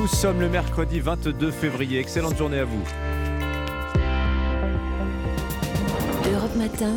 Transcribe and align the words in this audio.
Nous 0.00 0.06
sommes 0.06 0.40
le 0.40 0.48
mercredi 0.48 1.00
22 1.00 1.50
février. 1.50 1.98
Excellente 1.98 2.38
journée 2.38 2.60
à 2.60 2.64
vous. 2.64 2.84
Europe 6.32 6.54
Matin, 6.54 6.92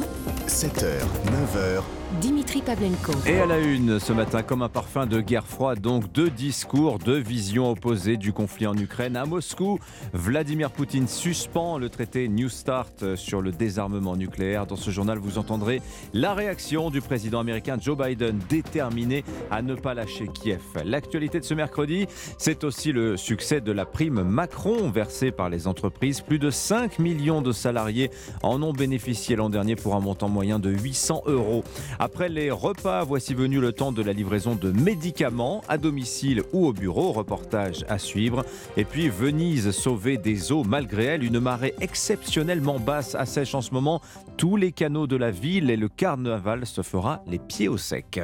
7h, 0.47 0.99
9h, 1.25 1.81
Dimitri 2.19 2.61
Pavlenko. 2.61 3.13
Et 3.25 3.39
à 3.39 3.45
la 3.45 3.59
une 3.59 3.97
ce 3.99 4.11
matin, 4.11 4.43
comme 4.43 4.61
un 4.63 4.69
parfum 4.69 5.05
de 5.05 5.21
guerre 5.21 5.47
froide, 5.47 5.79
donc 5.79 6.11
deux 6.11 6.29
discours, 6.29 6.99
deux 6.99 7.19
visions 7.19 7.71
opposées 7.71 8.17
du 8.17 8.33
conflit 8.33 8.67
en 8.67 8.75
Ukraine. 8.75 9.15
À 9.15 9.25
Moscou, 9.25 9.79
Vladimir 10.11 10.71
Poutine 10.71 11.07
suspend 11.07 11.77
le 11.77 11.89
traité 11.89 12.27
New 12.27 12.49
Start 12.49 13.15
sur 13.15 13.41
le 13.41 13.51
désarmement 13.51 14.17
nucléaire. 14.17 14.65
Dans 14.67 14.75
ce 14.75 14.91
journal, 14.91 15.19
vous 15.19 15.37
entendrez 15.37 15.81
la 16.13 16.33
réaction 16.33 16.89
du 16.89 16.99
président 16.99 17.39
américain 17.39 17.77
Joe 17.79 17.97
Biden, 17.97 18.39
déterminé 18.49 19.23
à 19.49 19.61
ne 19.61 19.75
pas 19.75 19.93
lâcher 19.93 20.27
Kiev. 20.27 20.61
L'actualité 20.83 21.39
de 21.39 21.45
ce 21.45 21.53
mercredi, 21.53 22.07
c'est 22.37 22.65
aussi 22.65 22.91
le 22.91 23.15
succès 23.15 23.61
de 23.61 23.71
la 23.71 23.85
prime 23.85 24.21
Macron 24.23 24.89
versée 24.89 25.31
par 25.31 25.49
les 25.49 25.65
entreprises. 25.65 26.19
Plus 26.19 26.39
de 26.39 26.49
5 26.49 26.99
millions 26.99 27.41
de 27.41 27.53
salariés 27.53 28.11
en 28.43 28.61
ont 28.61 28.73
bénéficié 28.73 29.37
l'an 29.37 29.49
dernier 29.49 29.77
pour 29.77 29.95
un 29.95 30.01
montant 30.01 30.27
moyen 30.27 30.59
de 30.59 30.71
800 30.71 31.23
euros. 31.27 31.63
Après 32.03 32.29
les 32.29 32.49
repas, 32.49 33.03
voici 33.03 33.35
venu 33.35 33.59
le 33.59 33.73
temps 33.73 33.91
de 33.91 34.01
la 34.01 34.11
livraison 34.11 34.55
de 34.55 34.71
médicaments 34.71 35.61
à 35.69 35.77
domicile 35.77 36.41
ou 36.51 36.65
au 36.65 36.73
bureau. 36.73 37.11
Reportage 37.11 37.85
à 37.89 37.99
suivre. 37.99 38.43
Et 38.75 38.85
puis 38.85 39.07
Venise 39.07 39.69
sauvée 39.69 40.17
des 40.17 40.51
eaux 40.51 40.63
malgré 40.63 41.03
elle. 41.05 41.23
Une 41.23 41.39
marée 41.39 41.75
exceptionnellement 41.79 42.79
basse 42.79 43.13
assèche 43.13 43.53
en 43.53 43.61
ce 43.61 43.71
moment 43.71 44.01
tous 44.35 44.55
les 44.55 44.71
canaux 44.71 45.05
de 45.05 45.15
la 45.15 45.29
ville 45.29 45.69
et 45.69 45.77
le 45.77 45.89
carnaval 45.89 46.65
se 46.65 46.81
fera 46.81 47.21
les 47.27 47.37
pieds 47.37 47.67
au 47.67 47.77
sec. 47.77 48.19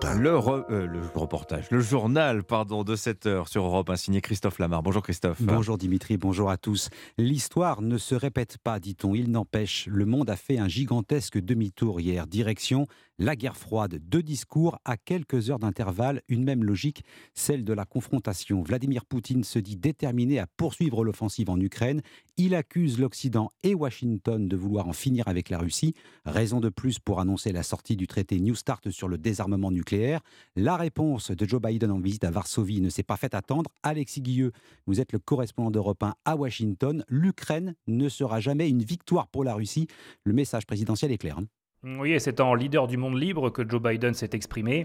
Europe 0.00 0.04
1. 0.16 0.20
Le, 0.20 0.36
re- 0.36 0.64
euh, 0.70 0.86
le 0.86 1.00
reportage, 1.14 1.70
le 1.70 1.80
journal, 1.80 2.44
pardon, 2.44 2.84
de 2.84 2.94
7 2.94 3.26
heures 3.26 3.48
sur 3.48 3.64
Europe, 3.64 3.90
un 3.90 3.96
signé 3.96 4.20
Christophe 4.20 4.58
Lamar. 4.58 4.82
Bonjour 4.82 5.02
Christophe. 5.02 5.42
Bonjour 5.42 5.76
Dimitri, 5.78 6.16
bonjour 6.16 6.50
à 6.50 6.56
tous. 6.56 6.88
L'histoire 7.16 7.82
ne 7.82 7.98
se 7.98 8.14
répète 8.14 8.58
pas, 8.58 8.78
dit-on. 8.80 9.14
Il 9.14 9.30
n'empêche, 9.30 9.86
le 9.90 10.04
monde 10.04 10.30
a 10.30 10.36
fait 10.36 10.58
un 10.58 10.68
gigantesque 10.68 11.38
demi-tour 11.38 12.00
hier. 12.00 12.26
Direction 12.26 12.86
la 13.18 13.36
guerre 13.36 13.56
froide. 13.56 14.00
Deux 14.08 14.22
discours 14.22 14.78
à 14.84 14.96
quelques 14.96 15.50
heures 15.50 15.58
d'intervalle, 15.58 16.22
une 16.28 16.44
même 16.44 16.64
logique, 16.64 17.04
celle 17.34 17.64
de 17.64 17.72
la 17.72 17.84
confrontation. 17.84 18.62
Vladimir 18.62 19.04
Poutine 19.04 19.44
se 19.44 19.58
dit 19.58 19.76
déterminé 19.76 20.38
à 20.38 20.46
poursuivre 20.46 21.04
l'offensive 21.04 21.50
en 21.50 21.58
Ukraine. 21.58 22.00
Il 22.36 22.54
accuse 22.54 22.98
l'Occident 22.98 23.50
et 23.64 23.74
Washington 23.74 24.48
de 24.48 24.56
vouloir 24.56 24.86
en 24.86 24.92
finir 24.92 25.26
avec 25.26 25.50
la 25.50 25.58
Russie. 25.58 25.94
Raison 26.24 26.60
de 26.60 26.68
plus 26.68 26.98
pour 27.00 27.20
annoncer 27.20 27.52
la 27.52 27.64
sortie 27.64 27.96
du 27.96 28.06
traité 28.06 28.38
New 28.38 28.54
Start 28.54 28.90
sur 28.90 29.08
le 29.08 29.18
désarmement 29.18 29.72
nucléaire. 29.72 30.20
La 30.54 30.76
réponse 30.76 31.32
de 31.32 31.48
Joe 31.48 31.60
Biden 31.60 31.90
en 31.90 31.98
visite 31.98 32.24
à 32.24 32.30
Varsovie 32.30 32.80
ne 32.80 32.90
s'est 32.90 33.02
pas 33.02 33.16
fait 33.16 33.34
attendre. 33.34 33.70
Alexis 33.82 34.20
Guilleux, 34.20 34.52
vous 34.86 35.00
êtes 35.00 35.12
le 35.12 35.18
correspondant 35.18 35.70
d'Europe 35.72 36.02
1 36.02 36.14
à 36.24 36.36
Washington. 36.36 37.04
L'Ukraine 37.08 37.74
ne 37.88 38.08
sera 38.08 38.38
jamais 38.38 38.68
une 38.68 38.82
victoire 38.82 39.26
pour 39.26 39.42
la 39.42 39.54
Russie. 39.54 39.88
Le 40.24 40.32
message 40.32 40.66
présidentiel 40.66 41.10
est 41.10 41.18
clair. 41.18 41.38
hein. 41.38 41.46
Oui, 41.84 42.12
et 42.12 42.18
c'est 42.18 42.40
en 42.40 42.56
leader 42.56 42.88
du 42.88 42.96
monde 42.96 43.16
libre 43.16 43.50
que 43.50 43.62
Joe 43.66 43.80
Biden 43.80 44.12
s'est 44.12 44.30
exprimé. 44.32 44.82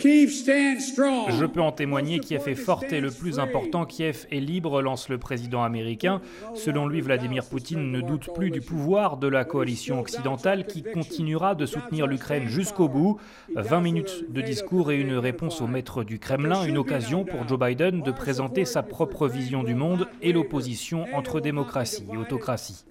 Je 1.32 1.46
peux 1.46 1.60
en 1.60 1.72
témoigner, 1.72 2.20
Kiev 2.20 2.48
est 2.48 2.54
forte 2.54 2.94
et 2.94 3.02
le 3.02 3.10
plus 3.10 3.40
important, 3.40 3.86
Kiev 3.86 4.28
est 4.32 4.40
libre, 4.40 4.80
lance 4.80 5.10
le 5.10 5.18
président 5.18 5.64
américain. 5.64 6.22
Selon 6.54 6.86
lui, 6.86 7.02
Vladimir 7.02 7.46
Poutine 7.46 7.92
ne 7.92 8.00
doute 8.00 8.32
plus 8.36 8.52
du 8.52 8.62
pouvoir 8.62 9.18
de 9.18 9.28
la 9.28 9.44
coalition 9.44 10.00
occidentale 10.00 10.68
qui 10.68 10.84
continuera 10.84 11.56
de 11.56 11.66
soutenir 11.66 12.06
l'Ukraine 12.06 12.48
jusqu'au 12.48 12.88
bout. 12.88 13.20
20 13.56 13.82
minutes 13.82 14.26
de 14.30 14.42
discours 14.42 14.92
et 14.92 14.98
une 14.98 15.16
réponse 15.16 15.62
au 15.62 15.68
maître 15.68 16.04
du 16.04 16.20
Kremlin, 16.20 16.64
une 16.64 16.78
occasion 16.78 17.26
pour 17.26 17.48
Joe 17.48 17.58
Biden 17.58 18.04
de 18.04 18.12
présenter 18.12 18.66
sa 18.66 18.84
propre 18.84 19.28
vision 19.28 19.64
du 19.64 19.74
monde 19.74 20.08
et 20.22 20.32
l'opposition 20.32 21.08
entre 21.16 21.40
démocratie 21.40 22.06
et 22.14 22.18
autocratie. 22.18 22.86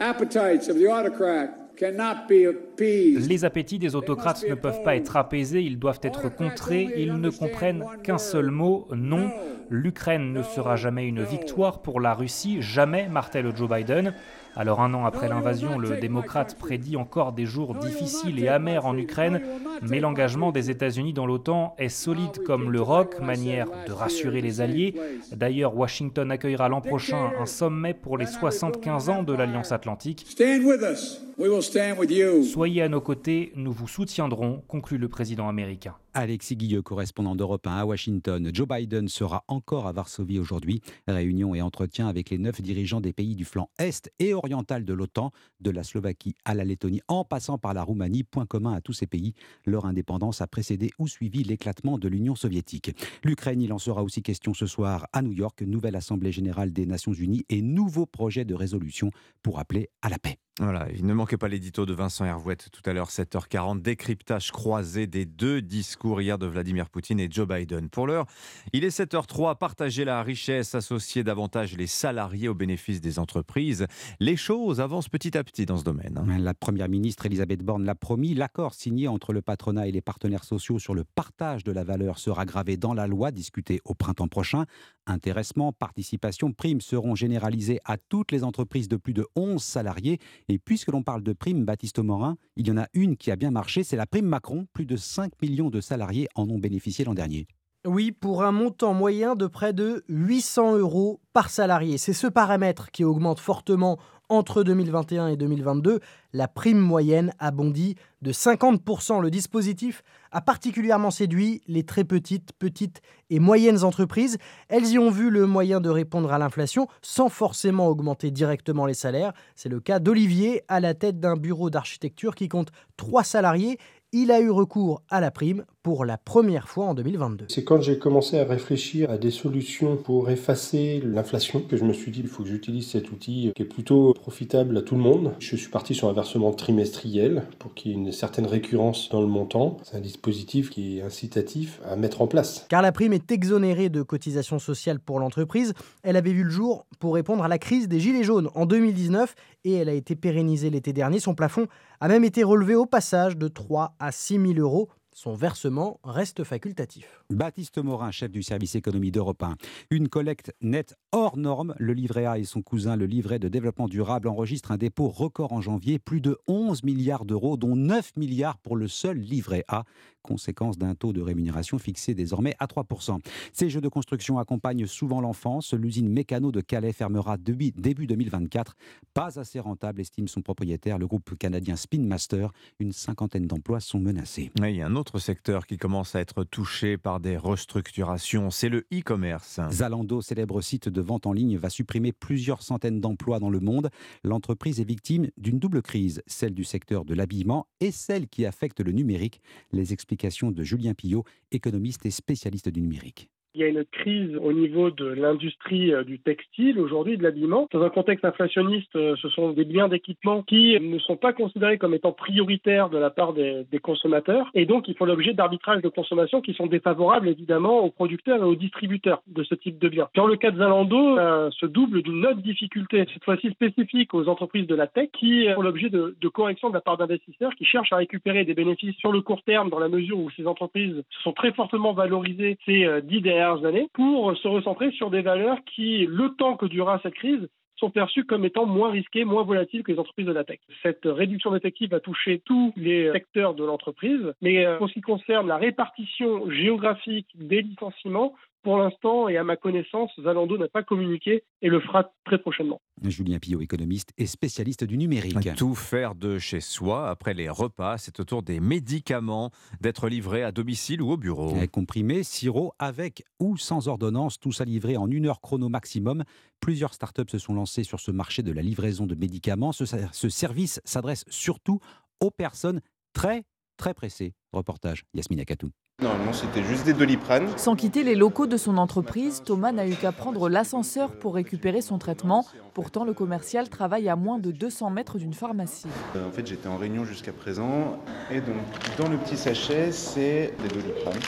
Les 3.28 3.44
appétits 3.44 3.78
des 3.78 3.96
autocrates 3.96 4.44
ne 4.48 4.54
peuvent 4.54 4.82
pas 4.82 4.96
être 4.96 5.16
apaisés, 5.16 5.62
ils 5.62 5.78
doivent 5.78 6.00
être 6.02 6.28
contrés, 6.34 6.88
ils 6.96 7.14
ne 7.14 7.30
comprennent 7.30 7.84
qu'un 8.02 8.18
seul 8.18 8.50
mot, 8.50 8.86
non. 8.94 9.30
L'Ukraine 9.68 10.32
ne 10.32 10.42
sera 10.42 10.76
jamais 10.76 11.06
une 11.06 11.22
victoire 11.22 11.82
pour 11.82 12.00
la 12.00 12.14
Russie, 12.14 12.60
jamais, 12.60 13.08
martèle 13.08 13.50
Joe 13.56 13.70
Biden. 13.70 14.14
Alors 14.54 14.80
un 14.80 14.92
an 14.92 15.04
après 15.06 15.28
l'invasion, 15.28 15.78
le 15.78 15.96
démocrate 15.98 16.56
prédit 16.58 16.96
encore 16.96 17.32
des 17.32 17.46
jours 17.46 17.74
difficiles 17.74 18.38
et 18.38 18.48
amers 18.48 18.84
en 18.84 18.96
Ukraine, 18.96 19.40
mais 19.80 20.00
l'engagement 20.00 20.52
des 20.52 20.70
États-Unis 20.70 21.12
dans 21.12 21.26
l'OTAN 21.26 21.74
est 21.78 21.88
solide 21.88 22.42
comme 22.44 22.70
le 22.70 22.82
roc, 22.82 23.20
manière 23.20 23.68
de 23.86 23.92
rassurer 23.92 24.40
les 24.40 24.60
alliés. 24.60 24.94
D'ailleurs, 25.32 25.76
Washington 25.76 26.30
accueillera 26.30 26.68
l'an 26.68 26.80
prochain 26.80 27.30
un 27.40 27.46
sommet 27.46 27.94
pour 27.94 28.18
les 28.18 28.26
75 28.26 29.08
ans 29.08 29.22
de 29.22 29.32
l'Alliance 29.32 29.72
Atlantique. 29.72 30.26
Stand 30.28 30.64
with 30.64 30.82
us. 30.82 31.22
We 31.38 31.48
will 31.48 31.62
stand 31.62 31.98
with 31.98 32.10
you. 32.10 32.42
Soyez 32.44 32.82
à 32.82 32.88
nos 32.88 33.00
côtés, 33.00 33.52
nous 33.56 33.72
vous 33.72 33.88
soutiendrons, 33.88 34.62
conclut 34.68 34.98
le 34.98 35.08
président 35.08 35.48
américain. 35.48 35.94
Alexis 36.14 36.56
Guilleux, 36.56 36.82
correspondant 36.82 37.34
d'Europe 37.34 37.66
1 37.66 37.70
à 37.70 37.84
Washington. 37.86 38.50
Joe 38.52 38.68
Biden 38.68 39.08
sera 39.08 39.44
encore 39.48 39.86
à 39.86 39.92
Varsovie 39.92 40.38
aujourd'hui. 40.38 40.82
Réunion 41.08 41.54
et 41.54 41.62
entretien 41.62 42.06
avec 42.06 42.28
les 42.28 42.36
neuf 42.36 42.60
dirigeants 42.60 43.00
des 43.00 43.14
pays 43.14 43.34
du 43.34 43.46
flanc 43.46 43.70
est 43.78 44.10
et 44.18 44.34
oriental 44.34 44.84
de 44.84 44.92
l'OTAN, 44.92 45.30
de 45.60 45.70
la 45.70 45.82
Slovaquie 45.82 46.34
à 46.44 46.54
la 46.54 46.64
Lettonie, 46.64 47.00
en 47.08 47.24
passant 47.24 47.56
par 47.56 47.72
la 47.72 47.82
Roumanie. 47.82 48.24
Point 48.24 48.44
commun 48.44 48.74
à 48.74 48.82
tous 48.82 48.92
ces 48.92 49.06
pays. 49.06 49.32
Leur 49.64 49.86
indépendance 49.86 50.42
a 50.42 50.46
précédé 50.46 50.90
ou 50.98 51.08
suivi 51.08 51.44
l'éclatement 51.44 51.98
de 51.98 52.08
l'Union 52.08 52.34
soviétique. 52.34 52.90
L'Ukraine, 53.24 53.62
il 53.62 53.72
en 53.72 53.78
sera 53.78 54.02
aussi 54.02 54.22
question 54.22 54.52
ce 54.52 54.66
soir 54.66 55.06
à 55.12 55.22
New 55.22 55.32
York. 55.32 55.62
Nouvelle 55.62 55.96
Assemblée 55.96 56.32
générale 56.32 56.72
des 56.72 56.84
Nations 56.84 57.14
unies 57.14 57.46
et 57.48 57.62
nouveau 57.62 58.04
projet 58.04 58.44
de 58.44 58.54
résolution 58.54 59.10
pour 59.42 59.58
appeler 59.58 59.88
à 60.02 60.10
la 60.10 60.18
paix. 60.18 60.38
Voilà, 60.58 60.86
il 60.94 61.06
ne 61.06 61.14
manquait 61.14 61.38
pas 61.38 61.48
l'édito 61.48 61.86
de 61.86 61.94
Vincent 61.94 62.26
Hervouette 62.26 62.68
tout 62.72 62.82
à 62.84 62.92
l'heure, 62.92 63.08
7h40, 63.08 63.80
décryptage 63.80 64.52
croisé 64.52 65.06
des 65.06 65.24
deux 65.24 65.62
discours 65.62 66.20
hier 66.20 66.36
de 66.36 66.46
Vladimir 66.46 66.90
Poutine 66.90 67.18
et 67.20 67.28
Joe 67.30 67.48
Biden. 67.48 67.88
Pour 67.88 68.06
l'heure, 68.06 68.26
il 68.74 68.84
est 68.84 68.94
7h03, 68.94 69.56
partager 69.56 70.04
la 70.04 70.22
richesse, 70.22 70.74
associer 70.74 71.24
davantage 71.24 71.74
les 71.78 71.86
salariés 71.86 72.48
au 72.48 72.54
bénéfice 72.54 73.00
des 73.00 73.18
entreprises. 73.18 73.86
Les 74.20 74.36
choses 74.36 74.78
avancent 74.82 75.08
petit 75.08 75.38
à 75.38 75.42
petit 75.42 75.64
dans 75.64 75.78
ce 75.78 75.84
domaine. 75.84 76.18
hein. 76.18 76.38
La 76.38 76.52
Première 76.52 76.90
ministre 76.90 77.24
Elisabeth 77.24 77.62
Borne 77.62 77.86
l'a 77.86 77.94
promis, 77.94 78.34
l'accord 78.34 78.74
signé 78.74 79.08
entre 79.08 79.32
le 79.32 79.40
patronat 79.40 79.88
et 79.88 79.90
les 79.90 80.02
partenaires 80.02 80.44
sociaux 80.44 80.78
sur 80.78 80.92
le 80.92 81.04
partage 81.04 81.64
de 81.64 81.72
la 81.72 81.82
valeur 81.82 82.18
sera 82.18 82.44
gravé 82.44 82.76
dans 82.76 82.92
la 82.92 83.06
loi 83.06 83.30
discutée 83.30 83.80
au 83.86 83.94
printemps 83.94 84.28
prochain. 84.28 84.66
Intéressement, 85.06 85.72
participation, 85.72 86.52
primes 86.52 86.82
seront 86.82 87.14
généralisées 87.14 87.80
à 87.86 87.96
toutes 87.96 88.32
les 88.32 88.44
entreprises 88.44 88.88
de 88.88 88.96
plus 88.96 89.14
de 89.14 89.26
11 89.34 89.62
salariés. 89.62 90.18
Et 90.52 90.58
puisque 90.58 90.88
l'on 90.88 91.02
parle 91.02 91.22
de 91.22 91.32
primes, 91.32 91.64
Baptiste 91.64 91.98
Morin, 91.98 92.36
il 92.56 92.68
y 92.68 92.70
en 92.70 92.76
a 92.76 92.86
une 92.92 93.16
qui 93.16 93.30
a 93.30 93.36
bien 93.36 93.50
marché, 93.50 93.84
c'est 93.84 93.96
la 93.96 94.04
prime 94.04 94.26
Macron. 94.26 94.66
Plus 94.74 94.84
de 94.84 94.96
5 94.98 95.32
millions 95.40 95.70
de 95.70 95.80
salariés 95.80 96.28
en 96.34 96.46
ont 96.50 96.58
bénéficié 96.58 97.06
l'an 97.06 97.14
dernier. 97.14 97.46
Oui, 97.84 98.12
pour 98.12 98.44
un 98.44 98.52
montant 98.52 98.94
moyen 98.94 99.34
de 99.34 99.48
près 99.48 99.72
de 99.72 100.04
800 100.08 100.76
euros 100.76 101.20
par 101.32 101.50
salarié. 101.50 101.98
C'est 101.98 102.12
ce 102.12 102.28
paramètre 102.28 102.92
qui 102.92 103.02
augmente 103.02 103.40
fortement 103.40 103.98
entre 104.28 104.62
2021 104.62 105.26
et 105.26 105.36
2022. 105.36 105.98
La 106.32 106.46
prime 106.46 106.78
moyenne 106.78 107.32
a 107.40 107.50
bondi 107.50 107.96
de 108.22 108.30
50%. 108.30 109.20
Le 109.20 109.32
dispositif 109.32 110.04
a 110.30 110.40
particulièrement 110.40 111.10
séduit 111.10 111.60
les 111.66 111.82
très 111.82 112.04
petites, 112.04 112.52
petites 112.52 113.02
et 113.30 113.40
moyennes 113.40 113.82
entreprises. 113.82 114.38
Elles 114.68 114.86
y 114.86 114.98
ont 114.98 115.10
vu 115.10 115.28
le 115.28 115.48
moyen 115.48 115.80
de 115.80 115.90
répondre 115.90 116.32
à 116.32 116.38
l'inflation 116.38 116.86
sans 117.02 117.28
forcément 117.28 117.88
augmenter 117.88 118.30
directement 118.30 118.86
les 118.86 118.94
salaires. 118.94 119.32
C'est 119.56 119.68
le 119.68 119.80
cas 119.80 119.98
d'Olivier 119.98 120.62
à 120.68 120.78
la 120.78 120.94
tête 120.94 121.18
d'un 121.18 121.36
bureau 121.36 121.68
d'architecture 121.68 122.36
qui 122.36 122.48
compte 122.48 122.70
trois 122.96 123.24
salariés. 123.24 123.76
Il 124.12 124.30
a 124.30 124.40
eu 124.40 124.50
recours 124.50 125.02
à 125.10 125.20
la 125.20 125.30
prime 125.30 125.64
pour 125.82 126.04
la 126.04 126.16
première 126.16 126.68
fois 126.68 126.86
en 126.86 126.94
2022. 126.94 127.46
C'est 127.48 127.64
quand 127.64 127.80
j'ai 127.80 127.98
commencé 127.98 128.38
à 128.38 128.44
réfléchir 128.44 129.10
à 129.10 129.18
des 129.18 129.32
solutions 129.32 129.96
pour 129.96 130.30
effacer 130.30 131.02
l'inflation 131.04 131.60
que 131.60 131.76
je 131.76 131.84
me 131.84 131.92
suis 131.92 132.12
dit 132.12 132.20
il 132.20 132.28
faut 132.28 132.44
que 132.44 132.48
j'utilise 132.48 132.88
cet 132.88 133.10
outil 133.10 133.52
qui 133.54 133.62
est 133.62 133.66
plutôt 133.66 134.14
profitable 134.14 134.76
à 134.76 134.82
tout 134.82 134.94
le 134.94 135.00
monde. 135.00 135.32
Je 135.40 135.56
suis 135.56 135.70
parti 135.70 135.94
sur 135.94 136.08
un 136.08 136.12
versement 136.12 136.52
trimestriel 136.52 137.42
pour 137.58 137.74
qu'il 137.74 137.90
y 137.90 137.94
ait 137.94 137.98
une 137.98 138.12
certaine 138.12 138.46
récurrence 138.46 139.08
dans 139.10 139.20
le 139.20 139.26
montant. 139.26 139.78
C'est 139.82 139.96
un 139.96 140.00
dispositif 140.00 140.70
qui 140.70 140.98
est 140.98 141.02
incitatif 141.02 141.80
à 141.84 141.96
mettre 141.96 142.22
en 142.22 142.28
place. 142.28 142.66
Car 142.68 142.82
la 142.82 142.92
prime 142.92 143.12
est 143.12 143.32
exonérée 143.32 143.88
de 143.88 144.02
cotisations 144.02 144.60
sociales 144.60 145.00
pour 145.00 145.18
l'entreprise. 145.18 145.74
Elle 146.04 146.16
avait 146.16 146.32
vu 146.32 146.44
le 146.44 146.50
jour 146.50 146.86
pour 147.00 147.14
répondre 147.14 147.42
à 147.42 147.48
la 147.48 147.58
crise 147.58 147.88
des 147.88 147.98
Gilets 147.98 148.22
jaunes 148.22 148.50
en 148.54 148.66
2019 148.66 149.34
et 149.64 149.72
elle 149.72 149.88
a 149.88 149.94
été 149.94 150.14
pérennisée 150.14 150.70
l'été 150.70 150.92
dernier. 150.92 151.18
Son 151.18 151.34
plafond 151.34 151.66
a 152.00 152.08
même 152.08 152.24
été 152.24 152.44
relevé 152.44 152.76
au 152.76 152.86
passage 152.86 153.36
de 153.36 153.48
3 153.48 153.94
à 153.98 154.12
6 154.12 154.38
000 154.38 154.52
euros 154.58 154.88
Son 155.14 155.34
versement 155.34 156.00
reste 156.04 156.42
facultatif. 156.42 157.21
Baptiste 157.32 157.78
Morin, 157.78 158.10
chef 158.10 158.30
du 158.30 158.42
service 158.42 158.74
économie 158.74 159.10
d'Europe 159.10 159.42
1. 159.42 159.56
Une 159.90 160.08
collecte 160.08 160.52
nette 160.60 160.96
hors 161.12 161.38
norme. 161.38 161.74
Le 161.78 161.94
livret 161.94 162.26
A 162.26 162.38
et 162.38 162.44
son 162.44 162.60
cousin, 162.60 162.94
le 162.94 163.06
livret 163.06 163.38
de 163.38 163.48
développement 163.48 163.88
durable, 163.88 164.28
enregistrent 164.28 164.70
un 164.70 164.76
dépôt 164.76 165.08
record 165.08 165.52
en 165.52 165.62
janvier. 165.62 165.98
Plus 165.98 166.20
de 166.20 166.38
11 166.46 166.84
milliards 166.84 167.24
d'euros, 167.24 167.56
dont 167.56 167.74
9 167.74 168.16
milliards 168.16 168.58
pour 168.58 168.76
le 168.76 168.86
seul 168.86 169.18
livret 169.18 169.64
A 169.68 169.84
conséquence 170.22 170.78
d'un 170.78 170.94
taux 170.94 171.12
de 171.12 171.20
rémunération 171.20 171.78
fixé 171.78 172.14
désormais 172.14 172.54
à 172.58 172.66
3%. 172.66 173.18
Ces 173.52 173.68
jeux 173.68 173.80
de 173.80 173.88
construction 173.88 174.38
accompagnent 174.38 174.86
souvent 174.86 175.20
l'enfance. 175.20 175.74
L'usine 175.74 176.08
mécano 176.08 176.52
de 176.52 176.60
Calais 176.60 176.92
fermera 176.92 177.36
début 177.36 177.72
2024. 178.06 178.74
Pas 179.12 179.38
assez 179.38 179.60
rentable, 179.60 180.00
estime 180.00 180.28
son 180.28 180.40
propriétaire, 180.40 180.98
le 180.98 181.06
groupe 181.06 181.36
canadien 181.36 181.76
Spin 181.76 182.02
Master. 182.02 182.52
Une 182.78 182.92
cinquantaine 182.92 183.46
d'emplois 183.46 183.80
sont 183.80 183.98
menacés. 183.98 184.50
il 184.58 184.76
y 184.76 184.82
a 184.82 184.86
un 184.86 184.96
autre 184.96 185.18
secteur 185.18 185.66
qui 185.66 185.76
commence 185.76 186.14
à 186.14 186.20
être 186.20 186.44
touché 186.44 186.96
par 186.96 187.20
des 187.22 187.38
restructurations, 187.38 188.50
c'est 188.50 188.68
le 188.68 188.86
e-commerce. 188.92 189.60
Zalando, 189.70 190.20
célèbre 190.20 190.60
site 190.60 190.90
de 190.90 191.00
vente 191.00 191.26
en 191.26 191.32
ligne, 191.32 191.56
va 191.56 191.70
supprimer 191.70 192.12
plusieurs 192.12 192.62
centaines 192.62 193.00
d'emplois 193.00 193.38
dans 193.38 193.48
le 193.48 193.60
monde. 193.60 193.88
L'entreprise 194.24 194.80
est 194.80 194.84
victime 194.84 195.30
d'une 195.38 195.58
double 195.58 195.80
crise, 195.80 196.22
celle 196.26 196.52
du 196.52 196.64
secteur 196.64 197.06
de 197.06 197.14
l'habillement 197.14 197.66
et 197.80 197.92
celle 197.92 198.28
qui 198.28 198.44
affecte 198.44 198.80
le 198.80 198.92
numérique. 198.92 199.40
Les 199.70 199.92
de 199.92 200.62
Julien 200.62 200.94
Pillot, 200.94 201.24
économiste 201.50 202.04
et 202.04 202.10
spécialiste 202.10 202.68
du 202.68 202.82
numérique. 202.82 203.30
Il 203.54 203.60
y 203.60 203.64
a 203.64 203.68
une 203.68 203.84
crise 203.84 204.34
au 204.40 204.50
niveau 204.54 204.90
de 204.90 205.04
l'industrie 205.04 205.92
euh, 205.92 206.04
du 206.04 206.18
textile 206.18 206.80
aujourd'hui, 206.80 207.18
de 207.18 207.22
l'habillement. 207.22 207.68
Dans 207.70 207.82
un 207.82 207.90
contexte 207.90 208.24
inflationniste, 208.24 208.96
euh, 208.96 209.14
ce 209.20 209.28
sont 209.28 209.50
des 209.50 209.66
biens 209.66 209.88
d'équipement 209.88 210.42
qui 210.42 210.80
ne 210.80 210.98
sont 210.98 211.18
pas 211.18 211.34
considérés 211.34 211.76
comme 211.76 211.92
étant 211.92 212.12
prioritaires 212.12 212.88
de 212.88 212.96
la 212.96 213.10
part 213.10 213.34
des, 213.34 213.66
consommateurs 213.82 214.48
et 214.54 214.64
donc 214.64 214.86
ils 214.86 214.96
font 214.96 215.04
l'objet 215.04 215.34
d'arbitrages 215.34 215.82
de 215.82 215.88
consommation 215.88 216.40
qui 216.40 216.54
sont 216.54 216.66
défavorables 216.66 217.28
évidemment 217.28 217.80
aux 217.80 217.90
producteurs 217.90 218.38
et 218.38 218.44
aux 218.44 218.54
distributeurs 218.54 219.22
de 219.26 219.42
ce 219.42 219.54
type 219.54 219.78
de 219.78 219.88
biens. 219.88 220.08
Dans 220.14 220.26
le 220.26 220.36
cas 220.36 220.50
de 220.50 220.58
Zalando, 220.58 221.18
euh, 221.18 221.50
se 221.50 221.66
double 221.66 222.02
d'une 222.02 222.24
autre 222.24 222.40
difficulté, 222.40 223.04
cette 223.12 223.24
fois-ci 223.24 223.50
spécifique 223.50 224.14
aux 224.14 224.28
entreprises 224.28 224.66
de 224.66 224.74
la 224.74 224.86
tech 224.86 225.10
qui 225.12 225.46
font 225.54 225.62
l'objet 225.62 225.90
de, 225.90 226.14
corrections 226.28 226.68
de 226.68 226.74
la 226.74 226.80
part 226.80 226.96
d'investisseurs 226.96 227.54
qui 227.56 227.64
cherchent 227.64 227.92
à 227.92 227.96
récupérer 227.96 228.44
des 228.44 228.54
bénéfices 228.54 228.96
sur 228.96 229.12
le 229.12 229.20
court 229.20 229.42
terme 229.42 229.68
dans 229.68 229.80
la 229.80 229.88
mesure 229.88 230.18
où 230.18 230.30
ces 230.30 230.46
entreprises 230.46 231.02
se 231.10 231.22
sont 231.22 231.32
très 231.32 231.52
fortement 231.52 231.92
valorisées 231.92 232.56
ces 232.64 232.86
dernières 233.20 233.41
années 233.42 233.88
pour 233.94 234.36
se 234.36 234.48
recentrer 234.48 234.90
sur 234.92 235.10
des 235.10 235.22
valeurs 235.22 235.58
qui, 235.74 236.06
le 236.06 236.34
temps 236.36 236.56
que 236.56 236.66
durera 236.66 237.00
cette 237.02 237.14
crise, 237.14 237.48
sont 237.76 237.90
perçues 237.90 238.24
comme 238.24 238.44
étant 238.44 238.64
moins 238.64 238.90
risquées, 238.90 239.24
moins 239.24 239.42
volatiles 239.42 239.82
que 239.82 239.90
les 239.90 239.98
entreprises 239.98 240.26
de 240.26 240.32
la 240.32 240.44
tech. 240.44 240.60
Cette 240.82 241.04
réduction 241.04 241.50
d'effectifs 241.50 241.90
va 241.90 241.98
toucher 241.98 242.40
tous 242.44 242.72
les 242.76 243.10
secteurs 243.12 243.54
de 243.54 243.64
l'entreprise, 243.64 244.32
mais 244.40 244.64
euh, 244.64 244.78
pour 244.78 244.88
ce 244.88 244.94
qui 244.94 245.00
concerne 245.00 245.48
la 245.48 245.56
répartition 245.56 246.48
géographique 246.50 247.26
des 247.34 247.62
licenciements, 247.62 248.34
pour 248.62 248.78
l'instant, 248.78 249.28
et 249.28 249.36
à 249.36 249.44
ma 249.44 249.56
connaissance, 249.56 250.10
Zalando 250.22 250.56
n'a 250.56 250.68
pas 250.68 250.82
communiqué 250.82 251.44
et 251.60 251.68
le 251.68 251.80
fera 251.80 252.12
très 252.24 252.38
prochainement. 252.38 252.80
Julien 253.02 253.38
Pillot, 253.38 253.60
économiste 253.60 254.12
et 254.18 254.26
spécialiste 254.26 254.84
du 254.84 254.96
numérique. 254.96 255.54
Tout 255.56 255.74
faire 255.74 256.14
de 256.14 256.38
chez 256.38 256.60
soi, 256.60 257.08
après 257.08 257.34
les 257.34 257.48
repas, 257.48 257.98
c'est 257.98 258.20
au 258.20 258.24
tour 258.24 258.42
des 258.42 258.60
médicaments 258.60 259.50
d'être 259.80 260.08
livrés 260.08 260.42
à 260.42 260.52
domicile 260.52 261.02
ou 261.02 261.10
au 261.10 261.16
bureau. 261.16 261.54
Comprimés, 261.72 262.22
sirop, 262.22 262.72
avec 262.78 263.24
ou 263.40 263.56
sans 263.56 263.88
ordonnance, 263.88 264.38
tout 264.38 264.52
ça 264.52 264.64
livré 264.64 264.96
en 264.96 265.10
une 265.10 265.26
heure 265.26 265.40
chrono 265.40 265.68
maximum. 265.68 266.24
Plusieurs 266.60 266.94
startups 266.94 267.28
se 267.28 267.38
sont 267.38 267.54
lancées 267.54 267.84
sur 267.84 268.00
ce 268.00 268.10
marché 268.10 268.42
de 268.42 268.52
la 268.52 268.62
livraison 268.62 269.06
de 269.06 269.14
médicaments. 269.14 269.72
Ce, 269.72 269.84
ce 269.84 270.28
service 270.28 270.80
s'adresse 270.84 271.24
surtout 271.28 271.80
aux 272.20 272.30
personnes 272.30 272.80
très, 273.12 273.44
très 273.82 273.94
pressées. 273.94 274.32
Reportage 274.52 275.02
Yasmine 275.12 275.40
Akatou. 275.40 275.72
Normalement, 276.00 276.32
c'était 276.32 276.62
juste 276.62 276.84
des 276.84 276.92
doliprane. 276.92 277.48
Sans 277.58 277.74
quitter 277.74 278.04
les 278.04 278.14
locaux 278.14 278.46
de 278.46 278.56
son 278.56 278.78
entreprise, 278.78 279.42
Thomas 279.44 279.72
n'a 279.72 279.88
eu 279.88 279.96
qu'à 279.96 280.12
prendre 280.12 280.48
l'ascenseur 280.48 281.10
pour 281.18 281.34
récupérer 281.34 281.80
son 281.82 281.98
traitement. 281.98 282.46
Pourtant, 282.74 283.02
le 283.04 283.12
commercial 283.12 283.68
travaille 283.68 284.08
à 284.08 284.14
moins 284.14 284.38
de 284.38 284.52
200 284.52 284.90
mètres 284.90 285.18
d'une 285.18 285.34
pharmacie. 285.34 285.88
Euh, 286.14 286.28
en 286.28 286.30
fait, 286.30 286.46
j'étais 286.46 286.68
en 286.68 286.76
réunion 286.76 287.04
jusqu'à 287.04 287.32
présent. 287.32 287.98
Et 288.30 288.40
donc, 288.40 288.54
dans 288.98 289.08
le 289.08 289.16
petit 289.16 289.36
sachet, 289.36 289.90
c'est 289.90 290.54
des 290.62 290.68
doliprane 290.68 291.18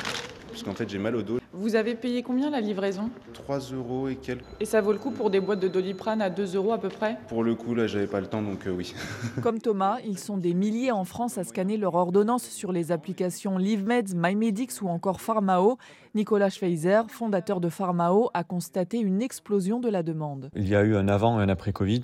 parce 0.55 0.63
qu'en 0.63 0.75
fait 0.75 0.89
j'ai 0.89 0.99
mal 0.99 1.17
au 1.17 1.23
dos. 1.23 1.41
Vous 1.53 1.75
avez 1.75 1.97
payé 1.97 2.23
combien 2.23 2.49
la 2.49 2.61
livraison? 2.61 3.11
3 3.33 3.59
euros 3.73 4.09
et 4.09 4.15
quelques. 4.15 4.45
Et 4.61 4.65
ça 4.65 4.81
vaut 4.81 4.93
le 4.93 4.99
coup 4.99 5.11
pour 5.11 5.31
des 5.31 5.41
boîtes 5.41 5.59
de 5.59 5.67
doliprane 5.67 6.23
à 6.23 6.31
2 6.31 6.55
euros 6.55 6.73
à 6.73 6.79
peu 6.79 6.89
près? 6.89 7.19
Pour 7.29 7.43
le 7.43 7.57
coup, 7.57 7.75
là 7.75 7.89
j'avais 7.89 8.07
pas 8.07 8.21
le 8.21 8.29
temps 8.29 8.41
donc 8.41 8.67
euh, 8.67 8.71
oui. 8.71 8.95
Comme 9.43 9.59
Thomas, 9.59 9.99
ils 10.07 10.19
sont 10.19 10.37
des 10.37 10.55
milliers 10.55 10.93
en 10.93 11.05
France 11.05 11.39
à 11.39 11.45
scanner 11.45 11.77
leur 11.77 11.97
ordonnance 11.97 12.45
sur 12.45 12.71
les 12.71 12.93
applications 12.93 13.59
LiveMeds, 13.59 14.15
MyMedix 14.15 14.81
ou 14.81 14.89
encore 14.89 15.21
Pharmao. 15.21 15.77
Nicolas 16.15 16.51
Schweizer, 16.51 17.05
fondateur 17.09 17.61
de 17.61 17.69
Pharmao, 17.69 18.31
a 18.33 18.45
constaté 18.45 18.99
une 18.99 19.23
explosion 19.23 19.81
de 19.81 19.89
la 19.89 20.05
demande. 20.05 20.51
Il 20.55 20.69
y 20.69 20.77
a 20.77 20.83
eu 20.83 20.95
un 20.95 21.09
avant 21.09 21.41
et 21.41 21.43
un 21.43 21.49
après 21.49 21.73
Covid. 21.73 22.03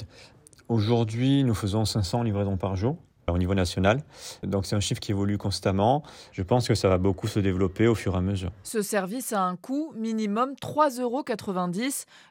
Aujourd'hui, 0.68 1.44
nous 1.44 1.54
faisons 1.54 1.84
500 1.84 2.24
livraisons 2.24 2.56
par 2.56 2.74
jour 2.74 2.96
au 3.34 3.38
niveau 3.38 3.54
national. 3.54 4.02
Donc 4.42 4.66
c'est 4.66 4.76
un 4.76 4.80
chiffre 4.80 5.00
qui 5.00 5.12
évolue 5.12 5.38
constamment. 5.38 6.02
Je 6.32 6.42
pense 6.42 6.68
que 6.68 6.74
ça 6.74 6.88
va 6.88 6.98
beaucoup 6.98 7.28
se 7.28 7.40
développer 7.40 7.86
au 7.86 7.94
fur 7.94 8.14
et 8.14 8.18
à 8.18 8.20
mesure. 8.20 8.52
Ce 8.62 8.82
service 8.82 9.32
a 9.32 9.42
un 9.42 9.56
coût 9.56 9.92
minimum 9.96 10.54
3,90 10.60 11.00
euros. 11.02 11.24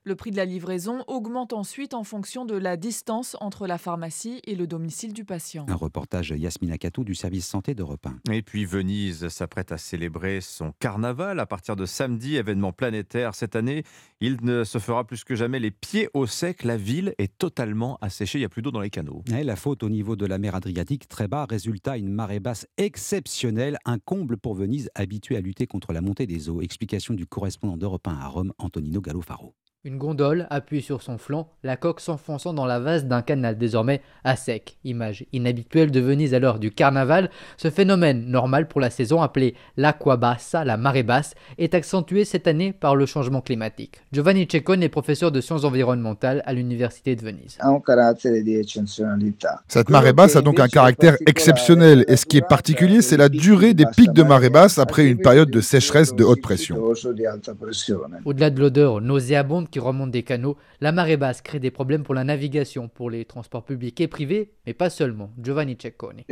Le 0.04 0.16
prix 0.16 0.32
de 0.32 0.38
la 0.38 0.46
livraison 0.46 1.04
augmente 1.08 1.54
ensuite 1.54 1.94
en 1.94 2.04
fonction 2.04 2.46
de 2.46 2.56
la 2.56 2.78
distance 2.78 3.36
entre 3.40 3.68
la 3.68 3.78
pharmacie 3.78 4.42
et 4.46 4.56
le 4.56 4.68
domicile 4.68 5.14
du 5.14 5.26
patient. 5.26 5.66
Un 5.70 5.76
reportage 5.76 6.34
Yasmina 6.36 6.78
Katou 6.78 7.04
du 7.04 7.16
service 7.16 7.48
santé 7.48 7.76
d'Europe 7.76 8.08
1. 8.28 8.34
Et 8.34 8.42
puis 8.42 8.66
Venise 8.66 9.28
s'apprête 9.30 9.72
à 9.72 9.78
célébrer 9.78 10.42
son 10.42 10.74
carnaval 10.80 11.40
à 11.40 11.46
partir 11.46 11.76
de 11.76 11.86
samedi, 11.86 12.36
événement 12.36 12.72
planétaire. 12.72 13.36
Cette 13.36 13.56
année, 13.56 13.84
il 14.22 14.38
ne 14.42 14.64
se 14.64 14.78
fera 14.80 15.06
plus 15.06 15.24
que 15.24 15.36
jamais 15.36 15.60
les 15.60 15.72
pieds 15.72 16.10
au 16.14 16.26
sec. 16.26 16.64
La 16.64 16.78
ville 16.78 17.14
est 17.18 17.38
totalement 17.38 17.98
asséchée, 18.02 18.40
il 18.40 18.42
n'y 18.42 18.46
a 18.46 18.50
plus 18.50 18.62
d'eau 18.62 18.72
dans 18.72 18.82
les 18.82 18.90
canaux. 18.90 19.24
Et 19.36 19.44
la 19.44 19.56
faute 19.56 19.84
au 19.84 19.90
niveau 19.90 20.16
de 20.16 20.26
la 20.26 20.38
mer 20.38 20.56
Adriatique 20.56 20.89
très 20.98 21.28
bas. 21.28 21.46
Résultat, 21.46 21.98
une 21.98 22.12
marée 22.12 22.40
basse 22.40 22.68
exceptionnelle, 22.78 23.78
un 23.86 24.00
comble 24.00 24.38
pour 24.38 24.56
Venise, 24.56 24.90
habituée 24.96 25.38
à 25.38 25.42
lutter 25.42 25.68
contre 25.68 25.94
la 25.94 26.02
montée 26.02 26.26
des 26.26 26.50
eaux. 26.50 26.62
Explication 26.62 27.14
du 27.14 27.28
correspondant 27.28 27.78
d'Europe 27.78 28.08
1 28.08 28.16
à 28.16 28.28
Rome, 28.28 28.54
Antonino 28.58 29.02
Gallofaro. 29.02 29.54
Une 29.90 29.98
gondole 29.98 30.46
appuyée 30.52 30.84
sur 30.84 31.02
son 31.02 31.18
flanc, 31.18 31.50
la 31.64 31.76
coque 31.76 32.00
s'enfonçant 32.00 32.54
dans 32.54 32.68
la 32.68 32.80
vase 32.80 33.06
d'un 33.06 33.24
canal 33.24 33.58
désormais 33.58 34.02
à 34.24 34.36
sec. 34.36 34.78
Image 34.84 35.26
inhabituelle 35.34 35.90
de 35.90 36.00
Venise 36.00 36.36
à 36.36 36.40
l'heure 36.40 36.60
du 36.60 36.70
carnaval, 36.70 37.32
ce 37.58 37.72
phénomène 37.72 38.28
normal 38.28 38.68
pour 38.68 38.82
la 38.82 38.92
saison 38.92 39.24
appelé 39.24 39.56
l'aqua 39.78 40.16
bassa, 40.16 40.64
la 40.64 40.78
marée 40.78 41.02
basse, 41.02 41.34
est 41.58 41.74
accentué 41.74 42.24
cette 42.24 42.46
année 42.46 42.72
par 42.72 42.96
le 42.96 43.08
changement 43.08 43.42
climatique. 43.42 43.96
Giovanni 44.12 44.48
Ceccone 44.48 44.84
est 44.84 44.90
professeur 44.90 45.32
de 45.32 45.42
sciences 45.42 45.64
environnementales 45.64 46.44
à 46.46 46.54
l'université 46.54 47.16
de 47.16 47.24
Venise. 47.24 47.58
Cette 49.68 49.90
marée 49.90 50.14
basse 50.14 50.36
a 50.36 50.44
donc 50.44 50.60
un 50.60 50.68
caractère 50.68 51.16
exceptionnel 51.26 52.06
et 52.08 52.16
ce 52.16 52.28
qui 52.28 52.38
est 52.38 52.48
particulier, 52.48 53.02
c'est 53.02 53.18
la 53.18 53.28
durée 53.30 53.74
des 53.74 53.88
pics 53.88 54.14
de 54.14 54.22
marée 54.22 54.52
basse 54.52 54.78
après 54.78 55.08
une 55.08 55.18
période 55.18 55.50
de 55.50 55.62
sécheresse 55.62 56.14
de 56.14 56.24
haute 56.24 56.42
pression. 56.42 56.78
Au-delà 58.24 58.52
de 58.52 58.60
l'odeur 58.60 59.02
nauséabonde 59.02 59.68
qui 59.68 59.79
remonte 59.80 60.12
des 60.12 60.24
canaux, 60.24 60.58
la 60.82 60.92
marée 60.92 61.18
basse 61.18 61.42
crée 61.42 61.60
des 61.60 61.72
problèmes 61.72 62.04
pour 62.04 62.14
la 62.14 62.24
navigation, 62.24 62.88
pour 62.88 63.10
les 63.10 63.26
transports 63.26 63.64
publics 63.64 64.00
et 64.02 64.08
privés, 64.08 64.52
mais 64.66 64.74
pas 64.74 64.90
seulement. 64.90 65.32
Giovanni 65.42 65.78
Cecconi. 65.82 66.26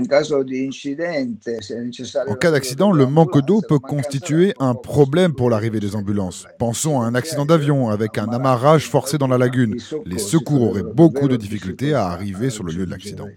En 2.28 2.36
cas 2.36 2.52
d'accident, 2.52 2.92
le 2.92 3.06
manque 3.06 3.46
d'eau 3.46 3.62
peut 3.68 3.80
constituer 3.80 4.54
un 4.60 4.76
problème 4.76 5.34
pour 5.34 5.50
l'arrivée 5.50 5.80
des 5.80 5.96
ambulances. 5.96 6.48
Pensons 6.60 7.02
à 7.02 7.06
un 7.06 7.16
accident 7.16 7.46
d'avion 7.46 7.90
avec 7.90 8.18
un 8.18 8.28
amarrage 8.30 8.88
forcé 8.88 9.18
dans 9.18 9.28
la 9.28 9.38
lagune. 9.38 9.78
Les 10.06 10.20
secours 10.20 10.62
auraient 10.62 10.84
beaucoup 10.84 11.28
de 11.28 11.36
difficultés 11.36 11.94
à 11.94 12.08
arriver 12.08 12.50
sur 12.50 12.64
le 12.64 12.74
lieu 12.74 12.86
de 12.86 12.92
l'accident. 12.92 13.28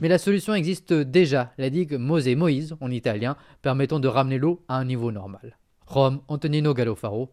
Mais 0.00 0.08
la 0.08 0.18
solution 0.18 0.54
existe 0.54 0.92
déjà, 0.92 1.52
la 1.58 1.70
digue 1.70 1.94
Mose 1.94 2.28
Moïse 2.28 2.76
en 2.80 2.90
italien, 2.90 3.36
permettant 3.62 4.00
de 4.00 4.08
ramener 4.08 4.38
l'eau 4.38 4.60
à 4.68 4.76
un 4.76 4.84
niveau 4.84 5.12
normal. 5.12 5.56
Rome, 5.86 6.20
Antonino 6.28 6.72
Gallofaro, 6.74 7.28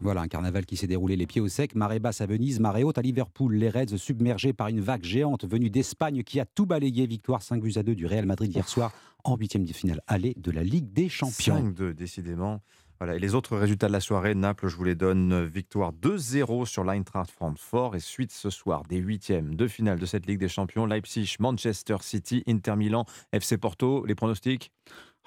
voilà 0.00 0.20
un 0.20 0.28
carnaval 0.28 0.66
qui 0.66 0.76
s'est 0.76 0.86
déroulé 0.86 1.16
les 1.16 1.26
pieds 1.26 1.40
au 1.40 1.48
sec, 1.48 1.74
marée 1.74 2.00
basse 2.00 2.20
à 2.20 2.26
Venise, 2.26 2.60
marée 2.60 2.84
haute 2.84 2.98
à 2.98 3.02
Liverpool, 3.02 3.54
les 3.54 3.70
Reds 3.70 3.96
submergés 3.96 4.52
par 4.52 4.68
une 4.68 4.80
vague 4.80 5.04
géante 5.04 5.46
venue 5.46 5.70
d'Espagne 5.70 6.22
qui 6.22 6.38
a 6.38 6.44
tout 6.44 6.66
balayé, 6.66 7.06
victoire 7.06 7.42
5 7.42 7.62
buts 7.62 7.72
à 7.76 7.82
2 7.82 7.94
du 7.94 8.06
Real 8.06 8.26
Madrid 8.26 8.54
hier 8.54 8.68
soir 8.68 8.92
en 9.24 9.36
huitième 9.36 9.64
de 9.64 9.72
finale 9.72 10.02
aller 10.06 10.34
de 10.36 10.50
la 10.50 10.62
Ligue 10.62 10.92
des 10.92 11.08
Champions. 11.08 11.72
5-2 11.72 11.92
décidément. 11.92 12.60
Voilà. 13.00 13.14
Et 13.14 13.20
les 13.20 13.34
autres 13.34 13.56
résultats 13.56 13.86
de 13.86 13.92
la 13.92 14.00
soirée, 14.00 14.34
Naples, 14.34 14.66
je 14.66 14.76
vous 14.76 14.84
les 14.84 14.96
donne, 14.96 15.44
victoire 15.44 15.92
2-0 15.92 16.66
sur 16.66 16.82
l'Eintracht 16.82 17.30
Francfort 17.30 17.94
et 17.94 18.00
suite 18.00 18.32
ce 18.32 18.50
soir 18.50 18.82
des 18.88 18.96
huitièmes 18.96 19.54
de 19.54 19.68
finale 19.68 20.00
de 20.00 20.06
cette 20.06 20.26
Ligue 20.26 20.40
des 20.40 20.48
Champions, 20.48 20.84
Leipzig, 20.84 21.36
Manchester 21.38 21.96
City, 22.00 22.42
Inter 22.48 22.74
Milan, 22.76 23.04
FC 23.32 23.56
Porto, 23.56 24.04
les 24.04 24.16
pronostics? 24.16 24.72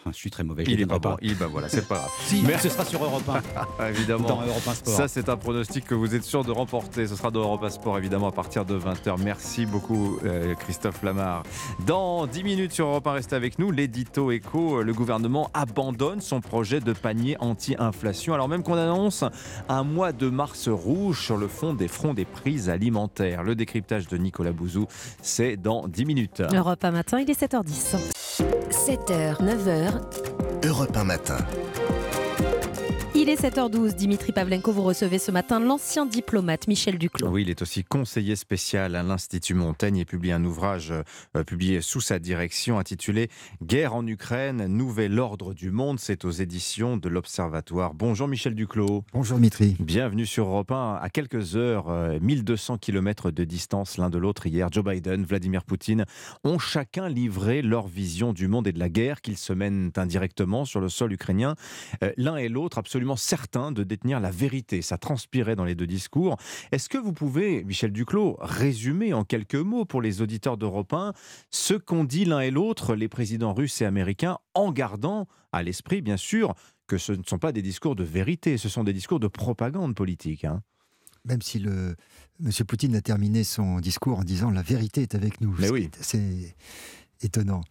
Je 0.07 0.11
suis 0.13 0.31
très 0.31 0.43
mauvais. 0.43 0.65
Je 0.65 0.71
il 0.71 0.81
est 0.81 0.85
pas 0.85 0.99
bon. 0.99 1.15
Il, 1.21 1.37
bah 1.37 1.47
voilà, 1.49 1.69
c'est 1.69 1.87
pas 1.87 1.95
grave. 1.95 2.09
Si, 2.25 2.41
Mais- 2.45 2.57
ce 2.57 2.69
sera 2.69 2.85
sur 2.85 3.03
Europe 3.03 3.27
1. 3.27 3.41
Ah, 3.79 3.89
évidemment. 3.89 4.27
Dans 4.27 4.41
Europe 4.41 4.67
1 4.67 4.73
Sport. 4.73 4.93
Ça, 4.93 5.07
c'est 5.07 5.29
un 5.29 5.37
pronostic 5.37 5.85
que 5.85 5.95
vous 5.95 6.13
êtes 6.15 6.23
sûr 6.23 6.43
de 6.43 6.51
remporter. 6.51 7.07
Ce 7.07 7.15
sera 7.15 7.31
dans 7.31 7.41
Europa 7.41 7.69
Sport, 7.69 7.97
évidemment, 7.97 8.27
à 8.27 8.31
partir 8.31 8.65
de 8.65 8.77
20h. 8.77 9.15
Merci 9.23 9.65
beaucoup, 9.65 10.19
euh, 10.25 10.55
Christophe 10.55 11.01
Lamar. 11.03 11.43
Dans 11.85 12.27
10 12.27 12.43
minutes 12.43 12.71
sur 12.73 12.87
Europe 12.87 13.07
1, 13.07 13.11
restez 13.13 13.35
avec 13.35 13.59
nous. 13.59 13.71
L'édito 13.71 14.31
éco, 14.31 14.81
le 14.83 14.93
gouvernement 14.93 15.49
abandonne 15.53 16.21
son 16.21 16.41
projet 16.41 16.79
de 16.79 16.93
panier 16.93 17.37
anti-inflation, 17.39 18.33
alors 18.33 18.47
même 18.49 18.63
qu'on 18.63 18.77
annonce 18.77 19.23
un 19.69 19.83
mois 19.83 20.11
de 20.11 20.29
mars 20.29 20.67
rouge 20.67 21.23
sur 21.23 21.37
le 21.37 21.47
fond 21.47 21.73
des 21.73 21.87
fronts 21.87 22.13
des 22.13 22.25
prix 22.25 22.69
alimentaires. 22.69 23.43
Le 23.43 23.55
décryptage 23.55 24.07
de 24.07 24.17
Nicolas 24.17 24.51
Bouzou, 24.51 24.87
c'est 25.21 25.57
dans 25.57 25.87
10 25.87 26.05
minutes. 26.05 26.43
Europe 26.53 26.83
1 26.83 26.91
matin, 26.91 27.19
il 27.19 27.29
est 27.29 27.39
7h10. 27.39 27.95
7h, 28.71 29.41
9h, 29.43 29.90
Europe 30.63 30.91
1 30.93 31.03
matin. 31.03 31.90
Il 33.13 33.29
est 33.29 33.41
7h12. 33.41 33.95
Dimitri 33.95 34.31
Pavlenko, 34.31 34.71
vous 34.71 34.83
recevez 34.83 35.19
ce 35.19 35.31
matin 35.31 35.59
l'ancien 35.59 36.05
diplomate 36.05 36.67
Michel 36.67 36.97
Duclos. 36.97 37.27
Oui, 37.27 37.41
il 37.41 37.49
est 37.49 37.61
aussi 37.61 37.83
conseiller 37.83 38.35
spécial 38.37 38.95
à 38.95 39.03
l'Institut 39.03 39.53
Montaigne 39.53 39.97
et 39.97 40.05
publie 40.05 40.31
un 40.31 40.43
ouvrage 40.45 40.93
euh, 41.35 41.43
publié 41.43 41.81
sous 41.81 41.99
sa 41.99 42.19
direction 42.19 42.79
intitulé 42.79 43.29
Guerre 43.61 43.95
en 43.95 44.07
Ukraine, 44.07 44.65
nouvel 44.67 45.19
ordre 45.19 45.53
du 45.53 45.71
monde. 45.71 45.99
C'est 45.99 46.23
aux 46.23 46.31
éditions 46.31 46.95
de 46.95 47.09
l'Observatoire. 47.09 47.93
Bonjour 47.93 48.29
Michel 48.29 48.55
Duclos. 48.55 49.03
Bonjour 49.13 49.37
Dimitri. 49.37 49.75
Bienvenue 49.79 50.25
sur 50.25 50.47
Europe 50.47 50.71
1. 50.71 50.99
À 51.01 51.09
quelques 51.09 51.57
heures, 51.57 51.89
euh, 51.89 52.17
1200 52.21 52.77
km 52.77 53.29
de 53.29 53.43
distance 53.43 53.97
l'un 53.97 54.09
de 54.09 54.17
l'autre 54.17 54.47
hier, 54.47 54.69
Joe 54.71 54.85
Biden, 54.85 55.25
Vladimir 55.25 55.63
Poutine 55.65 56.05
ont 56.45 56.59
chacun 56.59 57.09
livré 57.09 57.61
leur 57.61 57.87
vision 57.87 58.31
du 58.31 58.47
monde 58.47 58.67
et 58.67 58.71
de 58.71 58.79
la 58.79 58.89
guerre 58.89 59.21
qu'ils 59.21 59.37
se 59.37 59.51
mènent 59.51 59.91
indirectement 59.97 60.63
sur 60.63 60.79
le 60.79 60.87
sol 60.87 61.11
ukrainien. 61.11 61.55
Euh, 62.03 62.11
L'un 62.17 62.37
et 62.37 62.47
l'autre 62.47 62.77
absolument 62.77 63.00
certains 63.15 63.71
de 63.71 63.83
détenir 63.83 64.19
la 64.19 64.31
vérité. 64.31 64.81
Ça 64.81 64.97
transpirait 64.97 65.55
dans 65.55 65.65
les 65.65 65.75
deux 65.75 65.87
discours. 65.87 66.37
Est-ce 66.71 66.89
que 66.89 66.97
vous 66.97 67.13
pouvez, 67.13 67.63
Michel 67.63 67.91
Duclos, 67.91 68.37
résumer 68.39 69.13
en 69.13 69.23
quelques 69.23 69.55
mots 69.55 69.85
pour 69.85 70.01
les 70.01 70.21
auditeurs 70.21 70.57
d'Europe 70.57 70.93
1 70.93 71.13
ce 71.49 71.73
qu'ont 71.73 72.03
dit 72.03 72.25
l'un 72.25 72.39
et 72.39 72.51
l'autre 72.51 72.95
les 72.95 73.07
présidents 73.07 73.53
russes 73.53 73.81
et 73.81 73.85
américains 73.85 74.37
en 74.53 74.71
gardant 74.71 75.27
à 75.51 75.63
l'esprit, 75.63 76.01
bien 76.01 76.17
sûr, 76.17 76.53
que 76.87 76.97
ce 76.97 77.13
ne 77.13 77.23
sont 77.25 77.39
pas 77.39 77.51
des 77.51 77.61
discours 77.61 77.95
de 77.95 78.03
vérité, 78.03 78.57
ce 78.57 78.69
sont 78.69 78.83
des 78.83 78.93
discours 78.93 79.19
de 79.19 79.27
propagande 79.27 79.95
politique. 79.95 80.45
hein. 80.45 80.61
Même 81.25 81.41
si 81.41 81.59
le 81.59 81.95
Monsieur 82.39 82.65
Poutine 82.65 82.95
a 82.95 83.01
terminé 83.01 83.43
son 83.43 83.79
discours 83.79 84.19
en 84.19 84.23
disant 84.23 84.49
la 84.49 84.63
vérité 84.63 85.03
est 85.03 85.15
avec 85.15 85.39
nous. 85.39 85.55
Mais 85.59 85.69
oui. 85.69 85.89
C'est 85.99 86.55
étonnant. 87.21 87.61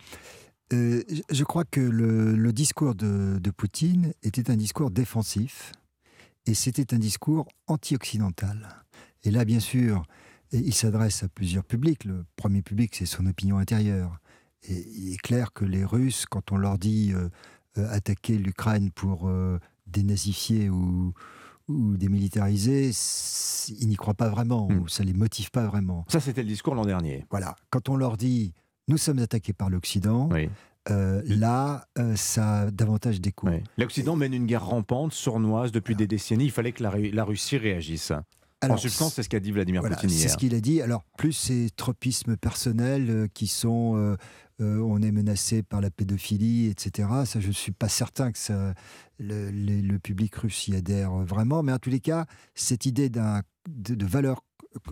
Euh, 0.72 1.02
je- 1.30 1.44
crois 1.44 1.64
que 1.64 1.80
le, 1.80 2.36
le 2.36 2.52
discours 2.52 2.94
de, 2.94 3.38
de 3.40 3.50
Poutine 3.50 4.12
était 4.22 4.50
un 4.50 4.56
discours 4.56 4.90
défensif 4.90 5.72
et 6.46 6.54
c'était 6.54 6.94
un 6.94 6.98
discours 6.98 7.48
anti-occidental. 7.66 8.68
Et 9.24 9.30
là, 9.30 9.44
bien 9.44 9.60
sûr, 9.60 10.04
il 10.52 10.72
s'adresse 10.74 11.22
à 11.22 11.28
plusieurs 11.28 11.64
publics. 11.64 12.04
Le 12.04 12.24
premier 12.36 12.62
public, 12.62 12.94
c'est 12.94 13.06
son 13.06 13.26
opinion 13.26 13.58
intérieure. 13.58 14.18
Et 14.68 14.84
il 14.96 15.12
est 15.12 15.18
clair 15.20 15.52
que 15.52 15.64
les 15.64 15.84
Russes, 15.84 16.24
quand 16.30 16.52
on 16.52 16.56
leur 16.56 16.78
dit 16.78 17.12
euh, 17.14 17.28
euh, 17.78 17.88
attaquer 17.90 18.36
l'Ukraine 18.38 18.90
pour 18.90 19.30
dénazifier 19.86 20.70
ou, 20.70 21.12
ou 21.68 21.96
démilitariser, 21.96 22.90
ils 23.68 23.88
n'y 23.88 23.96
croient 23.96 24.14
pas 24.14 24.28
vraiment, 24.28 24.68
ou 24.68 24.86
ça 24.88 25.02
les 25.04 25.12
motive 25.14 25.50
pas 25.50 25.66
vraiment. 25.66 26.04
Ça, 26.08 26.20
c'était 26.20 26.42
le 26.42 26.48
discours 26.48 26.74
l'an 26.74 26.84
dernier. 26.84 27.26
Voilà. 27.30 27.56
Quand 27.70 27.88
on 27.88 27.96
leur 27.96 28.16
dit 28.16 28.52
nous 28.90 28.98
sommes 28.98 29.18
attaqués 29.20 29.52
par 29.54 29.70
l'Occident, 29.70 30.28
euh, 30.90 31.22
là, 31.26 31.86
euh, 31.98 32.16
ça 32.16 32.60
a 32.62 32.70
davantage 32.70 33.20
d'écho. 33.20 33.48
L'Occident 33.78 34.16
mène 34.16 34.34
une 34.34 34.46
guerre 34.46 34.66
rampante, 34.66 35.12
sournoise, 35.12 35.72
depuis 35.72 35.94
des 35.94 36.06
décennies. 36.06 36.44
Il 36.46 36.50
fallait 36.50 36.72
que 36.72 36.82
la, 36.82 36.90
Ru- 36.90 37.10
la 37.10 37.24
Russie 37.24 37.56
réagisse. 37.58 38.10
en 38.10 38.22
Alors, 38.62 38.78
substance, 38.78 39.14
c'est 39.14 39.22
ce 39.22 39.28
qu'a 39.28 39.40
dit 39.40 39.52
Vladimir 39.52 39.80
Voilà, 39.82 39.96
Poutine 39.96 40.10
c'est 40.10 40.22
hier. 40.22 40.30
ce 40.30 40.36
qu'il 40.36 40.54
a 40.54 40.60
dit. 40.60 40.80
Alors, 40.82 41.04
plus 41.16 41.32
ces 41.32 41.68
tropismes 41.76 42.36
personnels 42.36 43.10
euh, 43.10 43.26
qui 43.32 43.46
sont 43.46 43.94
euh, 43.96 44.16
euh, 44.60 44.78
on 44.80 45.00
est 45.00 45.12
menacé 45.12 45.62
par 45.62 45.80
la 45.80 45.90
pédophilie, 45.90 46.66
etc. 46.68 47.08
Ça, 47.24 47.40
je 47.40 47.48
ne 47.48 47.52
suis 47.52 47.72
pas 47.72 47.88
certain 47.88 48.30
que 48.32 48.38
ça, 48.38 48.74
le, 49.18 49.50
le- 49.50 49.80
le 49.80 49.98
public 49.98 50.34
russe 50.36 50.68
y 50.68 50.74
adhère 50.76 51.12
vraiment. 51.12 51.62
Mais 51.62 51.72
en 51.72 51.78
tous 51.78 51.90
les 51.90 52.00
cas, 52.00 52.26
cette 52.54 52.84
idée 52.86 53.08
de, 53.10 53.20
de 53.68 54.06
valeurs 54.06 54.42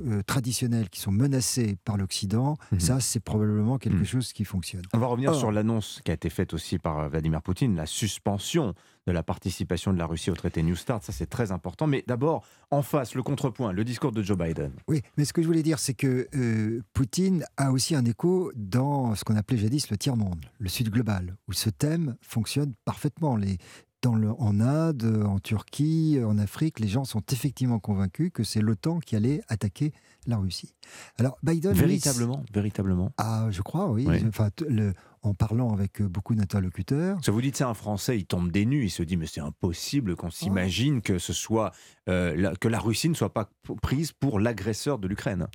euh, 0.01 0.23
traditionnelles 0.23 0.89
qui 0.91 1.01
sont 1.01 1.13
menacées 1.13 1.77
par 1.85 1.97
l'Occident, 1.97 2.57
Mhm. 2.73 2.81
ça, 2.81 3.01
c'est 3.01 3.21
probablement 3.21 3.79
quelque 3.79 4.05
chose 4.05 4.33
qui 4.33 4.45
fonctionne. 4.45 4.83
On 4.93 4.99
va 4.99 5.07
revenir 5.07 5.31
Or, 5.31 5.37
sur 5.39 5.53
l'annonce 5.53 6.01
qui 6.05 6.11
a 6.11 6.15
été 6.15 6.31
faite 6.31 6.53
aussi 6.55 6.79
par 6.79 6.99
euh, 6.99 7.09
Vladimir 7.09 7.43
Poutine, 7.43 7.77
la 7.77 7.87
suspension 7.87 8.75
de 9.07 9.13
la 9.13 9.23
participation 9.23 9.93
de 9.93 9.99
la 9.99 10.07
Russie 10.07 10.31
au 10.31 10.35
traité 10.35 10.63
New 10.63 10.77
Start. 10.77 11.03
Ça, 11.03 11.13
c'est 11.13 11.27
très 11.31 11.51
important. 11.53 11.87
Mais 11.87 12.05
d'abord, 12.07 12.45
en 12.71 12.83
face, 12.83 13.15
le 13.15 13.23
contrepoint, 13.23 13.73
le 13.73 13.85
discours 13.85 14.13
de 14.13 14.23
Joe 14.23 14.37
Biden. 14.37 14.73
Oui, 14.87 15.01
mais 15.17 15.25
ce 15.25 15.33
que 15.33 15.41
je 15.41 15.47
voulais 15.47 15.63
dire, 15.63 15.79
c'est 15.79 15.95
que 15.95 16.29
euh, 16.35 16.83
Poutine 16.93 17.45
a 17.57 17.71
aussi 17.73 17.95
un 17.95 18.05
écho 18.05 18.53
dans 18.55 19.15
ce 19.15 19.25
qu'on 19.25 19.37
appelait 19.37 19.57
jadis 19.59 19.89
le 19.91 19.97
tiers-monde, 19.97 20.45
le 20.59 20.69
Sud 20.69 20.91
global, 20.91 21.37
où 21.49 21.53
ce 21.53 21.71
thème 21.71 22.17
fonctionne 22.21 22.75
parfaitement. 22.85 23.37
Les, 23.37 23.57
dans 24.03 24.15
le, 24.15 24.31
en 24.41 24.61
Inde, 24.61 25.25
en 25.27 25.39
Turquie, 25.41 26.19
en 26.25 26.39
Afrique, 26.39 26.79
les 26.81 26.87
gens 26.89 27.05
sont 27.05 27.23
effectivement 27.33 27.79
convaincus 27.81 28.31
que 28.33 28.45
c'est 28.45 28.61
l'OTAN 28.61 29.01
qui 29.01 29.17
allait 29.17 29.41
attaquer 29.49 29.93
la 30.27 30.37
Russie. 30.37 30.75
Alors 31.19 31.37
Biden, 31.43 31.73
Véritablement, 31.73 32.45
véritablement. 32.53 33.13
Ah, 33.19 33.49
je 33.51 33.63
crois, 33.63 33.91
oui. 33.91 34.05
Oui. 34.09 34.23
Enfin, 34.29 34.51
t- 34.51 34.67
le- 34.69 34.93
en 35.23 35.35
parlant 35.35 35.73
avec 35.73 36.01
euh, 36.01 36.09
beaucoup 36.09 36.35
d'interlocuteurs. 36.37 37.19
Ça 37.25 37.33
vous 37.33 37.43
dites 37.43 37.57
ça 37.57 37.67
à 37.67 37.71
un 37.71 37.75
Français, 37.75 38.17
il 38.19 38.25
tombe 38.27 38.53
des 38.53 38.65
nues, 38.67 38.85
il 38.85 38.91
se 38.91 39.03
dit 39.03 39.17
mais 39.17 39.27
c'est 39.27 39.41
impossible 39.41 40.15
qu'on 40.15 40.31
s'imagine 40.31 41.03
que 41.03 41.19
ce 41.19 41.33
soit 41.33 41.73
euh, 42.09 42.37
la- 42.37 42.55
que 42.55 42.69
la 42.69 42.79
Russie 42.79 43.09
ne 43.09 43.15
soit 43.15 43.33
pas 43.35 43.51
prise 43.83 44.13
pour 44.13 44.39
l'agresseur 44.39 44.99
de 45.01 45.09
l'Ukraine. 45.09 45.49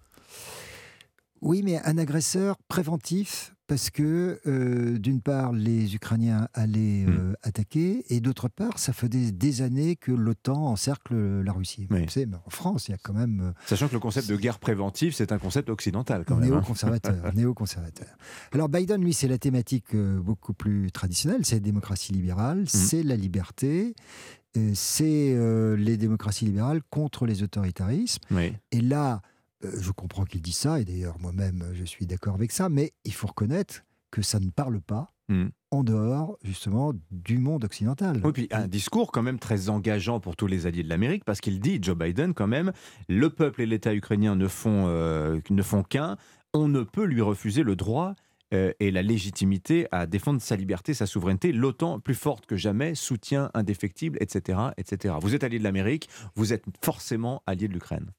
Oui, 1.41 1.61
mais 1.63 1.79
un 1.83 1.97
agresseur 1.97 2.57
préventif, 2.67 3.53
parce 3.73 3.89
que 3.89 4.39
euh, 4.45 4.99
d'une 4.99 5.19
part, 5.19 5.51
les 5.51 5.95
Ukrainiens 5.95 6.47
allaient 6.53 7.05
Hmm. 7.07 7.31
euh, 7.31 7.33
attaquer, 7.41 8.05
et 8.09 8.19
d'autre 8.19 8.47
part, 8.47 8.77
ça 8.77 8.93
fait 8.93 9.09
des, 9.09 9.61
années 9.63 9.95
que 9.95 10.11
l'OTAN 10.11 10.67
encercle 10.67 11.15
la 11.41 11.51
Russie. 11.51 11.87
Vous 11.89 11.97
savez, 12.07 12.27
mais 12.27 12.37
en 12.45 12.49
France, 12.51 12.87
il 12.87 12.91
y 12.91 12.93
a 12.93 12.97
quand 13.01 13.13
même... 13.13 13.41
euh, 13.41 13.51
Sachant 13.65 13.87
que 13.87 13.93
le 13.93 13.99
concept 13.99 14.29
de 14.29 14.35
guerre 14.35 14.59
préventive, 14.59 15.15
c'est 15.15 15.31
un 15.31 15.39
concept 15.39 15.69
occidental 15.71 16.23
quand 16.23 16.35
même. 16.35 16.51
hein. 16.53 16.57
Néoconservateur, 16.57 17.15
néoconservateur. 17.33 18.07
Alors 18.51 18.69
Biden, 18.69 19.01
lui, 19.03 19.13
c'est 19.15 19.27
la 19.27 19.39
thématique 19.39 19.95
beaucoup 19.95 20.53
plus 20.53 20.91
traditionnelle, 20.91 21.43
c'est 21.43 21.55
la 21.55 21.61
démocratie 21.61 22.13
libérale, 22.13 22.65
c'est 22.69 23.01
la 23.01 23.15
liberté, 23.15 23.95
c'est 24.75 25.33
euh, 25.33 25.75
les 25.75 25.97
démocraties 25.97 26.45
libérales 26.45 26.81
contre 26.91 27.25
les 27.25 27.41
autoritarismes. 27.41 28.21
Oui. 28.29 28.53
Et 28.71 28.81
là, 28.81 29.23
je 29.79 29.91
comprends 29.91 30.25
qu'il 30.25 30.41
dit 30.41 30.51
ça, 30.51 30.79
et 30.79 30.85
d'ailleurs 30.85 31.19
moi-même 31.19 31.61
euh, 31.61 31.73
je 31.73 31.83
suis 31.83 32.05
d'accord 32.05 32.35
avec 32.35 32.51
ça, 32.51 32.69
mais 32.69 32.93
il 33.05 33.13
faut 33.13 33.27
reconnaître 33.27 33.83
que 34.11 34.21
ça 34.21 34.39
ne 34.39 34.49
parle 34.49 34.81
pas 34.81 35.13
Hmm. 35.29 35.47
en 35.71 35.85
dehors 35.85 36.37
justement 36.43 36.91
du 37.09 37.37
monde 37.37 37.63
occidental. 37.63 38.19
Oui, 38.25 38.33
puis 38.33 38.47
un 38.51 38.67
discours 38.67 39.09
quand 39.09 39.21
même 39.23 39.39
très 39.39 39.69
engageant 39.69 40.19
pour 40.19 40.35
tous 40.35 40.47
les 40.47 40.67
alliés 40.67 40.83
de 40.83 40.89
l'Amérique, 40.89 41.23
parce 41.23 41.39
qu'il 41.39 41.61
dit, 41.61 41.79
Joe 41.81 41.97
Biden, 41.97 42.33
quand 42.33 42.45
même, 42.45 42.73
le 43.07 43.29
peuple 43.29 43.61
et 43.61 43.65
l'État 43.65 43.93
ukrainien 43.93 44.35
ne 44.35 44.49
font, 44.49 44.87
euh, 44.87 45.39
ne 45.49 45.63
font 45.63 45.81
qu'un, 45.81 46.17
on 46.53 46.67
ne 46.67 46.83
peut 46.83 47.05
lui 47.05 47.21
refuser 47.21 47.63
le 47.63 47.77
droit 47.77 48.15
euh, 48.53 48.73
et 48.81 48.91
la 48.91 49.01
légitimité 49.01 49.87
à 49.93 50.07
défendre 50.07 50.41
sa 50.41 50.57
liberté, 50.57 50.93
sa 50.93 51.05
souveraineté. 51.05 51.53
L'OTAN, 51.53 52.01
plus 52.01 52.15
forte 52.15 52.45
que 52.45 52.57
jamais, 52.57 52.93
soutien 52.93 53.49
indéfectible, 53.53 54.17
etc., 54.19 54.59
etc. 54.75 55.15
Vous 55.21 55.35
êtes 55.35 55.45
allié 55.45 55.57
de 55.57 55.63
l'Amérique, 55.63 56.09
vous 56.35 56.51
êtes 56.51 56.65
forcément 56.83 57.41
allié 57.47 57.69
de 57.69 57.73
l'Ukraine. 57.73 58.11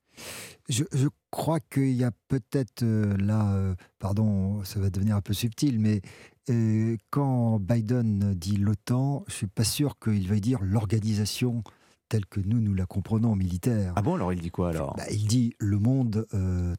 Je, 0.68 0.84
je 0.92 1.08
crois 1.30 1.60
qu'il 1.60 1.92
y 1.92 2.04
a 2.04 2.12
peut-être 2.28 2.82
euh, 2.82 3.16
là, 3.18 3.52
euh, 3.54 3.74
pardon, 3.98 4.64
ça 4.64 4.80
va 4.80 4.88
devenir 4.88 5.16
un 5.16 5.20
peu 5.20 5.34
subtil, 5.34 5.78
mais 5.78 6.00
euh, 6.48 6.96
quand 7.10 7.58
Biden 7.58 8.34
dit 8.34 8.56
l'OTAN, 8.56 9.24
je 9.28 9.34
suis 9.34 9.46
pas 9.46 9.64
sûr 9.64 9.98
qu'il 9.98 10.28
va 10.28 10.38
dire 10.38 10.60
l'organisation 10.62 11.62
telle 12.08 12.24
que 12.26 12.40
nous, 12.40 12.60
nous 12.60 12.74
la 12.74 12.86
comprenons 12.86 13.34
militaire. 13.34 13.92
Ah 13.96 14.02
bon, 14.02 14.14
alors 14.14 14.32
il 14.32 14.40
dit 14.40 14.50
quoi 14.50 14.70
alors? 14.70 14.94
Bah, 14.96 15.04
Il 15.10 15.26
dit 15.26 15.54
le 15.58 15.78
monde 15.78 16.26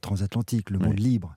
transatlantique, 0.01 0.69
le 0.69 0.79
monde 0.79 0.99
libre. 0.99 1.33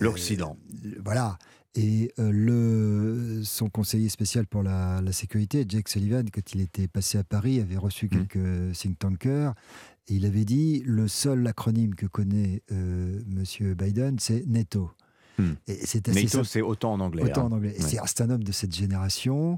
L'Occident. 0.00 0.56
Voilà. 1.04 1.38
Et 1.74 2.12
le, 2.18 3.42
son 3.44 3.70
conseiller 3.70 4.08
spécial 4.08 4.46
pour 4.46 4.64
la, 4.64 5.00
la 5.00 5.12
sécurité, 5.12 5.64
Jake 5.68 5.88
Sullivan, 5.88 6.28
quand 6.30 6.52
il 6.52 6.60
était 6.60 6.88
passé 6.88 7.16
à 7.16 7.24
Paris, 7.24 7.60
avait 7.60 7.76
reçu 7.76 8.08
quelques 8.08 8.72
think 8.72 8.98
tankers. 8.98 9.54
Il 10.10 10.24
avait 10.24 10.46
dit 10.46 10.82
le 10.86 11.06
seul 11.06 11.46
acronyme 11.46 11.94
que 11.94 12.06
connaît 12.06 12.62
euh, 12.72 13.20
Monsieur 13.26 13.74
Biden, 13.74 14.18
c'est 14.18 14.46
NATO. 14.46 14.90
Hmm. 15.38 15.52
c'est 15.66 16.06
c'est 16.44 16.62
autant 16.62 16.92
en 16.92 17.00
anglais. 17.00 17.22
Autant 17.22 17.44
en 17.44 17.52
hein. 17.52 17.56
anglais. 17.56 17.76
C'est 17.78 18.20
un 18.20 18.30
homme 18.30 18.42
de 18.42 18.52
cette 18.52 18.74
génération. 18.74 19.56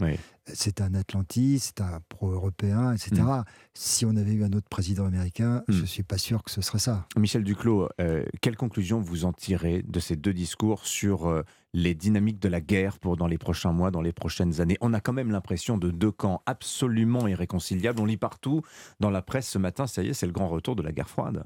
C'est 0.52 0.80
un 0.80 0.94
Atlantiste, 0.94 1.74
c'est 1.76 1.84
un 1.84 2.00
pro-européen, 2.08 2.92
etc. 2.92 3.22
Hmm. 3.22 3.42
Si 3.74 4.04
on 4.04 4.16
avait 4.16 4.32
eu 4.32 4.44
un 4.44 4.52
autre 4.52 4.68
président 4.68 5.06
américain, 5.06 5.62
je 5.68 5.80
ne 5.80 5.86
suis 5.86 6.02
pas 6.02 6.18
sûr 6.18 6.42
que 6.42 6.50
ce 6.50 6.60
serait 6.60 6.78
ça. 6.78 7.06
Michel 7.16 7.44
Duclos, 7.44 7.88
euh, 8.00 8.24
quelle 8.40 8.56
conclusion 8.56 9.00
vous 9.00 9.24
en 9.24 9.32
tirez 9.32 9.82
de 9.86 10.00
ces 10.00 10.16
deux 10.16 10.32
discours 10.32 10.86
sur 10.86 11.28
euh, 11.28 11.42
les 11.72 11.94
dynamiques 11.94 12.40
de 12.40 12.48
la 12.48 12.60
guerre 12.60 12.98
pour 12.98 13.16
dans 13.16 13.28
les 13.28 13.38
prochains 13.38 13.72
mois, 13.72 13.90
dans 13.90 14.02
les 14.02 14.12
prochaines 14.12 14.60
années? 14.60 14.76
On 14.80 14.92
a 14.92 15.00
quand 15.00 15.12
même 15.12 15.30
l'impression 15.30 15.78
de 15.78 15.90
deux 15.90 16.10
camps 16.10 16.42
absolument 16.46 17.28
irréconciliables. 17.28 18.00
On 18.00 18.06
lit 18.06 18.16
partout 18.16 18.62
dans 18.98 19.10
la 19.10 19.22
presse 19.22 19.48
ce 19.48 19.58
matin, 19.58 19.86
ça 19.86 20.02
y 20.02 20.08
est, 20.08 20.14
c'est 20.14 20.26
le 20.26 20.32
grand 20.32 20.48
retour 20.48 20.74
de 20.74 20.82
la 20.82 20.90
guerre 20.90 21.08
froide. 21.08 21.44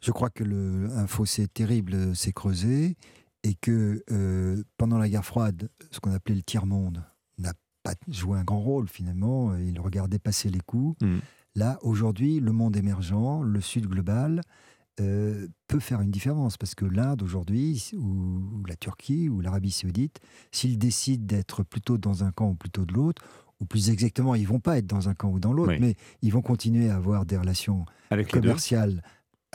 Je 0.00 0.12
crois 0.12 0.30
que 0.30 0.44
le, 0.44 0.88
un 0.94 1.06
fossé 1.06 1.48
terrible 1.48 2.14
s'est 2.14 2.32
creusé 2.32 2.96
et 3.42 3.54
que 3.54 4.02
euh, 4.10 4.62
pendant 4.76 4.98
la 4.98 5.08
guerre 5.08 5.24
froide, 5.24 5.68
ce 5.90 6.00
qu'on 6.00 6.12
appelait 6.12 6.34
le 6.34 6.42
tiers-monde 6.42 7.04
n'a 7.38 7.52
pas 7.82 7.94
joué 8.08 8.38
un 8.38 8.44
grand 8.44 8.60
rôle 8.60 8.88
finalement. 8.88 9.56
Il 9.56 9.78
regardait 9.80 10.18
passer 10.18 10.50
les 10.50 10.60
coups. 10.60 10.96
Mmh. 11.02 11.18
Là, 11.54 11.78
aujourd'hui, 11.82 12.40
le 12.40 12.52
monde 12.52 12.76
émergent, 12.76 13.42
le 13.42 13.60
Sud 13.60 13.86
global, 13.86 14.42
euh, 14.98 15.46
peut 15.68 15.80
faire 15.80 16.00
une 16.00 16.10
différence 16.10 16.56
parce 16.56 16.74
que 16.74 16.86
l'Inde 16.86 17.22
aujourd'hui, 17.22 17.90
ou, 17.94 18.64
la 18.66 18.76
Turquie, 18.76 19.28
ou 19.28 19.42
l'Arabie 19.42 19.70
saoudite, 19.70 20.20
s'ils 20.52 20.78
décident 20.78 21.24
d'être 21.26 21.62
plutôt 21.64 21.98
dans 21.98 22.24
un 22.24 22.30
camp 22.30 22.50
ou 22.50 22.54
plutôt 22.54 22.86
de 22.86 22.94
l'autre, 22.94 23.22
ou 23.60 23.66
plus 23.66 23.90
exactement, 23.90 24.34
ils 24.34 24.46
vont 24.46 24.60
pas 24.60 24.78
être 24.78 24.86
dans 24.86 25.08
un 25.10 25.14
camp 25.14 25.30
ou 25.30 25.38
dans 25.38 25.52
l'autre, 25.52 25.74
mais 25.80 25.96
ils 26.22 26.32
vont 26.32 26.40
continuer 26.40 26.88
à 26.88 26.96
avoir 26.96 27.26
des 27.26 27.36
relations 27.36 27.84
commerciales 28.30 29.02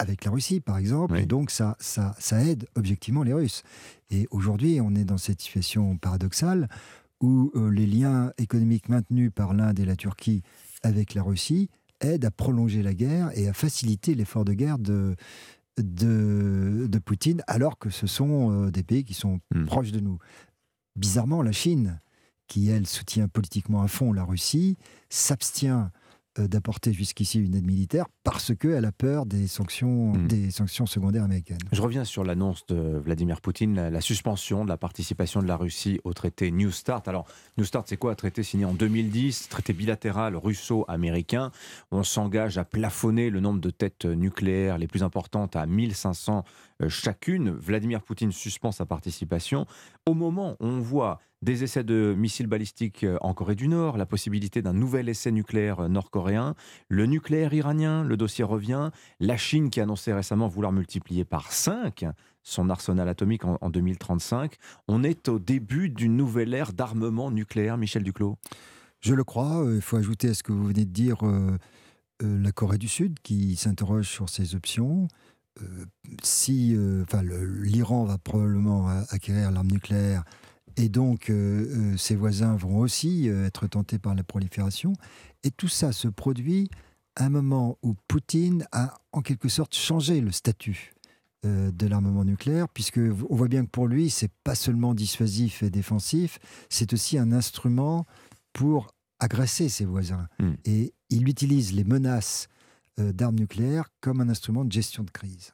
avec 0.02 0.26
la 0.26 0.32
Russie, 0.32 0.62
par 0.62 0.78
exemple, 0.78 1.16
et 1.18 1.28
donc 1.28 1.52
ça, 1.52 1.78
ça, 1.80 2.16
ça 2.18 2.44
aide 2.44 2.68
objectivement 2.76 3.22
les 3.22 3.34
Russes. 3.34 3.62
Et 4.10 4.28
aujourd'hui, 4.32 4.82
on 4.82 4.96
est 4.96 5.06
dans 5.06 5.20
cette 5.20 5.40
situation 5.42 5.96
paradoxale 5.98 6.68
où 7.22 7.52
euh, 7.56 7.70
les 7.70 7.86
liens 7.86 8.34
économiques 8.40 8.90
maintenus 8.90 9.32
par 9.34 9.54
l'Inde 9.54 9.80
et 9.80 9.86
la 9.86 9.96
Turquie 9.96 10.42
avec 10.82 11.14
la 11.14 11.22
Russie 11.22 11.70
aident 12.00 12.26
à 12.26 12.32
prolonger 12.32 12.82
la 12.82 12.96
guerre 12.96 13.30
et 13.38 13.48
à 13.48 13.54
faciliter 13.54 14.16
l'effort 14.16 14.44
de 14.44 14.54
guerre 14.54 14.80
de, 14.80 15.16
de, 15.78 16.88
de, 16.90 17.00
Poutine, 17.00 17.44
alors 17.46 17.78
que 17.78 17.92
ce 17.92 18.08
sont 18.08 18.52
euh, 18.52 18.72
des 18.72 18.82
pays 18.82 19.04
qui 19.04 19.14
sont 19.14 19.40
hmm. 19.54 19.66
proches 19.66 19.92
de 19.92 20.00
nous. 20.00 20.18
Bizarrement, 20.96 21.44
la 21.44 21.52
Chine, 21.52 22.02
qui 22.48 22.70
elle 22.70 22.88
soutient 22.88 23.28
politiquement 23.28 23.84
à 23.84 23.88
fond 23.88 24.14
la 24.14 24.24
Russie, 24.24 24.78
s'abstient 25.10 25.92
d'apporter 26.38 26.94
jusqu'ici 26.94 27.40
une 27.40 27.56
aide 27.56 27.66
militaire 27.66 28.06
parce 28.24 28.56
qu'elle 28.56 28.86
a 28.86 28.92
peur 28.92 29.26
des 29.26 29.48
sanctions, 29.48 30.14
hmm. 30.14 30.28
des 30.28 30.52
sanctions 30.52 30.86
secondaires 30.86 31.24
américaines. 31.24 31.58
Je 31.72 31.82
reviens 31.82 32.06
sur 32.06 32.24
l'annonce 32.24 32.66
de 32.68 32.76
Vladimir 33.04 33.42
Poutine, 33.42 33.90
la, 33.90 34.02
suspension 34.02 34.64
de 34.64 34.70
la 34.70 34.78
participation 34.78 35.42
de 35.42 35.48
la 35.48 35.58
Russie 35.58 36.00
au 36.04 36.14
traité 36.14 36.52
New 36.52 36.72
Start. 36.72 37.08
Alors, 37.08 37.26
New 37.58 37.66
Start, 37.66 37.88
c'est 37.88 37.98
quoi? 37.98 38.12
Un 38.12 38.16
traité 38.16 38.44
signé 38.44 38.66
en 38.66 38.74
2010, 38.74 39.50
traité 39.50 39.74
bilatéral 39.74 40.36
russo-américain. 40.36 41.52
On 41.92 42.04
s'engage 42.04 42.58
à 42.58 42.66
plafonner 42.66 43.30
le 43.30 43.40
nombre 43.40 43.60
de 43.60 43.70
têtes 43.70 44.06
nucléaires 44.06 44.78
les 44.78 44.88
plus 44.88 45.04
importantes 45.04 45.56
à 45.56 45.66
1500 45.66 46.38
euh, 46.38 46.42
chacune. 46.90 47.52
Vladimir 47.52 48.02
Poutine 48.02 48.32
suspend 48.32 48.72
sa 48.72 48.86
participation. 48.86 49.66
Au 50.06 50.14
moment 50.14 50.56
où 50.60 50.66
on 50.66 50.80
voit 50.80 51.20
des 51.42 51.64
essais 51.64 51.84
de 51.84 52.14
missiles 52.18 52.48
balistiques 52.48 53.04
euh, 53.04 53.18
en 53.22 53.34
Corée 53.34 53.56
du 53.56 53.68
Nord, 53.68 53.98
la 53.98 54.06
possibilité 54.06 54.62
d'un 54.62 54.74
nouvel 54.74 55.10
essai 55.10 55.32
nucléaire 55.32 55.82
euh, 55.82 55.88
nord-coréen, 55.88 56.56
le 56.88 57.06
nucléaire 57.08 57.54
iranien, 57.54 58.04
le 58.04 58.16
dossier 58.16 58.44
revient, 58.44 58.92
la 59.20 59.38
Chine 59.38 59.70
qui 59.70 59.82
annonçait 59.82 60.14
récemment 60.14 60.48
vouloir 60.48 60.72
multiplier 60.72 61.26
par 61.26 61.52
5 61.52 62.06
son 62.44 62.70
arsenal 62.70 63.08
atomique 63.08 63.46
en, 63.46 63.70
2035. 63.70 64.56
On 64.88 65.04
est 65.04 65.30
au 65.30 65.40
début 65.40 65.90
d'une 65.90 66.16
nouvelle 66.16 66.54
ère 66.54 66.74
d'armement 66.74 67.30
nucléaire, 67.30 67.78
Michel 67.78 68.04
Duclos 68.04 68.38
Je 69.00 69.14
le 69.14 69.24
crois. 69.24 69.64
Euh, 69.64 69.76
il 69.76 69.82
faut 69.82 69.98
ajouter 69.98 70.30
à 70.30 70.34
ce 70.34 70.44
que 70.44 70.52
vous 70.52 70.66
venez 70.66 70.86
de 70.86 70.92
dire 70.92 71.20
la 72.24 72.52
Corée 72.52 72.78
du 72.78 72.88
Sud 72.88 73.20
qui 73.24 73.56
s'interroge 73.56 74.08
sur 74.08 74.30
ses 74.30 74.54
options. 74.54 75.08
Si, 76.24 76.76
enfin, 77.02 77.22
l'Iran 77.24 78.06
va 78.06 78.18
probablement 78.18 78.88
acquérir 79.10 79.52
l'arme 79.52 79.72
nucléaire 79.72 80.24
et 80.78 80.90
donc, 80.90 81.30
euh, 81.30 81.94
euh, 81.94 81.98
ses 81.98 82.16
voisins 82.16 82.56
vont 82.56 82.80
aussi 82.80 83.30
euh, 83.30 83.46
être 83.46 83.68
tentés 83.68 84.00
par 84.00 84.16
la 84.16 84.24
prolifération. 84.24 84.94
Et 85.44 85.52
tout 85.52 85.68
ça 85.68 85.92
se 85.92 86.08
produit 86.08 86.70
à 87.16 87.26
un 87.26 87.30
moment 87.30 87.78
où 87.84 87.96
Poutine 88.08 88.66
a 88.72 89.00
en 89.12 89.22
quelque 89.22 89.50
sorte 89.50 89.76
changé 89.76 90.22
le 90.22 90.32
statut 90.32 90.94
de 91.44 91.88
l'armement 91.88 92.24
nucléaire, 92.24 92.70
puisque 92.70 93.00
on 93.00 93.36
voit 93.36 93.48
bien 93.48 93.66
que 93.66 93.70
pour 93.72 93.88
lui, 93.88 94.12
c'est 94.12 94.32
pas 94.44 94.54
seulement 94.54 94.94
dissuasif 94.94 95.64
et 95.64 95.72
défensif, 95.72 96.38
c'est 96.70 96.94
aussi 96.94 97.18
un 97.18 97.32
instrument 97.32 98.06
pour 98.54 98.94
agresser 99.20 99.68
ses 99.68 99.86
voisins. 99.86 100.28
Hmm. 100.38 100.54
Et 100.66 100.94
il 101.10 101.28
utilise 101.28 101.74
les 101.74 101.84
menaces 101.84 102.48
d'armes 102.98 103.40
nucléaires 103.40 103.90
comme 104.02 104.22
un 104.22 104.30
instrument 104.30 104.66
de 104.66 104.72
gestion 104.72 105.04
de 105.04 105.12
crise. 105.12 105.54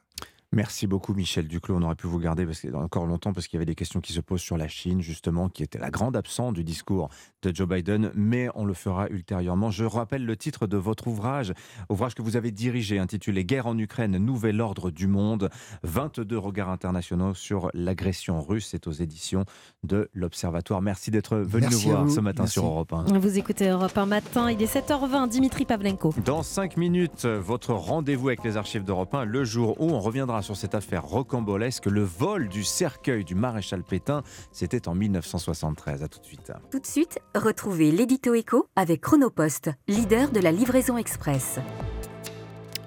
Merci 0.52 0.86
beaucoup 0.86 1.12
Michel 1.12 1.46
Duclos. 1.46 1.76
On 1.76 1.82
aurait 1.82 1.94
pu 1.94 2.06
vous 2.06 2.18
garder 2.18 2.46
parce 2.46 2.60
que, 2.60 2.74
encore 2.74 3.04
longtemps 3.04 3.34
parce 3.34 3.46
qu'il 3.46 3.58
y 3.58 3.58
avait 3.58 3.66
des 3.66 3.74
questions 3.74 4.00
qui 4.00 4.14
se 4.14 4.20
posent 4.20 4.40
sur 4.40 4.56
la 4.56 4.66
Chine, 4.66 5.02
justement, 5.02 5.50
qui 5.50 5.62
était 5.62 5.78
la 5.78 5.90
grande 5.90 6.16
absente 6.16 6.54
du 6.54 6.64
discours 6.64 7.10
de 7.42 7.54
Joe 7.54 7.68
Biden, 7.68 8.10
mais 8.14 8.48
on 8.54 8.64
le 8.64 8.72
fera 8.72 9.08
ultérieurement. 9.10 9.70
Je 9.70 9.84
rappelle 9.84 10.24
le 10.24 10.36
titre 10.38 10.66
de 10.66 10.78
votre 10.78 11.06
ouvrage, 11.06 11.52
ouvrage 11.90 12.14
que 12.14 12.22
vous 12.22 12.36
avez 12.36 12.50
dirigé, 12.50 12.98
intitulé 12.98 13.44
Guerre 13.44 13.66
en 13.66 13.76
Ukraine, 13.76 14.16
Nouvel 14.16 14.62
ordre 14.62 14.90
du 14.90 15.06
monde, 15.06 15.50
22 15.82 16.38
regards 16.38 16.70
internationaux 16.70 17.34
sur 17.34 17.70
l'agression 17.74 18.40
russe. 18.40 18.68
C'est 18.70 18.86
aux 18.86 18.92
éditions 18.92 19.44
de 19.84 20.08
l'Observatoire. 20.14 20.80
Merci 20.80 21.10
d'être 21.10 21.36
venu 21.36 21.66
nous 21.70 21.78
voir 21.78 22.10
ce 22.10 22.20
matin 22.20 22.46
sur 22.46 22.64
Europe 22.64 22.94
1. 22.94 23.18
Vous 23.18 23.36
écoutez 23.36 23.68
Europe 23.68 23.96
1 23.96 24.06
matin, 24.06 24.50
il 24.50 24.62
est 24.62 24.74
7h20, 24.74 25.28
Dimitri 25.28 25.66
Pavlenko. 25.66 26.14
Dans 26.24 26.42
5 26.42 26.78
minutes, 26.78 27.26
votre 27.26 27.74
rendez-vous 27.74 28.28
avec 28.28 28.42
les 28.44 28.56
archives 28.56 28.84
d'Europe 28.84 29.14
1, 29.14 29.26
le 29.26 29.44
jour 29.44 29.78
où 29.78 29.90
on 29.90 30.00
reviendra 30.00 30.37
sur 30.42 30.56
cette 30.56 30.74
affaire 30.74 31.04
rocambolesque, 31.04 31.86
le 31.86 32.02
vol 32.02 32.48
du 32.48 32.64
cercueil 32.64 33.24
du 33.24 33.34
maréchal 33.34 33.82
Pétain. 33.82 34.22
C'était 34.52 34.88
en 34.88 34.94
1973. 34.94 36.02
À 36.02 36.08
tout 36.08 36.20
de 36.20 36.24
suite. 36.24 36.52
Tout 36.70 36.80
de 36.80 36.86
suite, 36.86 37.18
retrouvez 37.34 37.90
l'édito 37.90 38.34
écho 38.34 38.66
avec 38.76 39.00
Chronopost, 39.00 39.70
leader 39.88 40.30
de 40.30 40.40
la 40.40 40.52
livraison 40.52 40.96
express. 40.96 41.58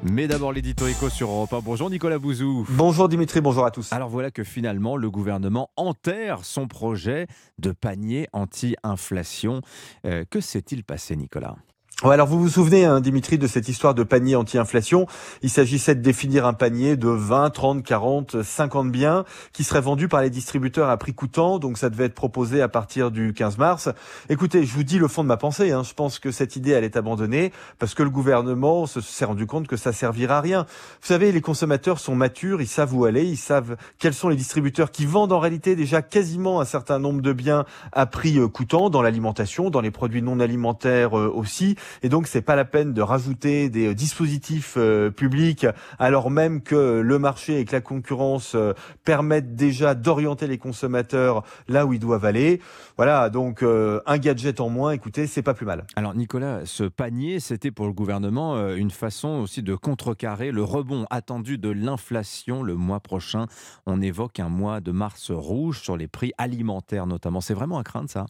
Mais 0.04 0.28
d'abord 0.28 0.52
l'édito 0.52 0.88
écho 0.88 1.10
sur 1.10 1.30
Europe 1.30 1.54
1. 1.54 1.60
Bonjour 1.60 1.90
Nicolas 1.92 2.18
Bouzou. 2.18 2.66
Bonjour 2.70 3.08
Dimitri, 3.08 3.40
bonjour 3.40 3.66
à 3.66 3.72
tous. 3.72 3.94
Alors 3.94 4.10
voilà 4.10 4.32
que 4.32 4.44
finalement 4.44 4.98
le 4.98 5.12
gouvernement 5.12 5.70
enterre 5.76 6.44
son 6.44 6.68
projet 6.68 7.28
de 7.60 7.72
panier 7.72 8.28
anti-inflation. 8.34 9.62
Euh, 10.08 10.26
que 10.28 10.42
s'est-il 10.42 10.84
passé 10.84 11.16
Nicolas? 11.16 11.56
Alors 12.04 12.26
vous 12.26 12.40
vous 12.40 12.50
souvenez, 12.50 12.84
hein, 12.84 13.00
Dimitri, 13.00 13.38
de 13.38 13.46
cette 13.46 13.70
histoire 13.70 13.94
de 13.94 14.02
panier 14.02 14.36
anti-inflation? 14.36 15.06
Il 15.44 15.52
s'agissait 15.52 15.94
de 15.94 16.02
définir 16.02 16.48
un 16.48 16.54
panier 16.54 16.98
de 16.98 17.08
20, 17.08 17.52
30, 17.52 17.84
40, 17.84 18.42
50 18.42 18.92
biens 18.92 19.24
qui 19.54 19.64
seraient 19.64 19.82
vendus 19.82 20.08
par 20.08 20.24
les 20.24 20.32
distributeurs 20.32 20.90
à 20.90 20.98
prix 20.98 21.14
coûtant. 21.14 21.60
Donc 21.60 21.78
ça 21.78 21.92
devait 21.92 22.06
être 22.06 22.16
proposé 22.16 22.60
à 22.64 22.68
partir 22.68 23.12
du 23.12 23.34
15 23.34 23.60
mars. 23.60 23.90
Écoutez, 24.30 24.66
je 24.66 24.74
vous 24.74 24.82
dis 24.82 24.98
le 24.98 25.08
fond 25.08 25.22
de 25.22 25.28
ma 25.28 25.38
pensée. 25.38 25.72
Hein. 25.72 25.84
Je 25.84 25.94
pense 25.94 26.18
que 26.18 26.32
cette 26.32 26.56
idée, 26.56 26.72
elle 26.72 26.84
est 26.84 26.98
abandonnée 26.98 27.52
parce 27.78 27.94
que 27.94 28.02
le 28.02 28.10
gouvernement 28.10 28.88
se 28.88 29.00
s'est 29.00 29.26
rendu 29.26 29.46
compte 29.46 29.68
que 29.68 29.78
ça 29.78 29.94
servira 29.94 30.40
à 30.40 30.42
rien. 30.42 30.66
Vous 31.02 31.08
savez, 31.08 31.32
les 31.32 31.42
consommateurs 31.42 32.00
sont 32.00 32.16
matures, 32.16 32.64
ils 32.64 32.68
savent 32.68 32.96
où 32.96 33.06
aller, 33.06 33.26
ils 33.26 33.38
savent 33.38 33.78
quels 34.00 34.16
sont 34.16 34.30
les 34.30 34.36
distributeurs 34.36 34.90
qui 34.90 35.06
vendent 35.06 35.34
en 35.34 35.40
réalité 35.40 35.76
déjà 35.76 36.02
quasiment 36.02 36.62
un 36.62 36.66
certain 36.66 36.98
nombre 36.98 37.22
de 37.22 37.32
biens 37.32 37.66
à 37.92 38.08
prix 38.08 38.40
euh, 38.40 38.48
coûtant 38.48 38.90
dans 38.90 39.04
l'alimentation, 39.04 39.70
dans 39.70 39.82
les 39.82 39.92
produits 39.92 40.24
non 40.24 40.40
alimentaires 40.40 41.16
euh, 41.16 41.32
aussi. 41.32 41.76
Et 42.04 42.10
donc, 42.10 42.28
c'est 42.28 42.42
pas 42.42 42.56
la 42.56 42.66
peine 42.66 42.94
de 42.94 43.02
rajouter 43.02 43.70
des 43.70 43.88
euh, 43.88 43.94
dispositifs 43.94 44.76
euh, 44.78 45.12
publics 45.12 45.66
alors 46.00 46.32
même 46.32 46.62
que 46.62 47.02
le 47.02 47.20
marché 47.20 47.60
et 47.60 47.66
que 47.66 47.74
la 47.74 47.82
concurrence 47.82 48.54
euh, 48.56 48.74
permettent 49.04 49.56
déjà 49.56 49.96
d'orienter 49.96 50.48
les 50.48 50.58
consommateurs 50.58 51.44
là 51.68 51.86
où 51.86 51.94
ils 51.94 52.00
doivent 52.00 52.26
aller. 52.26 52.62
Voilà, 52.98 53.30
donc 53.30 53.64
un 53.64 54.18
gadget 54.18 54.60
en 54.60 54.70
moins, 54.70 54.92
écoutez, 54.92 55.28
c'est 55.28 55.42
pas 55.42 55.54
plus 55.54 55.66
mal. 55.66 55.86
Alors 55.96 56.14
Nicolas, 56.14 56.62
ce 56.66 56.84
panier, 56.84 57.40
c'était 57.40 57.72
pour 57.72 57.88
le 57.88 57.94
gouvernement 57.94 58.74
une 58.74 58.92
façon 58.92 59.30
aussi 59.42 59.64
de 59.64 59.76
contrecarrer 59.76 60.52
le 60.52 60.64
rebond 60.64 61.06
attendu 61.10 61.58
de 61.58 61.70
l'inflation 61.70 62.64
le 62.64 62.76
mois 62.76 63.00
prochain. 63.00 63.46
On 63.86 64.02
évoque 64.02 64.40
un 64.40 64.50
mois 64.50 64.82
de 64.82 64.92
mars 64.92 65.32
rouge 65.32 65.82
sur 65.82 65.98
les 65.98 66.08
prix 66.08 66.32
alimentaires 66.38 67.08
notamment. 67.08 67.42
C'est 67.42 67.54
vraiment 67.54 67.80
à 67.80 67.84
craindre 67.84 68.10
ça? 68.10 68.26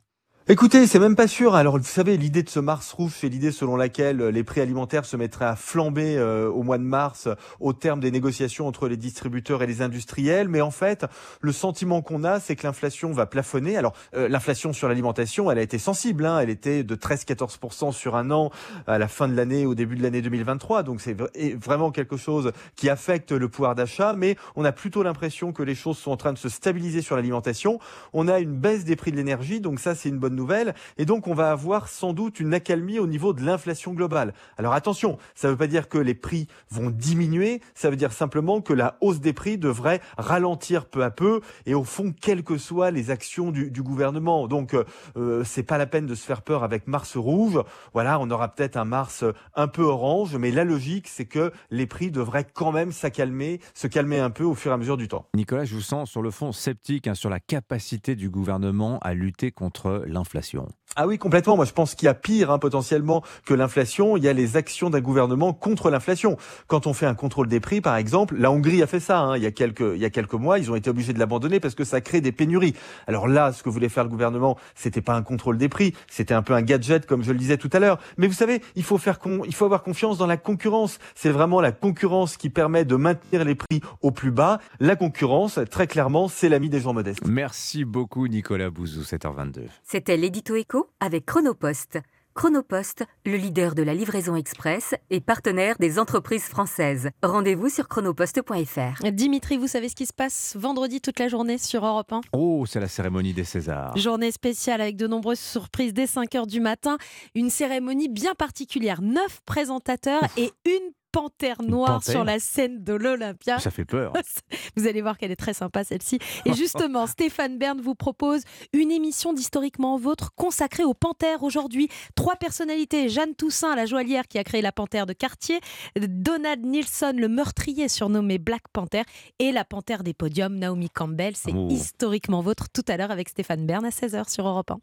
Écoutez, 0.47 0.87
c'est 0.87 0.97
même 0.97 1.15
pas 1.15 1.27
sûr. 1.27 1.53
Alors, 1.53 1.77
vous 1.77 1.83
savez, 1.83 2.17
l'idée 2.17 2.41
de 2.41 2.49
ce 2.49 2.59
Mars 2.59 2.91
rouge, 2.93 3.11
c'est 3.15 3.29
l'idée 3.29 3.51
selon 3.51 3.75
laquelle 3.75 4.17
les 4.17 4.43
prix 4.43 4.59
alimentaires 4.59 5.05
se 5.05 5.15
mettraient 5.15 5.45
à 5.45 5.55
flamber 5.55 6.17
euh, 6.17 6.49
au 6.49 6.63
mois 6.63 6.79
de 6.79 6.83
mars 6.83 7.29
au 7.59 7.73
terme 7.73 7.99
des 7.99 8.09
négociations 8.09 8.67
entre 8.67 8.87
les 8.87 8.97
distributeurs 8.97 9.61
et 9.61 9.67
les 9.67 9.83
industriels. 9.83 10.47
Mais 10.47 10.59
en 10.61 10.71
fait, 10.71 11.05
le 11.41 11.51
sentiment 11.51 12.01
qu'on 12.01 12.23
a, 12.23 12.39
c'est 12.39 12.55
que 12.55 12.65
l'inflation 12.65 13.11
va 13.11 13.27
plafonner. 13.27 13.77
Alors, 13.77 13.93
euh, 14.15 14.27
l'inflation 14.27 14.73
sur 14.73 14.89
l'alimentation, 14.89 15.51
elle 15.51 15.59
a 15.59 15.61
été 15.61 15.77
sensible. 15.77 16.25
Hein. 16.25 16.39
Elle 16.39 16.49
était 16.49 16.83
de 16.83 16.95
13-14% 16.95 17.91
sur 17.91 18.15
un 18.15 18.31
an 18.31 18.49
à 18.87 18.97
la 18.97 19.07
fin 19.07 19.27
de 19.27 19.35
l'année, 19.35 19.67
au 19.67 19.75
début 19.75 19.95
de 19.95 20.01
l'année 20.01 20.23
2023. 20.23 20.81
Donc, 20.81 21.01
c'est 21.01 21.15
vraiment 21.63 21.91
quelque 21.91 22.17
chose 22.17 22.51
qui 22.75 22.89
affecte 22.89 23.31
le 23.31 23.47
pouvoir 23.47 23.75
d'achat. 23.75 24.15
Mais 24.17 24.37
on 24.55 24.65
a 24.65 24.71
plutôt 24.71 25.03
l'impression 25.03 25.53
que 25.53 25.61
les 25.61 25.75
choses 25.75 25.99
sont 25.99 26.09
en 26.09 26.17
train 26.17 26.33
de 26.33 26.39
se 26.39 26.49
stabiliser 26.49 27.03
sur 27.03 27.15
l'alimentation. 27.15 27.77
On 28.11 28.27
a 28.27 28.39
une 28.39 28.55
baisse 28.55 28.85
des 28.85 28.95
prix 28.95 29.11
de 29.11 29.17
l'énergie. 29.17 29.61
Donc, 29.61 29.79
ça, 29.79 29.93
c'est 29.93 30.09
une 30.09 30.17
bonne 30.17 30.30
nouvelle. 30.35 30.73
Et 30.97 31.05
donc, 31.05 31.27
on 31.27 31.33
va 31.33 31.51
avoir 31.51 31.87
sans 31.87 32.13
doute 32.13 32.39
une 32.39 32.53
accalmie 32.53 32.99
au 32.99 33.07
niveau 33.07 33.33
de 33.33 33.43
l'inflation 33.43 33.93
globale. 33.93 34.33
Alors 34.57 34.73
attention, 34.73 35.17
ça 35.35 35.47
ne 35.47 35.53
veut 35.53 35.57
pas 35.57 35.67
dire 35.67 35.89
que 35.89 35.97
les 35.97 36.13
prix 36.13 36.47
vont 36.69 36.89
diminuer, 36.89 37.61
ça 37.73 37.89
veut 37.89 37.95
dire 37.95 38.11
simplement 38.11 38.61
que 38.61 38.73
la 38.73 38.97
hausse 39.01 39.19
des 39.19 39.33
prix 39.33 39.57
devrait 39.57 40.01
ralentir 40.17 40.85
peu 40.85 41.03
à 41.03 41.11
peu 41.11 41.41
et 41.65 41.73
au 41.73 41.83
fond, 41.83 42.13
quelles 42.19 42.43
que 42.43 42.57
soient 42.57 42.91
les 42.91 43.11
actions 43.11 43.51
du, 43.51 43.81
gouvernement. 43.81 44.47
Donc, 44.47 44.75
euh, 45.17 45.43
c'est 45.43 45.63
pas 45.63 45.79
la 45.79 45.87
peine 45.87 46.05
de 46.05 46.13
se 46.13 46.23
faire 46.23 46.43
peur 46.43 46.63
avec 46.63 46.87
Mars 46.87 47.17
rouge. 47.17 47.59
Voilà, 47.93 48.19
on 48.19 48.29
aura 48.29 48.49
peut-être 48.49 48.77
un 48.77 48.85
Mars 48.85 49.23
un 49.55 49.67
peu 49.67 49.81
orange, 49.81 50.35
mais 50.35 50.51
la 50.51 50.63
logique, 50.63 51.07
c'est 51.07 51.25
que 51.25 51.51
les 51.71 51.87
prix 51.87 52.11
devraient 52.11 52.45
quand 52.53 52.71
même 52.71 52.91
s'accalmer, 52.91 53.59
se 53.73 53.87
calmer 53.87 54.19
un 54.19 54.29
peu 54.29 54.43
au 54.43 54.53
fur 54.53 54.71
et 54.71 54.73
à 54.75 54.77
mesure 54.77 54.97
du 54.97 55.07
temps. 55.07 55.25
Nicolas, 55.35 55.65
je 55.65 55.73
vous 55.73 55.81
sens 55.81 56.09
sur 56.09 56.21
le 56.21 56.31
fond 56.31 56.51
sceptique 56.51 57.07
hein, 57.07 57.15
sur 57.15 57.29
la 57.29 57.39
capacité 57.39 58.15
du 58.15 58.29
gouvernement 58.29 58.99
à 58.99 59.13
lutter 59.13 59.51
contre 59.51 60.03
l'inflation 60.07 60.20
l'inflation. 60.21 60.67
Ah 60.95 61.07
oui, 61.07 61.17
complètement. 61.17 61.55
Moi, 61.55 61.65
je 61.65 61.71
pense 61.71 61.95
qu'il 61.95 62.05
y 62.05 62.09
a 62.09 62.13
pire 62.13 62.51
hein, 62.51 62.59
potentiellement 62.59 63.23
que 63.45 63.53
l'inflation. 63.53 64.17
Il 64.17 64.23
y 64.23 64.27
a 64.27 64.33
les 64.33 64.57
actions 64.57 64.89
d'un 64.89 64.99
gouvernement 64.99 65.53
contre 65.53 65.89
l'inflation. 65.89 66.37
Quand 66.67 66.85
on 66.85 66.93
fait 66.93 67.05
un 67.05 67.15
contrôle 67.15 67.47
des 67.47 67.59
prix, 67.59 67.81
par 67.81 67.95
exemple, 67.95 68.35
la 68.37 68.51
Hongrie 68.51 68.83
a 68.83 68.87
fait 68.87 68.99
ça. 68.99 69.19
Hein, 69.19 69.37
il 69.37 69.43
y 69.43 69.45
a 69.45 69.51
quelques 69.51 69.79
il 69.95 70.01
y 70.01 70.05
a 70.05 70.09
quelques 70.09 70.33
mois, 70.33 70.59
ils 70.59 70.69
ont 70.69 70.75
été 70.75 70.89
obligés 70.89 71.13
de 71.13 71.19
l'abandonner 71.19 71.59
parce 71.59 71.75
que 71.75 71.83
ça 71.83 72.01
crée 72.01 72.21
des 72.21 72.31
pénuries. 72.31 72.75
Alors 73.07 73.27
là, 73.27 73.51
ce 73.53 73.63
que 73.63 73.69
voulait 73.69 73.89
faire 73.89 74.03
le 74.03 74.09
gouvernement, 74.09 74.57
c'était 74.75 75.01
pas 75.01 75.13
un 75.15 75.23
contrôle 75.23 75.57
des 75.57 75.69
prix, 75.69 75.93
c'était 76.09 76.33
un 76.33 76.41
peu 76.41 76.53
un 76.53 76.61
gadget, 76.61 77.05
comme 77.05 77.23
je 77.23 77.31
le 77.31 77.37
disais 77.37 77.57
tout 77.57 77.69
à 77.73 77.79
l'heure. 77.79 77.97
Mais 78.17 78.27
vous 78.27 78.33
savez, 78.33 78.61
il 78.75 78.83
faut 78.83 78.97
faire 78.97 79.17
il 79.45 79.55
faut 79.55 79.65
avoir 79.65 79.83
confiance 79.83 80.17
dans 80.17 80.27
la 80.27 80.37
concurrence. 80.37 80.99
C'est 81.15 81.29
vraiment 81.29 81.61
la 81.61 81.71
concurrence 81.71 82.37
qui 82.37 82.49
permet 82.49 82.85
de 82.85 82.95
maintenir 82.95 83.45
les 83.45 83.55
prix 83.55 83.81
au 84.01 84.11
plus 84.11 84.31
bas. 84.31 84.59
La 84.79 84.95
concurrence, 84.95 85.59
très 85.69 85.87
clairement, 85.87 86.27
c'est 86.27 86.49
l'ami 86.49 86.69
des 86.69 86.81
gens 86.81 86.93
modestes. 86.93 87.25
Merci 87.25 87.85
beaucoup, 87.85 88.27
Nicolas 88.27 88.69
Bouzou, 88.69 89.01
7h22. 89.01 89.61
C'était 89.83 90.10
l'édito 90.17 90.55
écho 90.55 90.89
avec 90.99 91.25
Chronopost. 91.25 91.99
Chronopost, 92.33 93.03
le 93.25 93.35
leader 93.35 93.75
de 93.75 93.83
la 93.83 93.93
livraison 93.93 94.35
express 94.35 94.95
et 95.09 95.19
partenaire 95.19 95.75
des 95.79 95.99
entreprises 95.99 96.45
françaises. 96.45 97.09
Rendez-vous 97.21 97.67
sur 97.67 97.89
chronopost.fr. 97.89 99.11
Dimitri, 99.11 99.57
vous 99.57 99.67
savez 99.67 99.89
ce 99.89 99.95
qui 99.95 100.05
se 100.05 100.13
passe 100.13 100.55
vendredi 100.57 101.01
toute 101.01 101.19
la 101.19 101.27
journée 101.27 101.57
sur 101.57 101.85
Europe 101.85 102.13
1 102.13 102.21
Oh, 102.31 102.65
c'est 102.65 102.79
la 102.79 102.87
cérémonie 102.87 103.33
des 103.33 103.43
Césars. 103.43 103.97
Journée 103.97 104.31
spéciale 104.31 104.79
avec 104.79 104.95
de 104.95 105.07
nombreuses 105.07 105.39
surprises 105.39 105.93
dès 105.93 106.05
5h 106.05 106.47
du 106.47 106.61
matin. 106.61 106.97
Une 107.35 107.49
cérémonie 107.49 108.07
bien 108.07 108.33
particulière. 108.33 109.01
Neuf 109.01 109.41
présentateurs 109.45 110.23
et 110.37 110.51
une 110.65 110.93
panthère 111.11 111.61
noire 111.61 112.03
sur 112.03 112.23
la 112.23 112.39
scène 112.39 112.83
de 112.83 112.93
l'Olympia. 112.93 113.59
Ça 113.59 113.71
fait 113.71 113.85
peur. 113.85 114.13
Vous 114.75 114.87
allez 114.87 115.01
voir 115.01 115.17
qu'elle 115.17 115.31
est 115.31 115.35
très 115.35 115.53
sympa 115.53 115.83
celle-ci. 115.83 116.19
Et 116.45 116.53
justement, 116.53 117.07
Stéphane 117.07 117.57
Bern 117.57 117.79
vous 117.81 117.95
propose 117.95 118.43
une 118.73 118.91
émission 118.91 119.33
d'Historiquement 119.33 119.97
Vôtre 119.97 120.31
consacrée 120.35 120.83
aux 120.83 120.93
panthères 120.93 121.43
aujourd'hui. 121.43 121.89
Trois 122.15 122.35
personnalités, 122.35 123.09
Jeanne 123.09 123.35
Toussaint, 123.35 123.75
la 123.75 123.85
joaillière 123.85 124.27
qui 124.27 124.37
a 124.37 124.43
créé 124.43 124.61
la 124.61 124.71
panthère 124.71 125.05
de 125.05 125.13
quartier, 125.13 125.59
Donald 125.99 126.65
Nilsson, 126.65 127.13
le 127.17 127.27
meurtrier 127.27 127.87
surnommé 127.87 128.37
Black 128.37 128.63
Panther, 128.73 129.03
et 129.39 129.51
la 129.51 129.65
panthère 129.65 130.03
des 130.03 130.13
podiums, 130.13 130.55
Naomi 130.55 130.89
Campbell. 130.89 131.35
C'est 131.35 131.53
oh. 131.53 131.67
Historiquement 131.69 132.41
Vôtre 132.41 132.67
tout 132.73 132.85
à 132.87 132.97
l'heure 132.97 133.11
avec 133.11 133.29
Stéphane 133.29 133.65
Bern 133.65 133.85
à 133.85 133.89
16h 133.89 134.29
sur 134.29 134.47
Europe 134.47 134.71
1. 134.71 134.79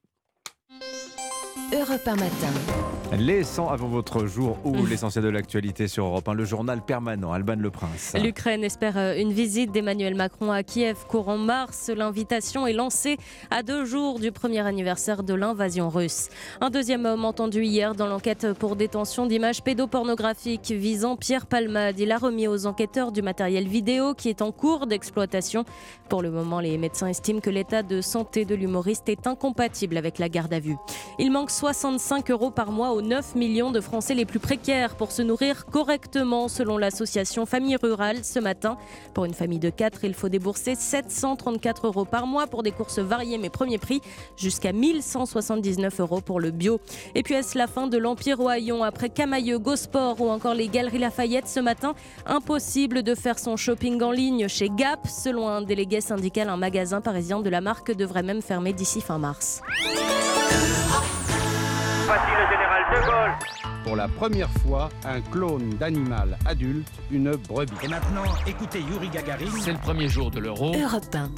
Europe 1.73 2.07
1 2.07 2.17
matin. 2.17 2.98
Les 3.16 3.42
100 3.42 3.71
avant 3.71 3.88
votre 3.88 4.27
jour 4.27 4.59
ou 4.64 4.85
l'essentiel 4.85 5.25
de 5.25 5.31
l'actualité 5.31 5.88
sur 5.88 6.05
Europe 6.05 6.29
1, 6.29 6.35
le 6.35 6.44
journal 6.44 6.83
permanent, 6.83 7.33
Alban 7.33 7.57
Le 7.57 7.71
Prince. 7.71 8.14
L'Ukraine 8.23 8.62
espère 8.62 8.99
euh, 8.99 9.16
une 9.16 9.33
visite 9.33 9.73
d'Emmanuel 9.73 10.14
Macron 10.14 10.53
à 10.53 10.62
Kiev 10.62 11.07
courant 11.09 11.38
mars. 11.38 11.90
L'invitation 11.94 12.66
est 12.66 12.75
lancée 12.75 13.16
à 13.51 13.62
deux 13.62 13.87
jours 13.87 14.21
du 14.21 14.31
premier 14.31 14.61
anniversaire 14.61 15.23
de 15.23 15.33
l'invasion 15.33 15.88
russe. 15.88 16.29
Un 16.61 16.68
deuxième 16.68 17.07
homme 17.07 17.25
entendu 17.25 17.62
hier 17.62 17.94
dans 17.94 18.07
l'enquête 18.07 18.53
pour 18.53 18.77
détention 18.77 19.25
d'images 19.25 19.62
pédopornographiques 19.62 20.71
visant 20.71 21.16
Pierre 21.16 21.47
Palmade. 21.47 21.99
Il 21.99 22.12
a 22.12 22.18
remis 22.18 22.47
aux 22.47 22.66
enquêteurs 22.66 23.11
du 23.11 23.23
matériel 23.23 23.68
vidéo 23.68 24.12
qui 24.12 24.29
est 24.29 24.42
en 24.42 24.53
cours 24.53 24.87
d'exploitation. 24.87 25.64
Pour 26.11 26.21
le 26.21 26.31
moment, 26.31 26.61
les 26.61 26.77
médecins 26.77 27.07
estiment 27.07 27.40
que 27.40 27.51
l'état 27.51 27.83
de 27.83 28.03
santé 28.03 28.44
de 28.44 28.55
l'humoriste 28.55 29.09
est 29.09 29.27
incompatible 29.27 29.97
avec 29.97 30.18
la 30.18 30.29
garde 30.29 30.53
à 30.53 30.61
vue. 30.61 30.77
Il 31.18 31.33
manque 31.33 31.51
65 31.51 32.31
euros 32.31 32.51
par 32.51 32.71
mois 32.71 32.92
aux 32.92 32.98
9 33.01 33.35
millions 33.35 33.71
de 33.71 33.81
Français 33.81 34.15
les 34.15 34.25
plus 34.25 34.39
précaires 34.39 34.97
pour 34.97 35.13
se 35.13 35.23
nourrir 35.23 35.67
correctement, 35.67 36.49
selon 36.49 36.79
l'association 36.79 37.47
Famille 37.47 37.77
Rurale 37.77 38.25
ce 38.25 38.39
matin. 38.39 38.77
Pour 39.15 39.25
une 39.25 39.35
famille 39.35 39.59
de 39.59 39.71
4, 39.71 40.05
il 40.05 40.15
faut 40.15 40.29
débourser 40.29 40.75
734 40.75 41.87
euros 41.87 42.05
par 42.05 42.27
mois 42.27 42.47
pour 42.47 42.63
des 42.63 42.73
courses 42.73 42.99
variées 42.99 43.39
mais 43.39 43.51
premier 43.51 43.79
prix, 43.79 44.01
jusqu'à 44.37 44.73
1179 44.73 46.01
euros 46.01 46.21
pour 46.21 46.41
le 46.41 46.51
bio. 46.51 46.81
Et 47.15 47.23
puis 47.23 47.35
est-ce 47.35 47.57
la 47.57 47.67
fin 47.67 47.87
de 47.87 47.99
l'Empire 47.99 48.39
Royon 48.39 48.83
après 48.83 49.09
Camailleux, 49.09 49.59
Gosport 49.59 50.21
ou 50.21 50.29
encore 50.29 50.55
les 50.55 50.69
Galeries 50.69 50.99
Lafayette 50.99 51.49
ce 51.49 51.61
matin? 51.61 51.95
Impossible 52.27 53.03
de 53.03 53.15
faire 53.15 53.39
son 53.39 53.57
shopping 53.57 54.03
en 54.03 54.11
ligne 54.11 54.49
chez 54.49 54.69
Gap. 54.69 55.07
Selon 55.07 55.49
un 55.49 55.63
délégué 55.63 56.01
syndical, 56.01 56.49
un 56.49 56.57
magasin 56.57 57.01
parisien 57.01 57.41
de 57.41 57.51
la 57.51 57.61
marque 57.61 57.93
devrait 57.93 58.23
même 58.23 58.43
fermer 58.43 58.73
d'ici 58.73 59.01
fin 59.01 59.19
mars. 59.19 59.63
Général. 62.49 62.78
Pour 63.85 63.97
la 63.97 64.09
première 64.09 64.51
fois, 64.51 64.90
un 65.05 65.21
clone 65.21 65.71
d'animal 65.71 66.38
adulte, 66.47 66.88
une 67.11 67.37
brebis. 67.37 67.73
Et 67.83 67.88
maintenant, 67.88 68.25
écoutez 68.47 68.81
Yuri 68.81 69.09
Gagarin. 69.09 69.47
C'est 69.61 69.73
le 69.73 69.79
premier 69.79 70.09
jour 70.09 70.31
de 70.31 70.40
l'euro. 70.40 70.75
Europe 70.75 71.14
1. 71.14 71.31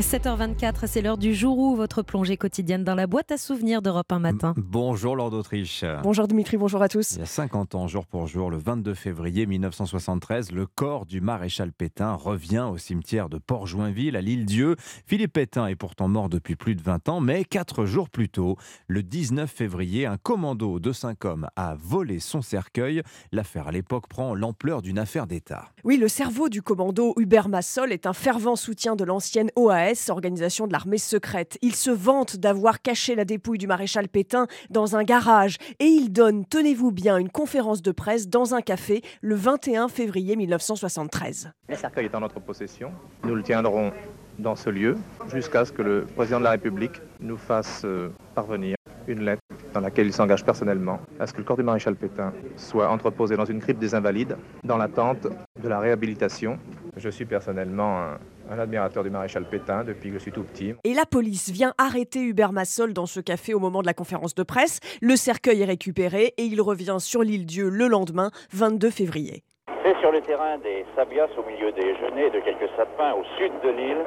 7h24, 0.00 0.88
c'est 0.88 1.02
l'heure 1.02 1.18
du 1.18 1.34
jour 1.34 1.56
où 1.56 1.76
votre 1.76 2.02
plongée 2.02 2.36
quotidienne 2.36 2.82
dans 2.82 2.96
la 2.96 3.06
boîte 3.06 3.30
à 3.30 3.38
souvenirs 3.38 3.80
d'Europe 3.80 4.10
1 4.10 4.18
matin. 4.18 4.54
Bonjour 4.56 5.14
Lord 5.14 5.30
d'Autriche. 5.30 5.84
Bonjour 6.02 6.26
Dimitri, 6.26 6.56
bonjour 6.56 6.82
à 6.82 6.88
tous. 6.88 7.12
Il 7.12 7.20
y 7.20 7.22
a 7.22 7.26
50 7.26 7.76
ans, 7.76 7.86
jour 7.86 8.04
pour 8.04 8.26
jour, 8.26 8.50
le 8.50 8.56
22 8.56 8.92
février 8.94 9.46
1973, 9.46 10.50
le 10.50 10.66
corps 10.66 11.06
du 11.06 11.20
maréchal 11.20 11.72
Pétain 11.72 12.14
revient 12.14 12.66
au 12.72 12.76
cimetière 12.76 13.28
de 13.28 13.38
Port-Joinville 13.38 14.16
à 14.16 14.20
l'île-Dieu. 14.20 14.74
Philippe 15.06 15.34
Pétain 15.34 15.68
est 15.68 15.76
pourtant 15.76 16.08
mort 16.08 16.28
depuis 16.28 16.56
plus 16.56 16.74
de 16.74 16.82
20 16.82 17.08
ans, 17.08 17.20
mais 17.20 17.44
quatre 17.44 17.84
jours 17.84 18.10
plus 18.10 18.28
tôt, 18.28 18.56
le 18.88 19.04
19 19.04 19.48
février, 19.48 20.06
un 20.06 20.16
commando 20.16 20.80
de 20.80 20.92
5 20.92 21.24
hommes 21.24 21.48
a 21.54 21.76
volé 21.76 22.18
son 22.18 22.42
cercueil. 22.42 23.02
L'affaire 23.30 23.68
à 23.68 23.72
l'époque 23.72 24.08
prend 24.08 24.34
l'ampleur 24.34 24.82
d'une 24.82 24.98
affaire 24.98 25.28
d'État. 25.28 25.68
Oui, 25.84 25.98
le 25.98 26.08
cerveau 26.08 26.48
du 26.48 26.62
commando 26.62 27.14
Hubert 27.16 27.48
Massol 27.48 27.92
est 27.92 28.06
un 28.06 28.12
fervent 28.12 28.56
soutien 28.56 28.96
de 28.96 29.04
l'ancienne 29.04 29.50
OAS 29.54 29.83
organisation 30.08 30.66
de 30.66 30.72
l'armée 30.72 30.98
secrète. 30.98 31.58
Il 31.62 31.74
se 31.74 31.90
vante 31.90 32.36
d'avoir 32.36 32.80
caché 32.82 33.14
la 33.14 33.24
dépouille 33.24 33.58
du 33.58 33.66
maréchal 33.66 34.08
Pétain 34.08 34.46
dans 34.70 34.96
un 34.96 35.04
garage 35.04 35.56
et 35.78 35.84
il 35.84 36.10
donne, 36.10 36.44
tenez-vous 36.46 36.92
bien, 36.92 37.18
une 37.18 37.30
conférence 37.30 37.82
de 37.82 37.92
presse 37.92 38.28
dans 38.28 38.54
un 38.54 38.60
café 38.60 39.02
le 39.20 39.34
21 39.34 39.88
février 39.88 40.36
1973. 40.36 41.50
Le 41.68 41.76
cercueil 41.76 42.06
est 42.06 42.14
en 42.14 42.20
notre 42.20 42.40
possession. 42.40 42.92
Nous 43.24 43.34
le 43.34 43.42
tiendrons 43.42 43.92
dans 44.38 44.56
ce 44.56 44.70
lieu 44.70 44.96
jusqu'à 45.32 45.64
ce 45.64 45.72
que 45.72 45.82
le 45.82 46.06
président 46.16 46.38
de 46.38 46.44
la 46.44 46.50
République 46.50 47.00
nous 47.20 47.36
fasse 47.36 47.82
euh, 47.84 48.08
parvenir 48.34 48.76
une 49.06 49.24
lettre 49.24 49.42
dans 49.72 49.80
laquelle 49.80 50.06
il 50.06 50.12
s'engage 50.12 50.44
personnellement 50.44 51.00
à 51.20 51.26
ce 51.26 51.32
que 51.32 51.38
le 51.38 51.44
corps 51.44 51.56
du 51.56 51.62
maréchal 51.62 51.94
Pétain 51.94 52.32
soit 52.56 52.88
entreposé 52.88 53.36
dans 53.36 53.44
une 53.44 53.60
crypte 53.60 53.80
des 53.80 53.94
Invalides 53.94 54.36
dans 54.64 54.76
l'attente 54.76 55.26
de 55.62 55.68
la 55.68 55.78
réhabilitation. 55.78 56.58
Je 56.96 57.08
suis 57.10 57.24
personnellement 57.24 58.14
un, 58.50 58.58
admirateur 58.58 59.04
du 59.04 59.10
maréchal 59.10 59.48
Pétain 59.48 59.84
depuis 59.84 60.10
que 60.10 60.14
je 60.14 60.20
suis 60.20 60.32
tout 60.32 60.42
petit. 60.42 60.74
Et 60.84 60.94
la 60.94 61.06
police 61.06 61.50
vient 61.50 61.74
arrêter 61.78 62.22
Hubert 62.22 62.52
Massol 62.52 62.92
dans 62.92 63.06
ce 63.06 63.20
café 63.20 63.54
au 63.54 63.60
moment 63.60 63.82
de 63.82 63.86
la 63.86 63.94
conférence 63.94 64.34
de 64.34 64.42
presse. 64.42 64.80
Le 65.00 65.16
cercueil 65.16 65.62
est 65.62 65.66
récupéré 65.66 66.34
et 66.36 66.44
il 66.44 66.60
revient 66.60 66.96
sur 66.98 67.22
l'île 67.22 67.46
Dieu 67.46 67.68
le 67.68 67.88
lendemain, 67.88 68.30
22 68.52 68.90
février. 68.90 69.44
C'est 69.84 70.00
sur 70.00 70.10
le 70.12 70.22
terrain 70.22 70.56
des 70.56 70.86
Sabias, 70.96 71.28
au 71.36 71.44
milieu 71.46 71.70
des 71.72 71.94
genêts 71.96 72.28
et 72.28 72.30
de 72.30 72.40
quelques 72.40 72.70
sapins 72.74 73.12
au 73.12 73.22
sud 73.36 73.52
de 73.62 73.68
l'île, 73.68 73.98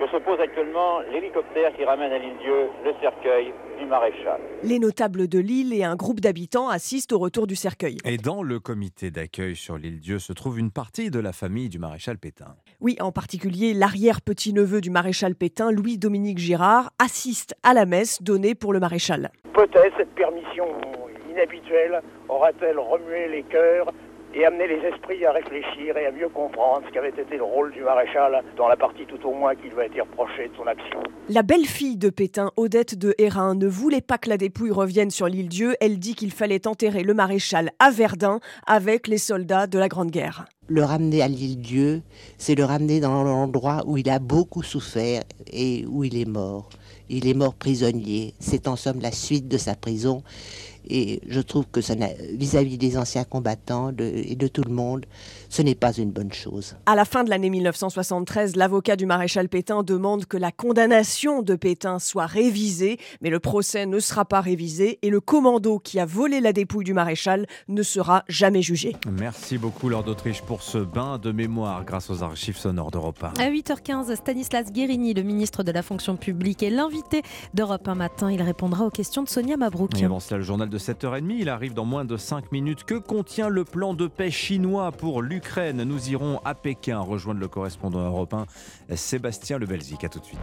que 0.00 0.08
se 0.08 0.16
pose 0.16 0.40
actuellement 0.40 1.02
l'hélicoptère 1.02 1.72
qui 1.76 1.84
ramène 1.84 2.10
à 2.10 2.18
l'île 2.18 2.36
Dieu 2.42 2.68
le 2.84 2.92
cercueil 3.00 3.54
du 3.78 3.86
maréchal. 3.86 4.40
Les 4.64 4.80
notables 4.80 5.28
de 5.28 5.38
l'île 5.38 5.72
et 5.72 5.84
un 5.84 5.94
groupe 5.94 6.18
d'habitants 6.18 6.68
assistent 6.68 7.12
au 7.12 7.20
retour 7.20 7.46
du 7.46 7.54
cercueil. 7.54 7.98
Et 8.04 8.16
dans 8.16 8.42
le 8.42 8.58
comité 8.58 9.12
d'accueil 9.12 9.54
sur 9.54 9.78
l'île 9.78 10.00
Dieu 10.00 10.18
se 10.18 10.32
trouve 10.32 10.58
une 10.58 10.72
partie 10.72 11.12
de 11.12 11.20
la 11.20 11.32
famille 11.32 11.68
du 11.68 11.78
maréchal 11.78 12.18
Pétain. 12.18 12.56
Oui, 12.80 12.96
en 12.98 13.12
particulier 13.12 13.72
l'arrière-petit-neveu 13.72 14.80
du 14.80 14.90
maréchal 14.90 15.36
Pétain, 15.36 15.70
Louis-Dominique 15.70 16.38
Girard, 16.38 16.90
assiste 16.98 17.54
à 17.62 17.72
la 17.72 17.86
messe 17.86 18.20
donnée 18.20 18.56
pour 18.56 18.72
le 18.72 18.80
maréchal. 18.80 19.30
Peut-être 19.54 19.96
cette 19.96 20.12
permission 20.16 20.66
inhabituelle 21.30 22.02
aura-t-elle 22.28 22.80
remué 22.80 23.28
les 23.28 23.44
cœurs 23.44 23.92
et 24.34 24.44
amené 24.44 24.66
les 24.68 24.88
esprits 24.88 25.24
à 25.24 25.32
réfléchir 25.32 25.96
et 25.96 26.06
à 26.06 26.12
mieux 26.12 26.28
comprendre 26.28 26.82
ce 26.86 26.92
qu'avait 26.92 27.08
été 27.08 27.36
le 27.36 27.42
rôle 27.42 27.72
du 27.72 27.82
maréchal 27.82 28.42
dans 28.56 28.68
la 28.68 28.76
partie 28.76 29.04
tout 29.06 29.18
au 29.26 29.32
moins 29.32 29.54
qui 29.54 29.68
lui 29.68 29.80
a 29.80 29.86
été 29.86 30.00
reprochée 30.00 30.48
de 30.48 30.56
son 30.56 30.66
action. 30.66 31.02
La 31.28 31.42
belle-fille 31.42 31.96
de 31.96 32.10
Pétain, 32.10 32.50
Odette 32.56 32.96
de 32.96 33.14
Hérin, 33.18 33.54
ne 33.54 33.66
voulait 33.66 34.00
pas 34.00 34.18
que 34.18 34.28
la 34.28 34.36
dépouille 34.36 34.70
revienne 34.70 35.10
sur 35.10 35.26
l'île 35.26 35.48
Dieu. 35.48 35.74
Elle 35.80 35.98
dit 35.98 36.14
qu'il 36.14 36.32
fallait 36.32 36.66
enterrer 36.66 37.02
le 37.02 37.14
maréchal 37.14 37.70
à 37.78 37.90
Verdun 37.90 38.40
avec 38.66 39.08
les 39.08 39.18
soldats 39.18 39.66
de 39.66 39.78
la 39.78 39.88
Grande 39.88 40.10
Guerre. 40.10 40.46
Le 40.68 40.84
ramener 40.84 41.20
à 41.20 41.28
l'île 41.28 41.58
Dieu, 41.58 42.02
c'est 42.38 42.54
le 42.54 42.64
ramener 42.64 43.00
dans 43.00 43.24
l'endroit 43.24 43.82
où 43.86 43.96
il 43.96 44.08
a 44.08 44.20
beaucoup 44.20 44.62
souffert 44.62 45.22
et 45.52 45.84
où 45.88 46.04
il 46.04 46.16
est 46.16 46.28
mort. 46.28 46.68
Il 47.08 47.26
est 47.26 47.34
mort 47.34 47.54
prisonnier. 47.54 48.34
C'est 48.38 48.68
en 48.68 48.76
somme 48.76 49.00
la 49.00 49.10
suite 49.10 49.48
de 49.48 49.58
sa 49.58 49.74
prison. 49.74 50.22
Et 50.92 51.20
je 51.28 51.40
trouve 51.40 51.66
que 51.70 51.80
vis-à-vis 52.36 52.76
des 52.76 52.98
anciens 52.98 53.24
combattants 53.24 53.92
et 53.98 54.34
de 54.34 54.48
tout 54.48 54.64
le 54.64 54.72
monde, 54.72 55.06
ce 55.48 55.62
n'est 55.62 55.76
pas 55.76 55.92
une 55.92 56.10
bonne 56.10 56.32
chose. 56.32 56.74
À 56.86 56.96
la 56.96 57.04
fin 57.04 57.22
de 57.22 57.30
l'année 57.30 57.48
1973, 57.50 58.56
l'avocat 58.56 58.96
du 58.96 59.06
maréchal 59.06 59.48
Pétain 59.48 59.84
demande 59.84 60.26
que 60.26 60.36
la 60.36 60.50
condamnation 60.50 61.42
de 61.42 61.54
Pétain 61.54 62.00
soit 62.00 62.26
révisée, 62.26 62.98
mais 63.20 63.30
le 63.30 63.38
procès 63.38 63.86
ne 63.86 64.00
sera 64.00 64.24
pas 64.24 64.40
révisé 64.40 64.98
et 65.02 65.10
le 65.10 65.20
commando 65.20 65.78
qui 65.78 66.00
a 66.00 66.06
volé 66.06 66.40
la 66.40 66.52
dépouille 66.52 66.84
du 66.84 66.92
maréchal 66.92 67.46
ne 67.68 67.82
sera 67.82 68.24
jamais 68.28 68.62
jugé. 68.62 68.96
Merci 69.10 69.58
beaucoup, 69.58 69.88
Lord 69.88 70.04
d'Autriche, 70.04 70.42
pour 70.42 70.62
ce 70.62 70.78
bain 70.78 71.18
de 71.18 71.30
mémoire 71.30 71.84
grâce 71.84 72.10
aux 72.10 72.24
archives 72.24 72.56
sonores 72.56 72.90
d'Europe 72.90 73.22
1. 73.22 73.40
À 73.40 73.50
8h15, 73.50 74.16
Stanislas 74.16 74.72
Guérini, 74.72 75.14
le 75.14 75.22
ministre 75.22 75.62
de 75.62 75.70
la 75.70 75.82
fonction 75.82 76.16
publique, 76.16 76.64
est 76.64 76.70
l'invité 76.70 77.22
d'Europe 77.54 77.86
1 77.86 77.94
matin. 77.94 78.32
Il 78.32 78.42
répondra 78.42 78.86
aux 78.86 78.90
questions 78.90 79.22
de 79.22 79.28
Sonia 79.28 79.56
Mabrouk. 79.56 80.00
Et 80.00 80.04
avant 80.04 80.18
cela, 80.18 80.38
le 80.38 80.44
journal 80.44 80.68
de 80.68 80.78
7h30, 80.80 81.36
il 81.38 81.48
arrive 81.48 81.74
dans 81.74 81.84
moins 81.84 82.04
de 82.04 82.16
5 82.16 82.50
minutes. 82.52 82.84
Que 82.84 82.94
contient 82.94 83.48
le 83.48 83.64
plan 83.64 83.94
de 83.94 84.06
paix 84.06 84.30
chinois 84.30 84.90
pour 84.92 85.22
l'Ukraine 85.22 85.84
nous 85.84 86.10
irons 86.10 86.40
à 86.44 86.54
Pékin 86.54 86.98
rejoindre 87.00 87.40
le 87.40 87.48
correspondant 87.48 88.00
européen 88.00 88.46
Sébastien 88.94 89.58
Le 89.58 89.66
Belzic. 89.66 90.04
À 90.04 90.08
tout 90.08 90.20
de 90.20 90.24
suite. 90.24 90.40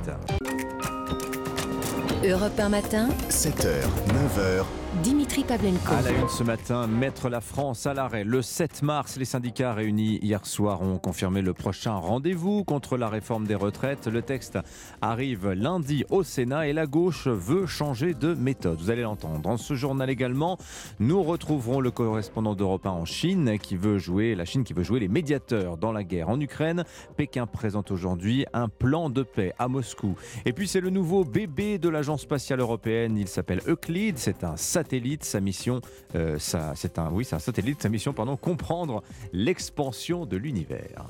Europe 2.23 2.59
1 2.59 2.69
matin. 2.69 3.09
7h, 3.29 3.83
9h. 4.07 4.86
Dimitri 5.03 5.43
Pavlenko. 5.43 5.93
À 5.93 6.01
la 6.01 6.11
une 6.11 6.27
ce 6.29 6.43
matin, 6.43 6.87
mettre 6.87 7.29
la 7.29 7.41
France 7.41 7.85
à 7.85 7.93
l'arrêt. 7.93 8.23
Le 8.23 8.41
7 8.41 8.81
mars, 8.81 9.17
les 9.17 9.25
syndicats 9.25 9.73
réunis 9.73 10.17
hier 10.21 10.45
soir 10.45 10.81
ont 10.81 10.97
confirmé 10.97 11.41
le 11.41 11.53
prochain 11.53 11.93
rendez-vous 11.93 12.63
contre 12.63 12.97
la 12.97 13.07
réforme 13.07 13.45
des 13.45 13.55
retraites. 13.55 14.07
Le 14.07 14.21
texte 14.21 14.57
arrive 15.01 15.51
lundi 15.51 16.03
au 16.09 16.23
Sénat 16.23 16.67
et 16.67 16.73
la 16.73 16.87
gauche 16.87 17.27
veut 17.27 17.67
changer 17.67 18.13
de 18.13 18.33
méthode. 18.33 18.79
Vous 18.79 18.89
allez 18.89 19.03
l'entendre. 19.03 19.39
Dans 19.39 19.57
ce 19.57 19.75
journal 19.75 20.09
également, 20.09 20.57
nous 20.99 21.21
retrouverons 21.21 21.79
le 21.79 21.91
correspondant 21.91 22.55
d'Europe 22.55 22.85
1 22.85 22.89
en 22.89 23.05
Chine 23.05 23.59
qui 23.59 23.75
veut 23.75 23.99
jouer, 23.99 24.33
la 24.33 24.45
Chine 24.45 24.63
qui 24.63 24.73
veut 24.73 24.83
jouer 24.83 24.99
les 24.99 25.09
médiateurs 25.09 25.77
dans 25.77 25.91
la 25.91 26.03
guerre 26.03 26.29
en 26.29 26.39
Ukraine. 26.39 26.85
Pékin 27.17 27.45
présente 27.45 27.91
aujourd'hui 27.91 28.45
un 28.53 28.67
plan 28.67 29.09
de 29.09 29.23
paix 29.23 29.53
à 29.59 29.67
Moscou. 29.67 30.15
Et 30.45 30.53
puis 30.53 30.67
c'est 30.67 30.81
le 30.81 30.89
nouveau 30.89 31.23
bébé 31.23 31.77
de 31.77 31.89
l'agence 31.89 32.21
spatiale 32.21 32.61
européenne. 32.61 33.17
Il 33.17 33.27
s'appelle 33.27 33.61
Euclid. 33.67 34.17
C'est 34.17 34.43
un 34.43 34.57
satellite. 34.57 34.86
Sa 35.21 35.41
mission, 35.41 35.81
euh, 36.15 36.37
c'est 36.39 36.97
un, 36.97 37.11
oui, 37.11 37.25
c'est 37.25 37.35
un 37.35 37.39
satellite. 37.39 37.81
Sa 37.81 37.89
mission, 37.89 38.13
pardon, 38.13 38.37
comprendre 38.37 39.03
l'expansion 39.33 40.25
de 40.25 40.37
l'univers. 40.37 41.05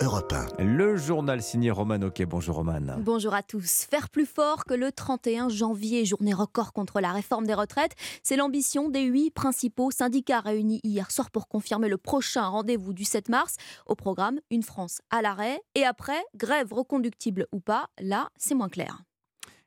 Europe 0.00 0.32
1. 0.58 0.64
Le 0.64 0.96
journal 0.96 1.42
signé 1.42 1.70
Roman 1.70 2.00
Ok. 2.02 2.24
Bonjour 2.26 2.56
Roman. 2.56 2.80
Bonjour 2.98 3.34
à 3.34 3.42
tous. 3.42 3.86
Faire 3.90 4.08
plus 4.08 4.26
fort 4.26 4.64
que 4.64 4.74
le 4.74 4.92
31 4.92 5.48
janvier, 5.48 6.04
journée 6.04 6.34
record 6.34 6.72
contre 6.72 7.00
la 7.00 7.12
réforme 7.12 7.46
des 7.46 7.54
retraites, 7.54 7.94
c'est 8.22 8.36
l'ambition 8.36 8.88
des 8.88 9.02
huit 9.02 9.30
principaux 9.30 9.90
syndicats 9.90 10.40
réunis 10.40 10.80
hier 10.84 11.10
soir 11.10 11.30
pour 11.30 11.48
confirmer 11.48 11.88
le 11.88 11.98
prochain 11.98 12.46
rendez-vous 12.46 12.92
du 12.92 13.04
7 13.04 13.28
mars. 13.28 13.56
Au 13.86 13.96
programme, 13.96 14.38
une 14.50 14.62
France 14.62 15.00
à 15.10 15.22
l'arrêt 15.22 15.60
et 15.74 15.84
après, 15.84 16.22
grève 16.36 16.72
reconductible 16.72 17.46
ou 17.52 17.60
pas, 17.60 17.88
là, 18.00 18.28
c'est 18.36 18.54
moins 18.54 18.68
clair. 18.68 19.02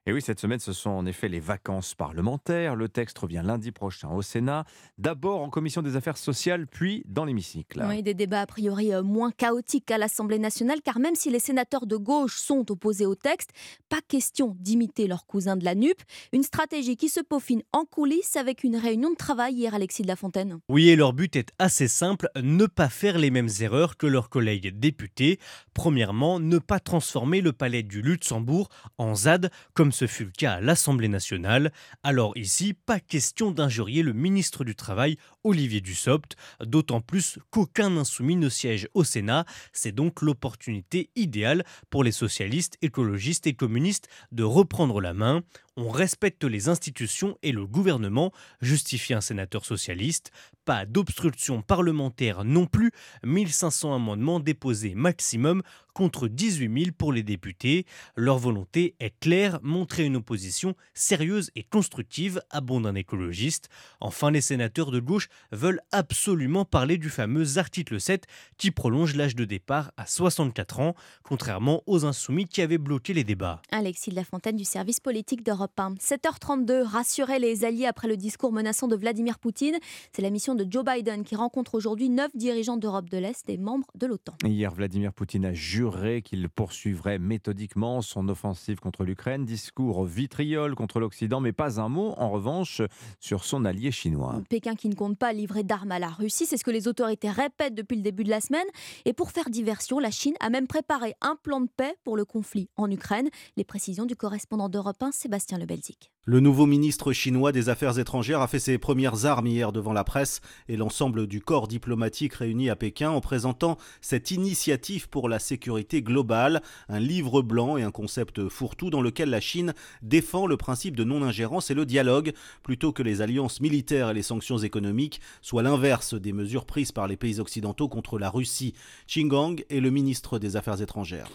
Et 0.08 0.14
oui, 0.14 0.22
cette 0.22 0.40
semaine, 0.40 0.60
ce 0.60 0.72
sont 0.72 0.92
en 0.92 1.08
effet 1.08 1.28
les 1.28 1.40
vacances 1.40 1.96
parlementaires. 1.96 2.76
Le 2.76 2.88
texte 2.88 3.18
revient 3.18 3.42
lundi 3.44 3.72
prochain 3.72 4.08
au 4.10 4.22
Sénat, 4.22 4.64
d'abord 5.00 5.42
en 5.42 5.50
commission 5.50 5.82
des 5.82 5.96
affaires 5.96 6.18
sociales, 6.18 6.68
puis 6.68 7.02
dans 7.08 7.26
l'hémicycle. 7.26 7.84
Oui, 7.90 8.04
des 8.04 8.14
débats 8.14 8.42
a 8.42 8.46
priori 8.46 8.94
euh, 8.94 9.02
moins 9.02 9.32
chaotiques 9.32 9.88
qu'à 9.88 9.98
l'Assemblée 9.98 10.38
nationale, 10.38 10.84
car 10.84 11.00
même 11.00 11.16
si 11.16 11.32
les 11.32 11.40
sénateurs 11.40 11.88
de 11.88 11.98
gauche 11.98 12.38
sont 12.38 12.72
opposés 12.72 13.08
au 13.08 13.16
texte, 13.16 13.50
pas 13.90 13.98
question 14.08 14.56
d'imiter 14.60 15.08
leurs 15.08 15.26
cousins 15.26 15.58
de 15.58 15.66
la 15.66 15.74
NUP. 15.74 16.00
Une 16.34 16.44
stratégie 16.44 16.98
qui 16.98 17.10
se 17.10 17.22
peaufine 17.22 17.64
en 17.74 17.86
coulisses 17.86 18.36
avec 18.36 18.64
une 18.64 18.78
réunion 18.78 19.10
de 19.10 19.16
travail 19.16 19.56
hier, 19.56 19.74
Alexis 19.74 20.04
de 20.04 20.08
la 20.08 20.16
Fontaine. 20.16 20.60
Oui, 20.70 20.90
et 20.90 20.96
leur 20.96 21.14
but 21.14 21.36
est 21.36 21.50
assez 21.58 21.88
simple 21.88 22.30
ne 22.40 22.68
pas 22.68 22.90
faire 22.90 23.18
les 23.18 23.32
mêmes 23.32 23.50
erreurs 23.60 23.98
que 23.98 24.06
leurs 24.06 24.30
collègues 24.30 24.78
députés. 24.78 25.40
Premièrement, 25.74 26.40
ne 26.40 26.60
pas 26.60 26.80
transformer 26.80 27.42
le 27.42 27.54
palais 27.54 27.82
du 27.82 28.04
Luxembourg 28.04 28.70
en 29.00 29.16
ZAD, 29.16 29.50
comme 29.74 29.94
ce 29.96 30.08
fut 30.08 30.26
le 30.26 30.32
cas 30.32 30.56
à 30.56 30.62
l'Assemblée 30.62 31.08
nationale. 31.08 31.72
Alors 32.04 32.38
ici, 32.38 32.74
pas 32.74 33.00
question 33.00 33.52
d'injurier 33.52 34.04
le 34.04 34.12
ministre 34.12 34.66
du 34.66 34.76
Travail, 34.76 35.18
Olivier 35.46 35.80
Dussopt, 35.80 36.36
d'autant 36.60 37.00
plus 37.00 37.40
qu'aucun 37.50 37.96
insoumis 37.96 38.36
ne 38.36 38.50
siège 38.50 38.90
au 38.94 39.06
Sénat. 39.06 39.46
C'est 39.72 39.94
donc 39.94 40.22
l'opportunité 40.22 41.10
idéale 41.16 41.64
pour 41.90 42.04
les 42.04 42.12
socialistes, 42.12 42.78
écologistes 42.82 43.48
et 43.48 43.54
communistes 43.54 44.10
de 44.34 44.44
reprendre 44.44 45.00
la 45.00 45.14
main. 45.14 45.44
On 45.78 45.90
respecte 45.90 46.46
les 46.46 46.70
institutions 46.70 47.38
et 47.44 47.52
le 47.52 47.68
gouvernement, 47.68 48.32
justifie 48.62 49.14
un 49.14 49.20
sénateur 49.20 49.66
socialiste. 49.66 50.32
Pas 50.64 50.86
d'obstruction 50.86 51.62
parlementaire 51.62 52.46
non 52.46 52.66
plus, 52.66 52.92
1500 53.26 53.94
amendements 53.94 54.40
déposés 54.40 54.96
maximum 54.96 55.64
contre 55.96 56.28
18 56.28 56.84
000 56.84 56.92
pour 56.98 57.14
les 57.14 57.24
députés. 57.24 57.86
Leur 58.16 58.38
volonté 58.38 58.96
est 59.00 59.18
claire, 59.20 59.60
montrer 59.64 60.04
une 60.04 60.18
opposition 60.18 60.76
sérieuse 60.94 61.52
et 61.56 61.64
constructive, 61.64 62.42
abonde 62.50 62.86
un 62.86 62.96
écologiste. 62.96 63.70
Enfin, 64.02 64.30
les 64.30 64.42
sénateurs 64.42 64.92
de 64.92 65.00
gauche 65.00 65.30
veulent 65.52 65.82
absolument 65.92 66.66
parler 66.66 66.98
du 66.98 67.10
fameux 67.10 67.58
article 67.58 68.00
7 68.00 68.26
qui 68.58 68.72
prolonge 68.72 69.16
l'âge 69.16 69.36
de 69.36 69.46
départ 69.46 69.92
à 69.98 70.06
64 70.06 70.80
ans, 70.80 70.96
contrairement 71.24 71.82
aux 71.86 72.06
insoumis 72.06 72.46
qui 72.46 72.62
avaient 72.62 72.78
bloqué 72.78 73.14
les 73.14 73.24
débats. 73.24 73.62
Alexis 73.72 74.12
de 74.12 74.52
du 74.52 74.66
service 74.66 75.00
politique 75.00 75.44
d'Europe 75.44 75.65
1. 75.78 75.96
7h32, 75.96 76.84
rassurer 76.84 77.40
les 77.40 77.66
alliés 77.66 77.86
après 77.86 78.08
le 78.08 78.18
discours 78.18 78.52
menaçant 78.52 78.88
de 78.88 78.96
Vladimir 78.96 79.40
Poutine. 79.40 79.78
C'est 80.12 80.22
la 80.22 80.30
mission 80.30 80.56
de 80.56 80.66
Joe 80.70 80.84
Biden 80.84 81.24
qui 81.24 81.36
rencontre 81.36 81.76
aujourd'hui 81.76 82.10
neuf 82.10 82.32
dirigeants 82.36 82.78
d'Europe 82.78 83.10
de 83.10 83.18
l'Est 83.18 83.50
et 83.50 83.58
membres 83.58 83.88
de 83.96 84.08
l'OTAN. 84.08 84.34
Hier, 84.44 84.74
Vladimir 84.74 85.14
Poutine 85.14 85.46
a 85.46 85.54
juré 85.54 86.22
qu'il 86.22 86.50
poursuivrait 86.50 87.20
méthodiquement 87.20 88.02
son 88.02 88.30
offensive 88.30 88.80
contre 88.80 89.04
l'Ukraine. 89.04 89.46
Discours 89.46 90.06
vitriol 90.06 90.76
contre 90.76 91.00
l'Occident, 91.00 91.40
mais 91.40 91.54
pas 91.54 91.80
un 91.80 91.90
mot 91.90 92.14
en 92.18 92.30
revanche 92.30 92.82
sur 93.20 93.44
son 93.44 93.66
allié 93.66 93.92
chinois. 93.92 94.42
Pékin 94.50 94.76
qui 94.76 94.90
ne 94.90 94.96
compte 94.96 95.18
pas 95.18 95.34
livrer 95.34 95.64
d'armes 95.64 95.92
à 95.92 96.00
la 96.00 96.10
Russie, 96.10 96.46
c'est 96.46 96.58
ce 96.58 96.64
que 96.64 96.72
les 96.72 96.88
autorités 96.88 97.30
répètent 97.30 97.76
depuis 97.76 97.96
le 97.96 98.02
début 98.02 98.24
de 98.24 98.30
la 98.30 98.42
semaine. 98.42 98.66
Et 99.06 99.14
pour 99.14 99.32
faire 99.32 99.50
diversion, 99.50 100.00
la 100.00 100.12
Chine 100.12 100.36
a 100.40 100.50
même 100.50 100.68
préparé 100.68 101.14
un 101.22 101.36
plan 101.36 101.62
de 101.62 101.68
paix 101.68 101.96
pour 102.04 102.18
le 102.18 102.26
conflit 102.26 102.70
en 102.78 102.90
Ukraine. 102.90 103.30
Les 103.58 103.64
précisions 103.64 104.06
du 104.06 104.16
correspondant 104.16 104.70
d'Europe 104.70 105.02
1, 105.02 105.12
Sébastien 105.12 105.55
Lebelzik. 105.58 106.15
Le 106.28 106.40
nouveau 106.40 106.66
ministre 106.66 107.14
chinois 107.14 107.52
des 107.52 107.70
Affaires 107.70 108.00
étrangères 108.00 108.42
a 108.42 108.48
fait 108.48 108.58
ses 108.58 108.80
premières 108.80 109.28
armes 109.28 109.46
hier 109.46 109.72
devant 109.72 109.94
la 109.94 110.04
presse 110.04 110.42
et 110.68 110.76
l'ensemble 110.76 111.28
du 111.28 111.40
corps 111.40 111.68
diplomatique 111.68 112.34
réuni 112.34 112.68
à 112.68 112.76
Pékin 112.76 113.12
en 113.12 113.22
présentant 113.22 113.78
cette 114.02 114.32
initiative 114.32 115.08
pour 115.08 115.30
la 115.30 115.38
sécurité 115.38 116.02
globale, 116.02 116.64
un 116.90 117.00
livre 117.00 117.44
blanc 117.44 117.78
et 117.78 117.84
un 117.84 117.92
concept 117.92 118.50
fourre-tout 118.50 118.90
dans 118.90 119.04
lequel 119.04 119.30
la 119.30 119.40
Chine 119.40 119.76
défend 120.02 120.48
le 120.48 120.58
principe 120.58 120.96
de 120.96 121.04
non-ingérence 121.04 121.70
et 121.70 121.76
le 121.76 121.86
dialogue 121.86 122.34
plutôt 122.64 122.92
que 122.92 123.04
les 123.04 123.22
alliances 123.22 123.62
militaires 123.62 124.10
et 124.10 124.16
les 124.16 124.24
sanctions 124.24 124.58
économiques, 124.58 125.22
soit 125.44 125.62
l'inverse 125.62 126.16
des 126.16 126.34
mesures 126.34 126.66
prises 126.66 126.92
par 126.92 127.06
les 127.06 127.18
pays 127.18 127.40
occidentaux 127.40 127.88
contre 127.88 128.18
la 128.18 128.32
Russie. 128.32 128.74
Gang 129.16 129.64
est 129.70 129.80
le 129.80 129.92
ministre 129.92 130.40
des 130.40 130.56
Affaires 130.56 130.82
étrangères. 130.82 131.30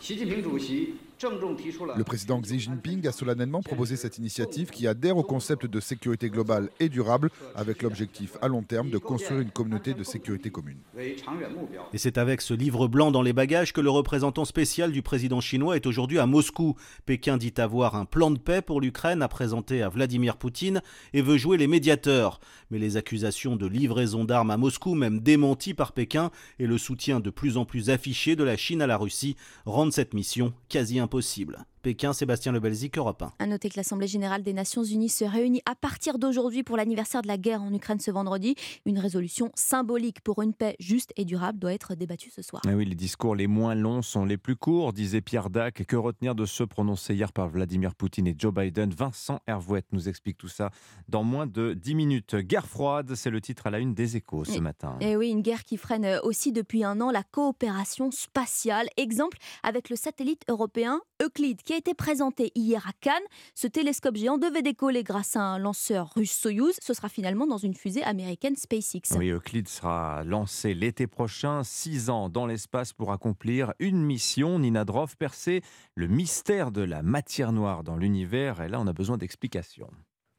Le 1.22 2.02
président 2.04 2.40
Xi 2.40 2.58
Jinping 2.58 3.06
a 3.06 3.12
solennellement 3.12 3.60
proposé 3.62 3.96
cette 3.96 4.16
initiative 4.18 4.70
qui 4.70 4.79
qui 4.80 4.86
adhèrent 4.86 5.18
au 5.18 5.22
concept 5.22 5.66
de 5.66 5.78
sécurité 5.78 6.30
globale 6.30 6.70
et 6.80 6.88
durable 6.88 7.28
avec 7.54 7.82
l'objectif 7.82 8.38
à 8.40 8.48
long 8.48 8.62
terme 8.62 8.88
de 8.88 8.96
construire 8.96 9.40
une 9.40 9.50
communauté 9.50 9.92
de 9.92 10.02
sécurité 10.02 10.48
commune. 10.48 10.78
Et 10.98 11.98
c'est 11.98 12.16
avec 12.16 12.40
ce 12.40 12.54
livre 12.54 12.88
blanc 12.88 13.10
dans 13.10 13.20
les 13.20 13.34
bagages 13.34 13.74
que 13.74 13.82
le 13.82 13.90
représentant 13.90 14.46
spécial 14.46 14.90
du 14.90 15.02
président 15.02 15.42
chinois 15.42 15.76
est 15.76 15.84
aujourd'hui 15.84 16.18
à 16.18 16.24
Moscou. 16.24 16.76
Pékin 17.04 17.36
dit 17.36 17.52
avoir 17.58 17.94
un 17.94 18.06
plan 18.06 18.30
de 18.30 18.38
paix 18.38 18.62
pour 18.62 18.80
l'Ukraine 18.80 19.20
à 19.20 19.28
présenter 19.28 19.82
à 19.82 19.90
Vladimir 19.90 20.38
Poutine 20.38 20.80
et 21.12 21.20
veut 21.20 21.36
jouer 21.36 21.58
les 21.58 21.66
médiateurs. 21.66 22.40
Mais 22.70 22.78
les 22.78 22.96
accusations 22.96 23.56
de 23.56 23.66
livraison 23.66 24.24
d'armes 24.24 24.50
à 24.50 24.56
Moscou, 24.56 24.94
même 24.94 25.20
démenties 25.20 25.74
par 25.74 25.92
Pékin, 25.92 26.30
et 26.58 26.66
le 26.66 26.78
soutien 26.78 27.20
de 27.20 27.28
plus 27.28 27.58
en 27.58 27.66
plus 27.66 27.90
affiché 27.90 28.34
de 28.34 28.44
la 28.44 28.56
Chine 28.56 28.80
à 28.80 28.86
la 28.86 28.96
Russie 28.96 29.36
rendent 29.66 29.92
cette 29.92 30.14
mission 30.14 30.54
quasi 30.70 30.98
impossible. 30.98 31.66
Pékin, 31.82 32.12
Sébastien 32.12 32.52
Lebelzik, 32.52 32.98
Europe 32.98 33.22
1. 33.22 33.32
À 33.38 33.46
noter 33.46 33.70
que 33.70 33.76
l'Assemblée 33.76 34.06
générale 34.06 34.42
des 34.42 34.52
Nations 34.52 34.84
unies 34.84 35.08
se 35.08 35.24
réunit 35.24 35.62
à 35.64 35.74
partir 35.74 36.18
d'aujourd'hui 36.18 36.62
pour 36.62 36.76
l'anniversaire 36.76 37.22
de 37.22 37.28
la 37.28 37.38
guerre 37.38 37.62
en 37.62 37.72
Ukraine 37.72 38.00
ce 38.00 38.10
vendredi. 38.10 38.54
Une 38.84 38.98
résolution 38.98 39.50
symbolique 39.54 40.20
pour 40.20 40.42
une 40.42 40.52
paix 40.52 40.76
juste 40.78 41.12
et 41.16 41.24
durable 41.24 41.58
doit 41.58 41.72
être 41.72 41.94
débattue 41.94 42.30
ce 42.30 42.42
soir. 42.42 42.60
Ah 42.66 42.72
oui, 42.74 42.84
les 42.84 42.94
discours 42.94 43.34
les 43.34 43.46
moins 43.46 43.74
longs 43.74 44.02
sont 44.02 44.26
les 44.26 44.36
plus 44.36 44.56
courts, 44.56 44.92
disait 44.92 45.22
Pierre 45.22 45.48
Dac. 45.48 45.84
Que 45.86 45.96
retenir 45.96 46.34
de 46.34 46.44
ceux 46.44 46.66
prononcés 46.66 47.14
hier 47.14 47.32
par 47.32 47.48
Vladimir 47.48 47.94
Poutine 47.94 48.26
et 48.26 48.34
Joe 48.36 48.52
Biden? 48.52 48.90
Vincent 48.90 49.40
Hervouette 49.46 49.86
nous 49.92 50.08
explique 50.08 50.36
tout 50.36 50.48
ça 50.48 50.70
dans 51.08 51.24
moins 51.24 51.46
de 51.46 51.72
10 51.72 51.94
minutes. 51.94 52.36
Guerre 52.36 52.66
froide, 52.66 53.14
c'est 53.14 53.30
le 53.30 53.40
titre 53.40 53.66
à 53.66 53.70
la 53.70 53.78
une 53.78 53.94
des 53.94 54.18
échos 54.18 54.44
ce 54.44 54.58
matin. 54.58 54.98
Et 55.00 55.16
oui, 55.16 55.30
une 55.30 55.40
guerre 55.40 55.64
qui 55.64 55.78
freine 55.78 56.20
aussi 56.24 56.52
depuis 56.52 56.84
un 56.84 57.00
an 57.00 57.10
la 57.10 57.22
coopération 57.22 58.10
spatiale. 58.10 58.88
Exemple 58.98 59.38
avec 59.62 59.88
le 59.88 59.96
satellite 59.96 60.42
européen 60.48 61.00
Euclide 61.22 61.62
qui 61.70 61.74
a 61.74 61.78
été 61.78 61.94
présenté 61.94 62.50
hier 62.56 62.84
à 62.88 62.92
Cannes. 63.00 63.22
Ce 63.54 63.68
télescope 63.68 64.16
géant 64.16 64.38
devait 64.38 64.60
décoller 64.60 65.04
grâce 65.04 65.36
à 65.36 65.40
un 65.40 65.58
lanceur 65.60 66.10
russe 66.16 66.36
Soyuz. 66.36 66.74
Ce 66.82 66.94
sera 66.94 67.08
finalement 67.08 67.46
dans 67.46 67.58
une 67.58 67.74
fusée 67.74 68.02
américaine 68.02 68.56
SpaceX. 68.56 69.16
Oui, 69.16 69.28
Euclide 69.28 69.68
sera 69.68 70.24
lancé 70.24 70.74
l'été 70.74 71.06
prochain, 71.06 71.62
six 71.62 72.10
ans 72.10 72.28
dans 72.28 72.46
l'espace 72.46 72.92
pour 72.92 73.12
accomplir 73.12 73.72
une 73.78 74.02
mission. 74.02 74.58
Nina 74.58 74.84
Droff 74.84 75.14
percer 75.14 75.62
le 75.94 76.08
mystère 76.08 76.72
de 76.72 76.82
la 76.82 77.02
matière 77.02 77.52
noire 77.52 77.84
dans 77.84 77.94
l'univers. 77.94 78.60
Et 78.60 78.68
là, 78.68 78.80
on 78.80 78.88
a 78.88 78.92
besoin 78.92 79.16
d'explications. 79.16 79.90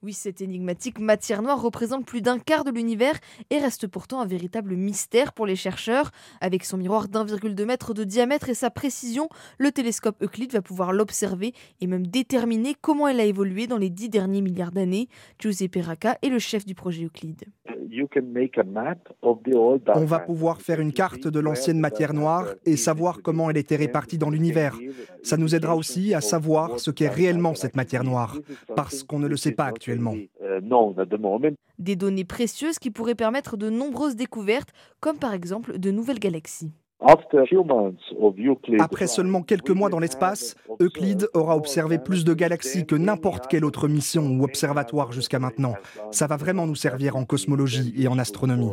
Oui, 0.04 0.14
cette 0.14 0.42
énigmatique 0.42 0.98
matière 0.98 1.44
noire 1.44 1.62
représente 1.62 2.08
plus 2.08 2.24
d'un 2.24 2.40
quart 2.40 2.64
de 2.64 2.72
l'univers 2.72 3.14
et 3.52 3.60
reste 3.60 3.86
pourtant 3.86 4.20
un 4.20 4.26
véritable 4.26 4.76
mystère 4.76 5.32
pour 5.32 5.46
les 5.46 5.56
chercheurs. 5.56 6.10
Avec 6.40 6.66
son 6.66 6.78
miroir 6.78 7.08
d'1,2 7.08 7.66
mètre 7.66 7.94
de 7.94 8.04
diamètre 8.04 8.50
et 8.50 8.56
sa 8.56 8.72
précision, 8.72 9.30
le 9.60 9.72
télescope 9.72 10.16
Euclide 10.24 10.54
va 10.54 10.64
pouvoir 10.64 10.92
l'observer 10.92 11.54
et 11.82 11.86
même 11.86 12.08
déterminer 12.08 12.74
comment 12.82 13.08
elle 13.08 13.20
a 13.20 13.26
évolué 13.26 13.68
dans 13.68 13.78
les 13.78 13.92
dix 13.92 14.10
derniers 14.10 14.42
milliards 14.42 14.72
d'années. 14.72 15.08
Giuseppe 15.38 15.78
Racca 15.84 16.18
est 16.24 16.30
le 16.30 16.40
chef 16.40 16.66
du 16.66 16.74
projet 16.74 17.04
Euclide. 17.04 17.44
On 19.22 20.06
va 20.06 20.20
pouvoir 20.20 20.62
faire 20.62 20.80
une 20.80 20.94
carte 20.94 21.28
de 21.28 21.40
l'ancienne 21.40 21.80
matière 21.80 22.16
noire 22.16 22.48
et 22.66 22.76
savoir 22.76 23.22
comment 23.22 23.52
elle 23.52 23.58
était 23.58 23.76
répartie 23.76 24.18
dans 24.18 24.32
l'univers. 24.32 24.80
Ça 25.22 25.38
nous 25.38 25.54
aidera 25.54 25.76
aussi 25.76 26.16
à 26.16 26.22
savoir 26.22 26.80
ce 26.80 26.90
qu'est 26.90 27.10
réellement 27.10 27.54
cette 27.54 27.76
matière 27.76 28.04
noire, 28.04 28.40
parce 28.76 29.04
qu'on 29.04 29.20
ne 29.20 29.28
le 29.28 29.38
sait 29.38 29.52
pas 29.52 29.66
actuellement. 29.66 29.91
Des 31.80 31.96
données 31.96 32.26
précieuses 32.26 32.80
qui 32.80 32.92
pourraient 32.92 33.16
permettre 33.16 33.58
de 33.58 33.70
nombreuses 33.70 34.16
découvertes, 34.16 34.74
comme 35.00 35.18
par 35.18 35.34
exemple 35.34 35.80
de 35.80 35.92
nouvelles 35.92 36.20
galaxies. 36.20 36.72
Après 38.80 39.08
seulement 39.08 39.42
quelques 39.42 39.72
mois 39.72 39.90
dans 39.90 40.00
l'espace, 40.00 40.56
Euclide 40.80 41.28
aura 41.34 41.58
observé 41.58 41.98
plus 41.98 42.24
de 42.24 42.34
galaxies 42.34 42.86
que 42.86 42.96
n'importe 42.96 43.48
quelle 43.48 43.66
autre 43.66 43.88
mission 43.88 44.24
ou 44.28 44.44
observatoire 44.44 45.12
jusqu'à 45.12 45.40
maintenant. 45.40 45.74
Ça 46.12 46.28
va 46.28 46.38
vraiment 46.38 46.68
nous 46.68 46.76
servir 46.76 47.16
en 47.16 47.26
cosmologie 47.26 47.94
et 47.98 48.08
en 48.08 48.20
astronomie. 48.20 48.72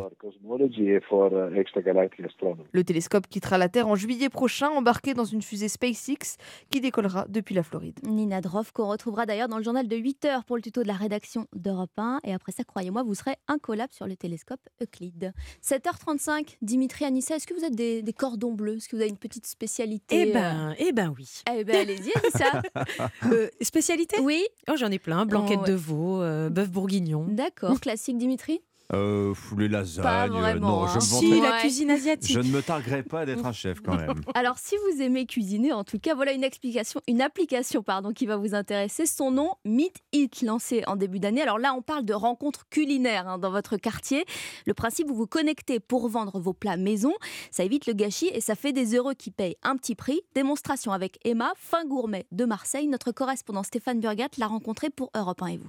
Le 2.73 2.85
télescope 2.85 3.27
quittera 3.29 3.59
la 3.59 3.69
Terre 3.69 3.89
en 3.89 3.95
juillet 3.95 4.29
prochain, 4.29 4.69
embarqué 4.69 5.15
dans 5.15 5.25
une 5.25 5.43
fusée 5.43 5.69
SpaceX 5.69 6.37
qui 6.71 6.81
décollera 6.81 7.27
depuis 7.29 7.55
la 7.55 7.63
Floride. 7.63 7.99
Nina 8.07 8.41
Droff, 8.41 8.73
qu'on 8.73 8.89
retrouvera 8.89 9.27
d'ailleurs 9.27 9.49
dans 9.49 9.59
le 9.59 9.63
journal 9.63 9.89
de 9.89 9.97
8 9.97 10.25
heures 10.27 10.45
pour 10.45 10.57
le 10.57 10.63
tuto 10.63 10.83
de 10.83 10.89
la 10.89 10.95
rédaction 10.95 11.47
d'Europe 11.55 11.91
1. 11.97 12.21
Et 12.25 12.33
après 12.35 12.53
ça, 12.53 12.65
croyez-moi, 12.65 13.03
vous 13.03 13.15
serez 13.15 13.37
incollable 13.47 13.93
sur 13.93 14.07
le 14.07 14.17
télescope 14.17 14.61
Euclide. 14.83 15.33
7h35, 15.63 16.57
Dimitri 16.63 17.05
Anissa, 17.05 17.37
est-ce 17.37 17.47
que 17.47 17.55
vous 17.55 17.65
êtes 17.65 17.77
des, 17.77 18.03
cordons 18.19 18.53
bleus 18.53 18.77
Est-ce 18.77 18.89
que 18.89 18.97
vous 18.97 19.03
avez 19.03 19.11
une 19.11 19.17
petite 19.17 19.47
spécialité 19.47 20.29
Eh 20.29 20.33
ben, 20.33 20.75
eh 20.79 20.93
ben 20.93 21.15
oui. 21.17 21.27
Eh 21.51 21.65
ben, 21.65 21.77
allez-y, 21.77 22.13
Anissa. 22.19 22.63
euh, 23.33 23.49
spécialité? 23.63 24.19
Oui. 24.21 24.45
Oh, 24.71 24.75
j'en 24.77 24.91
ai 24.91 24.99
plein. 24.99 25.25
Blanquette 25.25 25.61
Oh, 25.63 25.67
de 25.67 25.73
veau, 25.73 26.21
euh, 26.23 26.51
bœuf 26.51 26.69
bourguignon. 26.71 27.27
D'accord, 27.31 27.81
classique 27.81 28.19
Dimitri? 28.19 28.61
Euh, 28.95 29.35
les 29.59 29.69
lasagnes. 29.69 30.03
Pas 30.03 30.29
vraiment, 30.29 30.81
non, 30.81 30.87
je, 30.87 30.93
hein. 30.93 30.95
me 30.97 31.01
Si, 31.01 31.31
vanterai- 31.31 31.41
la 31.43 31.59
cuisine 31.61 31.91
asiatique. 31.91 32.33
je 32.35 32.41
ne 32.41 32.49
me 32.51 32.63
targuerai 32.63 33.03
pas 33.03 33.27
d'être 33.27 33.45
un 33.45 33.53
chef 33.53 33.81
quand 33.81 33.97
même. 33.97 34.15
Alors, 34.35 34.59
si 34.59 34.77
vous 34.77 35.03
aimez 35.03 35.27
cuisiner, 35.27 35.73
en 35.75 35.85
tout 35.85 35.99
cas, 35.99 36.15
voilà 36.15 36.33
une 36.33 36.43
explication, 36.45 37.01
une 37.07 37.21
application 37.21 37.83
pardon, 37.83 38.13
qui 38.13 38.25
va 38.25 38.37
vous 38.39 38.55
intéresser. 38.55 39.05
Son 39.05 39.31
nom, 39.31 39.53
Meet 39.67 39.97
It, 40.13 40.41
lancé 40.43 40.85
en 40.87 40.97
début 40.97 41.21
d'année. 41.21 41.43
Alors 41.43 41.59
là, 41.59 41.75
on 41.75 41.83
parle 41.83 42.05
de 42.05 42.15
rencontres 42.15 42.67
culinaires 42.71 43.29
hein, 43.29 43.39
dans 43.39 43.51
votre 43.51 43.77
quartier. 43.77 44.25
Le 44.67 44.73
principe, 44.73 45.07
vous 45.09 45.15
vous 45.15 45.27
connectez 45.27 45.81
pour 45.81 46.09
vendre 46.09 46.41
vos 46.41 46.55
plats 46.55 46.79
maison. 46.79 47.13
Ça 47.51 47.65
évite 47.65 47.87
le 47.87 47.93
gâchis 47.93 48.31
et 48.33 48.41
ça 48.41 48.55
fait 48.55 48.73
des 48.73 48.95
heureux 48.95 49.15
qui 49.15 49.31
payent 49.31 49.57
un 49.63 49.77
petit 49.77 49.95
prix. 49.97 50.21
Démonstration 50.35 50.93
avec 50.93 51.19
Emma, 51.25 51.53
fin 51.57 51.85
gourmet 51.85 52.27
de 52.33 52.47
Marseille. 52.47 52.89
Notre 52.89 53.13
correspondant 53.13 53.63
Stéphane 53.63 54.01
Burgat 54.01 54.29
l'a 54.39 54.47
rencontré 54.47 54.89
pour 54.89 55.11
Europe 55.15 55.43
1 55.43 55.47
et 55.49 55.57
vous. 55.59 55.69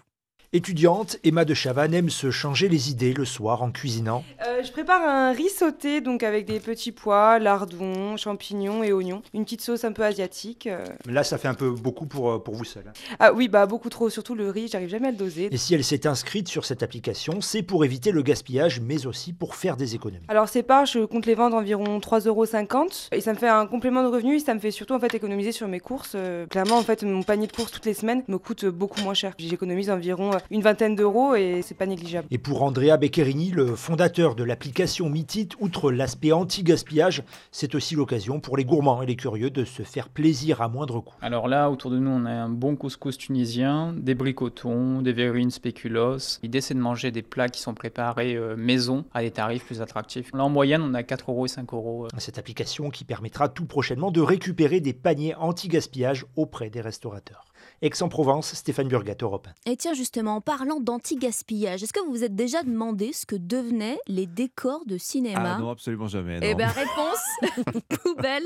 Étudiante, 0.52 1.18
Emma 1.24 1.46
de 1.46 1.54
Chavannes 1.54 1.94
aime 1.94 2.10
se 2.10 2.32
changer 2.32 2.70
les 2.70 2.90
idées 2.90 3.14
le 3.14 3.24
soir 3.24 3.62
en 3.62 3.70
cuisinant. 3.70 4.24
Euh, 4.48 4.64
je 4.64 4.72
prépare 4.72 5.08
un 5.08 5.32
riz 5.32 5.50
sauté 5.50 6.02
donc 6.02 6.24
avec 6.24 6.48
des 6.48 6.60
petits 6.60 6.92
pois, 6.92 7.38
lardons, 7.38 8.18
champignons 8.18 8.82
et 8.84 8.92
oignons. 8.92 9.22
Une 9.36 9.44
petite 9.44 9.62
sauce 9.62 9.84
un 9.84 9.92
peu 9.92 10.02
asiatique. 10.02 10.66
euh. 10.66 10.84
Là, 11.06 11.24
ça 11.24 11.38
fait 11.38 11.48
un 11.48 11.54
peu 11.54 11.70
beaucoup 11.70 12.08
pour, 12.08 12.32
euh, 12.32 12.40
pour 12.40 12.56
vous 12.56 12.64
seul. 12.64 12.92
Ah 13.20 13.32
oui, 13.32 13.48
bah 13.48 13.68
beaucoup 13.68 13.90
trop. 13.90 14.10
Surtout 14.10 14.34
le 14.34 14.50
riz, 14.50 14.70
j'arrive 14.70 14.90
jamais 14.90 15.10
à 15.10 15.12
le 15.12 15.18
doser. 15.18 15.50
Et 15.52 15.58
si 15.58 15.76
elle 15.76 15.84
s'est 15.84 16.08
inscrite 16.08 16.48
sur 16.48 16.66
cette 16.66 16.82
application, 16.82 17.42
c'est 17.42 17.62
pour 17.62 17.86
éviter 17.86 18.12
le 18.12 18.24
gaspillage, 18.24 18.80
mais 18.80 19.06
aussi 19.06 19.34
pour 19.34 19.54
faire 19.54 19.78
des 19.78 19.94
économies. 19.94 20.26
Alors 20.30 20.50
ces 20.50 20.64
parts, 20.64 20.88
je 20.88 21.06
compte 21.06 21.28
les 21.28 21.36
vendre 21.36 21.58
environ 21.58 22.00
3,50€ 22.00 23.10
et 23.12 23.22
ça 23.22 23.34
me 23.34 23.38
fait 23.38 23.48
un 23.50 23.68
complément 23.68 24.02
de 24.02 24.08
revenu 24.08 24.38
et 24.38 24.40
ça 24.40 24.56
me 24.56 24.60
fait 24.60 24.72
surtout 24.72 24.96
en 24.96 25.00
fait 25.00 25.14
économiser 25.14 25.52
sur 25.52 25.68
mes 25.68 25.80
courses. 25.80 26.14
Euh, 26.16 26.48
clairement 26.48 26.78
en 26.80 26.84
fait 26.84 27.04
mon 27.04 27.22
panier 27.22 27.46
de 27.46 27.52
courses 27.52 27.72
toutes 27.72 27.86
les 27.86 27.94
semaines 27.94 28.24
me 28.28 28.40
coûte 28.40 28.66
beaucoup 28.66 29.02
moins 29.02 29.14
cher. 29.14 29.34
J'économise 29.38 29.92
environ 29.92 30.32
une 30.52 30.62
vingtaine 30.62 30.96
d'euros 30.96 31.36
et 31.36 31.62
c'est 31.64 31.76
pas 31.76 31.86
négligeable. 31.86 32.28
Et 32.32 32.38
pour 32.38 32.64
Andrea 32.64 32.98
Beccherini, 32.98 33.52
le 33.52 33.76
fondateur 33.76 34.36
de 34.36 34.44
l'application 34.44 35.10
Mitit, 35.10 35.50
outre 35.60 35.92
l'aspect 35.92 36.32
anti-gaspillage, 36.32 37.24
c'est 37.52 37.76
aussi 37.76 37.96
l'occasion 37.96 38.40
pour 38.40 38.58
les 38.58 38.66
gourmands 38.66 39.02
et 39.02 39.06
les 39.06 39.16
curieux 39.16 39.50
de 39.50 39.66
se 39.66 39.84
faire 39.84 40.10
plaisir 40.10 40.62
à 40.62 40.68
moindre 40.70 41.00
coût. 41.00 41.16
Alors 41.22 41.48
là, 41.48 41.70
autour 41.70 41.92
de 41.92 42.00
nous, 42.00 42.12
on 42.12 42.26
a 42.26 42.32
un 42.32 42.50
bon 42.50 42.76
couscous 42.76 43.18
tunisien, 43.18 43.94
des 43.96 44.16
bricotons, 44.16 45.02
des 45.02 45.14
verrines 45.14 45.52
spéculoos. 45.52 46.40
L'idée, 46.44 46.62
c'est 46.62 46.74
de 46.74 46.80
manger 46.80 47.12
des 47.12 47.22
plats 47.22 47.50
qui 47.50 47.62
sont 47.62 47.74
préparés 47.74 48.36
euh, 48.36 48.56
maison 48.58 49.06
à 49.14 49.22
des 49.22 49.32
tarifs 49.32 49.66
plus 49.66 49.82
attractifs. 49.82 50.32
Là, 50.34 50.44
en 50.44 50.50
moyenne, 50.50 50.82
on 50.82 50.94
a 50.94 51.04
4 51.04 51.32
euros 51.32 51.46
et 51.46 51.50
5 51.50 51.74
euros. 51.74 52.06
euh. 52.06 52.08
Cette 52.18 52.38
application 52.38 52.90
qui 52.90 53.06
permettra 53.06 53.50
tout 53.50 53.66
prochainement 53.66 54.12
de 54.12 54.22
récupérer 54.22 54.80
des 54.80 54.94
paniers 54.94 55.36
anti-gaspillage 55.36 56.26
auprès 56.36 56.70
des 56.70 56.82
restaurateurs. 56.82 57.46
Aix-en-Provence, 57.82 58.54
Stéphane 58.54 58.88
Burgat, 58.88 59.16
Europe. 59.22 59.48
Et 59.66 59.78
tiens, 59.78 59.94
justement, 59.94 60.36
en 60.38 60.42
parlant 60.42 60.80
d'anti-gaspillage, 60.80 61.84
est-ce 61.84 61.94
que 61.94 62.00
vous 62.06 62.12
vous 62.12 62.24
êtes 62.24 62.36
déjà 62.36 62.64
demandé 62.64 63.14
ce 63.14 63.26
que 63.26 63.36
devenaient 63.36 63.98
les 64.08 64.26
décors 64.28 64.86
de 64.86 64.98
cinéma 64.98 65.56
Ah 65.56 65.60
non, 65.60 65.70
absolument 65.70 66.08
jamais. 66.08 66.40
Eh 66.42 66.56
bien, 66.56 66.68
réponse 66.68 67.74
poubelle. 68.04 68.44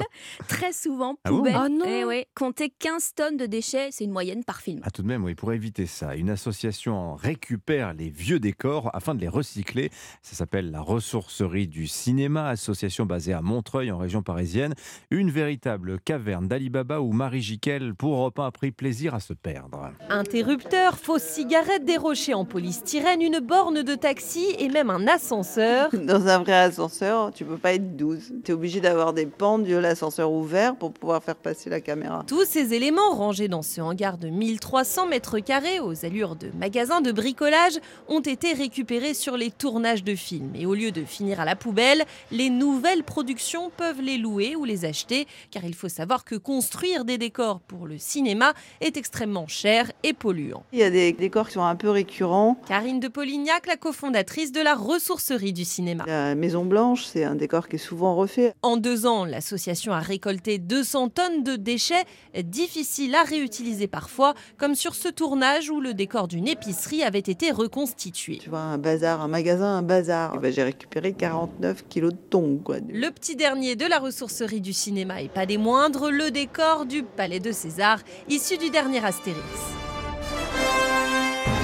Très 0.48 0.74
souvent, 0.74 1.16
Ah 1.24 1.30
bon 1.32 1.38
poubelle. 1.38 1.56
Ah 1.58 1.70
non. 1.70 1.86
Eh 1.88 2.06
ouais, 2.06 2.28
compter 2.36 2.70
15 2.70 3.14
tonnes 3.16 3.38
de 3.38 3.46
déchets, 3.46 3.90
c'est 3.92 4.04
une 4.04 4.12
moyenne 4.12 4.44
par 4.44 4.62
film. 4.62 4.82
Ah, 4.84 4.92
tout 4.92 5.02
de 5.02 5.08
même, 5.08 5.24
oui, 5.24 5.36
pour 5.36 5.52
éviter 5.54 5.86
ça, 5.86 6.16
une 6.16 6.30
association 6.30 7.16
récupère 7.16 7.94
les 7.94 8.10
vieux 8.10 8.40
décors 8.40 8.90
afin 8.94 9.16
de 9.16 9.22
les 9.22 9.28
recycler. 9.28 9.90
Ça 10.22 10.36
s'appelle 10.36 10.72
la 10.72 10.82
ressourcerie 10.82 11.68
du 11.68 11.88
cinéma, 11.88 12.48
association 12.50 13.06
basée 13.06 13.34
à 13.34 13.42
Montreuil 13.42 13.92
en 13.92 13.98
région 13.98 14.22
parisienne. 14.22 14.74
Une 15.12 15.30
véritable 15.32 16.00
caverne 16.00 16.48
d'Alibaba 16.48 17.02
où 17.02 17.12
Marie 17.12 17.42
Jiquel, 17.42 17.96
pour 17.96 18.14
Europe 18.14 18.40
1, 18.40 18.46
a 18.48 18.52
pris 18.52 18.72
plaisir 18.72 19.16
à 19.16 19.20
se 19.24 19.34
perdre. 19.34 19.92
Interrupteur, 20.10 20.98
fausses 20.98 21.24
cigarettes, 21.24 21.86
des 21.86 21.98
rochers 21.98 22.34
en 22.34 22.44
polystyrène, 22.44 23.22
une 23.22 23.40
borne 23.40 23.82
de 23.82 23.96
taxi 23.96 24.46
et 24.60 24.68
même 24.68 24.90
un 24.90 25.08
ascenseur. 25.08 25.90
Dans 25.94 26.28
un 26.28 26.40
vrai 26.40 26.54
ascenseur, 26.54 27.32
tu 27.32 27.46
peux 27.46 27.58
pas 27.58 27.74
être 27.74 27.96
12. 27.96 28.34
Tu 28.44 28.52
es 28.52 28.54
obligé 28.54 28.82
d'avoir 28.82 29.14
des 29.14 29.26
pendules, 29.26 29.78
l'ascenseur 29.78 30.32
ouvert 30.32 30.76
pour 30.76 30.92
pouvoir 30.92 31.24
faire 31.24 31.38
passer 31.38 31.70
la 31.70 31.80
caméra. 31.80 32.24
Tous 32.28 32.46
ces 32.46 32.74
éléments 32.74 33.12
rangés 33.12 33.48
dans 33.48 33.62
ce 33.62 33.80
hangar 33.80 34.18
de 34.18 34.28
1300 34.28 35.08
mètres 35.08 35.40
carrés 35.40 35.80
aux 35.80 36.06
allures 36.06 36.36
de 36.36 36.50
magasins 36.60 37.02
de 37.02 37.12
bricolage 37.12 37.80
ont 38.10 38.20
été 38.20 38.54
récupérés 38.54 39.14
sur 39.14 39.38
les 39.38 39.52
tournages 39.52 40.04
de 40.04 40.16
films. 40.16 40.52
Et 40.56 40.66
au 40.66 40.74
lieu 40.74 40.92
de 40.92 41.06
finir 41.06 41.40
à 41.40 41.46
la 41.46 41.56
poubelle, 41.56 42.04
les 42.32 42.50
nouvelles 42.50 43.04
productions 43.04 43.72
peuvent 43.76 44.02
les 44.02 44.18
louer 44.18 44.58
ou 44.58 44.66
les 44.66 44.84
acheter, 44.84 45.28
car 45.50 45.64
il 45.64 45.76
faut 45.76 45.90
savoir 45.90 46.26
que 46.26 46.36
construire 46.36 47.06
des 47.06 47.18
décors 47.18 47.62
pour 47.62 47.88
le 47.88 47.98
cinéma 47.98 48.54
est 48.82 48.98
extrêmement 48.98 49.13
extrêmement 49.14 49.46
cher 49.46 49.92
et 50.02 50.14
polluant. 50.14 50.64
Il 50.74 50.80
y 50.80 50.84
a 50.84 50.90
des 50.90 51.14
décors 51.14 51.48
qui 51.48 51.54
sont 51.54 51.62
un 51.62 51.76
peu 51.76 51.92
récurrents. 51.92 52.58
Karine 52.68 53.00
de 53.00 53.08
Polignac, 53.08 53.68
la 53.68 53.78
cofondatrice 53.78 54.52
de 54.52 54.60
la 54.60 54.74
ressourcerie 54.74 55.54
du 55.54 55.66
cinéma. 55.66 56.04
La 56.08 56.34
Maison 56.34 56.66
Blanche, 56.66 57.06
c'est 57.06 57.24
un 57.24 57.36
décor 57.36 57.68
qui 57.68 57.76
est 57.76 57.80
souvent 57.80 58.16
refait. 58.16 58.56
En 58.64 58.76
deux 58.76 59.06
ans, 59.06 59.24
l'association 59.24 59.94
a 59.94 60.00
récolté 60.00 60.58
200 60.58 61.10
tonnes 61.10 61.44
de 61.44 61.58
déchets, 61.58 62.06
difficiles 62.44 63.14
à 63.14 63.22
réutiliser 63.22 63.86
parfois, 63.86 64.34
comme 64.58 64.74
sur 64.74 64.96
ce 64.96 65.10
tournage 65.10 65.70
où 65.70 65.80
le 65.80 65.94
décor 65.94 66.28
d'une 66.28 66.48
épicerie 66.48 67.04
avait 67.04 67.20
été 67.20 67.52
reconstitué. 67.52 68.40
Tu 68.40 68.50
vois, 68.50 68.62
un 68.62 68.80
bazar, 68.80 69.22
un 69.22 69.28
magasin, 69.28 69.78
un 69.78 69.84
bazar. 69.84 70.40
Ben, 70.40 70.52
J'ai 70.52 70.64
récupéré 70.64 71.14
49 71.14 71.86
kilos 71.88 72.14
de 72.14 72.18
thon. 72.32 72.60
Quoi. 72.64 72.78
Le 72.90 73.12
petit 73.12 73.36
dernier 73.36 73.76
de 73.76 73.86
la 73.86 74.00
ressourcerie 74.00 74.62
du 74.62 74.74
cinéma 74.74 75.22
et 75.22 75.30
pas 75.30 75.46
des 75.46 75.60
moindres, 75.60 76.10
le 76.10 76.32
décor 76.32 76.88
du 76.88 77.04
Palais 77.04 77.40
de 77.40 77.52
César, 77.52 78.00
issu 78.28 78.58
du 78.58 78.72
dernier 78.72 79.03
Astérix. 79.04 79.93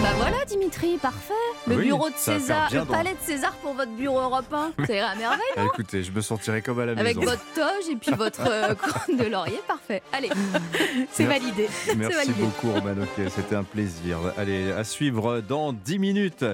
Bah 0.10 0.16
voilà 0.18 0.46
Dimitri, 0.48 0.98
parfait. 0.98 1.34
Le 1.68 1.76
Oui, 1.76 1.84
bureau 1.86 2.10
de 2.10 2.16
ça 2.16 2.40
César, 2.40 2.70
le 2.74 2.84
palais 2.86 3.12
de 3.14 3.20
César 3.22 3.54
pour 3.62 3.74
votre 3.76 3.92
bureau 3.92 4.20
européen. 4.20 4.72
C'est 4.88 5.00
à 5.00 5.14
merveille, 5.14 5.40
Ah, 5.56 5.62
non 5.62 5.68
écoutez, 5.68 6.02
je 6.04 6.12
me 6.12 6.22
sentirais 6.22 6.64
comme 6.64 6.80
à 6.80 6.86
la 6.88 6.94
Avec 6.94 7.18
maison. 7.18 7.30
votre 7.32 7.44
toge 7.54 7.92
et 7.92 7.96
puis 7.96 8.12
votre 8.14 8.42
euh, 8.50 8.74
couronne 8.82 9.18
de 9.18 9.26
laurier, 9.26 9.60
parfait. 9.68 10.02
Allez, 10.12 10.30
c'est 11.12 11.26
validé. 11.26 11.68
Merci 11.98 12.16
validé. 12.16 12.34
beaucoup 12.42 12.72
Roman, 12.72 12.96
c'était 13.30 13.56
un 13.56 13.64
plaisir. 13.64 14.18
Allez, 14.38 14.72
à 14.72 14.84
suivre 14.84 15.42
dans 15.42 15.72
10 15.74 16.00
minutes, 16.00 16.46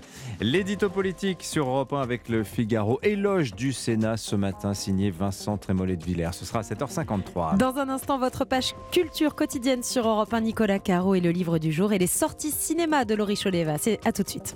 l'édito 0.42 0.90
politique 0.90 1.44
sur 1.44 1.68
Europe 1.70 1.94
1 1.94 2.02
avec 2.02 2.28
le 2.28 2.44
Figaro. 2.44 3.00
Éloge 3.04 3.54
du 3.56 3.72
Sénat 3.72 4.18
ce 4.18 4.36
matin, 4.36 4.74
signé 4.74 5.12
Vincent 5.12 5.58
Trémollet 5.58 5.96
de 5.96 6.04
Villers. 6.04 6.32
Ce 6.34 6.44
sera 6.44 6.60
à 6.60 6.64
7h53. 6.64 7.56
Dans 7.58 7.78
un 7.78 7.88
instant, 7.88 8.18
votre 8.20 8.44
page 8.44 8.76
culture 8.92 9.34
quotidienne 9.36 9.84
sur 9.84 10.06
Europe 10.08 10.34
1, 10.34 10.42
Nicolas 10.42 10.80
Caro 10.80 11.16
et 11.16 11.22
le 11.22 11.32
livre 11.32 11.58
du 11.60 11.72
jour 11.72 11.94
et 11.94 11.98
les 11.98 12.08
sorties 12.08 12.52
cinéma 12.52 13.06
de 13.06 13.16
Laurie 13.16 13.38
Choleva. 13.46 13.78
C'est 13.78 14.00
à 14.08 14.12
tout 14.12 14.24
de 14.24 14.30
suite. 14.30 14.56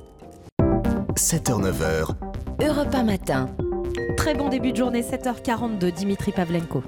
7h-9h, 1.15 2.15
Europe 2.59 2.95
1 2.95 3.03
matin. 3.03 3.47
Très 4.19 4.33
bon 4.33 4.49
début 4.49 4.73
de 4.73 4.77
journée, 4.77 5.01
7h42, 5.01 5.93
Dimitri 5.93 6.33
Pavlenko. 6.33 6.83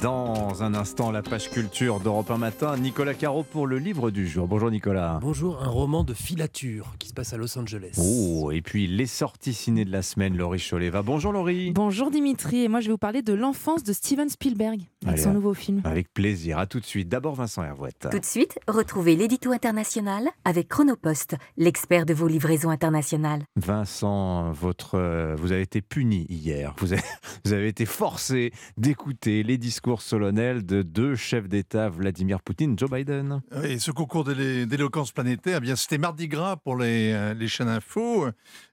Dans 0.00 0.62
un 0.62 0.72
instant, 0.72 1.10
la 1.10 1.20
page 1.20 1.50
culture 1.50 1.98
d'Europe 1.98 2.30
1 2.30 2.38
matin, 2.38 2.76
Nicolas 2.76 3.14
Caro 3.14 3.42
pour 3.42 3.66
le 3.66 3.78
livre 3.78 4.12
du 4.12 4.28
jour. 4.28 4.46
Bonjour 4.46 4.70
Nicolas. 4.70 5.18
Bonjour, 5.20 5.60
un 5.64 5.68
roman 5.68 6.04
de 6.04 6.14
filature 6.14 6.94
qui 7.00 7.08
se 7.08 7.12
passe 7.12 7.32
à 7.32 7.38
Los 7.38 7.58
Angeles. 7.58 7.98
Oh, 7.98 8.52
et 8.52 8.62
puis 8.62 8.86
les 8.86 9.06
sorties 9.06 9.52
ciné 9.52 9.84
de 9.84 9.90
la 9.90 10.00
semaine, 10.02 10.36
Laurie 10.36 10.60
Choleva. 10.60 11.02
Bonjour 11.02 11.32
Laurie. 11.32 11.72
Bonjour 11.72 12.12
Dimitri, 12.12 12.62
et 12.62 12.68
moi 12.68 12.78
je 12.78 12.86
vais 12.86 12.92
vous 12.92 12.98
parler 12.98 13.20
de 13.20 13.34
l'enfance 13.34 13.82
de 13.82 13.92
Steven 13.92 14.28
Spielberg 14.28 14.82
avec 15.04 15.14
Allez, 15.14 15.22
son 15.22 15.32
nouveau 15.32 15.54
film. 15.54 15.82
Avec 15.84 16.14
plaisir, 16.14 16.56
à 16.56 16.66
tout 16.66 16.78
de 16.78 16.86
suite. 16.86 17.08
D'abord 17.08 17.34
Vincent 17.34 17.64
Hervouette. 17.64 18.06
Tout 18.12 18.20
de 18.20 18.24
suite, 18.24 18.60
retrouvez 18.68 19.16
l'édito 19.16 19.50
international 19.50 20.28
avec 20.44 20.68
Chronopost, 20.68 21.34
l'expert 21.56 22.06
de 22.06 22.14
vos 22.14 22.28
livraisons 22.28 22.70
internationales. 22.70 23.42
Vincent, 23.56 24.52
votre, 24.52 24.94
euh, 24.94 25.34
vous 25.36 25.50
avez 25.50 25.62
été 25.62 25.82
puni 25.82 26.26
hier. 26.28 26.75
Vous 27.44 27.52
avez, 27.52 27.68
été 27.68 27.86
forcé 27.86 28.52
d'écouter 28.76 29.42
les 29.42 29.58
discours 29.58 30.02
solennels 30.02 30.64
de 30.64 30.82
deux 30.82 31.14
chefs 31.14 31.48
d'État, 31.48 31.88
Vladimir 31.88 32.42
Poutine, 32.42 32.78
Joe 32.78 32.90
Biden. 32.90 33.40
Et 33.64 33.78
ce 33.78 33.90
concours 33.90 34.24
d'éloquence 34.24 35.12
planétaire, 35.12 35.60
eh 35.64 35.76
c'était 35.76 35.98
mardi 35.98 36.28
gras 36.28 36.56
pour 36.56 36.76
les, 36.76 37.12
euh, 37.12 37.46
chaînes 37.46 37.68
info. 37.68 38.26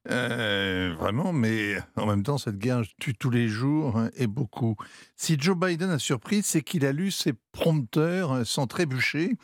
Euh, 0.09 0.93
vraiment, 0.99 1.31
mais 1.31 1.77
en 1.95 2.05
même 2.05 2.23
temps, 2.23 2.37
cette 2.37 2.57
guerre 2.57 2.81
tue 2.99 3.13
tous 3.13 3.29
les 3.29 3.47
jours 3.47 3.97
hein, 3.97 4.09
et 4.17 4.27
beaucoup. 4.27 4.75
Si 5.15 5.37
Joe 5.39 5.55
Biden 5.55 5.89
a 5.91 5.99
surpris, 5.99 6.41
c'est 6.43 6.61
qu'il 6.61 6.85
a 6.85 6.91
lu 6.91 7.11
ses 7.11 7.33
prompteurs 7.51 8.31
euh, 8.31 8.43
sans 8.43 8.67
trébucher. 8.67 9.37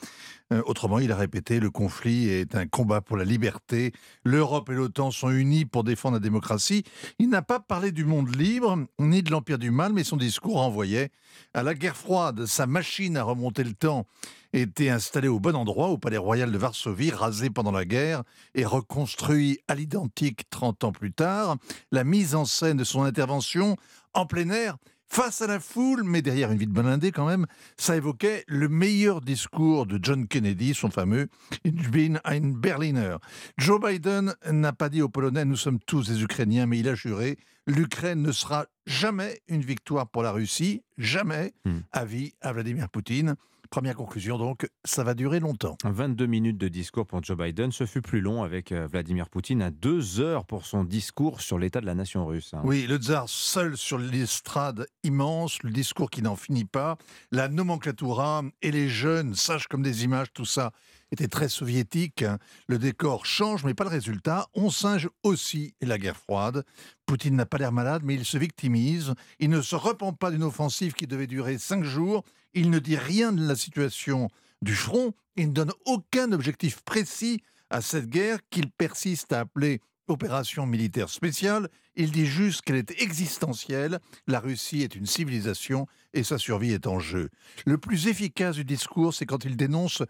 Euh, 0.52 0.64
autrement, 0.66 0.98
il 1.00 1.12
a 1.12 1.16
répété 1.16 1.60
le 1.60 1.70
conflit 1.70 2.28
est 2.28 2.56
un 2.56 2.66
combat 2.68 3.02
pour 3.02 3.18
la 3.18 3.24
liberté. 3.24 3.94
L'Europe 4.24 4.70
et 4.70 4.74
l'OTAN 4.74 5.12
sont 5.12 5.30
unis 5.30 5.66
pour 5.66 5.84
défendre 5.84 6.16
la 6.16 6.20
démocratie. 6.20 6.84
Il 7.20 7.30
n'a 7.30 7.44
pas 7.44 7.60
parlé 7.60 7.92
du 7.92 8.04
monde 8.04 8.36
libre 8.36 8.80
ni 9.00 9.22
de 9.22 9.30
l'empire 9.30 9.60
du 9.60 9.70
mal, 9.70 9.94
mais 9.94 10.04
son 10.04 10.18
discours 10.18 10.56
renvoyait 10.56 11.12
à 11.54 11.62
la 11.62 11.76
guerre 11.76 11.96
froide. 11.96 12.46
Sa 12.48 12.66
machine 12.66 13.16
à 13.16 13.24
remonter 13.24 13.64
le 13.64 13.74
temps 13.74 14.08
était 14.54 14.90
installé 14.90 15.28
au 15.28 15.40
bon 15.40 15.56
endroit, 15.56 15.90
au 15.90 16.00
palais 16.00 16.18
royal 16.18 16.52
de 16.52 16.58
Varsovie, 16.58 17.12
rasé 17.12 17.52
pendant 17.52 17.72
la 17.72 17.86
guerre 17.86 18.24
et 18.56 18.66
reconstruit 18.66 19.60
à 19.68 19.76
l'identique 19.76 20.50
30 20.50 20.84
ans 20.84 20.92
plus 20.92 21.12
tard. 21.12 21.58
La 21.92 22.04
mise 22.04 22.34
en 22.34 22.46
scène 22.46 22.78
de 22.78 22.84
son 22.84 23.04
intervention 23.04 23.76
en 24.16 24.26
plein 24.26 24.50
air, 24.50 24.78
face 25.12 25.42
à 25.42 25.48
la 25.48 25.60
foule, 25.60 26.04
mais 26.04 26.22
derrière 26.22 26.52
une 26.52 26.58
vie 26.58 26.68
de 26.68 26.72
blindé 26.72 27.12
quand 27.12 27.28
même, 27.28 27.46
ça 27.78 27.96
évoquait 27.96 28.44
le 28.48 28.70
meilleur 28.70 29.22
discours 29.22 29.86
de 29.86 30.00
John 30.02 30.28
Kennedy, 30.28 30.74
son 30.74 30.92
fameux 30.92 31.28
Ich 31.66 31.90
bin 31.90 32.20
ein 32.24 32.54
Berliner. 32.54 33.18
Joe 33.58 33.82
Biden 33.82 34.36
n'a 34.52 34.74
pas 34.74 34.90
dit 34.90 35.02
aux 35.02 35.10
Polonais 35.10 35.46
nous 35.46 35.58
sommes 35.58 35.80
tous 35.80 36.08
des 36.08 36.24
Ukrainiens, 36.24 36.66
mais 36.66 36.80
il 36.80 36.88
a 36.88 36.96
juré 36.96 37.38
l'Ukraine 37.70 38.22
ne 38.22 38.32
sera 38.32 38.66
jamais 38.86 39.42
une 39.48 39.62
victoire 39.62 40.08
pour 40.10 40.24
la 40.24 40.32
Russie, 40.32 40.82
jamais. 40.98 41.54
Avis 41.92 42.34
à 42.42 42.52
Vladimir 42.52 42.90
Poutine. 42.90 43.36
Première 43.70 43.96
conclusion 43.96 44.40
donc, 44.40 44.68
ça 44.84 45.04
va 45.04 45.14
durer 45.14 45.40
longtemps. 45.40 45.78
22 45.84 46.26
minutes 46.26 46.58
de 46.58 46.68
discours 46.70 47.06
pour 47.06 47.24
Joe 47.24 47.38
Biden. 47.38 47.72
Ce 47.72 47.86
fut 47.86 48.02
plus 48.02 48.20
long 48.20 48.42
avec 48.42 48.72
euh, 48.72 48.88
Vladimir 48.88 49.30
Poutine 49.30 49.62
à 49.62 49.70
deux 49.70 50.20
heures 50.20 50.46
pour 50.46 50.66
son 50.66 50.84
discours 50.84 51.40
sur 51.42 51.60
l'état 51.60 51.80
de 51.80 51.86
la 51.86 51.94
nation 51.94 52.26
russe. 52.26 52.52
hein. 52.56 52.62
Oui, 52.64 52.88
le 52.88 52.98
tsar 52.98 53.26
seul 53.30 53.78
sur 53.78 54.00
l'estrade 54.00 54.88
immense, 55.04 55.62
le 55.62 55.70
discours 55.70 56.10
qui 56.10 56.24
n'en 56.24 56.36
finit 56.36 56.66
pas, 56.66 56.98
la 57.32 57.48
nomenclatura 57.48 58.42
et 58.64 58.72
les 58.72 58.90
jeunes, 58.90 59.36
sages 59.36 59.68
comme 59.68 59.84
des 59.84 60.04
images, 60.04 60.34
tout 60.34 60.46
ça 60.46 60.72
était 61.12 61.28
très 61.28 61.48
soviétique. 61.50 62.24
hein. 62.24 62.40
Le 62.68 62.80
décor 62.80 63.28
change, 63.28 63.64
mais 63.66 63.76
pas 63.76 63.84
le 63.84 63.92
résultat. 63.92 64.48
On 64.56 64.72
singe 64.72 65.10
aussi 65.22 65.76
la 65.82 66.00
guerre 66.00 66.18
froide. 66.18 66.64
Poutine 67.06 67.36
n'a 67.36 67.46
pas 67.46 67.60
l'air 67.60 67.72
malade, 67.72 68.02
mais 68.04 68.16
il 68.16 68.26
se 68.26 68.38
victimise. 68.40 69.14
Il 69.40 69.52
ne 69.52 69.62
se 69.62 69.76
repent 69.76 70.12
pas 70.18 70.32
d'une 70.32 70.44
offensive 70.44 70.94
qui 70.94 71.06
devait 71.06 71.28
durer 71.28 71.60
cinq 71.60 71.84
jours. 71.84 72.24
Il 72.54 72.70
ne 72.70 72.80
dit 72.80 72.98
rien 72.98 73.32
de 73.32 73.46
la 73.46 73.56
situation 73.56 74.30
du 74.62 74.76
front. 74.76 75.14
Il 75.36 75.50
ne 75.50 75.54
donne 75.54 75.72
aucun 75.86 76.32
objectif 76.32 76.82
précis 76.82 77.42
à 77.70 77.82
cette 77.82 78.08
guerre 78.08 78.40
qu'il 78.50 78.72
persiste 78.72 79.32
à 79.34 79.42
appeler 79.42 79.82
opération 80.08 80.66
militaire 80.66 81.10
spéciale. 81.10 81.70
Il 81.96 82.12
dit 82.12 82.26
juste 82.26 82.62
qu'elle 82.62 82.78
est 82.78 83.02
existentielle. 83.02 84.00
La 84.28 84.40
Russie 84.40 84.82
est 84.82 84.96
une 84.96 85.06
civilisation 85.06 85.86
et 86.14 86.24
sa 86.24 86.38
survie 86.38 86.74
est 86.74 86.88
en 86.88 87.00
jeu. 87.00 87.30
Le 87.66 87.78
plus 87.78 88.08
efficace 88.08 88.56
du 88.56 88.66
discours, 88.66 89.14
c'est 89.14 89.26
quand 89.26 89.46
il 89.46 89.56
dénonce 89.56 90.04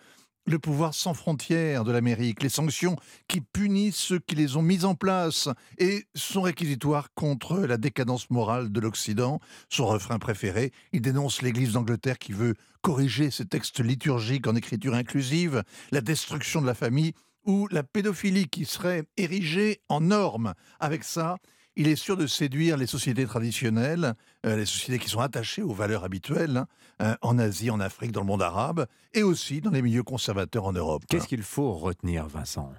le 0.50 0.60
pouvoir 0.60 0.94
sans 0.94 1.14
frontières 1.14 1.84
de 1.84 1.92
l'Amérique, 1.92 2.42
les 2.42 2.50
sanctions 2.50 2.96
qui 3.28 3.42
punissent 3.42 3.96
ceux 3.96 4.20
qui 4.20 4.36
les 4.36 4.58
ont 4.58 4.62
mises 4.62 4.86
en 4.86 4.96
place 4.96 5.48
et 5.78 6.06
sont 6.16 6.42
réquisitoires 6.42 7.14
contre 7.14 7.60
la 7.60 7.78
décadence 7.78 8.30
morale 8.30 8.72
de 8.72 8.80
l'Occident. 8.80 9.40
Son 9.70 9.86
refrain 9.86 10.18
préféré, 10.18 10.72
il 10.92 11.02
dénonce 11.02 11.42
l'Église 11.42 11.74
d'Angleterre 11.74 12.18
qui 12.18 12.34
veut 12.34 12.56
corriger 12.82 13.30
ses 13.30 13.46
textes 13.46 13.80
liturgiques 13.80 14.48
en 14.48 14.56
écriture 14.56 14.96
inclusive, 14.96 15.64
la 15.92 16.02
destruction 16.02 16.62
de 16.62 16.68
la 16.68 16.74
famille 16.74 17.14
ou 17.46 17.68
la 17.70 17.84
pédophilie 17.84 18.48
qui 18.48 18.66
serait 18.66 19.04
érigée 19.18 19.82
en 19.88 20.02
norme. 20.02 20.54
Avec 20.80 21.04
ça, 21.04 21.38
il 21.76 21.88
est 21.88 21.96
sûr 21.96 22.18
de 22.18 22.28
séduire 22.28 22.78
les 22.78 22.88
sociétés 22.88 23.26
traditionnelles, 23.26 24.14
euh, 24.46 24.58
les 24.58 24.66
sociétés 24.66 25.00
qui 25.00 25.10
sont 25.10 25.22
attachées 25.22 25.62
aux 25.62 25.74
valeurs 25.74 26.04
habituelles, 26.04 26.58
hein, 26.58 26.68
euh, 27.02 27.16
en 27.22 27.40
Asie, 27.40 27.70
en 27.70 27.80
Afrique, 27.80 28.12
dans 28.12 28.22
le 28.22 28.28
monde 28.28 28.42
arabe, 28.42 28.86
et 29.14 29.24
aussi 29.24 29.62
dans 29.62 29.72
les 29.72 29.82
milieux 29.82 30.04
conservateurs 30.04 30.66
en 30.66 30.74
Europe. 30.74 31.04
Qu'est-ce 31.08 31.28
qu'il 31.28 31.44
faut 31.44 31.74
retenir, 31.74 32.28
Vincent? 32.28 32.74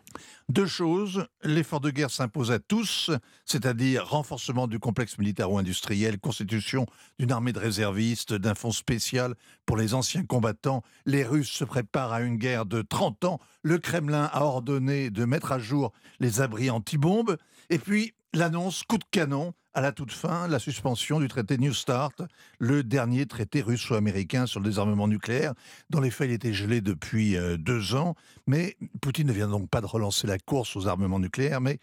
Deux 0.49 0.67
choses. 0.67 1.27
L'effort 1.43 1.81
de 1.81 1.91
guerre 1.91 2.11
s'impose 2.11 2.51
à 2.51 2.59
tous, 2.59 3.11
c'est-à-dire 3.47 4.07
renforcement 4.07 4.67
du 4.67 4.79
complexe 4.79 5.17
militaro-industriel, 5.19 6.19
constitution 6.19 6.87
d'une 7.19 7.33
armée 7.33 7.53
de 7.53 7.59
réservistes, 7.59 8.35
d'un 8.35 8.55
fonds 8.55 8.73
spécial 8.73 9.35
pour 9.65 9.77
les 9.77 9.95
anciens 9.95 10.25
combattants. 10.25 10.83
Les 11.07 11.25
Russes 11.25 11.51
se 11.51 11.65
préparent 11.65 12.13
à 12.13 12.21
une 12.21 12.37
guerre 12.37 12.67
de 12.67 12.83
30 12.83 13.25
ans. 13.25 13.41
Le 13.63 13.79
Kremlin 13.79 14.29
a 14.33 14.43
ordonné 14.45 15.11
de 15.11 15.25
mettre 15.25 15.53
à 15.53 15.59
jour 15.59 15.93
les 16.19 16.41
abris 16.41 16.71
anti-bombes. 16.71 17.37
Et 17.71 17.79
puis, 17.79 18.13
l'annonce 18.33 18.83
coup 18.85 18.99
de 18.99 19.05
canon 19.11 19.55
à 19.73 19.81
la 19.81 19.93
toute 19.93 20.13
fin, 20.13 20.49
la 20.49 20.59
suspension 20.59 21.21
du 21.21 21.29
traité 21.29 21.57
New 21.57 21.73
Start, 21.73 22.23
le 22.59 22.83
dernier 22.83 23.27
traité 23.27 23.61
russo-américain 23.61 24.47
sur 24.47 24.59
le 24.59 24.69
désarmement 24.69 25.07
nucléaire. 25.07 25.55
Dans 25.91 26.01
les 26.01 26.11
faits, 26.11 26.29
il 26.29 26.35
était 26.35 26.53
gelé 26.53 26.81
depuis 26.81 27.37
euh, 27.37 27.57
deux 27.57 27.95
ans, 27.95 28.17
mais 28.49 28.77
Poutine 29.01 29.29
ne 29.29 29.33
vient 29.33 29.47
donc 29.47 29.71
pas 29.71 29.81
de 29.81 29.87
relancer 29.87 30.27
la 30.27 30.39
course 30.39 30.75
aux 30.75 30.89
armements 30.89 31.21
nucléaires, 31.21 31.61
mais 31.61 31.79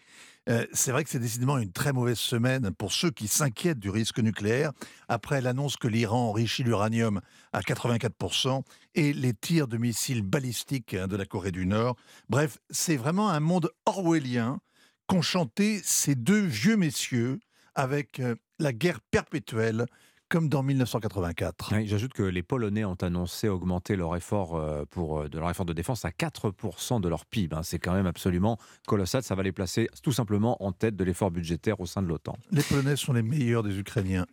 euh, 0.50 0.66
c'est 0.74 0.92
vrai 0.92 1.02
que 1.02 1.08
c'est 1.08 1.18
décidément 1.18 1.56
une 1.56 1.72
très 1.72 1.94
mauvaise 1.94 2.18
semaine 2.18 2.72
pour 2.72 2.92
ceux 2.92 3.10
qui 3.10 3.26
s'inquiètent 3.26 3.80
du 3.80 3.90
risque 3.90 4.18
nucléaire, 4.18 4.72
après 5.08 5.40
l'annonce 5.40 5.78
que 5.78 5.88
l'Iran 5.88 6.28
enrichit 6.28 6.64
l'uranium 6.64 7.22
à 7.54 7.60
84% 7.60 8.62
et 8.96 9.14
les 9.14 9.32
tirs 9.32 9.66
de 9.66 9.78
missiles 9.78 10.22
balistiques 10.22 10.92
hein, 10.92 11.06
de 11.06 11.16
la 11.16 11.24
Corée 11.24 11.52
du 11.52 11.64
Nord. 11.64 11.96
Bref, 12.28 12.58
c'est 12.68 12.96
vraiment 12.96 13.30
un 13.30 13.40
monde 13.40 13.70
orwellien 13.86 14.60
qu'ont 15.08 15.22
chanté 15.22 15.80
ces 15.82 16.14
deux 16.14 16.40
vieux 16.40 16.76
messieurs 16.76 17.40
avec 17.74 18.20
euh, 18.20 18.36
la 18.58 18.72
guerre 18.72 19.00
perpétuelle 19.00 19.86
comme 20.28 20.50
dans 20.50 20.62
1984. 20.62 21.72
J'ajoute 21.84 22.12
que 22.12 22.22
les 22.22 22.42
Polonais 22.42 22.84
ont 22.84 22.98
annoncé 23.00 23.48
augmenter 23.48 23.96
leur 23.96 24.14
effort, 24.14 24.56
euh, 24.56 24.84
pour, 24.90 25.20
euh, 25.20 25.28
de 25.28 25.38
leur 25.38 25.48
effort 25.48 25.64
de 25.64 25.72
défense 25.72 26.04
à 26.04 26.10
4% 26.10 27.00
de 27.00 27.08
leur 27.08 27.24
PIB. 27.24 27.56
Hein. 27.56 27.62
C'est 27.62 27.78
quand 27.78 27.94
même 27.94 28.06
absolument 28.06 28.58
colossal. 28.86 29.22
Ça 29.22 29.34
va 29.34 29.42
les 29.42 29.52
placer 29.52 29.88
tout 30.02 30.12
simplement 30.12 30.62
en 30.62 30.72
tête 30.72 30.96
de 30.96 31.04
l'effort 31.04 31.30
budgétaire 31.30 31.80
au 31.80 31.86
sein 31.86 32.02
de 32.02 32.08
l'OTAN. 32.08 32.36
Les 32.50 32.62
Polonais 32.62 32.96
sont 32.96 33.14
les 33.14 33.22
meilleurs 33.22 33.62
des 33.62 33.78
Ukrainiens. 33.78 34.26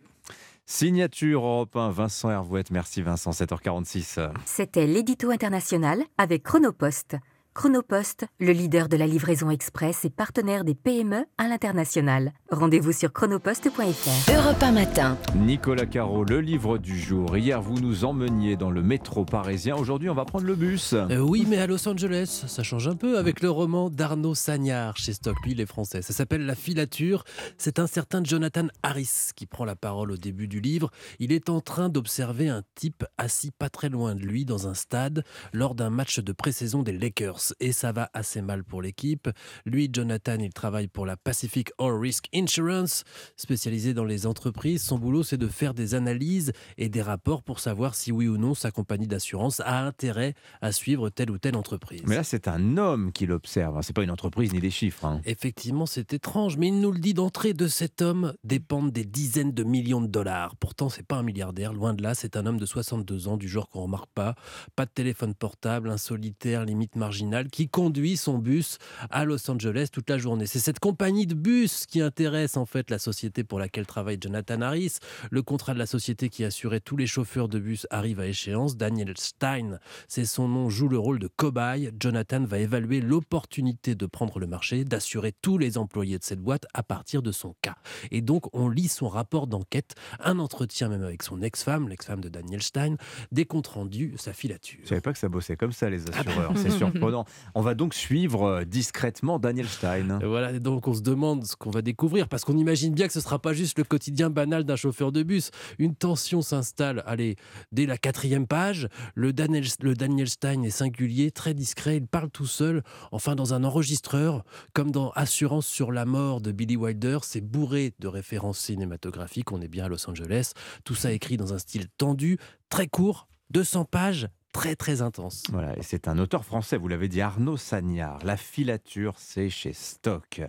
Signature 0.66 1.42
Europe 1.46 1.76
1, 1.76 1.90
Vincent 1.90 2.30
Hervouette. 2.30 2.70
Merci 2.70 3.00
Vincent, 3.00 3.30
7h46. 3.30 4.30
C'était 4.44 4.86
l'édito 4.86 5.30
international 5.30 6.02
avec 6.18 6.42
Chronopost. 6.42 7.16
Chronopost, 7.56 8.26
le 8.38 8.52
leader 8.52 8.86
de 8.86 8.98
la 8.98 9.06
livraison 9.06 9.48
express 9.48 10.04
et 10.04 10.10
partenaire 10.10 10.62
des 10.62 10.74
PME 10.74 11.24
à 11.38 11.48
l'international. 11.48 12.34
Rendez-vous 12.50 12.92
sur 12.92 13.14
chronopost.fr. 13.14 14.30
Europe 14.30 14.62
1 14.62 14.72
matin. 14.72 15.16
Nicolas 15.34 15.86
Caro, 15.86 16.22
le 16.22 16.42
livre 16.42 16.76
du 16.76 17.00
jour. 17.00 17.34
Hier, 17.34 17.62
vous 17.62 17.80
nous 17.80 18.04
emmeniez 18.04 18.56
dans 18.56 18.70
le 18.70 18.82
métro 18.82 19.24
parisien. 19.24 19.74
Aujourd'hui, 19.74 20.10
on 20.10 20.14
va 20.14 20.26
prendre 20.26 20.44
le 20.44 20.54
bus. 20.54 20.92
Euh, 20.92 21.18
oui, 21.18 21.46
mais 21.48 21.56
à 21.56 21.66
Los 21.66 21.88
Angeles, 21.88 22.44
ça 22.46 22.62
change 22.62 22.88
un 22.88 22.94
peu 22.94 23.16
avec 23.16 23.40
le 23.40 23.48
roman 23.48 23.88
d'Arnaud 23.88 24.34
Sagnard 24.34 24.98
chez 24.98 25.14
Stock, 25.14 25.36
lui, 25.42 25.54
les 25.54 25.64
Français. 25.64 26.02
Ça 26.02 26.12
s'appelle 26.12 26.44
La 26.44 26.54
filature. 26.54 27.24
C'est 27.56 27.78
un 27.78 27.86
certain 27.86 28.22
Jonathan 28.22 28.66
Harris 28.82 29.30
qui 29.34 29.46
prend 29.46 29.64
la 29.64 29.76
parole 29.76 30.10
au 30.10 30.18
début 30.18 30.46
du 30.46 30.60
livre. 30.60 30.90
Il 31.20 31.32
est 31.32 31.48
en 31.48 31.62
train 31.62 31.88
d'observer 31.88 32.50
un 32.50 32.64
type 32.74 33.06
assis 33.16 33.50
pas 33.50 33.70
très 33.70 33.88
loin 33.88 34.14
de 34.14 34.20
lui 34.20 34.44
dans 34.44 34.68
un 34.68 34.74
stade 34.74 35.24
lors 35.54 35.74
d'un 35.74 35.88
match 35.88 36.20
de 36.20 36.32
pré-saison 36.32 36.82
des 36.82 36.92
Lakers 36.92 37.45
et 37.60 37.72
ça 37.72 37.92
va 37.92 38.10
assez 38.14 38.42
mal 38.42 38.64
pour 38.64 38.82
l'équipe. 38.82 39.28
Lui, 39.64 39.88
Jonathan, 39.92 40.38
il 40.38 40.52
travaille 40.52 40.88
pour 40.88 41.06
la 41.06 41.16
Pacific 41.16 41.70
All 41.78 41.98
Risk 41.98 42.26
Insurance, 42.34 43.04
spécialisée 43.36 43.94
dans 43.94 44.04
les 44.04 44.26
entreprises. 44.26 44.82
Son 44.82 44.98
boulot, 44.98 45.22
c'est 45.22 45.36
de 45.36 45.48
faire 45.48 45.74
des 45.74 45.94
analyses 45.94 46.52
et 46.78 46.88
des 46.88 47.02
rapports 47.02 47.42
pour 47.42 47.60
savoir 47.60 47.94
si 47.94 48.12
oui 48.12 48.28
ou 48.28 48.36
non 48.36 48.54
sa 48.54 48.70
compagnie 48.70 49.06
d'assurance 49.06 49.60
a 49.60 49.84
intérêt 49.84 50.34
à 50.60 50.72
suivre 50.72 51.10
telle 51.10 51.30
ou 51.30 51.38
telle 51.38 51.56
entreprise. 51.56 52.02
Mais 52.06 52.16
là, 52.16 52.24
c'est 52.24 52.48
un 52.48 52.76
homme 52.76 53.12
qui 53.12 53.26
l'observe. 53.26 53.76
Hein. 53.76 53.82
C'est 53.82 53.94
pas 53.94 54.02
une 54.02 54.10
entreprise 54.10 54.52
ni 54.52 54.60
des 54.60 54.70
chiffres. 54.70 55.04
Hein. 55.04 55.20
Effectivement, 55.24 55.86
c'est 55.86 56.12
étrange, 56.12 56.56
mais 56.56 56.68
il 56.68 56.80
nous 56.80 56.92
le 56.92 56.98
dit 56.98 57.14
d'entrée 57.14 57.54
de 57.54 57.68
cet 57.68 58.02
homme 58.02 58.34
dépendent 58.44 58.92
des 58.92 59.04
dizaines 59.04 59.52
de 59.52 59.64
millions 59.64 60.00
de 60.00 60.06
dollars. 60.06 60.56
Pourtant, 60.56 60.88
c'est 60.88 61.06
pas 61.06 61.16
un 61.16 61.22
milliardaire, 61.22 61.72
loin 61.72 61.94
de 61.94 62.02
là. 62.02 62.14
C'est 62.14 62.36
un 62.36 62.46
homme 62.46 62.58
de 62.58 62.66
62 62.66 63.28
ans, 63.28 63.36
du 63.36 63.48
genre 63.48 63.68
qu'on 63.68 63.82
remarque 63.82 64.10
pas. 64.14 64.34
Pas 64.74 64.86
de 64.86 64.90
téléphone 64.90 65.34
portable, 65.34 65.90
un 65.90 65.96
solitaire, 65.96 66.64
limite 66.64 66.96
qui 67.44 67.68
conduit 67.68 68.16
son 68.16 68.38
bus 68.38 68.78
à 69.10 69.24
Los 69.24 69.50
Angeles 69.50 69.88
toute 69.92 70.08
la 70.10 70.18
journée. 70.18 70.46
C'est 70.46 70.58
cette 70.58 70.80
compagnie 70.80 71.26
de 71.26 71.34
bus 71.34 71.86
qui 71.86 72.00
intéresse 72.00 72.56
en 72.56 72.66
fait 72.66 72.90
la 72.90 72.98
société 72.98 73.44
pour 73.44 73.58
laquelle 73.58 73.86
travaille 73.86 74.18
Jonathan 74.20 74.60
Harris. 74.62 74.98
Le 75.30 75.42
contrat 75.42 75.74
de 75.74 75.78
la 75.78 75.86
société 75.86 76.28
qui 76.28 76.44
assurait 76.44 76.80
tous 76.80 76.96
les 76.96 77.06
chauffeurs 77.06 77.48
de 77.48 77.58
bus 77.58 77.86
arrive 77.90 78.20
à 78.20 78.26
échéance. 78.26 78.76
Daniel 78.76 79.14
Stein, 79.16 79.78
c'est 80.08 80.24
son 80.24 80.48
nom, 80.48 80.70
joue 80.70 80.88
le 80.88 80.98
rôle 80.98 81.18
de 81.18 81.28
cobaye. 81.28 81.90
Jonathan 82.00 82.44
va 82.44 82.58
évaluer 82.58 83.00
l'opportunité 83.00 83.94
de 83.94 84.06
prendre 84.06 84.38
le 84.38 84.46
marché, 84.46 84.84
d'assurer 84.84 85.32
tous 85.42 85.58
les 85.58 85.78
employés 85.78 86.18
de 86.18 86.24
cette 86.24 86.40
boîte 86.40 86.66
à 86.74 86.82
partir 86.82 87.22
de 87.22 87.32
son 87.32 87.54
cas. 87.62 87.76
Et 88.10 88.20
donc 88.22 88.44
on 88.54 88.68
lit 88.68 88.88
son 88.88 89.08
rapport 89.08 89.46
d'enquête, 89.46 89.94
un 90.20 90.38
entretien 90.38 90.88
même 90.88 91.02
avec 91.02 91.22
son 91.22 91.42
ex-femme, 91.42 91.88
l'ex-femme 91.88 92.20
de 92.20 92.28
Daniel 92.28 92.62
Stein, 92.62 92.96
des 93.32 93.44
comptes 93.44 93.66
rendus, 93.66 94.14
sa 94.16 94.32
filature. 94.32 94.80
Je 94.82 94.88
savais 94.88 95.00
pas 95.00 95.12
que 95.12 95.18
ça 95.18 95.28
bossait 95.28 95.56
comme 95.56 95.72
ça 95.72 95.90
les 95.90 96.08
assureurs, 96.08 96.52
c'est 96.56 96.70
surprenant. 96.78 97.25
On 97.54 97.60
va 97.60 97.74
donc 97.74 97.94
suivre 97.94 98.42
euh, 98.44 98.64
discrètement 98.64 99.38
Daniel 99.38 99.68
Stein. 99.68 100.18
voilà, 100.22 100.58
donc 100.58 100.88
on 100.88 100.94
se 100.94 101.00
demande 101.00 101.44
ce 101.44 101.56
qu'on 101.56 101.70
va 101.70 101.82
découvrir, 101.82 102.28
parce 102.28 102.44
qu'on 102.44 102.56
imagine 102.56 102.94
bien 102.94 103.06
que 103.06 103.12
ce 103.12 103.18
ne 103.18 103.24
sera 103.24 103.38
pas 103.38 103.52
juste 103.52 103.78
le 103.78 103.84
quotidien 103.84 104.30
banal 104.30 104.64
d'un 104.64 104.76
chauffeur 104.76 105.12
de 105.12 105.22
bus. 105.22 105.50
Une 105.78 105.94
tension 105.94 106.42
s'installe, 106.42 107.02
allez, 107.06 107.36
dès 107.72 107.86
la 107.86 107.98
quatrième 107.98 108.46
page. 108.46 108.88
Le 109.14 109.32
Daniel, 109.32 109.64
le 109.80 109.94
Daniel 109.94 110.28
Stein 110.28 110.62
est 110.62 110.70
singulier, 110.70 111.30
très 111.30 111.54
discret, 111.54 111.96
il 111.96 112.06
parle 112.06 112.30
tout 112.30 112.46
seul, 112.46 112.82
enfin 113.12 113.34
dans 113.34 113.54
un 113.54 113.64
enregistreur, 113.64 114.44
comme 114.72 114.90
dans 114.90 115.10
Assurance 115.10 115.66
sur 115.66 115.92
la 115.92 116.04
mort 116.04 116.40
de 116.40 116.52
Billy 116.52 116.76
Wilder, 116.76 117.18
c'est 117.22 117.40
bourré 117.40 117.94
de 117.98 118.08
références 118.08 118.58
cinématographiques, 118.58 119.52
on 119.52 119.60
est 119.60 119.68
bien 119.68 119.84
à 119.84 119.88
Los 119.88 120.08
Angeles, 120.08 120.52
tout 120.84 120.94
ça 120.94 121.12
écrit 121.12 121.36
dans 121.36 121.54
un 121.54 121.58
style 121.58 121.88
tendu, 121.98 122.38
très 122.68 122.86
court, 122.86 123.28
200 123.50 123.84
pages, 123.84 124.28
très 124.56 124.74
très 124.74 125.02
intense. 125.02 125.42
Voilà, 125.52 125.76
et 125.76 125.82
c'est 125.82 126.08
un 126.08 126.18
auteur 126.18 126.42
français, 126.44 126.78
vous 126.78 126.88
l'avez 126.88 127.08
dit, 127.08 127.20
Arnaud 127.20 127.58
Sagnard. 127.58 128.18
La 128.24 128.38
filature, 128.38 129.14
c'est 129.18 129.50
chez 129.50 129.74
Stock. 129.74 130.40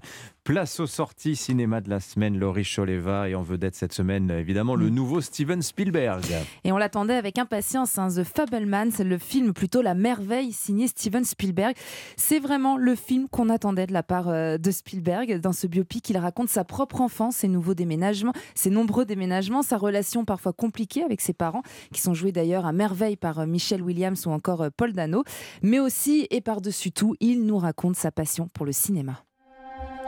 Place 0.47 0.79
aux 0.79 0.87
sorties 0.87 1.35
cinéma 1.35 1.81
de 1.81 1.89
la 1.89 1.99
semaine, 1.99 2.39
Laurie 2.39 2.63
Choleva 2.63 3.27
et 3.27 3.35
en 3.35 3.41
vedette 3.41 3.75
cette 3.75 3.91
semaine, 3.91 4.31
évidemment, 4.31 4.75
le 4.75 4.89
mm. 4.89 4.93
nouveau 4.93 5.19
Steven 5.19 5.61
Spielberg. 5.61 6.23
Et 6.63 6.71
on 6.71 6.77
l'attendait 6.77 7.15
avec 7.15 7.37
impatience, 7.37 7.97
hein, 7.97 8.07
The 8.07 8.23
Fableman, 8.23 8.89
c'est 8.91 9.03
le 9.03 9.17
film 9.17 9.51
plutôt 9.51 9.81
La 9.81 9.93
Merveille 9.93 10.53
signé 10.53 10.87
Steven 10.87 11.25
Spielberg. 11.25 11.75
C'est 12.15 12.39
vraiment 12.39 12.77
le 12.77 12.95
film 12.95 13.27
qu'on 13.27 13.49
attendait 13.49 13.87
de 13.87 13.91
la 13.91 14.03
part 14.03 14.29
euh, 14.29 14.57
de 14.57 14.71
Spielberg. 14.71 15.41
Dans 15.41 15.51
ce 15.51 15.67
biopic, 15.67 16.09
il 16.09 16.17
raconte 16.17 16.47
sa 16.47 16.63
propre 16.63 17.01
enfance, 17.01 17.35
ses 17.35 17.49
nouveaux 17.49 17.73
déménagements, 17.73 18.31
ses 18.55 18.69
nombreux 18.69 19.03
déménagements, 19.03 19.63
sa 19.63 19.75
relation 19.75 20.23
parfois 20.23 20.53
compliquée 20.53 21.03
avec 21.03 21.19
ses 21.19 21.33
parents, 21.33 21.63
qui 21.91 21.99
sont 21.99 22.13
joués 22.13 22.31
d'ailleurs 22.31 22.65
à 22.65 22.71
merveille 22.71 23.17
par 23.17 23.39
euh, 23.39 23.45
Michel 23.45 23.81
Williams 23.81 24.25
ou 24.25 24.29
encore 24.29 24.61
euh, 24.61 24.69
Paul 24.77 24.93
Dano. 24.93 25.25
Mais 25.61 25.81
aussi 25.81 26.25
et 26.29 26.39
par-dessus 26.39 26.93
tout, 26.93 27.15
il 27.19 27.45
nous 27.45 27.57
raconte 27.57 27.97
sa 27.97 28.13
passion 28.13 28.47
pour 28.53 28.65
le 28.65 28.71
cinéma. 28.71 29.26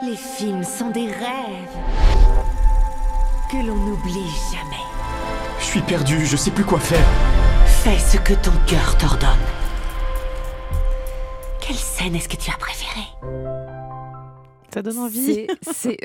Les 0.02 0.16
films 0.16 0.64
sont 0.64 0.90
des 0.90 1.06
rêves 1.06 1.76
que 3.50 3.56
l'on 3.58 3.74
n'oublie 3.74 4.30
jamais. 4.50 4.82
Je 5.58 5.64
suis 5.64 5.82
perdu, 5.82 6.24
je 6.24 6.36
sais 6.36 6.50
plus 6.50 6.64
quoi 6.64 6.78
faire. 6.78 7.06
Fais 7.66 7.98
ce 7.98 8.16
que 8.16 8.34
ton 8.34 8.52
cœur 8.66 8.96
t'ordonne. 8.96 9.28
Quelle 11.60 11.76
scène 11.76 12.14
est-ce 12.14 12.28
que 12.28 12.36
tu 12.36 12.50
as 12.50 12.56
préférée? 12.56 13.08
Ça 14.72 14.82
donne 14.82 14.98
envie. 14.98 15.46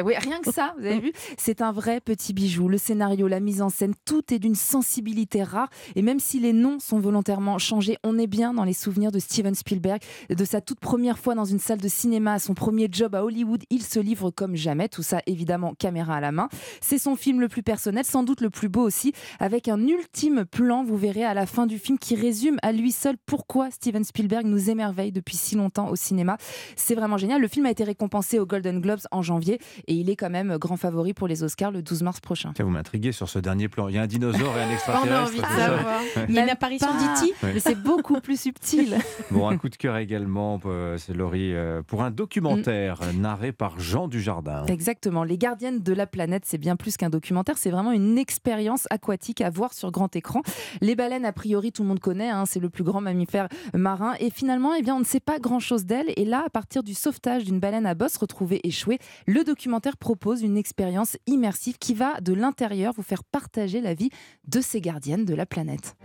Oui, 0.04 0.14
rien 0.18 0.40
que 0.40 0.52
ça, 0.52 0.74
vous 0.78 0.86
avez 0.86 1.00
vu 1.00 1.12
C'est 1.38 1.62
un 1.62 1.72
vrai 1.72 2.00
petit 2.00 2.34
bijou. 2.34 2.68
Le 2.68 2.78
scénario, 2.78 3.28
la 3.28 3.40
mise 3.40 3.62
en 3.62 3.70
scène, 3.70 3.94
tout 4.06 4.34
est 4.34 4.40
d'une 4.40 4.56
sensibilité 4.56 5.44
rare. 5.44 5.70
Et 5.96 6.02
même 6.02 6.20
si 6.20 6.40
les 6.40 6.54
noms 6.54 6.80
sont 6.80 7.00
volontairement 7.00 7.58
changés, 7.58 7.98
on 8.04 8.18
est 8.18 8.28
bien 8.28 8.54
dans 8.54 8.64
les 8.64 8.74
souvenirs 8.74 9.12
de 9.12 9.20
Steven 9.20 9.56
Spielberg, 9.56 10.02
de 10.30 10.46
sa 10.46 10.62
toute 10.62 10.80
première 10.80 11.18
fois 11.18 11.36
dans 11.36 11.46
une 11.46 11.60
salle 11.60 11.80
de 11.80 11.88
cinéma, 11.88 12.40
son 12.40 12.54
premier 12.54 12.88
job 12.92 13.16
à 13.16 13.24
Hollywood. 13.24 13.64
Il 13.70 13.84
se 13.84 14.00
livre 14.00 14.32
comme 14.32 14.56
jamais. 14.56 14.90
Tout 14.90 15.04
ça, 15.04 15.22
évidemment, 15.26 15.74
caméra 15.78 16.16
à 16.16 16.20
la 16.20 16.32
main. 16.32 16.50
C'est 16.82 16.98
son 16.98 17.16
film 17.16 17.40
le 17.40 17.48
plus 17.48 17.64
personnel, 17.64 18.06
sans 18.06 18.24
doute 18.24 18.42
le 18.42 18.50
plus 18.50 18.70
beau 18.70 18.82
aussi, 18.82 19.14
avec 19.40 19.68
un 19.68 19.80
ultime 19.88 20.46
plan, 20.46 20.84
vous 20.84 20.98
verrez 20.98 21.24
à 21.24 21.34
la 21.34 21.46
fin 21.46 21.66
du 21.66 21.80
film, 21.80 21.98
qui 21.98 22.16
résume 22.16 22.58
à 22.62 22.72
lui 22.72 22.92
seul 22.92 23.16
pourquoi 23.26 23.72
Steven 23.72 24.04
Spielberg 24.04 24.46
nous 24.46 24.70
émerveille 24.70 25.12
depuis 25.12 25.38
si 25.38 25.56
longtemps 25.56 25.90
au 25.90 25.96
cinéma. 25.96 26.38
C'est 26.76 26.96
vraiment 26.96 27.18
génial. 27.18 27.42
Le 27.42 27.48
film 27.48 27.66
a 27.66 27.72
été 27.72 27.84
récompensé 27.84 28.40
au 28.40 28.46
Golden 28.56 28.80
Globes 28.80 29.02
en 29.12 29.22
janvier 29.22 29.60
et 29.88 29.94
il 29.94 30.10
est 30.10 30.16
quand 30.16 30.30
même 30.30 30.58
grand 30.58 30.78
favori 30.78 31.14
pour 31.14 31.28
les 31.28 31.44
Oscars 31.44 31.72
le 31.72 31.82
12 31.82 32.04
mars 32.04 32.22
prochain. 32.22 32.54
vous 32.58 32.70
m'intriguez 32.70 33.12
sur 33.12 33.28
ce 33.28 33.38
dernier 33.38 33.68
plan. 33.68 33.90
Il 33.90 33.96
y 33.96 33.98
a 33.98 34.04
un 34.04 34.08
dinosaure 34.08 34.58
et 34.58 34.62
un 34.62 34.72
extraterrestre. 34.74 35.34
Il 36.30 36.36
y 36.36 36.40
a 36.40 36.44
une 36.44 36.50
apparition 36.50 36.88
d'E.T., 36.88 37.34
mais 37.44 37.60
c'est 37.60 37.76
beaucoup 37.76 38.22
plus 38.22 38.40
subtil. 38.40 38.98
Bon, 39.32 39.50
un 39.50 39.58
coup 39.58 39.70
de 39.70 39.76
cœur 39.76 39.98
également, 39.98 40.62
euh, 40.66 40.98
c'est 40.98 41.14
Laurie, 41.14 41.54
euh, 41.54 41.82
pour 41.82 42.04
un 42.04 42.12
documentaire 42.12 43.00
mm. 43.02 43.20
narré 43.20 43.52
par 43.52 43.80
Jean 43.80 44.08
Dujardin. 44.08 44.66
Exactement. 44.68 45.24
Les 45.24 45.38
gardiennes 45.38 45.82
de 45.82 45.94
la 45.94 46.08
planète, 46.08 46.44
c'est 46.46 46.58
bien 46.58 46.76
plus 46.76 46.96
qu'un 46.96 47.10
documentaire, 47.10 47.58
c'est 47.58 47.72
vraiment 47.72 47.92
une 47.92 48.18
expérience 48.18 48.88
aquatique 48.92 49.42
à 49.42 49.50
voir 49.50 49.74
sur 49.74 49.92
grand 49.92 50.16
écran. 50.16 50.42
Les 50.80 50.96
baleines, 50.96 51.26
a 51.26 51.34
priori, 51.34 51.72
tout 51.72 51.82
le 51.82 51.90
monde 51.90 52.00
connaît, 52.00 52.30
hein, 52.30 52.46
c'est 52.46 52.60
le 52.60 52.70
plus 52.70 52.84
grand 52.84 53.02
mammifère 53.02 53.50
marin. 53.74 54.14
Et 54.20 54.30
finalement, 54.30 54.74
eh 54.74 54.82
bien, 54.82 54.96
on 54.96 55.00
ne 55.00 55.06
sait 55.06 55.20
pas 55.20 55.40
grand-chose 55.40 55.86
d'elle. 55.86 56.14
Et 56.16 56.24
là, 56.24 56.44
à 56.46 56.50
partir 56.50 56.84
du 56.84 56.94
sauvetage 56.94 57.44
d'une 57.44 57.60
baleine 57.60 57.86
à 57.86 57.96
bosse 57.96 58.18
retrouvée 58.18 58.45
échouée, 58.64 59.00
le 59.26 59.44
documentaire 59.44 59.98
propose 59.98 60.42
une 60.42 60.58
expérience 60.58 61.18
immersive 61.28 61.78
qui 61.78 61.94
va 61.94 62.20
de 62.22 62.34
l'intérieur 62.34 62.94
vous 62.96 63.04
faire 63.04 63.24
partager 63.24 63.82
la 63.82 63.94
vie 63.94 64.10
de 64.48 64.62
ces 64.62 64.82
gardiennes 64.82 65.26
de 65.26 65.36
la 65.36 65.46
planète. 65.46 65.96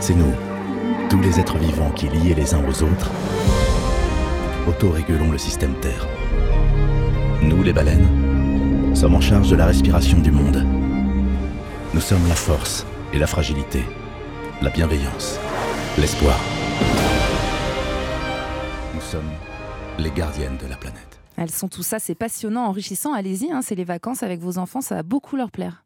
C'est 0.00 0.14
nous, 0.14 0.32
tous 1.08 1.20
les 1.20 1.40
êtres 1.40 1.58
vivants 1.58 1.90
qui, 1.90 2.08
liés 2.08 2.34
les 2.34 2.54
uns 2.54 2.64
aux 2.68 2.82
autres, 2.82 3.10
autorégulons 4.68 5.30
le 5.30 5.38
système 5.38 5.74
Terre. 5.80 6.06
Nous, 7.42 7.62
les 7.62 7.72
baleines, 7.72 8.94
sommes 8.94 9.14
en 9.14 9.20
charge 9.20 9.50
de 9.50 9.56
la 9.56 9.66
respiration 9.66 10.18
du 10.18 10.30
monde. 10.30 10.66
Nous 11.94 12.00
sommes 12.00 12.26
la 12.28 12.34
force 12.34 12.84
et 13.12 13.18
la 13.18 13.26
fragilité, 13.26 13.80
la 14.60 14.70
bienveillance, 14.70 15.38
l'espoir. 15.96 16.38
Nous 18.94 19.00
sommes 19.00 19.30
les 19.98 20.10
gardiennes 20.10 20.58
de 20.62 20.68
la 20.68 20.76
planète. 20.76 21.07
Elles 21.38 21.52
sont 21.52 21.68
tout 21.68 21.84
ça, 21.84 22.00
c'est 22.00 22.16
passionnant, 22.16 22.64
enrichissant. 22.64 23.12
Allez-y, 23.12 23.52
hein, 23.52 23.62
c'est 23.62 23.76
les 23.76 23.84
vacances 23.84 24.24
avec 24.24 24.40
vos 24.40 24.58
enfants, 24.58 24.80
ça 24.80 24.96
va 24.96 25.02
beaucoup 25.04 25.36
leur 25.36 25.52
plaire. 25.52 25.84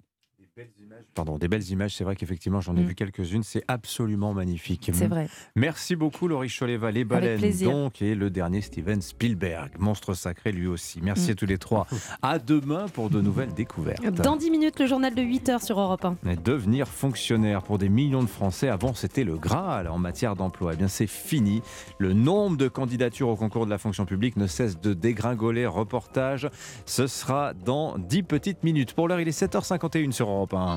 Pardon, 1.14 1.38
des 1.38 1.49
belles 1.49 1.68
images. 1.70 1.95
C'est 1.97 2.05
vrai 2.05 2.16
qu'effectivement, 2.16 2.61
j'en 2.61 2.76
ai 2.76 2.80
Mm. 2.82 2.86
vu 2.86 2.95
quelques-unes. 2.95 3.43
C'est 3.43 3.64
absolument 3.68 4.32
magnifique. 4.34 4.90
C'est 4.95 5.07
vrai. 5.07 5.28
Merci 5.57 5.95
beaucoup, 5.97 6.26
Laurie 6.28 6.49
Choleva. 6.51 6.90
Les 6.90 7.05
baleines, 7.05 7.40
donc, 7.62 8.01
et 8.03 8.14
le 8.14 8.30
dernier 8.30 8.61
Steven 8.61 9.01
Spielberg, 9.03 9.72
monstre 9.78 10.14
sacré 10.14 10.53
lui 10.53 10.66
aussi. 10.66 11.01
Merci 11.03 11.28
Mm. 11.28 11.32
à 11.32 11.34
tous 11.34 11.47
les 11.47 11.59
trois. 11.59 11.86
À 12.22 12.38
demain 12.38 12.86
pour 12.88 13.11
de 13.11 13.20
nouvelles 13.20 13.53
découvertes. 13.53 14.03
Dans 14.05 14.36
10 14.36 14.51
minutes, 14.51 14.78
le 14.80 14.86
journal 14.86 15.14
de 15.14 15.22
8h 15.22 15.62
sur 15.64 15.78
Europe 15.80 16.05
1. 16.05 16.16
Mais 16.22 16.36
devenir 16.36 16.88
fonctionnaire 16.88 17.62
pour 17.62 17.78
des 17.78 17.88
millions 17.88 18.22
de 18.22 18.28
Français, 18.28 18.68
avant 18.68 18.95
c'était 18.95 19.24
le 19.24 19.36
Graal 19.36 19.88
en 19.88 19.99
matière 19.99 20.36
d'emploi. 20.36 20.72
Eh 20.74 20.76
bien 20.76 20.88
c'est 20.88 21.07
fini. 21.07 21.62
Le 21.99 22.12
nombre 22.12 22.57
de 22.57 22.68
candidatures 22.68 23.28
au 23.28 23.36
concours 23.36 23.66
de 23.66 23.70
la 23.70 23.78
fonction 23.78 24.05
publique 24.07 24.36
ne 24.36 24.47
cesse 24.47 24.80
de 24.80 24.95
dégringoler. 24.95 25.66
Reportage, 25.66 26.49
ce 26.86 27.07
sera 27.07 27.55
dans 27.55 27.99
10 27.99 28.22
petites 28.22 28.62
minutes. 28.64 28.95
Pour 28.95 29.09
l'heure, 29.09 29.20
il 29.20 29.28
est 29.28 29.38
7h51 29.38 30.12
sur 30.12 30.28
Europe 30.28 30.55
1. 30.55 30.76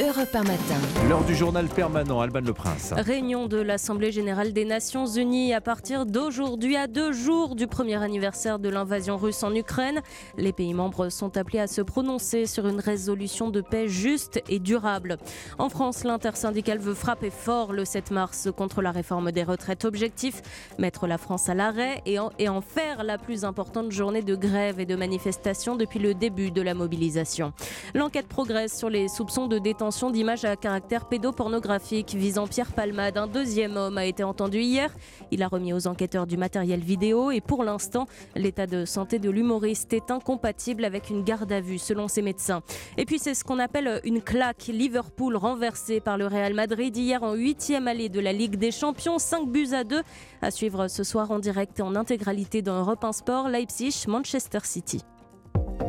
Europe 0.00 0.34
1 0.34 0.42
matin. 0.44 1.08
L'heure 1.08 1.24
du 1.24 1.34
journal 1.34 1.68
permanent, 1.68 2.20
Alban 2.20 2.40
Le 2.40 2.54
Prince. 2.54 2.94
Réunion 2.96 3.46
de 3.46 3.58
l'Assemblée 3.58 4.10
générale 4.10 4.52
des 4.52 4.64
Nations 4.64 5.06
Unies 5.06 5.52
à 5.52 5.60
partir 5.60 6.06
d'aujourd'hui, 6.06 6.76
à 6.76 6.86
deux 6.86 7.12
jours 7.12 7.54
du 7.54 7.66
premier 7.66 8.02
anniversaire 8.02 8.58
de 8.58 8.68
l'invasion 8.68 9.16
russe 9.18 9.42
en 9.42 9.54
Ukraine. 9.54 10.00
Les 10.38 10.52
pays 10.52 10.72
membres 10.72 11.10
sont 11.10 11.36
appelés 11.36 11.58
à 11.58 11.66
se 11.66 11.82
prononcer 11.82 12.46
sur 12.46 12.66
une 12.66 12.80
résolution 12.80 13.50
de 13.50 13.60
paix 13.60 13.86
juste 13.86 14.40
et 14.48 14.60
durable. 14.60 15.18
En 15.58 15.68
France, 15.68 16.04
l'intersyndicale 16.04 16.78
veut 16.78 16.94
frapper 16.94 17.30
fort 17.30 17.72
le 17.72 17.84
7 17.84 18.12
mars 18.12 18.48
contre 18.56 18.80
la 18.80 18.92
réforme 18.92 19.30
des 19.30 19.44
retraites. 19.44 19.84
Objectif 19.84 20.40
mettre 20.78 21.06
la 21.06 21.18
France 21.18 21.48
à 21.48 21.54
l'arrêt 21.54 22.00
et 22.06 22.18
en, 22.18 22.30
et 22.38 22.48
en 22.48 22.60
faire 22.60 23.04
la 23.04 23.18
plus 23.18 23.44
importante 23.44 23.92
journée 23.92 24.22
de 24.22 24.36
grève 24.36 24.80
et 24.80 24.86
de 24.86 24.96
manifestation 24.96 25.76
depuis 25.76 25.98
le 25.98 26.14
début 26.14 26.50
de 26.50 26.62
la 26.62 26.72
mobilisation. 26.74 27.52
L'enquête 27.94 28.26
progresse 28.26 28.76
sur 28.76 28.88
les 28.88 29.08
soupçons 29.08 29.48
de 29.48 29.58
détention 29.58 29.81
d'images 30.12 30.44
à 30.44 30.54
caractère 30.54 31.06
pédopornographique 31.06 32.14
visant 32.14 32.46
Pierre 32.46 32.70
Palmade. 32.72 33.16
Un 33.16 33.26
deuxième 33.26 33.76
homme 33.76 33.98
a 33.98 34.04
été 34.04 34.22
entendu 34.22 34.60
hier. 34.60 34.94
Il 35.32 35.42
a 35.42 35.48
remis 35.48 35.72
aux 35.72 35.88
enquêteurs 35.88 36.26
du 36.26 36.36
matériel 36.36 36.80
vidéo 36.80 37.32
et 37.32 37.40
pour 37.40 37.64
l'instant, 37.64 38.06
l'état 38.36 38.68
de 38.68 38.84
santé 38.84 39.18
de 39.18 39.28
l'humoriste 39.28 39.92
est 39.92 40.12
incompatible 40.12 40.84
avec 40.84 41.10
une 41.10 41.24
garde 41.24 41.50
à 41.50 41.60
vue 41.60 41.78
selon 41.78 42.06
ses 42.06 42.22
médecins. 42.22 42.62
Et 42.96 43.04
puis 43.04 43.18
c'est 43.18 43.34
ce 43.34 43.42
qu'on 43.42 43.58
appelle 43.58 44.00
une 44.04 44.22
claque. 44.22 44.68
Liverpool 44.68 45.36
renversé 45.36 46.00
par 46.00 46.16
le 46.16 46.28
Real 46.28 46.54
Madrid 46.54 46.96
hier 46.96 47.22
en 47.24 47.34
huitième 47.34 47.88
allée 47.88 48.08
de 48.08 48.20
la 48.20 48.32
Ligue 48.32 48.56
des 48.56 48.70
Champions. 48.70 49.18
5 49.18 49.48
buts 49.48 49.72
à 49.72 49.82
2 49.82 50.00
à 50.42 50.50
suivre 50.52 50.86
ce 50.86 51.02
soir 51.02 51.32
en 51.32 51.40
direct 51.40 51.80
et 51.80 51.82
en 51.82 51.96
intégralité 51.96 52.62
dans 52.62 52.78
Europe 52.78 53.02
1 53.02 53.12
Sport, 53.12 53.48
Leipzig, 53.48 54.04
Manchester 54.06 54.60
City. 54.62 55.02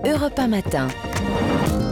Europe 0.05 0.37
1 0.37 0.47
matin. 0.47 0.87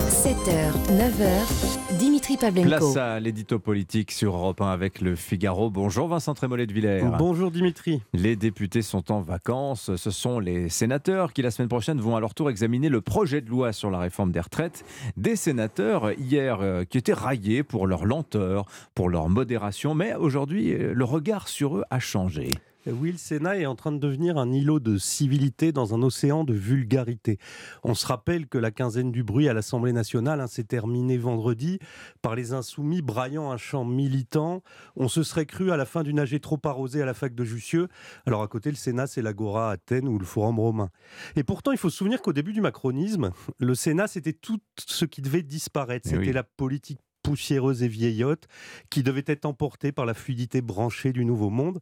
7h, 0.10 0.74
9h, 0.92 1.98
Dimitri 1.98 2.36
Pavlenko. 2.36 2.68
Place 2.68 2.98
à 2.98 3.20
l'édito 3.22 3.58
politique 3.58 4.12
sur 4.12 4.36
Europe 4.36 4.60
1 4.60 4.68
avec 4.68 5.00
le 5.00 5.16
Figaro. 5.16 5.70
Bonjour 5.70 6.10
Vincent 6.10 6.34
Trémollet 6.34 6.68
de 6.68 6.74
Villers. 6.74 7.04
Bonjour 7.18 7.52
Dimitri. 7.52 8.02
Les 8.14 8.36
députés 8.36 8.82
sont 8.82 9.12
en 9.14 9.22
vacances. 9.22 9.96
Ce 9.96 10.12
sont 10.12 10.40
les 10.40 10.68
sénateurs 10.68 11.32
qui, 11.32 11.42
la 11.42 11.52
semaine 11.52 11.70
prochaine, 11.70 12.02
vont 12.02 12.18
à 12.18 12.20
leur 12.20 12.34
tour 12.34 12.50
examiner 12.50 12.90
le 12.90 13.00
projet 13.00 13.40
de 13.40 13.50
loi 13.50 13.72
sur 13.72 13.90
la 13.90 14.00
réforme 14.00 14.32
des 14.32 14.42
retraites. 14.42 14.84
Des 15.16 15.38
sénateurs, 15.38 16.12
hier, 16.12 16.60
euh, 16.60 16.84
qui 16.84 16.98
étaient 16.98 17.14
raillés 17.14 17.64
pour 17.64 17.88
leur 17.88 18.06
lenteur, 18.06 18.66
pour 18.94 19.10
leur 19.10 19.30
modération. 19.30 19.96
Mais 19.96 20.16
aujourd'hui, 20.16 20.74
euh, 20.74 20.94
le 20.94 21.06
regard 21.06 21.48
sur 21.48 21.78
eux 21.78 21.84
a 21.90 22.00
changé. 22.00 22.50
Oui, 22.88 23.12
le 23.12 23.18
Sénat 23.18 23.58
est 23.58 23.68
en 23.68 23.76
train 23.76 23.92
de 23.92 24.00
devenir 24.00 24.38
un 24.38 24.52
îlot 24.52 24.80
de 24.80 24.98
civilité 24.98 25.72
dans 25.72 25.94
un 25.94 26.02
océan 26.02 26.44
de 26.44 26.54
vulgarité. 26.54 27.38
On 27.84 27.94
se 27.94 28.08
rappelle 28.08 28.48
que 28.48 28.58
la 28.58 28.72
quinzaine 28.72 29.12
du 29.12 29.24
bruit 29.24 29.48
à 29.48 29.54
l'Assemblée 29.54 29.94
nationale 29.94 30.42
hein, 30.42 30.48
s'est 30.48 30.64
terminée 30.64 31.18
vendredi 31.18 31.78
par 32.24 32.36
les 32.36 32.54
insoumis 32.54 33.04
braillant 33.04 33.52
un 33.52 33.58
chant 33.58 33.86
militant. 33.86 34.64
On 34.96 35.08
se 35.08 35.22
serait 35.22 35.46
cru 35.46 35.72
à 35.72 35.78
la 35.78 35.86
fin 35.86 36.02
d'une 36.02 36.20
AG 36.20 36.40
trop 36.42 36.60
arrosée 36.64 37.04
à 37.04 37.06
la 37.06 37.14
fac 37.14 37.36
de 37.36 37.44
Jussieu. 37.44 37.88
Alors 38.26 38.42
à 38.42 38.48
côté, 38.48 38.72
le 38.72 38.78
Sénat, 38.78 39.06
c'est 39.06 39.22
l'Agora 39.22 39.70
à 39.70 39.74
Athènes 39.74 40.08
ou 40.08 40.18
le 40.18 40.26
Forum 40.26 40.60
romain. 40.60 40.90
Et 41.36 41.44
pourtant, 41.44 41.72
il 41.72 41.78
faut 41.78 41.92
se 41.92 41.98
souvenir 41.98 42.22
qu'au 42.22 42.34
début 42.34 42.54
du 42.54 42.62
macronisme, 42.62 43.32
le 43.60 43.76
Sénat, 43.76 44.08
c'était 44.08 44.34
tout 44.34 44.60
ce 44.80 45.06
qui 45.06 45.22
devait 45.22 45.44
disparaître. 45.44 46.08
Eh 46.08 46.16
C'était 46.16 46.28
oui. 46.28 46.34
la 46.34 46.44
politique 46.44 47.00
poussiéreuse 47.22 47.84
et 47.84 47.88
vieillotte 47.88 48.48
qui 48.90 49.04
devait 49.04 49.24
être 49.28 49.46
emportée 49.46 49.92
par 49.92 50.06
la 50.06 50.14
fluidité 50.14 50.62
branchée 50.62 51.14
du 51.14 51.26
nouveau 51.26 51.50
monde. 51.50 51.80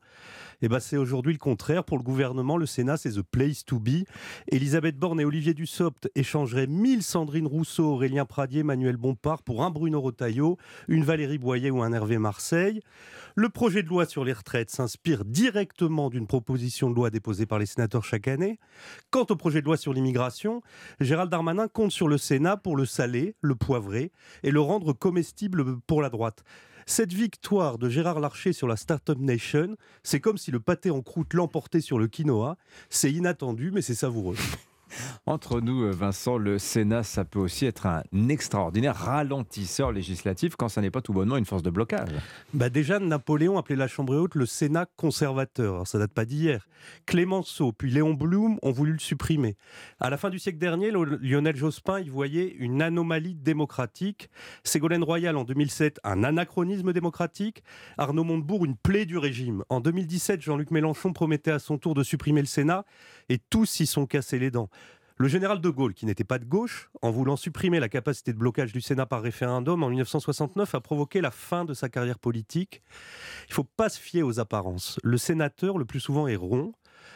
Et 0.61 0.67
ben 0.67 0.79
c'est 0.79 0.97
aujourd'hui 0.97 1.31
le 1.31 1.39
contraire. 1.39 1.85
Pour 1.85 1.97
le 1.97 2.03
gouvernement, 2.03 2.57
le 2.57 2.65
Sénat, 2.65 2.97
c'est 2.97 3.11
the 3.11 3.21
place 3.21 3.63
to 3.63 3.79
be. 3.79 4.03
Elisabeth 4.47 4.97
Borne 4.97 5.21
et 5.21 5.25
Olivier 5.25 5.53
Dussopt 5.53 6.09
échangeraient 6.15 6.67
1000 6.67 7.01
Sandrine 7.01 7.47
Rousseau, 7.47 7.93
Aurélien 7.93 8.25
Pradier, 8.25 8.63
Manuel 8.63 8.97
Bompard 8.97 9.43
pour 9.43 9.63
un 9.63 9.69
Bruno 9.69 10.01
Retailleau, 10.01 10.57
une 10.89 11.05
Valérie 11.05 11.37
Boyer 11.37 11.71
ou 11.71 11.81
un 11.81 11.93
Hervé 11.93 12.17
Marseille. 12.17 12.81
Le 13.35 13.47
projet 13.47 13.83
de 13.83 13.87
loi 13.87 14.05
sur 14.05 14.25
les 14.25 14.33
retraites 14.33 14.69
s'inspire 14.69 15.23
directement 15.23 16.09
d'une 16.09 16.27
proposition 16.27 16.89
de 16.89 16.95
loi 16.95 17.09
déposée 17.09 17.45
par 17.45 17.57
les 17.57 17.65
sénateurs 17.65 18.03
chaque 18.03 18.27
année. 18.27 18.59
Quant 19.11 19.25
au 19.29 19.37
projet 19.37 19.61
de 19.61 19.65
loi 19.65 19.77
sur 19.77 19.93
l'immigration, 19.93 20.61
Gérald 20.99 21.31
Darmanin 21.31 21.69
compte 21.69 21.91
sur 21.91 22.09
le 22.09 22.17
Sénat 22.17 22.57
pour 22.57 22.75
le 22.75 22.85
saler, 22.85 23.35
le 23.39 23.55
poivrer 23.55 24.11
et 24.43 24.51
le 24.51 24.59
rendre 24.59 24.91
comestible 24.91 25.79
pour 25.87 26.01
la 26.01 26.09
droite. 26.09 26.43
Cette 26.89 27.13
victoire 27.13 27.77
de 27.77 27.87
Gérard 27.87 28.19
Larcher 28.19 28.51
sur 28.51 28.67
la 28.67 28.75
Startup 28.75 29.19
Nation, 29.19 29.77
c'est 30.01 30.19
comme 30.19 30.39
si 30.39 30.49
le 30.49 30.59
pâté 30.59 30.89
en 30.89 31.03
croûte 31.03 31.35
l'emportait 31.35 31.81
sur 31.81 31.99
le 31.99 32.07
quinoa. 32.07 32.57
C'est 32.89 33.11
inattendu, 33.11 33.69
mais 33.69 33.83
c'est 33.83 33.93
savoureux. 33.93 34.35
Entre 35.25 35.61
nous, 35.61 35.83
euh, 35.83 35.91
Vincent, 35.91 36.37
le 36.37 36.59
Sénat, 36.59 37.03
ça 37.03 37.25
peut 37.25 37.39
aussi 37.39 37.65
être 37.65 37.85
un 37.85 38.03
extraordinaire 38.29 38.95
ralentisseur 38.95 39.91
législatif 39.91 40.55
quand 40.55 40.69
ça 40.69 40.81
n'est 40.81 40.91
pas 40.91 41.01
tout 41.01 41.13
bonnement 41.13 41.37
une 41.37 41.45
force 41.45 41.63
de 41.63 41.69
blocage. 41.69 42.09
Bah 42.53 42.69
déjà, 42.69 42.99
Napoléon 42.99 43.57
appelait 43.57 43.75
la 43.75 43.87
Chambre 43.87 44.15
haute 44.15 44.35
le 44.35 44.45
Sénat 44.45 44.85
conservateur. 44.95 45.73
Alors, 45.73 45.87
ça 45.87 45.99
date 45.99 46.13
pas 46.13 46.25
d'hier. 46.25 46.67
Clémenceau, 47.05 47.71
puis 47.71 47.91
Léon 47.91 48.13
Blum 48.13 48.57
ont 48.61 48.71
voulu 48.71 48.93
le 48.93 48.99
supprimer. 48.99 49.57
À 49.99 50.09
la 50.09 50.17
fin 50.17 50.29
du 50.29 50.39
siècle 50.39 50.57
dernier, 50.57 50.91
Lionel 50.91 51.55
Jospin 51.55 51.99
y 51.99 52.09
voyait 52.09 52.55
une 52.57 52.81
anomalie 52.81 53.35
démocratique. 53.35 54.29
Ségolène 54.63 55.03
Royal 55.03 55.35
en 55.37 55.43
2007, 55.43 55.99
un 56.03 56.23
anachronisme 56.23 56.93
démocratique. 56.93 57.63
Arnaud 57.97 58.23
Montebourg, 58.23 58.65
une 58.65 58.77
plaie 58.77 59.05
du 59.05 59.17
régime. 59.17 59.63
En 59.69 59.79
2017, 59.79 60.41
Jean-Luc 60.41 60.71
Mélenchon 60.71 61.13
promettait 61.13 61.51
à 61.51 61.59
son 61.59 61.77
tour 61.77 61.93
de 61.93 62.03
supprimer 62.03 62.41
le 62.41 62.47
Sénat 62.47 62.85
et 63.29 63.37
tous 63.37 63.65
s'y 63.65 63.85
sont 63.85 64.05
cassés 64.05 64.39
les 64.39 64.51
dents. 64.51 64.69
Le 65.21 65.27
général 65.27 65.59
de 65.59 65.69
Gaulle, 65.69 65.93
qui 65.93 66.05
n'était 66.05 66.23
pas 66.23 66.39
de 66.39 66.45
gauche, 66.45 66.89
en 67.01 67.11
voulant 67.11 67.35
supprimer 67.35 67.81
la 67.81 67.89
capacité 67.89 68.31
de 68.31 68.37
blocage 68.37 68.71
du 68.71 68.79
Sénat 68.79 69.05
par 69.05 69.21
référendum 69.21 69.83
en 69.83 69.89
1969, 69.89 70.75
a 70.75 70.79
provoqué 70.79 71.19
la 71.19 71.29
fin 71.29 71.65
de 71.65 71.73
sa 71.73 71.89
carrière 71.89 72.17
politique. 72.17 72.81
Il 73.47 73.51
ne 73.51 73.53
faut 73.55 73.65
pas 73.65 73.89
se 73.89 73.99
fier 73.99 74.23
aux 74.23 74.39
apparences. 74.39 74.97
Le 75.03 75.17
sénateur, 75.17 75.77
le 75.77 75.83
plus 75.83 75.99
souvent, 75.99 76.27
est 76.29 76.37
rond. 76.37 76.71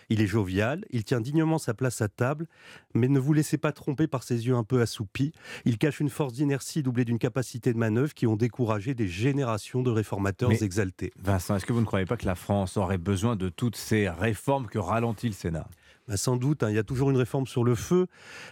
Il 0.09 0.19
est 0.19 0.27
jovial, 0.27 0.83
il 0.89 1.05
tient 1.05 1.21
dignement 1.21 1.57
sa 1.57 1.73
place 1.73 2.01
à 2.01 2.09
table, 2.09 2.47
mais 2.93 3.07
ne 3.07 3.19
vous 3.19 3.31
laissez 3.31 3.57
pas 3.57 3.71
tromper 3.71 4.07
par 4.07 4.23
ses 4.23 4.47
yeux 4.47 4.55
un 4.55 4.65
peu 4.65 4.81
assoupis. 4.81 5.31
Il 5.63 5.77
cache 5.77 6.01
une 6.01 6.09
force 6.09 6.33
d'inertie 6.33 6.83
doublée 6.83 7.05
d'une 7.05 7.19
capacité 7.19 7.71
de 7.71 7.77
manœuvre 7.77 8.13
qui 8.13 8.27
ont 8.27 8.35
découragé 8.35 8.95
des 8.95 9.07
générations 9.07 9.81
de 9.81 9.89
réformateurs 9.89 10.49
Mais- 10.49 10.61
exaltés. 10.61 11.13
Vincent, 11.17 11.55
est-ce 11.55 11.65
que 11.65 11.71
vous 11.71 11.79
ne 11.79 11.85
croyez 11.85 12.05
pas 12.05 12.17
que 12.17 12.25
la 12.25 12.35
France 12.35 12.75
aurait 12.75 12.97
besoin 12.97 13.37
de 13.37 13.47
toutes 13.47 13.77
ces 13.77 14.09
réformes 14.09 14.67
que 14.67 14.77
ralentit 14.77 15.27
le 15.27 15.33
Sénat? 15.33 15.69
Bah, 16.07 16.17
sans 16.17 16.35
doute, 16.35 16.63
hein, 16.63 16.69
il 16.69 16.75
y 16.75 16.79
a 16.79 16.83
toujours 16.83 17.11
une 17.11 17.17
réforme 17.17 17.47
sur 17.47 17.63
le 17.63 17.75
feu. 17.75 18.07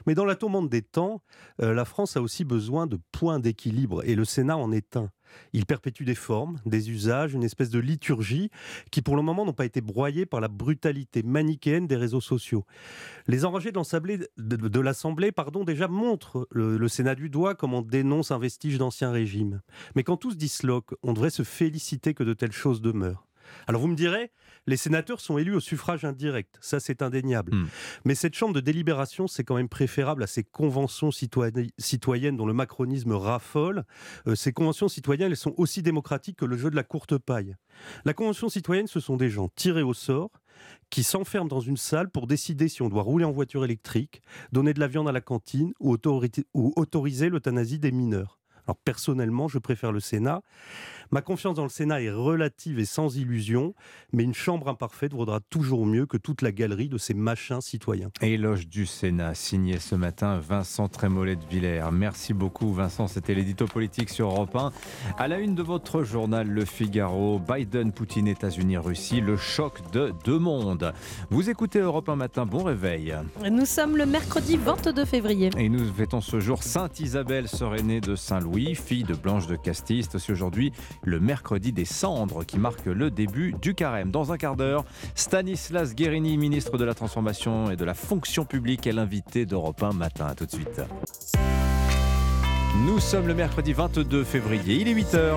Mais 0.08 0.16
dans 0.16 0.26
la 0.26 0.36
tourmente 0.36 0.70
des 0.70 0.82
temps, 0.82 1.22
euh, 1.62 1.74
la 1.74 1.84
France 1.84 2.16
a 2.16 2.22
aussi 2.22 2.46
besoin 2.46 2.88
de 2.88 2.98
points 3.12 3.40
d'équilibre 3.40 4.04
et 4.06 4.16
le 4.16 4.24
Sénat 4.24 4.58
en 4.58 4.72
est 4.72 4.96
un. 4.96 5.10
Il 5.54 5.66
perpétue 5.66 6.04
des 6.04 6.16
formes, 6.16 6.60
des 6.66 6.90
usages, 6.90 7.34
une 7.34 7.44
espèce 7.44 7.70
de 7.70 7.80
liturgie 7.80 8.50
qui 8.92 9.02
pour 9.02 9.16
le 9.16 9.22
moment 9.22 9.46
n'ont 9.46 9.54
pas 9.54 9.66
été 9.66 9.80
broyés 9.80 10.26
par 10.26 10.42
la 10.42 10.50
brutalité 10.50 11.24
manichéenne 11.24 11.88
des 11.88 11.96
réseaux 11.96 12.22
sociaux. 12.22 12.66
Les 13.28 13.46
enragés 13.46 13.72
de 13.72 14.80
l'Assemblée, 14.80 15.32
pardon, 15.32 15.64
déjà 15.64 15.88
montrent 15.88 16.48
le, 16.52 16.78
le 16.78 16.88
Sénat 16.88 17.16
du 17.16 17.30
doigt 17.30 17.56
comme 17.56 17.74
on 17.74 17.82
dénonce 17.82 18.32
un 18.32 18.40
vestige 18.40 18.78
d'ancien 18.78 19.12
régime. 19.12 19.62
Mais 19.96 20.04
quand 20.04 20.18
tout 20.18 20.32
se 20.32 20.38
disloque, 20.38 20.94
on 21.04 21.14
devrait 21.14 21.30
se 21.30 21.44
féliciter 21.44 22.14
que 22.14 22.24
de 22.24 22.34
telles 22.34 22.52
choses 22.52 22.82
demeurent. 22.82 23.26
Alors 23.68 23.82
vous 23.82 23.88
me 23.88 23.96
direz, 23.96 24.32
les 24.68 24.78
sénateurs 24.78 25.20
sont 25.20 25.38
élus 25.38 25.56
au 25.56 25.60
suffrage 25.60 26.06
indirect, 26.06 26.58
ça 26.62 26.80
c'est 26.80 27.02
indéniable. 27.02 27.52
Mais 28.06 28.16
cette 28.16 28.36
chambre 28.36 28.54
de 28.54 28.60
délibération, 28.60 29.28
c'est 29.28 29.44
quand 29.44 29.56
même 29.56 29.70
préférable 29.70 30.24
à 30.24 30.28
ces 30.28 30.44
conventions 30.44 31.12
citoyennes, 31.12 32.38
dont 32.38 32.46
le 32.46 32.54
macronisme 32.54 33.14
raffole. 33.14 33.84
Euh, 34.28 34.36
ces 34.36 34.54
conventions 34.54 34.88
citoyennes, 34.88 35.32
elles 35.32 35.38
sont 35.38 35.56
aussi 35.58 35.82
démocratiques 35.82 36.38
que 36.38 36.46
le 36.46 36.58
jeu 36.58 36.70
de 36.70 36.76
la 36.76 36.84
courte 36.84 37.18
paille. 37.18 37.56
La 38.06 38.14
convention 38.14 38.50
citoyenne, 38.50 38.88
ce 38.88 39.00
sont 39.00 39.18
des 39.18 39.30
gens 39.30 39.50
tirés 39.56 39.84
au 39.84 39.94
sort 39.94 40.32
qui 40.90 41.04
s'enferment 41.04 41.48
dans 41.48 41.60
une 41.60 41.78
salle 41.78 42.10
pour 42.10 42.28
décider 42.28 42.68
si 42.68 42.82
on 42.82 42.90
doit 42.90 43.02
rouler 43.02 43.26
en 43.26 43.32
voiture 43.32 43.66
électrique, 43.66 44.22
donner 44.52 44.74
de 44.74 44.80
la 44.80 44.88
viande 44.88 45.08
à 45.08 45.12
la 45.12 45.22
cantine 45.22 45.74
ou 45.80 45.98
autoriser 46.54 47.30
l'euthanasie 47.30 47.80
des 47.80 47.92
mineurs. 47.92 48.42
Alors 48.68 48.78
personnellement, 48.78 49.48
je 49.48 49.58
préfère 49.58 49.92
le 49.92 50.00
Sénat, 50.00 50.44
Ma 51.14 51.22
confiance 51.22 51.56
dans 51.56 51.64
le 51.64 51.70
Sénat 51.70 52.02
est 52.02 52.10
relative 52.10 52.80
et 52.80 52.86
sans 52.86 53.18
illusion, 53.18 53.74
mais 54.14 54.24
une 54.24 54.34
chambre 54.34 54.70
imparfaite 54.70 55.14
vaudra 55.14 55.42
toujours 55.42 55.86
mieux 55.86 56.06
que 56.06 56.16
toute 56.16 56.42
la 56.42 56.54
galerie 56.54 56.88
de 56.88 56.98
ces 56.98 57.14
machins 57.14 57.60
citoyens. 57.60 58.12
Éloge 58.22 58.70
du 58.70 58.86
Sénat, 58.86 59.36
signé 59.36 59.80
ce 59.80 59.96
matin 59.96 60.40
Vincent 60.40 60.88
Trémollet 60.88 61.36
de 61.36 61.46
Villers. 61.50 61.84
Merci 61.92 62.34
beaucoup 62.34 62.72
Vincent, 62.72 63.08
c'était 63.08 63.34
l'édito 63.34 63.66
politique 63.66 64.10
sur 64.10 64.28
Europe 64.30 64.56
1. 64.56 64.72
À 65.18 65.28
la 65.28 65.40
une 65.40 65.54
de 65.54 65.62
votre 65.62 66.04
journal 66.04 66.48
Le 66.48 66.64
Figaro, 66.64 67.40
Biden, 67.40 67.92
Poutine, 67.92 68.30
États-Unis, 68.30 68.78
Russie, 68.78 69.20
le 69.20 69.36
choc 69.36 69.82
de 69.92 70.14
deux 70.24 70.40
mondes. 70.40 70.94
Vous 71.30 71.50
écoutez 71.50 71.80
Europe 71.80 72.08
1 72.08 72.16
matin, 72.16 72.46
bon 72.46 72.64
réveil. 72.64 73.14
Nous 73.52 73.66
sommes 73.66 73.98
le 73.98 74.06
mercredi 74.06 74.56
22 74.56 75.04
février. 75.04 75.50
Et 75.58 75.68
nous 75.68 75.92
fêtons 75.94 76.22
ce 76.22 76.40
jour 76.40 76.64
Sainte 76.64 77.02
Isabelle, 77.02 77.50
sœur 77.50 77.76
aînée 77.76 78.00
de 78.00 78.16
Saint-Louis, 78.16 78.76
fille 78.76 79.04
de 79.04 79.14
Blanche 79.14 79.48
de 79.48 79.58
Castille. 79.58 80.04
C'est 80.04 80.16
aussi 80.16 80.32
aujourd'hui 80.32 80.72
le 81.04 81.20
mercredi 81.20 81.72
des 81.72 81.86
cendres 81.86 82.44
qui 82.44 82.60
marque 82.60 82.86
le 82.86 83.12
début 83.12 83.54
du 83.62 83.74
carême. 83.74 84.12
Dans 84.12 84.32
un 84.32 84.38
quart 84.38 84.56
d'heure, 84.56 84.86
Stanislas 85.16 85.96
Guérini, 85.96 86.38
ministre 86.38 86.78
de 86.78 86.86
la 86.86 86.94
Transformation 86.94 87.72
et 87.72 87.76
de 87.76 87.86
la 87.86 87.94
Fonction 87.94 88.46
publique, 88.46 88.88
est 88.88 88.94
l'invité 88.94 89.46
d'Europe 89.46 89.82
1 89.82 89.94
matin. 89.94 90.28
A 90.28 90.36
tout 90.36 90.46
de 90.46 90.52
suite. 90.52 90.82
Nous 92.86 93.00
sommes 93.00 93.28
le 93.28 93.36
mercredi 93.36 93.74
22 93.74 94.24
février, 94.24 94.82
il 94.82 94.88
est 94.88 94.94
8h. 94.94 95.36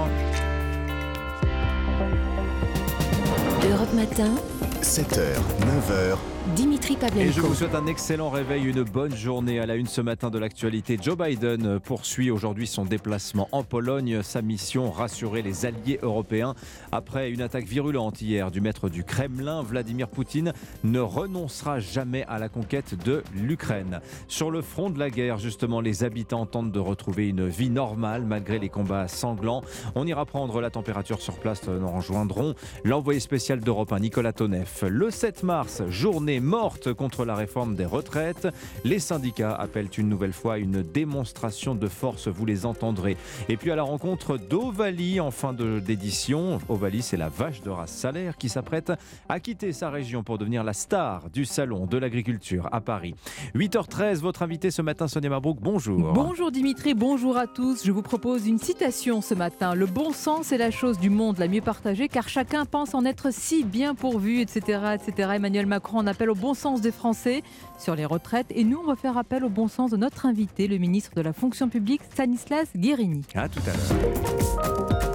Europe 3.70 3.92
Matin, 3.94 4.34
7h, 4.82 5.36
9h. 5.60 6.33
Dimitri 6.54 6.96
Pavlenko. 6.96 7.20
Et 7.20 7.32
je 7.32 7.40
vous 7.40 7.54
souhaite 7.54 7.74
un 7.74 7.86
excellent 7.86 8.30
réveil, 8.30 8.64
une 8.64 8.84
bonne 8.84 9.14
journée 9.14 9.58
à 9.58 9.66
la 9.66 9.74
une 9.74 9.88
ce 9.88 10.00
matin 10.00 10.30
de 10.30 10.38
l'actualité. 10.38 10.96
Joe 11.02 11.16
Biden 11.16 11.80
poursuit 11.80 12.30
aujourd'hui 12.30 12.68
son 12.68 12.84
déplacement 12.84 13.48
en 13.50 13.64
Pologne. 13.64 14.22
Sa 14.22 14.40
mission, 14.40 14.92
rassurer 14.92 15.42
les 15.42 15.66
alliés 15.66 15.98
européens. 16.02 16.54
Après 16.92 17.30
une 17.30 17.42
attaque 17.42 17.64
virulente 17.64 18.22
hier 18.22 18.52
du 18.52 18.60
maître 18.60 18.88
du 18.88 19.02
Kremlin, 19.02 19.62
Vladimir 19.62 20.08
Poutine 20.08 20.52
ne 20.84 21.00
renoncera 21.00 21.80
jamais 21.80 22.24
à 22.28 22.38
la 22.38 22.48
conquête 22.48 22.94
de 23.04 23.24
l'Ukraine. 23.34 24.00
Sur 24.28 24.52
le 24.52 24.62
front 24.62 24.90
de 24.90 24.98
la 25.00 25.10
guerre, 25.10 25.38
justement, 25.38 25.80
les 25.80 26.04
habitants 26.04 26.46
tentent 26.46 26.72
de 26.72 26.80
retrouver 26.80 27.28
une 27.28 27.48
vie 27.48 27.70
normale 27.70 28.24
malgré 28.24 28.60
les 28.60 28.68
combats 28.68 29.08
sanglants. 29.08 29.62
On 29.96 30.06
ira 30.06 30.24
prendre 30.24 30.60
la 30.60 30.70
température 30.70 31.20
sur 31.20 31.34
place, 31.34 31.66
nous 31.66 31.90
rejoindrons 31.90 32.54
l'envoyé 32.84 33.18
spécial 33.18 33.58
d'Europe 33.58 33.92
1, 33.92 33.98
Nicolas 33.98 34.32
Tonev. 34.32 34.84
Le 34.86 35.10
7 35.10 35.42
mars, 35.42 35.82
journée 35.88 36.40
morte 36.44 36.92
contre 36.92 37.24
la 37.24 37.34
réforme 37.34 37.74
des 37.74 37.86
retraites. 37.86 38.46
Les 38.84 39.00
syndicats 39.00 39.54
appellent 39.54 39.88
une 39.98 40.08
nouvelle 40.08 40.32
fois 40.32 40.58
une 40.58 40.82
démonstration 40.82 41.74
de 41.74 41.88
force, 41.88 42.28
vous 42.28 42.46
les 42.46 42.66
entendrez. 42.66 43.16
Et 43.48 43.56
puis 43.56 43.70
à 43.70 43.76
la 43.76 43.82
rencontre 43.82 44.36
d'Ovalie 44.36 45.20
en 45.20 45.30
fin 45.30 45.52
d'édition. 45.52 46.60
Ovalie, 46.68 47.02
c'est 47.02 47.16
la 47.16 47.28
vache 47.28 47.62
de 47.62 47.70
race 47.70 47.90
salaire 47.90 48.36
qui 48.36 48.48
s'apprête 48.48 48.92
à 49.28 49.40
quitter 49.40 49.72
sa 49.72 49.90
région 49.90 50.22
pour 50.22 50.38
devenir 50.38 50.62
la 50.62 50.72
star 50.72 51.30
du 51.30 51.44
salon 51.44 51.86
de 51.86 51.98
l'agriculture 51.98 52.68
à 52.72 52.80
Paris. 52.80 53.14
8h13, 53.54 54.16
votre 54.16 54.42
invité 54.42 54.70
ce 54.70 54.82
matin, 54.82 55.08
Sonia 55.08 55.30
Mabrouk, 55.30 55.58
bonjour. 55.60 56.12
Bonjour 56.12 56.52
Dimitri, 56.52 56.94
bonjour 56.94 57.36
à 57.36 57.46
tous. 57.46 57.84
Je 57.84 57.92
vous 57.92 58.02
propose 58.02 58.46
une 58.46 58.58
citation 58.58 59.22
ce 59.22 59.34
matin. 59.34 59.74
Le 59.74 59.86
bon 59.86 60.12
sens 60.12 60.52
est 60.52 60.58
la 60.58 60.70
chose 60.70 60.98
du 60.98 61.10
monde 61.10 61.38
la 61.38 61.48
mieux 61.48 61.62
partagée 61.62 62.08
car 62.08 62.28
chacun 62.28 62.66
pense 62.66 62.94
en 62.94 63.04
être 63.04 63.32
si 63.32 63.64
bien 63.64 63.94
pourvu, 63.94 64.40
etc. 64.40 64.94
etc. 64.94 65.30
Emmanuel 65.34 65.66
Macron 65.66 65.98
en 65.98 66.06
appelle 66.06 66.30
au 66.30 66.33
bon 66.34 66.54
sens 66.54 66.80
des 66.80 66.92
Français 66.92 67.42
sur 67.78 67.94
les 67.94 68.04
retraites. 68.04 68.46
Et 68.50 68.64
nous, 68.64 68.78
on 68.78 68.86
va 68.86 68.96
faire 68.96 69.16
appel 69.18 69.44
au 69.44 69.48
bon 69.48 69.68
sens 69.68 69.90
de 69.90 69.96
notre 69.96 70.26
invité, 70.26 70.68
le 70.68 70.78
ministre 70.78 71.12
de 71.14 71.20
la 71.20 71.32
fonction 71.32 71.68
publique, 71.68 72.02
Stanislas 72.12 72.68
Guérini. 72.76 73.22
À 73.34 73.48
tout 73.48 73.60
à 73.66 73.72
l'heure. 73.72 75.13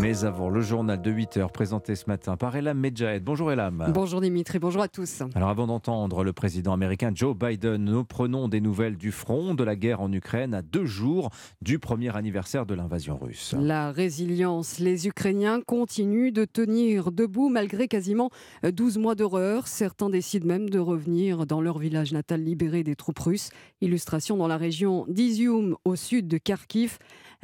Mais 0.00 0.24
avant, 0.24 0.50
le 0.50 0.60
journal 0.60 1.00
de 1.00 1.10
8 1.10 1.36
heures 1.38 1.52
présenté 1.52 1.94
ce 1.94 2.04
matin 2.06 2.36
par 2.36 2.54
Elam 2.56 2.78
Medjahed. 2.78 3.24
Bonjour 3.24 3.50
Elam. 3.50 3.90
Bonjour 3.94 4.20
Dimitri, 4.20 4.58
bonjour 4.58 4.82
à 4.82 4.88
tous. 4.88 5.22
Alors 5.34 5.48
avant 5.48 5.66
d'entendre 5.66 6.24
le 6.24 6.32
président 6.34 6.74
américain 6.74 7.10
Joe 7.14 7.34
Biden, 7.34 7.82
nous 7.82 8.04
prenons 8.04 8.48
des 8.48 8.60
nouvelles 8.60 8.96
du 8.96 9.12
front 9.12 9.54
de 9.54 9.64
la 9.64 9.74
guerre 9.74 10.02
en 10.02 10.12
Ukraine 10.12 10.52
à 10.52 10.60
deux 10.60 10.84
jours 10.84 11.30
du 11.62 11.78
premier 11.78 12.14
anniversaire 12.14 12.66
de 12.66 12.74
l'invasion 12.74 13.16
russe. 13.16 13.54
La 13.58 13.92
résilience, 13.92 14.78
les 14.78 15.06
Ukrainiens 15.06 15.60
continuent 15.62 16.32
de 16.32 16.44
tenir 16.44 17.10
debout 17.10 17.48
malgré 17.48 17.88
quasiment 17.88 18.28
12 18.64 18.98
mois 18.98 19.14
d'horreur. 19.14 19.68
Certains 19.68 20.10
décident 20.10 20.46
même 20.46 20.68
de 20.68 20.80
revenir 20.80 21.46
dans 21.46 21.62
leur 21.62 21.78
village 21.78 22.12
natal 22.12 22.42
libéré 22.42 22.82
des 22.82 22.96
troupes 22.96 23.20
russes. 23.20 23.48
Illustration 23.80 24.36
dans 24.36 24.48
la 24.48 24.58
région 24.58 25.06
d'Izium 25.08 25.76
au 25.84 25.96
sud 25.96 26.28
de 26.28 26.36
Kharkiv. 26.36 26.98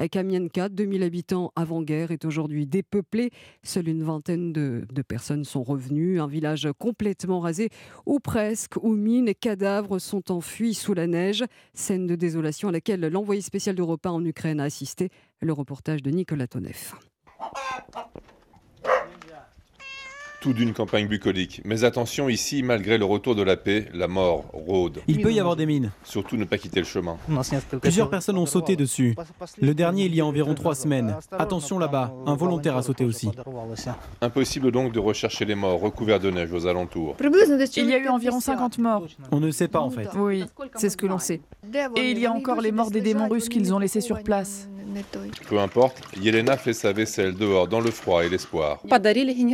Kamienka, 0.06 0.68
2000 0.68 1.02
habitants 1.02 1.52
avant-guerre, 1.56 2.12
est 2.12 2.24
aujourd'hui 2.24 2.66
dépeuplé. 2.66 3.30
Seule 3.64 3.88
une 3.88 4.04
vingtaine 4.04 4.52
de, 4.52 4.86
personnes 5.02 5.44
sont 5.44 5.64
revenues. 5.64 6.20
Un 6.20 6.28
village 6.28 6.68
complètement 6.78 7.40
rasé, 7.40 7.70
ou 8.06 8.20
presque, 8.20 8.76
où 8.80 8.94
mines 8.94 9.28
et 9.28 9.34
cadavres 9.34 9.98
sont 9.98 10.30
enfuis 10.30 10.74
sous 10.74 10.94
la 10.94 11.08
neige. 11.08 11.44
Scène 11.74 12.06
de 12.06 12.14
désolation 12.14 12.68
à 12.68 12.72
laquelle 12.72 13.00
l'envoyé 13.00 13.40
spécial 13.40 13.74
d'Europe 13.74 14.06
en 14.06 14.24
Ukraine 14.24 14.60
a 14.60 14.64
assisté. 14.64 15.10
Le 15.40 15.52
reportage 15.52 16.02
de 16.02 16.10
Nicolas 16.10 16.46
Tonev 16.46 16.94
tout 20.40 20.52
d'une 20.52 20.72
campagne 20.72 21.06
bucolique. 21.06 21.60
Mais 21.64 21.84
attention, 21.84 22.28
ici, 22.28 22.62
malgré 22.62 22.98
le 22.98 23.04
retour 23.04 23.34
de 23.34 23.42
la 23.42 23.56
paix, 23.56 23.88
la 23.92 24.08
mort 24.08 24.44
rôde. 24.52 25.00
Il 25.08 25.20
peut 25.20 25.32
y 25.32 25.40
avoir 25.40 25.56
des 25.56 25.66
mines. 25.66 25.90
Surtout 26.04 26.36
ne 26.36 26.44
pas 26.44 26.58
quitter 26.58 26.80
le 26.80 26.86
chemin. 26.86 27.16
Plusieurs 27.80 28.10
personnes 28.10 28.38
ont 28.38 28.46
sauté 28.46 28.76
dessus. 28.76 29.16
Le 29.60 29.74
dernier, 29.74 30.04
il 30.04 30.14
y 30.14 30.20
a 30.20 30.26
environ 30.26 30.54
trois 30.54 30.74
semaines. 30.74 31.16
Attention 31.32 31.78
là-bas, 31.78 32.14
un 32.26 32.34
volontaire 32.34 32.76
a 32.76 32.82
sauté 32.82 33.04
aussi. 33.04 33.30
Impossible 34.20 34.70
donc 34.70 34.92
de 34.92 34.98
rechercher 34.98 35.44
les 35.44 35.54
morts 35.54 35.80
recouverts 35.80 36.20
de 36.20 36.30
neige 36.30 36.52
aux 36.52 36.66
alentours. 36.66 37.16
Il 37.76 37.88
y 37.88 37.94
a 37.94 37.98
eu 37.98 38.08
environ 38.08 38.40
50 38.40 38.78
morts. 38.78 39.06
On 39.32 39.40
ne 39.40 39.50
sait 39.50 39.68
pas 39.68 39.80
en 39.80 39.90
fait. 39.90 40.08
Oui, 40.16 40.44
c'est 40.76 40.90
ce 40.90 40.96
que 40.96 41.06
l'on 41.06 41.18
sait. 41.18 41.40
Et 41.96 42.10
il 42.10 42.18
y 42.18 42.26
a 42.26 42.32
encore 42.32 42.60
les 42.60 42.72
morts 42.72 42.90
des 42.90 43.00
démons 43.00 43.28
russes 43.28 43.48
qu'ils 43.48 43.72
ont 43.74 43.78
laissés 43.78 44.00
sur 44.00 44.22
place. 44.22 44.68
Peu 45.48 45.58
importe, 45.58 46.02
Yelena 46.16 46.56
fait 46.56 46.72
sa 46.72 46.92
vaisselle 46.92 47.34
dehors 47.34 47.68
dans 47.68 47.80
le 47.80 47.90
froid 47.90 48.24
et 48.24 48.28
l'espoir. 48.28 48.82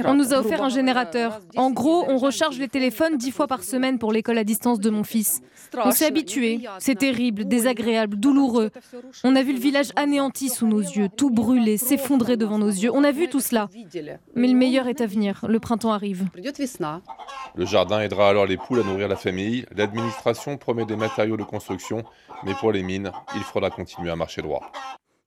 On 0.04 0.14
nous 0.14 0.34
a 0.34 0.38
offert 0.38 0.62
un 0.62 0.68
générateur. 0.68 1.40
En 1.56 1.70
gros, 1.70 2.04
on 2.08 2.18
recharge 2.18 2.58
les 2.58 2.68
téléphones 2.68 3.16
dix 3.16 3.30
fois 3.30 3.46
par 3.46 3.62
semaine 3.62 3.98
pour 3.98 4.12
l'école 4.12 4.38
à 4.38 4.44
distance 4.44 4.80
de 4.80 4.90
mon 4.90 5.04
fils. 5.04 5.40
On 5.84 5.90
s'est 5.90 6.06
habitué. 6.06 6.60
C'est 6.78 6.96
terrible, 6.96 7.46
désagréable, 7.46 8.16
douloureux. 8.16 8.70
On 9.24 9.34
a 9.36 9.42
vu 9.42 9.52
le 9.52 9.58
village 9.58 9.90
anéanti 9.96 10.48
sous 10.48 10.66
nos 10.66 10.80
yeux, 10.80 11.08
tout 11.08 11.30
brûlé, 11.30 11.76
s'effondrer 11.76 12.36
devant 12.36 12.58
nos 12.58 12.68
yeux. 12.68 12.90
On 12.92 13.04
a 13.04 13.12
vu 13.12 13.28
tout 13.28 13.40
cela. 13.40 13.68
Mais 14.34 14.48
le 14.48 14.54
meilleur 14.54 14.88
est 14.88 15.00
à 15.00 15.06
venir. 15.06 15.44
Le 15.48 15.58
printemps 15.58 15.92
arrive. 15.92 16.24
Le 17.56 17.66
jardin 17.66 18.00
aidera 18.00 18.28
alors 18.28 18.46
les 18.46 18.56
poules 18.56 18.80
à 18.80 18.84
nourrir 18.84 19.08
la 19.08 19.16
famille. 19.16 19.66
L'administration 19.76 20.56
promet 20.56 20.84
des 20.84 20.96
matériaux 20.96 21.36
de 21.36 21.44
construction, 21.44 22.04
mais 22.44 22.54
pour 22.54 22.72
les 22.72 22.82
mines, 22.82 23.10
il 23.34 23.42
faudra 23.42 23.70
continuer 23.70 24.10
à 24.10 24.16
marcher 24.16 24.42
droit. 24.42 24.70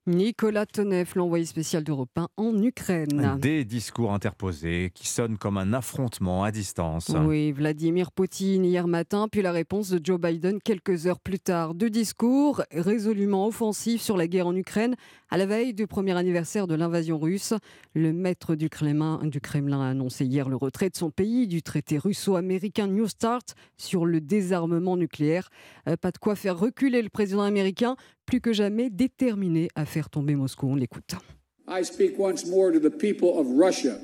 Nicolas 0.08 0.66
Tonev, 0.66 1.12
l'envoyé 1.16 1.44
spécial 1.44 1.84
d'Europe 1.84 2.18
1 2.18 2.30
en 2.38 2.64
Ukraine. 2.64 3.38
Des 3.42 3.66
discours 3.66 4.14
interposés 4.14 4.90
qui 4.96 5.06
sonnent 5.06 5.38
comme 5.38 5.58
un 5.58 5.74
affrontement 5.74 6.46
à 6.46 6.52
distance. 6.52 7.12
Oui, 7.26 7.52
Vladimir 7.52 8.14
Poutine 8.14 8.64
hier 8.64 8.88
matin, 8.88 9.28
puis 9.30 9.42
la 9.42 9.52
réponse 9.52 9.90
de 9.90 10.00
Joe 10.02 10.18
Biden 10.18 10.62
quelques 10.62 11.08
heures 11.08 11.20
plus 11.20 11.40
tard. 11.40 11.74
Deux 11.74 11.90
discours 11.90 12.64
résolument 12.72 13.48
offensifs 13.48 14.02
sur 14.02 14.16
la 14.16 14.28
guerre 14.28 14.48
en 14.48 14.56
Ukraine 14.56 14.96
à 15.30 15.36
la 15.36 15.46
veille 15.46 15.74
du 15.74 15.88
premier 15.88 16.16
anniversaire 16.16 16.68
de 16.68 16.76
l'invasion 16.76 17.20
russe. 17.20 17.54
Le 17.94 18.14
maître 18.14 18.56
du 18.56 18.70
Kremlin, 18.70 19.20
du 19.24 19.42
Kremlin 19.42 19.82
a 19.82 19.90
annoncé 19.90 20.24
hier 20.24 20.48
le 20.48 20.56
retrait 20.56 20.90
de 20.90 20.96
son 20.96 21.12
pays 21.12 21.48
du 21.48 21.62
traité 21.62 21.98
russo-américain 21.98 22.88
New 22.88 23.10
Start 23.10 23.56
sur 23.76 24.06
le 24.06 24.22
désarmement 24.22 24.96
nucléaire. 24.96 25.50
Euh, 25.90 25.98
pas 25.98 26.12
de 26.12 26.18
quoi 26.18 26.38
faire 26.38 26.58
reculer 26.58 27.02
le 27.02 27.10
président 27.10 27.42
américain 27.42 27.98
plus 28.28 28.42
que 28.42 28.54
jamais 28.54 28.92
déterminé 28.92 29.70
à 29.74 29.86
faire 29.86 30.10
tomber 30.12 30.36
Moscou. 30.36 30.68
On 30.68 30.76
l'écoute. 30.76 31.16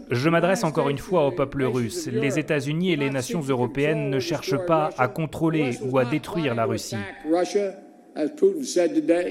Je 0.10 0.30
m'adresse 0.30 0.64
encore 0.64 0.90
une 0.90 0.98
fois 0.98 1.28
au 1.28 1.32
peuple 1.32 1.64
russe. 1.64 2.08
Les 2.08 2.40
États-Unis 2.40 2.94
et 2.94 2.96
les 2.96 3.10
nations 3.10 3.42
européennes 3.42 4.10
ne 4.10 4.20
cherchent 4.20 4.66
pas 4.66 4.90
à 4.98 5.08
contrôler 5.08 5.78
ou 5.84 5.98
à 5.98 6.06
détruire 6.06 6.56
la 6.56 6.66
Russie. 6.66 6.98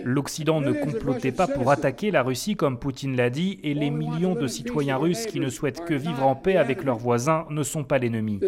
L'Occident 0.05 0.61
ne 0.61 0.73
complotait 0.73 1.33
pas 1.33 1.47
pour 1.47 1.71
attaquer 1.71 2.11
la 2.11 2.23
Russie 2.23 2.57
comme 2.57 2.79
Poutine 2.79 3.17
l'a 3.17 3.31
dit, 3.31 3.61
et 3.63 3.75
les 3.75 3.91
millions 3.91 4.35
de 4.35 4.47
citoyens 4.47 4.97
russes 4.97 5.27
qui 5.27 5.39
ne 5.39 5.49
souhaitent 5.49 5.85
que 5.85 5.95
vivre 5.95 6.25
en 6.25 6.35
paix 6.35 6.57
avec 6.57 6.85
leurs 6.85 6.99
voisins 6.99 7.47
ne 7.51 7.63
sont 7.63 7.85
pas 7.85 7.99
l'ennemi. 7.99 8.41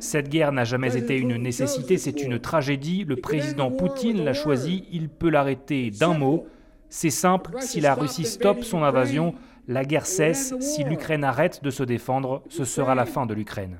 Cette 0.00 0.28
guerre 0.28 0.52
n'a 0.52 0.64
jamais 0.64 0.96
été 0.96 1.16
une 1.16 1.36
nécessité, 1.36 1.98
c'est 1.98 2.22
une 2.22 2.38
tragédie. 2.38 3.04
Le 3.04 3.16
président 3.16 3.70
Poutine 3.70 4.24
l'a 4.24 4.32
choisi, 4.32 4.84
il 4.92 5.08
peut 5.08 5.30
l'arrêter 5.30 5.90
d'un 5.90 6.14
mot. 6.14 6.46
C'est 6.88 7.10
simple, 7.10 7.52
si 7.60 7.80
la 7.80 7.94
Russie 7.94 8.24
stoppe 8.24 8.62
son 8.64 8.82
invasion, 8.82 9.34
la 9.68 9.84
guerre 9.84 10.06
cesse. 10.06 10.54
Si 10.60 10.84
l'Ukraine 10.84 11.24
arrête 11.24 11.62
de 11.62 11.70
se 11.70 11.82
défendre, 11.82 12.42
ce 12.48 12.64
sera 12.64 12.94
la 12.94 13.06
fin 13.06 13.26
de 13.26 13.34
l'Ukraine. 13.34 13.78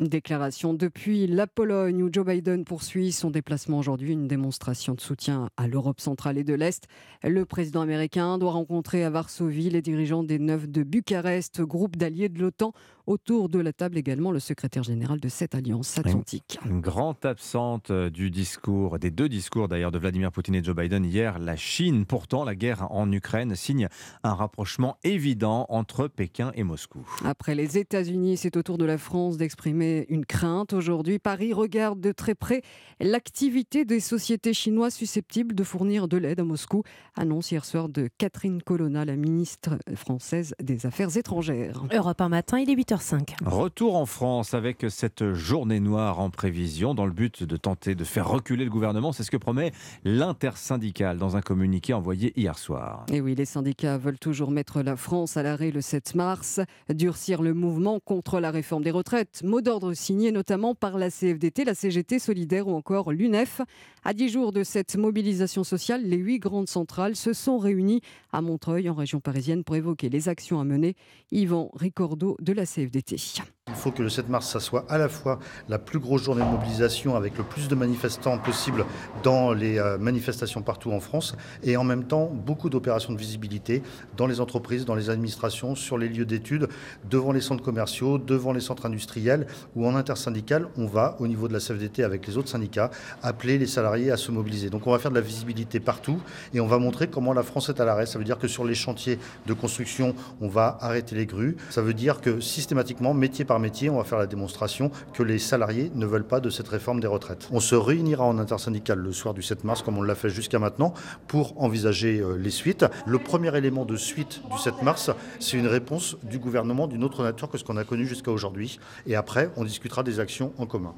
Déclaration 0.00 0.74
depuis 0.74 1.26
la 1.26 1.48
Pologne 1.48 2.04
où 2.04 2.08
Joe 2.12 2.24
Biden 2.24 2.64
poursuit 2.64 3.10
son 3.10 3.30
déplacement 3.30 3.80
aujourd'hui, 3.80 4.12
une 4.12 4.28
démonstration 4.28 4.94
de 4.94 5.00
soutien 5.00 5.50
à 5.56 5.66
l'Europe 5.66 6.00
centrale 6.00 6.38
et 6.38 6.44
de 6.44 6.54
l'Est. 6.54 6.86
Le 7.24 7.44
président 7.44 7.80
américain 7.80 8.38
doit 8.38 8.52
rencontrer 8.52 9.02
à 9.02 9.10
Varsovie 9.10 9.70
les 9.70 9.82
dirigeants 9.82 10.22
des 10.22 10.38
neuf 10.38 10.68
de 10.68 10.84
Bucarest, 10.84 11.62
groupe 11.62 11.96
d'alliés 11.96 12.28
de 12.28 12.38
l'OTAN. 12.38 12.74
Autour 13.08 13.48
de 13.48 13.58
la 13.58 13.72
table 13.72 13.96
également 13.96 14.32
le 14.32 14.38
secrétaire 14.38 14.82
général 14.82 15.18
de 15.18 15.30
cette 15.30 15.54
alliance 15.54 15.96
atlantique. 15.96 16.58
Une 16.66 16.82
grande 16.82 17.16
absente 17.24 17.90
euh, 17.90 18.10
du 18.10 18.30
discours, 18.30 18.98
des 18.98 19.10
deux 19.10 19.30
discours 19.30 19.66
d'ailleurs 19.66 19.90
de 19.90 19.98
Vladimir 19.98 20.30
Poutine 20.30 20.56
et 20.56 20.62
Joe 20.62 20.76
Biden 20.76 21.06
hier, 21.06 21.38
la 21.38 21.56
Chine. 21.56 22.04
Pourtant, 22.04 22.44
la 22.44 22.54
guerre 22.54 22.92
en 22.92 23.10
Ukraine 23.10 23.56
signe 23.56 23.88
un 24.24 24.34
rapprochement 24.34 24.98
évident 25.04 25.64
entre 25.70 26.06
Pékin 26.06 26.52
et 26.54 26.64
Moscou. 26.64 27.00
Après 27.24 27.54
les 27.54 27.78
États-Unis, 27.78 28.36
c'est 28.36 28.58
au 28.58 28.62
tour 28.62 28.76
de 28.76 28.84
la 28.84 28.98
France 28.98 29.38
d'exprimer 29.38 30.04
une 30.10 30.26
crainte. 30.26 30.74
Aujourd'hui, 30.74 31.18
Paris 31.18 31.54
regarde 31.54 32.00
de 32.00 32.12
très 32.12 32.34
près 32.34 32.60
l'activité 33.00 33.86
des 33.86 34.00
sociétés 34.00 34.52
chinoises 34.52 34.92
susceptibles 34.92 35.54
de 35.54 35.64
fournir 35.64 36.08
de 36.08 36.18
l'aide 36.18 36.40
à 36.40 36.44
Moscou. 36.44 36.82
Annonce 37.16 37.52
hier 37.52 37.64
soir 37.64 37.88
de 37.88 38.10
Catherine 38.18 38.60
Colonna, 38.60 39.06
la 39.06 39.16
ministre 39.16 39.78
française 39.94 40.54
des 40.62 40.84
Affaires 40.84 41.16
étrangères. 41.16 41.84
Europe 41.90 42.20
un 42.20 42.28
matin, 42.28 42.58
il 42.58 42.68
est 42.68 42.76
8h. 42.76 42.97
Retour 43.44 43.96
en 43.96 44.06
France 44.06 44.54
avec 44.54 44.86
cette 44.88 45.32
journée 45.32 45.78
noire 45.78 46.18
en 46.18 46.30
prévision 46.30 46.94
dans 46.94 47.06
le 47.06 47.12
but 47.12 47.44
de 47.44 47.56
tenter 47.56 47.94
de 47.94 48.02
faire 48.02 48.28
reculer 48.28 48.64
le 48.64 48.70
gouvernement. 48.70 49.12
C'est 49.12 49.22
ce 49.22 49.30
que 49.30 49.36
promet 49.36 49.72
l'intersyndicale 50.04 51.16
dans 51.16 51.36
un 51.36 51.40
communiqué 51.40 51.94
envoyé 51.94 52.32
hier 52.36 52.58
soir. 52.58 53.06
Et 53.12 53.20
oui, 53.20 53.36
les 53.36 53.44
syndicats 53.44 53.98
veulent 53.98 54.18
toujours 54.18 54.50
mettre 54.50 54.82
la 54.82 54.96
France 54.96 55.36
à 55.36 55.44
l'arrêt 55.44 55.70
le 55.70 55.80
7 55.80 56.16
mars, 56.16 56.60
durcir 56.90 57.40
le 57.40 57.54
mouvement 57.54 58.00
contre 58.00 58.40
la 58.40 58.50
réforme 58.50 58.82
des 58.82 58.90
retraites. 58.90 59.42
Mot 59.44 59.60
d'ordre 59.60 59.94
signé 59.94 60.32
notamment 60.32 60.74
par 60.74 60.98
la 60.98 61.10
CFDT, 61.10 61.64
la 61.64 61.74
CGT 61.74 62.18
Solidaire 62.18 62.66
ou 62.66 62.74
encore 62.74 63.12
l'UNEF. 63.12 63.60
À 64.04 64.12
dix 64.12 64.28
jours 64.28 64.52
de 64.52 64.64
cette 64.64 64.96
mobilisation 64.96 65.62
sociale, 65.62 66.02
les 66.04 66.16
huit 66.16 66.38
grandes 66.38 66.68
centrales 66.68 67.14
se 67.14 67.32
sont 67.32 67.58
réunies 67.58 68.00
à 68.32 68.40
Montreuil, 68.40 68.88
en 68.88 68.94
région 68.94 69.20
parisienne, 69.20 69.64
pour 69.64 69.76
évoquer 69.76 70.08
les 70.08 70.28
actions 70.28 70.60
à 70.60 70.64
mener. 70.64 70.96
Yvan 71.30 71.70
Ricordo 71.74 72.36
de 72.40 72.52
la 72.52 72.64
CFDT 72.64 72.87
Judith 72.88 73.34
Kjønn. 73.36 73.57
Il 73.68 73.74
faut 73.74 73.90
que 73.90 74.02
le 74.02 74.08
7 74.08 74.28
mars, 74.28 74.48
ça 74.48 74.60
soit 74.60 74.84
à 74.88 74.98
la 74.98 75.08
fois 75.08 75.38
la 75.68 75.78
plus 75.78 75.98
grosse 75.98 76.22
journée 76.22 76.42
de 76.42 76.48
mobilisation 76.48 77.16
avec 77.16 77.36
le 77.38 77.44
plus 77.44 77.68
de 77.68 77.74
manifestants 77.74 78.38
possible 78.38 78.84
dans 79.22 79.52
les 79.52 79.78
euh, 79.78 79.98
manifestations 79.98 80.62
partout 80.62 80.92
en 80.92 81.00
France 81.00 81.36
et 81.62 81.76
en 81.76 81.84
même 81.84 82.04
temps 82.04 82.26
beaucoup 82.26 82.70
d'opérations 82.70 83.12
de 83.12 83.18
visibilité 83.18 83.82
dans 84.16 84.26
les 84.26 84.40
entreprises, 84.40 84.84
dans 84.84 84.94
les 84.94 85.10
administrations, 85.10 85.74
sur 85.74 85.98
les 85.98 86.08
lieux 86.08 86.24
d'études, 86.24 86.68
devant 87.10 87.32
les 87.32 87.40
centres 87.40 87.62
commerciaux, 87.62 88.18
devant 88.18 88.52
les 88.52 88.60
centres 88.60 88.86
industriels 88.86 89.46
ou 89.76 89.86
en 89.86 89.94
intersyndical, 89.94 90.68
on 90.76 90.86
va 90.86 91.16
au 91.20 91.26
niveau 91.26 91.48
de 91.48 91.52
la 91.52 91.60
CFDT 91.60 92.04
avec 92.04 92.26
les 92.26 92.36
autres 92.36 92.48
syndicats 92.48 92.90
appeler 93.22 93.58
les 93.58 93.66
salariés 93.66 94.10
à 94.10 94.16
se 94.16 94.30
mobiliser. 94.30 94.70
Donc 94.70 94.86
on 94.86 94.92
va 94.92 94.98
faire 94.98 95.10
de 95.10 95.16
la 95.16 95.22
visibilité 95.22 95.80
partout 95.80 96.20
et 96.54 96.60
on 96.60 96.66
va 96.66 96.78
montrer 96.78 97.08
comment 97.08 97.32
la 97.32 97.42
France 97.42 97.68
est 97.68 97.80
à 97.80 97.84
l'arrêt. 97.84 98.06
Ça 98.06 98.18
veut 98.18 98.24
dire 98.24 98.38
que 98.38 98.48
sur 98.48 98.64
les 98.64 98.74
chantiers 98.74 99.18
de 99.46 99.52
construction, 99.52 100.14
on 100.40 100.48
va 100.48 100.78
arrêter 100.80 101.14
les 101.14 101.26
grues. 101.26 101.56
Ça 101.70 101.82
veut 101.82 101.94
dire 101.94 102.20
que 102.20 102.40
systématiquement 102.40 103.14
métier 103.14 103.44
par 103.44 103.57
métier, 103.58 103.90
on 103.90 103.98
va 103.98 104.04
faire 104.04 104.18
la 104.18 104.26
démonstration 104.26 104.90
que 105.12 105.22
les 105.22 105.38
salariés 105.38 105.90
ne 105.94 106.06
veulent 106.06 106.26
pas 106.26 106.40
de 106.40 106.50
cette 106.50 106.68
réforme 106.68 107.00
des 107.00 107.06
retraites. 107.06 107.48
On 107.52 107.60
se 107.60 107.74
réunira 107.74 108.24
en 108.24 108.38
intersyndical 108.38 108.98
le 108.98 109.12
soir 109.12 109.34
du 109.34 109.42
7 109.42 109.64
mars, 109.64 109.82
comme 109.82 109.98
on 109.98 110.02
l'a 110.02 110.14
fait 110.14 110.30
jusqu'à 110.30 110.58
maintenant, 110.58 110.94
pour 111.26 111.60
envisager 111.62 112.20
euh, 112.20 112.36
les 112.36 112.50
suites. 112.50 112.84
Le 113.06 113.18
premier 113.18 113.56
élément 113.56 113.84
de 113.84 113.96
suite 113.96 114.42
du 114.50 114.58
7 114.58 114.82
mars, 114.82 115.10
c'est 115.40 115.56
une 115.56 115.66
réponse 115.66 116.16
du 116.22 116.38
gouvernement 116.38 116.86
d'une 116.86 117.04
autre 117.04 117.22
nature 117.22 117.50
que 117.50 117.58
ce 117.58 117.64
qu'on 117.64 117.76
a 117.76 117.84
connu 117.84 118.06
jusqu'à 118.06 118.30
aujourd'hui. 118.30 118.78
Et 119.06 119.16
après, 119.16 119.50
on 119.56 119.64
discutera 119.64 120.02
des 120.02 120.20
actions 120.20 120.52
en 120.58 120.66
commun. 120.66 120.94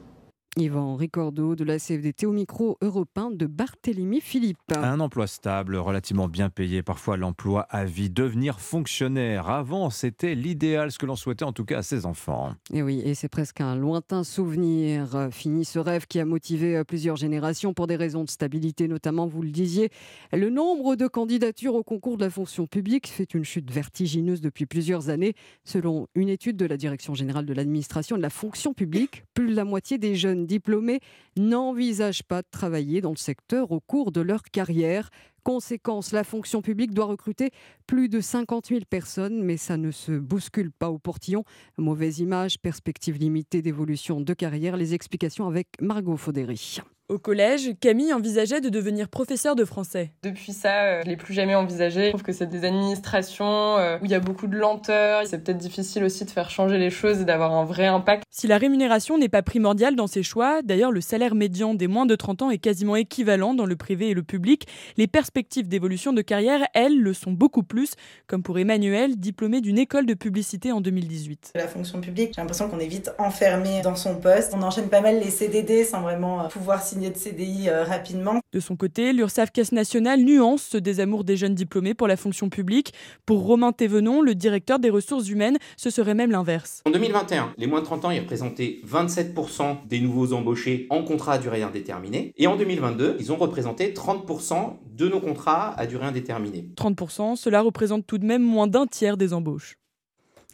Yvan 0.56 0.96
Ricordo 0.96 1.54
de 1.54 1.62
la 1.62 1.78
CFDT 1.78 2.26
au 2.26 2.32
micro 2.32 2.76
européen 2.82 3.30
de 3.30 3.46
Barthélemy 3.46 4.20
Philippe. 4.20 4.58
Un 4.74 4.98
emploi 4.98 5.28
stable, 5.28 5.76
relativement 5.76 6.26
bien 6.26 6.50
payé, 6.50 6.82
parfois 6.82 7.16
l'emploi 7.16 7.62
à 7.70 7.84
vie, 7.84 8.10
devenir 8.10 8.58
fonctionnaire. 8.58 9.48
Avant, 9.48 9.90
c'était 9.90 10.34
l'idéal, 10.34 10.90
ce 10.90 10.98
que 10.98 11.06
l'on 11.06 11.14
souhaitait 11.14 11.44
en 11.44 11.52
tout 11.52 11.64
cas 11.64 11.78
à 11.78 11.82
ses 11.82 12.04
enfants. 12.04 12.52
Et 12.74 12.82
oui, 12.82 13.00
et 13.04 13.14
c'est 13.14 13.28
presque 13.28 13.60
un 13.60 13.76
lointain 13.76 14.24
souvenir. 14.24 15.28
Fini 15.30 15.64
ce 15.64 15.78
rêve 15.78 16.06
qui 16.08 16.18
a 16.18 16.24
motivé 16.24 16.76
euh, 16.76 16.84
plusieurs 16.84 17.16
générations 17.16 17.72
pour 17.72 17.86
des 17.86 17.96
raisons 17.96 18.24
de 18.24 18.30
stabilité, 18.30 18.88
notamment, 18.88 19.28
vous 19.28 19.42
le 19.42 19.50
disiez. 19.50 19.90
Le 20.32 20.50
nombre 20.50 20.96
de 20.96 21.06
candidatures 21.06 21.76
au 21.76 21.84
concours 21.84 22.16
de 22.16 22.24
la 22.24 22.30
fonction 22.30 22.66
publique 22.66 23.06
fait 23.06 23.34
une 23.34 23.44
chute 23.44 23.70
vertigineuse 23.70 24.40
depuis 24.40 24.66
plusieurs 24.66 25.10
années. 25.10 25.34
Selon 25.64 26.08
une 26.16 26.28
étude 26.28 26.56
de 26.56 26.66
la 26.66 26.76
Direction 26.76 27.14
générale 27.14 27.46
de 27.46 27.54
l'administration 27.54 28.16
de 28.16 28.22
la 28.22 28.30
fonction 28.30 28.74
publique, 28.74 29.22
plus 29.32 29.50
de 29.50 29.54
la 29.54 29.64
moitié 29.64 29.96
des 29.96 30.16
jeunes 30.16 30.39
diplômés 30.46 31.00
n'envisagent 31.36 32.22
pas 32.22 32.42
de 32.42 32.48
travailler 32.50 33.00
dans 33.00 33.10
le 33.10 33.16
secteur 33.16 33.70
au 33.72 33.80
cours 33.80 34.12
de 34.12 34.20
leur 34.20 34.42
carrière. 34.42 35.10
Conséquence, 35.42 36.12
la 36.12 36.24
fonction 36.24 36.60
publique 36.60 36.92
doit 36.92 37.06
recruter 37.06 37.50
plus 37.86 38.08
de 38.08 38.20
50 38.20 38.66
000 38.66 38.80
personnes, 38.88 39.42
mais 39.42 39.56
ça 39.56 39.76
ne 39.76 39.90
se 39.90 40.12
bouscule 40.12 40.70
pas 40.70 40.90
au 40.90 40.98
portillon. 40.98 41.44
Mauvaise 41.78 42.18
image, 42.18 42.58
perspective 42.58 43.16
limitée 43.16 43.62
d'évolution 43.62 44.20
de 44.20 44.34
carrière. 44.34 44.76
Les 44.76 44.94
explications 44.94 45.46
avec 45.46 45.68
Margot 45.80 46.16
Faudéry. 46.16 46.80
Au 47.10 47.18
collège, 47.18 47.72
Camille 47.80 48.12
envisageait 48.12 48.60
de 48.60 48.68
devenir 48.68 49.08
professeur 49.08 49.56
de 49.56 49.64
français. 49.64 50.12
Depuis 50.22 50.52
ça, 50.52 50.84
euh, 50.84 51.02
je 51.04 51.08
l'ai 51.10 51.16
plus 51.16 51.34
jamais 51.34 51.56
envisagé. 51.56 52.04
Je 52.04 52.08
trouve 52.10 52.22
que 52.22 52.30
c'est 52.30 52.46
des 52.46 52.64
administrations 52.64 53.78
euh, 53.78 53.98
où 54.00 54.04
il 54.04 54.12
y 54.12 54.14
a 54.14 54.20
beaucoup 54.20 54.46
de 54.46 54.56
lenteur. 54.56 55.24
C'est 55.26 55.42
peut-être 55.42 55.58
difficile 55.58 56.04
aussi 56.04 56.24
de 56.24 56.30
faire 56.30 56.50
changer 56.50 56.78
les 56.78 56.90
choses 56.90 57.20
et 57.20 57.24
d'avoir 57.24 57.52
un 57.52 57.64
vrai 57.64 57.88
impact. 57.88 58.22
Si 58.30 58.46
la 58.46 58.58
rémunération 58.58 59.18
n'est 59.18 59.28
pas 59.28 59.42
primordiale 59.42 59.96
dans 59.96 60.06
ses 60.06 60.22
choix, 60.22 60.62
d'ailleurs 60.62 60.92
le 60.92 61.00
salaire 61.00 61.34
médian 61.34 61.74
des 61.74 61.88
moins 61.88 62.06
de 62.06 62.14
30 62.14 62.42
ans 62.42 62.50
est 62.52 62.58
quasiment 62.58 62.94
équivalent 62.94 63.54
dans 63.54 63.66
le 63.66 63.74
privé 63.74 64.10
et 64.10 64.14
le 64.14 64.22
public, 64.22 64.68
les 64.96 65.08
perspectives 65.08 65.66
d'évolution 65.66 66.12
de 66.12 66.22
carrière, 66.22 66.64
elles, 66.74 66.96
le 66.96 67.12
sont 67.12 67.32
beaucoup 67.32 67.64
plus, 67.64 67.94
comme 68.28 68.44
pour 68.44 68.56
Emmanuel, 68.60 69.16
diplômé 69.16 69.60
d'une 69.60 69.78
école 69.78 70.06
de 70.06 70.14
publicité 70.14 70.70
en 70.70 70.80
2018. 70.80 71.54
La 71.56 71.66
fonction 71.66 72.00
publique, 72.00 72.34
j'ai 72.36 72.40
l'impression 72.40 72.68
qu'on 72.68 72.78
est 72.78 72.86
vite 72.86 73.10
enfermé 73.18 73.82
dans 73.82 73.96
son 73.96 74.14
poste. 74.14 74.52
On 74.56 74.62
enchaîne 74.62 74.88
pas 74.88 75.00
mal 75.00 75.18
les 75.18 75.30
CDD 75.30 75.82
sans 75.82 76.02
vraiment 76.02 76.44
euh, 76.44 76.46
pouvoir 76.46 76.80
signer 76.84 76.99
de 77.08 77.16
CDI 77.16 77.68
euh, 77.68 77.84
rapidement. 77.84 78.40
De 78.52 78.60
son 78.60 78.76
côté, 78.76 79.14
l'URSSAF 79.14 79.50
Caisse 79.50 79.72
nationale 79.72 80.20
nuance 80.20 80.62
ce 80.62 80.76
désamour 80.76 81.24
des 81.24 81.36
jeunes 81.36 81.54
diplômés 81.54 81.94
pour 81.94 82.06
la 82.06 82.16
fonction 82.16 82.50
publique. 82.50 82.92
Pour 83.24 83.44
Romain 83.44 83.72
Thévenon, 83.72 84.20
le 84.20 84.34
directeur 84.34 84.78
des 84.78 84.90
ressources 84.90 85.28
humaines, 85.30 85.56
ce 85.78 85.88
serait 85.88 86.14
même 86.14 86.30
l'inverse. 86.30 86.82
En 86.84 86.90
2021, 86.90 87.54
les 87.56 87.66
moins 87.66 87.80
de 87.80 87.86
30 87.86 88.04
ans, 88.04 88.10
ils 88.10 88.20
représentaient 88.20 88.80
27% 88.86 89.86
des 89.88 90.00
nouveaux 90.00 90.34
embauchés 90.34 90.86
en 90.90 91.02
contrat 91.02 91.34
à 91.34 91.38
durée 91.38 91.62
indéterminée. 91.62 92.34
Et 92.36 92.46
en 92.46 92.56
2022, 92.56 93.16
ils 93.18 93.32
ont 93.32 93.36
représenté 93.36 93.92
30% 93.94 94.74
de 94.94 95.08
nos 95.08 95.20
contrats 95.20 95.72
à 95.78 95.86
durée 95.86 96.06
indéterminée. 96.06 96.68
30%, 96.76 97.36
cela 97.36 97.62
représente 97.62 98.06
tout 98.06 98.18
de 98.18 98.26
même 98.26 98.42
moins 98.42 98.66
d'un 98.66 98.86
tiers 98.86 99.16
des 99.16 99.32
embauches. 99.32 99.79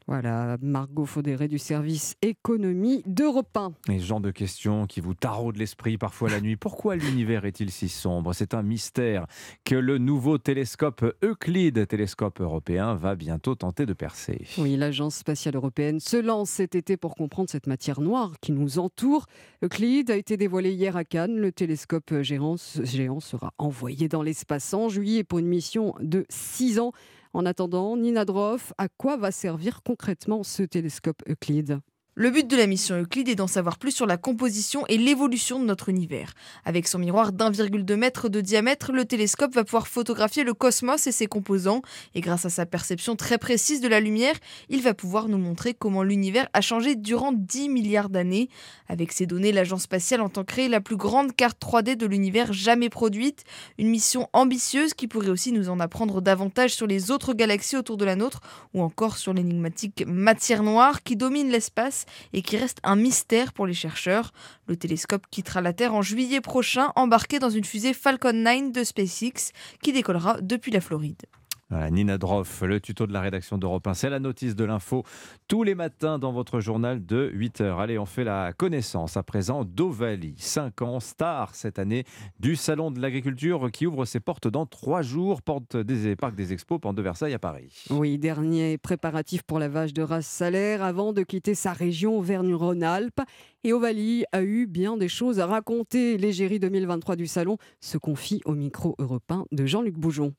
Voilà, 0.08 0.56
Margot 0.62 1.04
Faudéré 1.04 1.48
du 1.48 1.58
service 1.58 2.14
économie 2.22 3.02
d'Europe 3.06 3.56
1. 3.56 3.72
Et 3.92 3.98
ce 3.98 4.04
genre 4.04 4.20
de 4.20 4.30
questions 4.30 4.86
qui 4.86 5.00
vous 5.00 5.14
taraudent 5.14 5.56
l'esprit 5.56 5.98
parfois 5.98 6.30
la 6.30 6.40
nuit. 6.40 6.54
Pourquoi 6.54 6.94
l'univers 6.94 7.44
est-il 7.44 7.72
si 7.72 7.88
sombre? 7.88 8.32
C'est 8.32 8.54
un 8.54 8.62
mystère 8.62 9.26
que 9.64 9.74
le 9.74 9.98
nouveau 9.98 10.38
télescope 10.38 11.04
Euclide, 11.24 11.88
télescope 11.88 12.40
européen, 12.40 12.94
va 12.94 13.16
bientôt 13.16 13.56
tenter 13.56 13.84
de 13.84 13.94
percer. 13.94 14.42
Oui, 14.58 14.76
l'Agence 14.76 15.16
spatiale 15.16 15.56
européenne 15.56 15.98
se 15.98 16.16
lance 16.16 16.50
cet 16.50 16.76
été 16.76 16.96
pour 16.96 17.16
comprendre 17.16 17.50
cette 17.50 17.66
matière 17.66 18.00
noire 18.00 18.34
qui 18.40 18.52
nous 18.52 18.78
entoure. 18.78 19.26
Euclide 19.64 20.12
a 20.12 20.16
été 20.16 20.36
dévoilé 20.36 20.70
hier 20.70 20.96
à 20.96 21.02
Cannes. 21.02 21.36
Le 21.36 21.50
télescope 21.50 22.22
géant, 22.22 22.54
géant 22.80 23.18
sera 23.18 23.54
envoyé 23.58 24.06
dans 24.06 24.22
l'espace 24.22 24.72
en 24.72 24.88
juillet 24.88 25.24
pour 25.24 25.40
une 25.40 25.48
mission 25.48 25.96
de 26.00 26.26
6 26.28 26.78
ans. 26.78 26.92
En 27.36 27.44
attendant, 27.44 27.98
Nina 27.98 28.24
Droff, 28.24 28.72
à 28.78 28.88
quoi 28.88 29.18
va 29.18 29.30
servir 29.30 29.82
concrètement 29.82 30.42
ce 30.42 30.62
télescope 30.62 31.22
Euclide? 31.28 31.80
Le 32.18 32.30
but 32.30 32.48
de 32.48 32.56
la 32.56 32.66
mission 32.66 32.98
Euclide 32.98 33.28
est 33.28 33.34
d'en 33.34 33.46
savoir 33.46 33.76
plus 33.76 33.90
sur 33.90 34.06
la 34.06 34.16
composition 34.16 34.86
et 34.88 34.96
l'évolution 34.96 35.60
de 35.60 35.66
notre 35.66 35.90
univers. 35.90 36.32
Avec 36.64 36.88
son 36.88 36.98
miroir 36.98 37.30
d'1,2 37.30 37.94
mètre 37.94 38.30
de 38.30 38.40
diamètre, 38.40 38.90
le 38.90 39.04
télescope 39.04 39.54
va 39.54 39.64
pouvoir 39.64 39.86
photographier 39.86 40.42
le 40.42 40.54
cosmos 40.54 41.06
et 41.06 41.12
ses 41.12 41.26
composants. 41.26 41.82
Et 42.14 42.22
grâce 42.22 42.46
à 42.46 42.48
sa 42.48 42.64
perception 42.64 43.16
très 43.16 43.36
précise 43.36 43.82
de 43.82 43.88
la 43.88 44.00
lumière, 44.00 44.34
il 44.70 44.80
va 44.80 44.94
pouvoir 44.94 45.28
nous 45.28 45.36
montrer 45.36 45.74
comment 45.74 46.02
l'univers 46.02 46.48
a 46.54 46.62
changé 46.62 46.94
durant 46.94 47.32
10 47.32 47.68
milliards 47.68 48.08
d'années. 48.08 48.48
Avec 48.88 49.12
ces 49.12 49.26
données, 49.26 49.52
l'agence 49.52 49.82
spatiale 49.82 50.22
entend 50.22 50.42
créer 50.42 50.70
la 50.70 50.80
plus 50.80 50.96
grande 50.96 51.36
carte 51.36 51.60
3D 51.60 51.96
de 51.96 52.06
l'univers 52.06 52.50
jamais 52.54 52.88
produite. 52.88 53.44
Une 53.76 53.90
mission 53.90 54.30
ambitieuse 54.32 54.94
qui 54.94 55.06
pourrait 55.06 55.28
aussi 55.28 55.52
nous 55.52 55.68
en 55.68 55.80
apprendre 55.80 56.22
davantage 56.22 56.74
sur 56.74 56.86
les 56.86 57.10
autres 57.10 57.34
galaxies 57.34 57.76
autour 57.76 57.98
de 57.98 58.06
la 58.06 58.16
nôtre 58.16 58.40
ou 58.72 58.80
encore 58.80 59.18
sur 59.18 59.34
l'énigmatique 59.34 60.02
matière 60.06 60.62
noire 60.62 61.02
qui 61.02 61.16
domine 61.16 61.50
l'espace 61.50 62.05
et 62.32 62.42
qui 62.42 62.56
reste 62.56 62.78
un 62.82 62.96
mystère 62.96 63.52
pour 63.52 63.66
les 63.66 63.74
chercheurs. 63.74 64.32
Le 64.66 64.76
télescope 64.76 65.26
quittera 65.30 65.60
la 65.60 65.72
Terre 65.72 65.94
en 65.94 66.02
juillet 66.02 66.40
prochain, 66.40 66.92
embarqué 66.96 67.38
dans 67.38 67.50
une 67.50 67.64
fusée 67.64 67.92
Falcon 67.92 68.32
9 68.32 68.72
de 68.72 68.84
SpaceX 68.84 69.52
qui 69.82 69.92
décollera 69.92 70.40
depuis 70.40 70.70
la 70.70 70.80
Floride. 70.80 71.22
Nina 71.70 72.16
Droff, 72.16 72.62
le 72.62 72.80
tuto 72.80 73.06
de 73.06 73.12
la 73.12 73.20
rédaction 73.20 73.58
d'Europe 73.58 73.86
1, 73.86 73.94
c'est 73.94 74.10
la 74.10 74.20
notice 74.20 74.54
de 74.54 74.64
l'info 74.64 75.02
tous 75.48 75.64
les 75.64 75.74
matins 75.74 76.18
dans 76.18 76.32
votre 76.32 76.60
journal 76.60 77.04
de 77.04 77.32
8h. 77.34 77.80
Allez, 77.80 77.98
on 77.98 78.06
fait 78.06 78.22
la 78.22 78.52
connaissance 78.52 79.16
à 79.16 79.22
présent 79.22 79.64
d'Ovalie, 79.64 80.36
5 80.38 80.82
ans, 80.82 81.00
star 81.00 81.54
cette 81.54 81.78
année 81.78 82.04
du 82.38 82.54
Salon 82.54 82.90
de 82.90 83.00
l'Agriculture 83.00 83.70
qui 83.72 83.86
ouvre 83.86 84.04
ses 84.04 84.20
portes 84.20 84.46
dans 84.46 84.64
3 84.64 85.02
jours, 85.02 85.42
porte 85.42 85.76
des 85.76 86.14
parcs 86.14 86.36
des 86.36 86.52
expos, 86.52 86.80
porte 86.80 86.94
de 86.94 87.02
Versailles 87.02 87.34
à 87.34 87.38
Paris. 87.40 87.84
Oui, 87.90 88.16
dernier 88.16 88.78
préparatif 88.78 89.42
pour 89.42 89.58
la 89.58 89.68
vache 89.68 89.92
de 89.92 90.02
race 90.02 90.26
salaire 90.26 90.84
avant 90.84 91.12
de 91.12 91.22
quitter 91.22 91.54
sa 91.56 91.72
région 91.72 92.18
Auvergne-Rhône-Alpes. 92.18 93.20
Et 93.64 93.72
Ovalie 93.72 94.24
a 94.30 94.42
eu 94.42 94.66
bien 94.66 94.96
des 94.96 95.08
choses 95.08 95.40
à 95.40 95.46
raconter. 95.46 96.16
L'égérie 96.16 96.60
2023 96.60 97.16
du 97.16 97.26
Salon 97.26 97.58
se 97.80 97.98
confie 97.98 98.40
au 98.44 98.54
micro 98.54 98.94
européen 99.00 99.44
de 99.50 99.66
Jean-Luc 99.66 99.98
Boujon. 99.98 100.32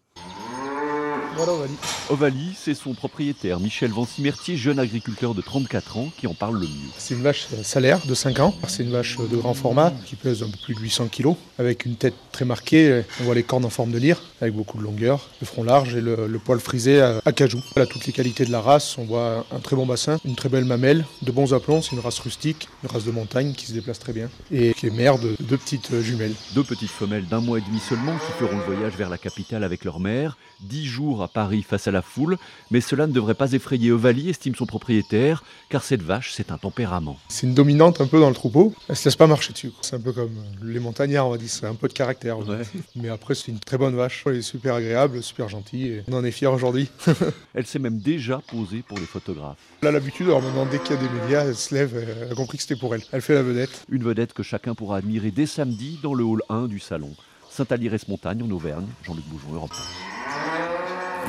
Voilà 1.38 1.54
Ovalie. 1.54 1.78
Ovalie, 2.10 2.58
c'est 2.60 2.74
son 2.74 2.96
propriétaire, 2.96 3.60
Michel 3.60 3.92
Vancimertier, 3.92 4.58
jeune 4.58 4.80
agriculteur 4.80 5.36
de 5.36 5.42
34 5.42 5.98
ans, 5.98 6.10
qui 6.18 6.26
en 6.26 6.34
parle 6.34 6.56
le 6.56 6.66
mieux. 6.66 6.90
C'est 6.98 7.14
une 7.14 7.22
vache 7.22 7.46
salaire 7.62 8.00
de 8.08 8.16
5 8.16 8.40
ans. 8.40 8.56
C'est 8.68 8.82
une 8.82 8.90
vache 8.90 9.18
de 9.18 9.38
grand 9.38 9.54
format 9.54 9.94
qui 10.08 10.16
pèse 10.16 10.42
un 10.42 10.50
peu 10.50 10.58
plus 10.64 10.74
de 10.74 10.80
800 10.80 11.10
kg, 11.12 11.36
avec 11.60 11.86
une 11.86 11.96
tête 11.96 12.16
très 12.32 12.44
marquée. 12.44 13.04
On 13.22 13.26
voit 13.26 13.36
les 13.36 13.44
cornes 13.44 13.66
en 13.66 13.70
forme 13.70 13.92
de 13.92 14.00
lyre, 14.00 14.20
avec 14.42 14.56
beaucoup 14.56 14.80
de 14.80 14.84
longueur, 14.84 15.30
le 15.40 15.46
front 15.46 15.62
large 15.62 15.96
et 15.96 16.02
le, 16.02 16.40
poil 16.44 16.60
frisé 16.60 17.02
à, 17.02 17.32
cajou. 17.32 17.62
Elle 17.76 17.84
a 17.84 17.86
toutes 17.86 18.08
les 18.08 18.14
qualités 18.14 18.44
de 18.44 18.52
la 18.52 18.62
race. 18.62 18.98
On 18.98 19.04
voit 19.04 19.46
un 19.52 19.60
très 19.60 19.76
bon 19.76 19.86
bassin, 19.86 20.18
une 20.26 20.36
très 20.36 20.50
belle 20.50 20.66
mamelle, 20.66 21.06
de 21.22 21.32
bons 21.32 21.54
aplombs. 21.54 21.84
C'est 21.84 21.92
une 21.92 22.02
race 22.02 22.18
rustique, 22.18 22.68
une 22.84 22.90
race 22.90 23.04
de 23.04 23.12
montagne 23.12 23.54
qui 23.54 23.68
se 23.68 23.74
déplace 23.74 24.00
très 24.00 24.14
bien 24.14 24.28
et 24.52 24.74
qui 24.74 24.88
est 24.88 24.92
mère 24.92 25.20
de 25.20 25.36
deux 25.40 25.58
petites 25.58 26.02
jumelles. 26.02 26.34
Deux 26.56 26.64
petites 26.64 26.90
femelles 26.90 27.28
d'un 27.28 27.42
mois 27.42 27.60
et 27.60 27.62
demi 27.62 27.80
seulement 27.80 28.18
qui 28.18 28.32
feront 28.40 28.58
le 28.58 28.64
voyage 28.64 28.94
vers 28.98 29.10
la 29.10 29.20
capitale 29.20 29.64
avec 29.64 29.86
leur 29.86 30.00
mère. 30.00 30.36
Dix 30.62 30.88
jours 30.88 31.26
à 31.28 31.30
Paris 31.30 31.61
face 31.61 31.88
à 31.88 31.91
la 31.91 32.01
foule, 32.01 32.38
mais 32.71 32.82
cela 32.82 33.05
ne 33.05 33.11
devrait 33.11 33.34
pas 33.34 33.51
effrayer 33.51 33.91
Ovalie, 33.91 34.30
estime 34.30 34.55
son 34.55 34.65
propriétaire, 34.65 35.43
car 35.69 35.84
cette 35.84 36.01
vache, 36.01 36.32
c'est 36.34 36.51
un 36.51 36.57
tempérament. 36.57 37.17
C'est 37.28 37.45
une 37.47 37.53
dominante 37.53 37.99
un 37.99 38.07
peu 38.07 38.19
dans 38.19 38.30
le 38.30 38.36
troupeau, 38.36 38.73
elle 38.88 38.95
se 38.95 39.05
laisse 39.05 39.15
pas 39.15 39.28
marcher 39.28 39.53
dessus. 39.53 39.71
C'est 39.82 39.95
un 39.95 39.99
peu 39.99 40.13
comme 40.13 40.36
les 40.63 40.80
montagnards, 40.80 41.28
on 41.28 41.32
va 41.32 41.38
dire, 41.38 41.49
c'est 41.49 41.65
un 41.65 41.75
peu 41.75 41.88
de 41.88 41.93
caractère. 41.93 42.38
Mais 42.95 43.09
après, 43.09 43.36
c'est 43.36 43.51
une 43.51 43.59
très 43.59 43.78
bonne 43.78 43.95
vache, 43.95 44.23
elle 44.25 44.38
est 44.38 44.41
super 44.41 44.75
agréable, 44.75 45.21
super 45.21 45.49
gentille, 45.49 45.88
et 45.88 46.03
on 46.07 46.13
en 46.13 46.23
est 46.23 46.32
fiers 46.32 46.47
aujourd'hui. 46.47 46.89
elle 47.53 47.65
s'est 47.65 47.80
même 47.80 47.99
déjà 47.99 48.41
posée 48.47 48.84
pour 48.88 48.97
les 48.97 49.05
photographes. 49.05 49.57
Elle 49.82 49.89
a 49.89 49.91
l'habitude, 49.91 50.28
alors 50.28 50.41
maintenant, 50.41 50.65
dès 50.65 50.80
qu'il 50.80 50.95
y 50.95 50.99
a 50.99 51.01
des 51.01 51.09
médias, 51.09 51.45
elle 51.45 51.55
se 51.55 51.75
lève, 51.75 51.95
elle 51.95 52.32
a 52.32 52.36
compris 52.36 52.57
que 52.57 52.63
c'était 52.63 52.80
pour 52.80 52.95
elle. 52.95 53.01
Elle 53.11 53.21
fait 53.21 53.36
la 53.36 53.43
vedette. 53.43 53.86
Une 53.89 54.03
vedette 54.03 54.34
que 54.34 54.43
chacun 54.43 54.73
pourra 54.73 54.97
admirer 54.97 55.32
dès 55.32 55.45
samedi 55.45 55.99
dans 56.01 56.13
le 56.13 56.23
hall 56.23 56.41
1 56.49 56.67
du 56.67 56.80
salon. 56.80 57.11
Saint-Alirès-Montagne 57.49 58.43
en 58.43 58.51
Auvergne, 58.51 58.88
Jean-Luc 59.03 59.25
Boujon, 59.25 59.53
Europe 59.53 59.73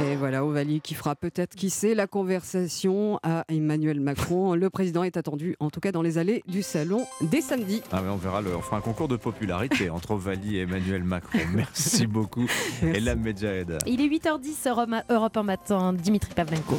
et 0.04 0.16
voilà, 0.16 0.44
Ovalie 0.44 0.80
qui 0.80 0.94
fera 0.94 1.14
peut-être, 1.14 1.54
qui 1.54 1.70
sait, 1.70 1.94
la 1.94 2.06
conversation 2.06 3.18
à 3.22 3.44
Emmanuel 3.48 4.00
Macron. 4.00 4.54
Le 4.54 4.70
président 4.70 5.02
est 5.02 5.16
attendu, 5.16 5.56
en 5.60 5.70
tout 5.70 5.80
cas 5.80 5.92
dans 5.92 6.02
les 6.02 6.18
allées 6.18 6.42
du 6.46 6.62
salon, 6.62 7.04
dès 7.20 7.40
samedi. 7.40 7.82
Ah 7.92 8.02
on 8.10 8.16
verra, 8.16 8.40
le, 8.40 8.56
on 8.56 8.62
fera 8.62 8.78
un 8.78 8.80
concours 8.80 9.08
de 9.08 9.16
popularité 9.16 9.90
entre 9.90 10.12
Ovalie 10.12 10.56
et 10.56 10.60
Emmanuel 10.62 11.04
Macron. 11.04 11.38
Merci 11.54 12.06
beaucoup, 12.06 12.46
Elam 12.82 13.20
Medjahed. 13.20 13.78
Il 13.86 14.00
est 14.00 14.08
8h10, 14.08 15.04
Europe 15.10 15.36
1 15.36 15.42
matin, 15.42 15.92
Dimitri 15.92 16.32
Pavlenko. 16.34 16.78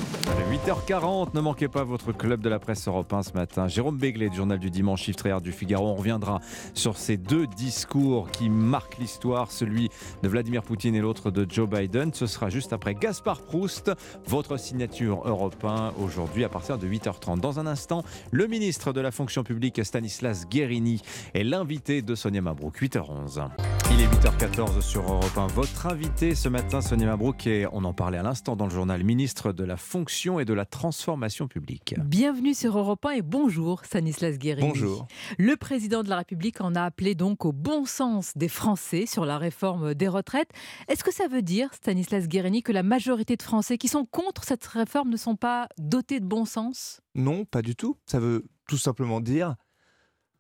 8h40, 0.66 1.36
ne 1.36 1.42
manquez 1.42 1.68
pas 1.68 1.84
votre 1.84 2.12
club 2.12 2.42
de 2.42 2.50
la 2.50 2.60
presse 2.60 2.88
Europe 2.88 3.14
1 3.14 3.24
ce 3.24 3.34
matin. 3.34 3.68
Jérôme 3.68 3.98
Béglé 3.98 4.30
du 4.30 4.38
journal 4.38 4.60
du 4.60 4.72
dimanche, 4.72 5.04
chiffre 5.04 5.20
du 5.42 5.52
Figaro. 5.52 5.88
On 5.88 5.96
reviendra 5.96 6.40
sur 6.74 6.98
ces 6.98 7.18
deux 7.18 7.46
discours 7.46 8.32
qui 8.32 8.50
marquent 8.50 8.98
l'histoire, 8.98 9.52
celui 9.52 9.90
de 10.24 10.30
Vladimir 10.30 10.64
Poutine 10.64 10.96
et 10.96 11.02
l'autre 11.02 11.30
de 11.30 11.46
Joe 11.50 11.70
Biden. 11.70 12.14
Ce 12.14 12.26
sera 12.26 12.50
juste 12.50 12.74
après 12.74 12.96
Gaspard 13.10 13.42
Proust, 13.42 13.92
votre 14.28 14.60
signature 14.60 15.28
européen 15.28 15.92
aujourd'hui 16.00 16.44
à 16.44 16.50
partir 16.50 16.78
de 16.78 16.88
8h30. 16.88 17.40
Dans 17.40 17.60
un 17.60 17.66
instant, 17.66 18.04
le 18.30 18.46
ministre 18.46 18.94
de 18.94 19.02
la 19.02 19.10
fonction 19.10 19.44
publique 19.44 19.84
Stanislas 19.84 20.48
Guérini 20.48 21.02
est 21.34 21.44
l'invité 21.44 22.04
de 22.04 22.14
Sonia 22.14 22.42
Mabrouk, 22.42 22.80
8h11. 22.80 23.50
Il 23.92 24.02
est 24.02 24.06
8h14 24.06 24.82
sur 24.82 25.02
Europe 25.02 25.36
1. 25.36 25.48
Votre 25.48 25.88
invité 25.88 26.36
ce 26.36 26.50
matin, 26.50 26.82
Sonia 26.82 27.08
Mabrouk, 27.08 27.48
est, 27.48 27.66
on 27.72 27.84
en 27.84 27.94
parlait 27.94 28.20
à 28.20 28.22
l'instant 28.22 28.56
dans 28.56 28.66
le 28.66 28.72
journal, 28.72 29.04
ministre 29.04 29.54
de 29.54 29.64
la 29.64 29.78
fonction 29.78 30.40
et 30.40 30.46
de 30.46 30.54
la 30.54 30.66
transformation 30.66 31.48
publique. 31.48 31.96
Bienvenue 31.98 32.54
sur 32.54 32.78
Europe 32.78 33.04
1 33.08 33.10
et 33.14 33.22
bonjour 33.24 33.84
Stanislas 33.86 34.38
Guérini. 34.38 34.68
Bonjour. 34.68 35.08
Le 35.40 35.56
président 35.56 36.04
de 36.04 36.10
la 36.10 36.18
République 36.18 36.62
en 36.62 36.76
a 36.76 36.84
appelé 36.84 37.16
donc 37.16 37.44
au 37.44 37.54
bon 37.54 37.86
sens 37.86 38.34
des 38.38 38.50
Français 38.50 39.08
sur 39.08 39.26
la 39.26 39.40
réforme 39.40 39.96
des 39.96 40.08
retraites. 40.08 40.52
Est-ce 40.88 41.04
que 41.04 41.12
ça 41.12 41.28
veut 41.28 41.42
dire, 41.42 41.74
Stanislas 41.74 42.28
Guérini, 42.28 42.62
que 42.62 42.72
la 42.72 42.84
majorité 42.90 43.38
de 43.38 43.44
Français 43.44 43.78
qui 43.78 43.88
sont 43.88 44.04
contre 44.04 44.44
cette 44.44 44.66
réforme 44.66 45.10
ne 45.10 45.18
sont 45.18 45.36
pas 45.36 45.70
dotés 45.78 46.20
de 46.20 46.26
bon 46.26 46.44
sens 46.44 47.02
Non, 47.14 47.46
pas 47.46 47.62
du 47.62 47.76
tout. 47.76 47.96
Ça 48.08 48.20
veut 48.20 48.46
tout 48.68 48.80
simplement 48.80 49.22
dire 49.22 49.56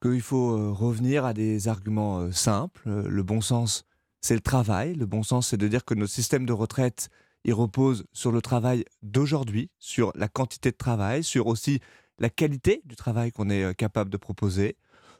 qu'il 0.02 0.22
faut 0.22 0.58
euh, 0.58 0.72
revenir 0.72 1.26
à 1.26 1.34
des 1.34 1.68
arguments 1.68 2.20
euh, 2.20 2.32
simples. 2.32 2.82
Euh, 2.88 3.08
le 3.08 3.24
bon 3.24 3.40
sens, 3.40 3.84
c'est 4.20 4.34
le 4.34 4.42
travail. 4.42 4.96
Le 4.96 5.06
bon 5.06 5.22
sens, 5.22 5.50
c'est 5.50 5.58
de 5.58 5.68
dire 5.68 5.86
que 5.86 5.94
notre 5.94 6.12
système 6.12 6.46
de 6.46 6.54
retraite, 6.54 7.10
il 7.46 7.54
repose 7.54 8.06
sur 8.14 8.32
le 8.32 8.42
travail 8.42 8.84
d'aujourd'hui, 9.04 9.70
sur 9.78 10.12
la 10.16 10.28
quantité 10.28 10.72
de 10.72 10.78
travail, 10.78 11.24
sur 11.24 11.46
aussi 11.46 11.80
la 12.18 12.30
qualité 12.30 12.82
du 12.84 12.96
travail 12.96 13.32
qu'on 13.32 13.50
est 13.50 13.76
capable 13.76 14.10
de 14.10 14.18
proposer. 14.18 14.76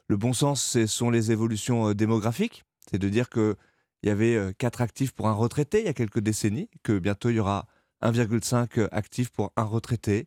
Le 0.08 0.16
bon 0.16 0.32
sens, 0.32 0.62
ce 0.62 0.86
sont 0.86 1.10
les 1.10 1.30
évolutions 1.30 1.94
démographiques. 1.94 2.64
C'est 2.90 2.98
de 2.98 3.08
dire 3.08 3.30
que 3.30 3.56
il 4.02 4.08
y 4.08 4.10
avait 4.10 4.54
4 4.58 4.80
actifs 4.80 5.12
pour 5.12 5.28
un 5.28 5.32
retraité 5.32 5.80
il 5.80 5.86
y 5.86 5.88
a 5.88 5.94
quelques 5.94 6.20
décennies, 6.20 6.70
que 6.82 6.98
bientôt 6.98 7.30
il 7.30 7.36
y 7.36 7.40
aura 7.40 7.66
1,5 8.02 8.88
actifs 8.92 9.30
pour 9.30 9.52
un 9.56 9.64
retraité. 9.64 10.26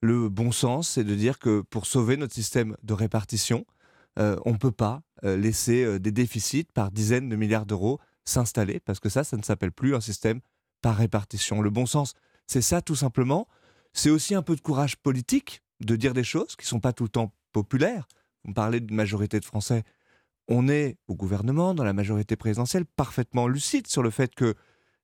Le 0.00 0.28
bon 0.28 0.50
sens, 0.50 0.88
c'est 0.88 1.04
de 1.04 1.14
dire 1.14 1.38
que 1.38 1.60
pour 1.60 1.86
sauver 1.86 2.16
notre 2.16 2.34
système 2.34 2.76
de 2.82 2.94
répartition, 2.94 3.66
on 4.16 4.52
ne 4.52 4.56
peut 4.56 4.72
pas 4.72 5.02
laisser 5.22 5.98
des 5.98 6.12
déficits 6.12 6.64
par 6.64 6.90
dizaines 6.90 7.28
de 7.28 7.36
milliards 7.36 7.66
d'euros 7.66 8.00
s'installer, 8.24 8.80
parce 8.80 9.00
que 9.00 9.08
ça, 9.08 9.24
ça 9.24 9.36
ne 9.36 9.42
s'appelle 9.42 9.72
plus 9.72 9.94
un 9.94 10.00
système 10.00 10.40
par 10.80 10.96
répartition. 10.96 11.60
Le 11.60 11.70
bon 11.70 11.86
sens, 11.86 12.14
c'est 12.46 12.62
ça 12.62 12.82
tout 12.82 12.96
simplement. 12.96 13.46
C'est 13.92 14.10
aussi 14.10 14.34
un 14.34 14.42
peu 14.42 14.56
de 14.56 14.60
courage 14.60 14.96
politique 14.96 15.62
de 15.80 15.96
dire 15.96 16.14
des 16.14 16.24
choses 16.24 16.56
qui 16.56 16.64
ne 16.64 16.68
sont 16.68 16.80
pas 16.80 16.92
tout 16.92 17.04
le 17.04 17.10
temps 17.10 17.32
populaires. 17.52 18.08
Vous 18.44 18.52
parlez 18.52 18.80
d'une 18.80 18.96
majorité 18.96 19.38
de 19.38 19.44
Français 19.44 19.84
on 20.48 20.68
est 20.68 20.96
au 21.08 21.14
gouvernement, 21.14 21.74
dans 21.74 21.84
la 21.84 21.92
majorité 21.92 22.36
présidentielle, 22.36 22.84
parfaitement 22.84 23.46
lucide 23.48 23.86
sur 23.86 24.02
le 24.02 24.10
fait 24.10 24.34
que 24.34 24.54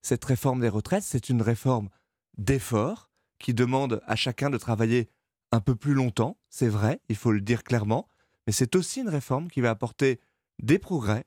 cette 0.03 0.24
réforme 0.24 0.61
des 0.61 0.68
retraites, 0.68 1.03
c'est 1.03 1.28
une 1.28 1.43
réforme 1.43 1.89
d'effort 2.36 3.11
qui 3.39 3.55
demande 3.55 4.01
à 4.07 4.16
chacun 4.16 4.51
de 4.51 4.59
travailler 4.59 5.11
un 5.53 5.61
peu 5.61 5.74
plus 5.74 5.95
longtemps, 5.95 6.36
c'est 6.51 6.68
vrai, 6.68 7.01
il 7.09 7.16
faut 7.16 7.32
le 7.32 7.41
dire 7.41 7.64
clairement, 7.64 8.09
mais 8.47 8.53
c'est 8.53 8.76
aussi 8.76 9.01
une 9.01 9.09
réforme 9.09 9.49
qui 9.49 9.61
va 9.61 9.70
apporter 9.70 10.20
des 10.62 10.78
progrès. 10.78 11.24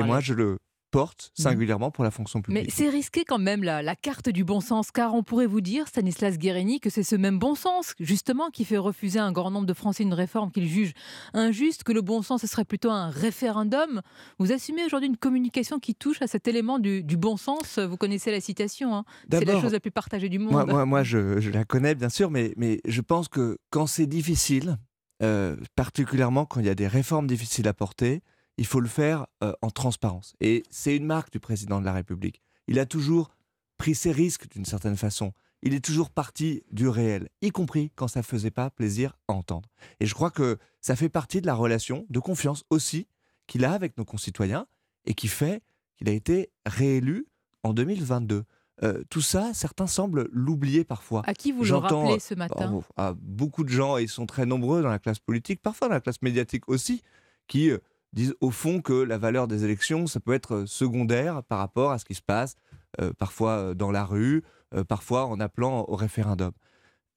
Et 0.00 0.02
moi, 0.02 0.20
je 0.20 0.34
le 0.34 0.58
mmh. 0.94 1.42
singulièrement 1.42 1.90
pour 1.90 2.04
la 2.04 2.10
fonction 2.10 2.42
publique. 2.42 2.64
Mais 2.64 2.70
c'est 2.70 2.88
risqué 2.88 3.24
quand 3.24 3.38
même 3.38 3.62
la, 3.62 3.82
la, 3.82 3.96
carte 3.96 4.28
du 4.28 4.44
bon 4.44 4.60
sens, 4.60 4.90
car 4.90 5.14
on 5.14 5.22
pourrait 5.22 5.46
vous 5.46 5.60
dire, 5.60 5.88
Stanislas 5.88 6.38
Guérini, 6.38 6.80
que 6.80 6.90
c'est 6.90 7.02
ce 7.02 7.16
même 7.16 7.38
bon 7.38 7.54
sens, 7.54 7.94
justement, 8.00 8.50
qui 8.50 8.64
fait 8.64 8.78
refuser 8.78 9.18
un 9.18 9.32
grand 9.32 9.50
nombre 9.50 9.66
de 9.66 9.74
Français 9.74 10.02
une 10.02 10.14
réforme 10.14 10.50
qu'ils 10.50 10.68
jugent 10.68 10.94
injuste, 11.32 11.84
que 11.84 11.92
le 11.92 12.02
bon 12.02 12.22
sens, 12.22 12.42
ce 12.42 12.46
serait 12.46 12.64
plutôt 12.64 12.90
un 12.90 13.08
référendum. 13.08 14.00
Vous 14.38 14.52
assumez 14.52 14.84
aujourd'hui 14.84 15.08
une 15.08 15.16
communication 15.16 15.78
qui 15.78 15.94
touche 15.94 16.22
à 16.22 16.26
cet 16.26 16.48
élément 16.48 16.78
du, 16.78 17.02
bon 17.16 17.36
sens. 17.36 17.78
Vous 17.78 17.96
connaissez 17.96 18.30
la 18.30 18.40
citation, 18.40 18.94
hein. 18.94 19.04
c'est 19.30 19.44
la 19.44 19.60
chose 19.60 19.72
la 19.72 19.80
plus 19.80 19.90
partagée 19.90 20.28
du 20.28 20.38
monde. 20.38 20.66
Moi, 20.68 20.84
moi, 20.84 21.02
je, 21.02 21.50
la 21.50 21.64
connais, 21.64 21.94
bien 21.94 22.08
sûr, 22.08 22.30
mais, 22.30 22.52
mais 22.56 22.80
je 22.86 23.00
pense 23.00 23.28
que 23.28 23.58
quand 23.70 23.86
c'est 23.86 24.06
difficile, 24.06 24.78
euh, 25.22 25.56
particulièrement 25.76 26.44
quand 26.44 26.60
il 26.60 26.66
y 26.66 26.70
a 26.70 26.74
des 26.74 26.88
réformes 26.88 27.26
difficiles 27.26 27.68
à 27.68 27.74
porter, 27.74 28.22
il 28.56 28.66
faut 28.66 28.80
le 28.80 28.88
faire 28.88 29.26
euh, 29.42 29.52
en 29.62 29.70
transparence. 29.70 30.34
Et 30.40 30.62
c'est 30.70 30.96
une 30.96 31.06
marque 31.06 31.32
du 31.32 31.40
président 31.40 31.80
de 31.80 31.84
la 31.84 31.92
République. 31.92 32.42
Il 32.68 32.78
a 32.78 32.86
toujours 32.86 33.30
pris 33.76 33.94
ses 33.94 34.12
risques 34.12 34.48
d'une 34.50 34.64
certaine 34.64 34.96
façon. 34.96 35.32
Il 35.62 35.74
est 35.74 35.84
toujours 35.84 36.10
parti 36.10 36.62
du 36.70 36.88
réel, 36.88 37.28
y 37.40 37.50
compris 37.50 37.90
quand 37.96 38.06
ça 38.06 38.20
ne 38.20 38.24
faisait 38.24 38.50
pas 38.50 38.70
plaisir 38.70 39.16
à 39.28 39.32
entendre. 39.32 39.68
Et 39.98 40.06
je 40.06 40.14
crois 40.14 40.30
que 40.30 40.58
ça 40.80 40.94
fait 40.94 41.08
partie 41.08 41.40
de 41.40 41.46
la 41.46 41.54
relation 41.54 42.06
de 42.10 42.18
confiance 42.20 42.64
aussi 42.70 43.08
qu'il 43.46 43.64
a 43.64 43.72
avec 43.72 43.96
nos 43.96 44.04
concitoyens 44.04 44.66
et 45.06 45.14
qui 45.14 45.28
fait 45.28 45.62
qu'il 45.96 46.08
a 46.08 46.12
été 46.12 46.50
réélu 46.66 47.26
en 47.62 47.72
2022. 47.72 48.44
Euh, 48.82 49.04
tout 49.08 49.20
ça, 49.20 49.54
certains 49.54 49.86
semblent 49.86 50.28
l'oublier 50.32 50.84
parfois. 50.84 51.22
À 51.26 51.32
qui 51.32 51.52
vous 51.52 51.64
le 51.64 51.76
rappelez 51.76 52.18
ce 52.18 52.34
matin 52.34 52.70
oh, 52.74 52.84
À 52.96 53.14
beaucoup 53.14 53.64
de 53.64 53.68
gens, 53.68 53.98
et 53.98 54.02
ils 54.02 54.08
sont 54.08 54.26
très 54.26 54.46
nombreux 54.46 54.82
dans 54.82 54.88
la 54.88 54.98
classe 54.98 55.20
politique, 55.20 55.62
parfois 55.62 55.88
dans 55.88 55.94
la 55.94 56.00
classe 56.00 56.20
médiatique 56.22 56.68
aussi, 56.68 57.02
qui 57.46 57.70
euh, 57.70 57.78
disent 58.14 58.34
au 58.40 58.50
fond 58.50 58.80
que 58.80 58.92
la 58.94 59.18
valeur 59.18 59.46
des 59.48 59.64
élections, 59.64 60.06
ça 60.06 60.20
peut 60.20 60.32
être 60.32 60.54
euh, 60.54 60.66
secondaire 60.66 61.42
par 61.42 61.58
rapport 61.58 61.90
à 61.92 61.98
ce 61.98 62.04
qui 62.04 62.14
se 62.14 62.22
passe 62.22 62.56
euh, 63.00 63.12
parfois 63.18 63.50
euh, 63.58 63.74
dans 63.74 63.90
la 63.90 64.04
rue, 64.04 64.42
parfois 64.88 65.26
en 65.26 65.38
appelant 65.38 65.84
au 65.86 65.94
référendum. 65.94 66.50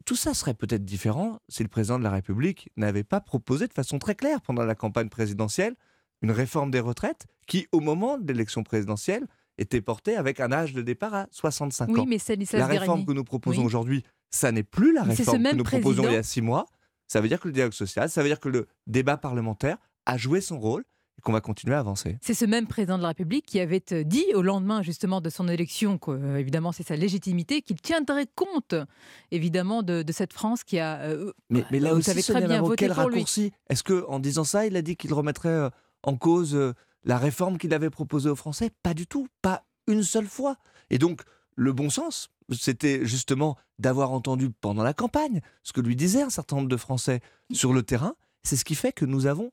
Tout 0.05 0.15
ça 0.15 0.35
serait 0.35 0.53
peut-être 0.53 0.85
différent 0.85 1.39
si 1.49 1.63
le 1.63 1.69
président 1.69 1.97
de 1.97 2.03
la 2.03 2.11
République 2.11 2.69
n'avait 2.77 3.03
pas 3.03 3.19
proposé 3.19 3.67
de 3.67 3.73
façon 3.73 3.97
très 3.97 4.13
claire 4.13 4.41
pendant 4.41 4.63
la 4.63 4.75
campagne 4.75 5.09
présidentielle 5.09 5.75
une 6.21 6.29
réforme 6.31 6.69
des 6.69 6.79
retraites 6.79 7.25
qui, 7.47 7.67
au 7.71 7.79
moment 7.79 8.17
de 8.19 8.31
l'élection 8.31 8.61
présidentielle, 8.63 9.25
était 9.57 9.81
porté 9.81 10.15
avec 10.15 10.39
un 10.39 10.51
âge 10.51 10.73
de 10.73 10.81
départ 10.83 11.13
à 11.15 11.27
65 11.31 11.89
Oui, 11.89 11.99
ans. 12.01 12.05
mais 12.07 12.17
La 12.53 12.67
réforme 12.67 13.05
que 13.05 13.11
nous 13.11 13.23
proposons 13.23 13.61
Oui. 13.61 13.65
aujourd'hui, 13.65 14.03
ça 14.29 14.51
n'est 14.51 14.61
plus 14.63 14.93
la 14.93 15.03
ce 15.03 15.09
réforme 15.09 15.43
que 15.43 15.55
nous 15.55 15.63
proposions 15.63 16.03
il 16.03 16.05
y 16.05 16.09
a 16.09 16.09
président- 16.09 16.23
six 16.23 16.41
mois. 16.41 16.65
Ça 17.07 17.21
veut 17.21 17.27
dire 17.27 17.39
que 17.39 17.47
le 17.47 17.53
dialogue 17.53 17.73
social, 17.73 18.07
ça 18.09 18.21
veut 18.21 18.27
dire 18.29 18.39
que 18.39 18.49
le 18.49 18.67
débat 18.85 19.17
parlementaire 19.17 19.77
a 20.07 20.17
joué 20.17 20.41
son 20.41 20.57
rôle 20.59 20.83
et 21.17 21.21
qu'on 21.21 21.31
va 21.31 21.41
continuer 21.41 21.75
à 21.75 21.79
avancer. 21.79 22.17
C'est 22.21 22.33
ce 22.33 22.45
même 22.45 22.67
président 22.67 22.97
de 22.97 23.01
la 23.01 23.09
République 23.09 23.45
qui 23.45 23.59
avait 23.59 23.83
euh, 23.91 24.03
dit 24.03 24.25
au 24.33 24.41
lendemain 24.41 24.81
justement 24.81 25.19
de 25.19 25.29
son 25.29 25.47
élection, 25.47 25.97
que, 25.97 26.11
euh, 26.11 26.37
évidemment 26.37 26.71
c'est 26.71 26.87
sa 26.87 26.95
légitimité, 26.95 27.61
qu'il 27.61 27.81
tiendrait 27.81 28.27
compte 28.35 28.75
évidemment 29.31 29.83
de, 29.83 30.03
de 30.03 30.11
cette 30.11 30.33
France 30.33 30.63
qui 30.63 30.79
a, 30.79 31.01
euh, 31.01 31.33
Mais, 31.49 31.65
mais 31.71 31.79
là 31.79 31.93
aussi, 31.93 32.23
très 32.23 32.45
bien 32.45 32.61
voté 32.61 32.85
quel 32.85 32.93
pour 32.93 33.03
raccourci 33.03 33.51
Est-ce 33.69 33.83
que 33.83 34.05
en 34.07 34.19
disant 34.19 34.43
ça, 34.43 34.65
il 34.65 34.75
a 34.75 34.81
dit 34.81 34.95
qu'il 34.95 35.13
remettrait 35.13 35.49
euh, 35.49 35.69
en 36.03 36.15
cause 36.15 36.55
euh, 36.55 36.73
la 37.03 37.17
réforme 37.17 37.57
qu'il 37.57 37.73
avait 37.73 37.89
proposée 37.89 38.29
aux 38.29 38.35
Français? 38.35 38.71
Pas 38.81 38.93
du 38.93 39.07
tout, 39.07 39.27
pas 39.41 39.65
une 39.87 40.03
seule 40.03 40.27
fois. 40.27 40.57
Et 40.89 40.99
donc, 40.99 41.21
le 41.55 41.73
bon 41.73 41.89
sens, 41.89 42.29
c'était 42.53 43.05
justement 43.05 43.57
d'avoir 43.79 44.11
entendu 44.11 44.51
pendant 44.51 44.83
la 44.83 44.93
campagne 44.93 45.41
ce 45.63 45.73
que 45.73 45.81
lui 45.81 45.95
disaient 45.95 46.21
un 46.21 46.29
certain 46.29 46.57
nombre 46.57 46.69
de 46.69 46.77
Français 46.77 47.21
sur 47.51 47.73
le 47.73 47.83
terrain. 47.83 48.15
C'est 48.43 48.55
ce 48.55 48.63
qui 48.63 48.75
fait 48.75 48.93
que 48.93 49.05
nous 49.05 49.25
avons 49.25 49.51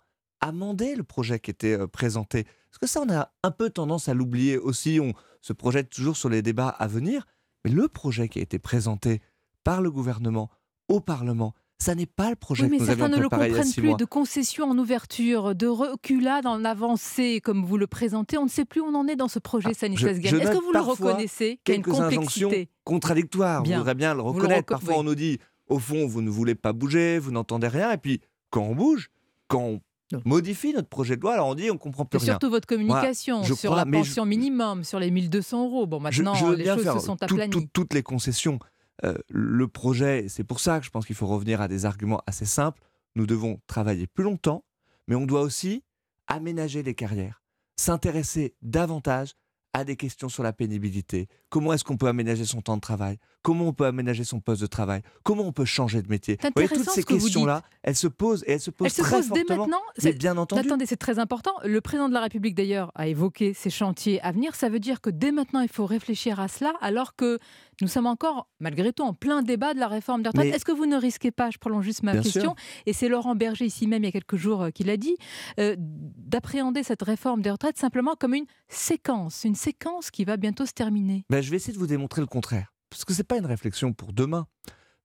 amendé 0.49 0.95
le 0.95 1.05
projet 1.05 1.39
qui 1.41 1.51
était 1.51 1.79
euh, 1.79 1.87
présenté. 1.87 2.45
Parce 2.45 2.79
que 2.81 2.87
ça, 2.87 3.01
on 3.07 3.13
a 3.13 3.33
un 3.43 3.51
peu 3.51 3.71
tendance 3.71 4.09
à 4.09 4.15
l'oublier 4.15 4.59
aussi. 4.59 5.01
On 5.01 5.13
se 5.41 5.53
projette 5.53 5.91
toujours 5.91 6.17
sur 6.17 6.29
les 6.29 6.43
débats 6.43 6.69
à 6.69 6.87
venir. 6.87 7.27
Mais 7.65 7.71
le 7.71 7.89
projet 7.89 8.29
qui 8.29 8.39
a 8.39 8.43
été 8.43 8.59
présenté 8.59 9.21
par 9.65 9.81
le 9.83 9.91
gouvernement 9.91 10.51
au 10.89 11.01
Parlement, 11.01 11.55
ça 11.79 11.95
n'est 11.95 12.07
pas 12.07 12.31
le 12.31 12.37
projet 12.37 12.65
Oui, 12.65 12.71
mais 12.71 12.77
que 12.77 12.83
nous 12.83 12.87
certains 12.89 13.05
avions 13.05 13.17
ne 13.17 13.23
le 13.23 13.29
préparé 13.29 13.49
y 13.49 13.53
a 13.53 13.57
comprennent 13.57 13.73
plus, 13.73 13.89
mois. 13.89 13.97
de 13.97 14.05
concession 14.05 14.65
en 14.67 14.79
ouverture, 14.79 15.55
de 15.55 15.67
reculade 15.67 16.47
en 16.47 16.65
avancée, 16.65 17.41
comme 17.43 17.65
vous 17.65 17.77
le 17.79 17.87
présentez. 17.87 18.39
On 18.39 18.45
ne 18.45 18.49
sait 18.51 18.65
plus 18.65 18.81
où 18.81 18.87
on 18.87 18.95
en 18.95 19.07
est 19.09 19.17
dans 19.17 19.29
ce 19.29 19.39
projet 19.39 19.73
Stanislas 19.75 20.15
Ah, 20.17 20.19
Guérini. 20.21 20.43
je 20.43 20.49
Est-ce 20.49 20.59
que 20.59 20.65
vous 20.65 20.73
le 20.73 20.81
reconnaissez 20.81 21.59
qu'il 21.65 21.73
y 21.75 21.77
a 21.77 21.79
une 21.79 21.85
complexité 21.85 22.69
contradictoires. 22.85 23.63
Bien. 23.63 23.77
On 23.77 23.79
voudrait 23.79 23.95
bien 23.95 24.13
le 24.15 24.19
le 24.19 24.23
reconnaître. 24.23 24.63
reco- 24.69 24.79
Parfois, 24.79 24.95
oui. 24.95 25.01
on 25.01 25.05
nous 25.05 25.15
dit, 25.15 25.39
au 25.69 25.79
fond, 25.79 26.07
vous 26.07 26.21
ne 26.23 26.31
voulez 26.31 26.55
pas 26.55 26.73
bouger, 26.73 27.19
vous 27.19 27.31
n'entendez 27.33 27.69
rien. 27.69 27.91
Et 27.93 27.99
puis, 27.99 28.21
quand 28.51 28.63
on 28.63 28.75
bouge, 28.75 29.11
quand 29.49 29.63
on 29.63 29.81
modifie 30.25 30.73
notre 30.73 30.89
projet 30.89 31.17
de 31.17 31.23
loi, 31.23 31.35
alors 31.35 31.49
on 31.49 31.55
dit, 31.55 31.71
on 31.71 31.79
comprend 31.79 32.05
plus 32.05 32.19
Et 32.19 32.23
rien. 32.25 32.33
surtout 32.33 32.51
votre 32.51 32.67
communication 32.67 33.43
sur 33.45 33.57
crois, 33.57 33.77
la 33.77 33.85
je- 33.85 33.91
pension 33.91 34.25
minimum, 34.27 34.85
sur 34.85 34.99
les 34.99 35.11
1200 35.11 35.65
euros. 35.65 35.87
Bon, 35.87 36.01
maintenant, 36.01 36.35
je 36.35 36.47
les 36.47 36.65
choses 36.67 36.83
faire 36.83 37.01
se 37.01 37.07
sont 37.07 37.17
tout- 37.17 37.25
aplanies. 37.35 37.51
tout- 37.51 37.67
toutes 37.73 37.95
les 37.95 38.03
concessions. 38.03 38.59
Euh, 39.05 39.15
le 39.29 39.67
projet, 39.69 40.27
c'est 40.29 40.45
pour 40.45 40.61
ça 40.61 40.79
que 40.79 40.87
je 40.87 40.91
pense 40.91 41.05
qu'il 41.07 41.17
faut 41.17 41.27
revenir 41.27 41.61
à 41.61 41.69
des 41.69 41.85
arguments 41.85 42.23
assez 42.27 42.45
simples. 42.47 42.81
Nous 43.17 43.27
devons 43.27 43.61
travailler 43.67 44.07
plus 44.07 44.25
longtemps, 44.25 44.65
mais 45.09 45.15
on 45.17 45.27
doit 45.27 45.41
aussi 45.43 45.83
aménager 46.29 46.83
les 46.83 46.95
carrières, 46.95 47.43
s'intéresser 47.77 48.55
davantage 48.63 49.35
à 49.73 49.85
des 49.85 49.97
questions 49.97 50.29
sur 50.29 50.43
la 50.45 50.53
pénibilité. 50.53 51.27
Comment 51.49 51.73
est-ce 51.73 51.83
qu'on 51.85 51.97
peut 51.97 52.07
aménager 52.07 52.45
son 52.45 52.61
temps 52.63 52.77
de 52.77 52.81
travail? 52.81 53.19
Comment 53.45 53.67
on 53.69 53.73
peut 53.75 53.85
aménager 53.85 54.25
son 54.25 54.41
poste 54.41 54.63
de 54.63 54.67
travail? 54.67 55.03
Comment 55.23 55.45
on 55.45 55.53
peut 55.53 55.67
changer 55.67 56.01
de 56.03 56.09
métier? 56.09 56.39
Vous 56.43 56.49
voyez, 56.57 56.69
toutes 56.69 56.89
ces 56.89 57.03
ce 57.03 57.07
questions-là, 57.07 57.63
elles 57.83 57.95
se 57.95 58.09
posent 58.09 58.43
et 58.47 58.53
elles 58.53 58.61
se 58.61 58.71
posent 58.71 58.87
Elle 58.87 58.93
se 58.93 59.03
très 59.03 59.17
pose 59.19 59.29
dès 59.29 59.45
maintenant. 59.45 59.83
Mais 59.99 60.11
C'est- 60.11 60.13
bien 60.19 60.37
entendu. 60.39 60.63
Attendez, 60.67 60.87
c'est 60.87 60.97
très 60.97 61.19
important. 61.19 61.53
Le 61.63 61.81
président 61.83 62.09
de 62.09 62.15
la 62.15 62.21
République, 62.23 62.55
d'ailleurs, 62.55 62.91
a 62.95 63.07
évoqué 63.07 63.53
ces 63.53 63.69
chantiers 63.69 64.19
à 64.23 64.33
venir. 64.33 64.55
Ça 64.55 64.71
veut 64.71 64.81
dire 64.81 65.03
que 65.03 65.11
dès 65.11 65.31
maintenant, 65.31 65.61
il 65.61 65.69
faut 65.69 65.85
réfléchir 65.85 66.41
à 66.41 66.49
cela, 66.49 66.73
alors 66.81 67.17
que 67.17 67.39
nous 67.83 67.89
sommes 67.89 68.07
encore, 68.07 68.49
malgré 68.61 68.95
tout, 68.95 69.03
en 69.03 69.13
plein 69.13 69.43
débat 69.43 69.75
de 69.75 69.79
la 69.79 69.89
réforme 69.89 70.23
des 70.23 70.31
retraites. 70.31 70.47
Mais- 70.47 70.57
Est-ce 70.57 70.65
que 70.65 70.73
vous 70.73 70.87
ne 70.87 70.97
risquez 70.97 71.31
pas, 71.31 71.51
je 71.51 71.59
prolonge 71.59 71.85
juste 71.85 72.03
ma 72.03 72.13
Bien 72.13 72.23
question, 72.23 72.41
sûr. 72.43 72.55
et 72.87 72.95
c'est 72.95 73.09
Laurent 73.11 73.35
Berger, 73.35 73.67
ici 73.67 73.87
même, 73.87 74.03
il 74.05 74.07
y 74.07 74.09
a 74.09 74.13
quelques 74.13 74.37
jours, 74.37 74.63
euh, 74.63 74.71
qui 74.71 74.85
l'a 74.85 74.97
dit, 74.97 75.17
euh, 75.61 75.77
d'appréhender 75.79 76.83
cette 76.83 77.03
réforme 77.03 77.43
des 77.43 77.51
retraites 77.51 77.77
simplement 77.77 78.15
comme 78.19 78.33
une 78.35 78.47
séquence, 78.69 79.45
une 79.45 79.55
séquence 79.55 80.11
qui 80.11 80.25
va 80.25 80.37
bientôt 80.39 80.65
se 80.65 80.73
terminer? 80.73 81.25
Ben, 81.29 81.43
je 81.43 81.51
vais 81.51 81.57
essayer 81.57 81.75
de 81.75 81.79
vous 81.79 81.87
démontrer 81.87 82.23
le 82.23 82.27
contraire. 82.27 82.71
Parce 82.95 83.05
que 83.05 83.13
ce 83.13 83.19
n'est 83.19 83.25
pas 83.25 83.39
une 83.39 83.47
réflexion 83.47 83.93
pour 83.93 84.13
demain. 84.13 84.47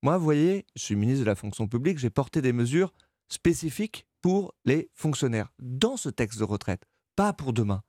Moi, 0.04 0.16
vous 0.20 0.24
voyez, 0.24 0.68
je 0.76 0.84
suis 0.84 0.96
ministre 0.96 1.22
de 1.22 1.26
la 1.26 1.34
fonction 1.34 1.68
publique, 1.68 1.98
j'ai 1.98 2.12
porté 2.12 2.40
des 2.40 2.54
mesures 2.54 2.94
spécifiques 3.30 4.06
pour 4.22 4.54
les 4.64 4.92
fonctionnaires 4.94 5.52
dans 5.58 5.98
ce 5.98 6.10
texte 6.10 6.38
de 6.38 6.44
retraite, 6.44 6.84
pas 7.16 7.34
pour 7.34 7.52
demain. 7.52 7.82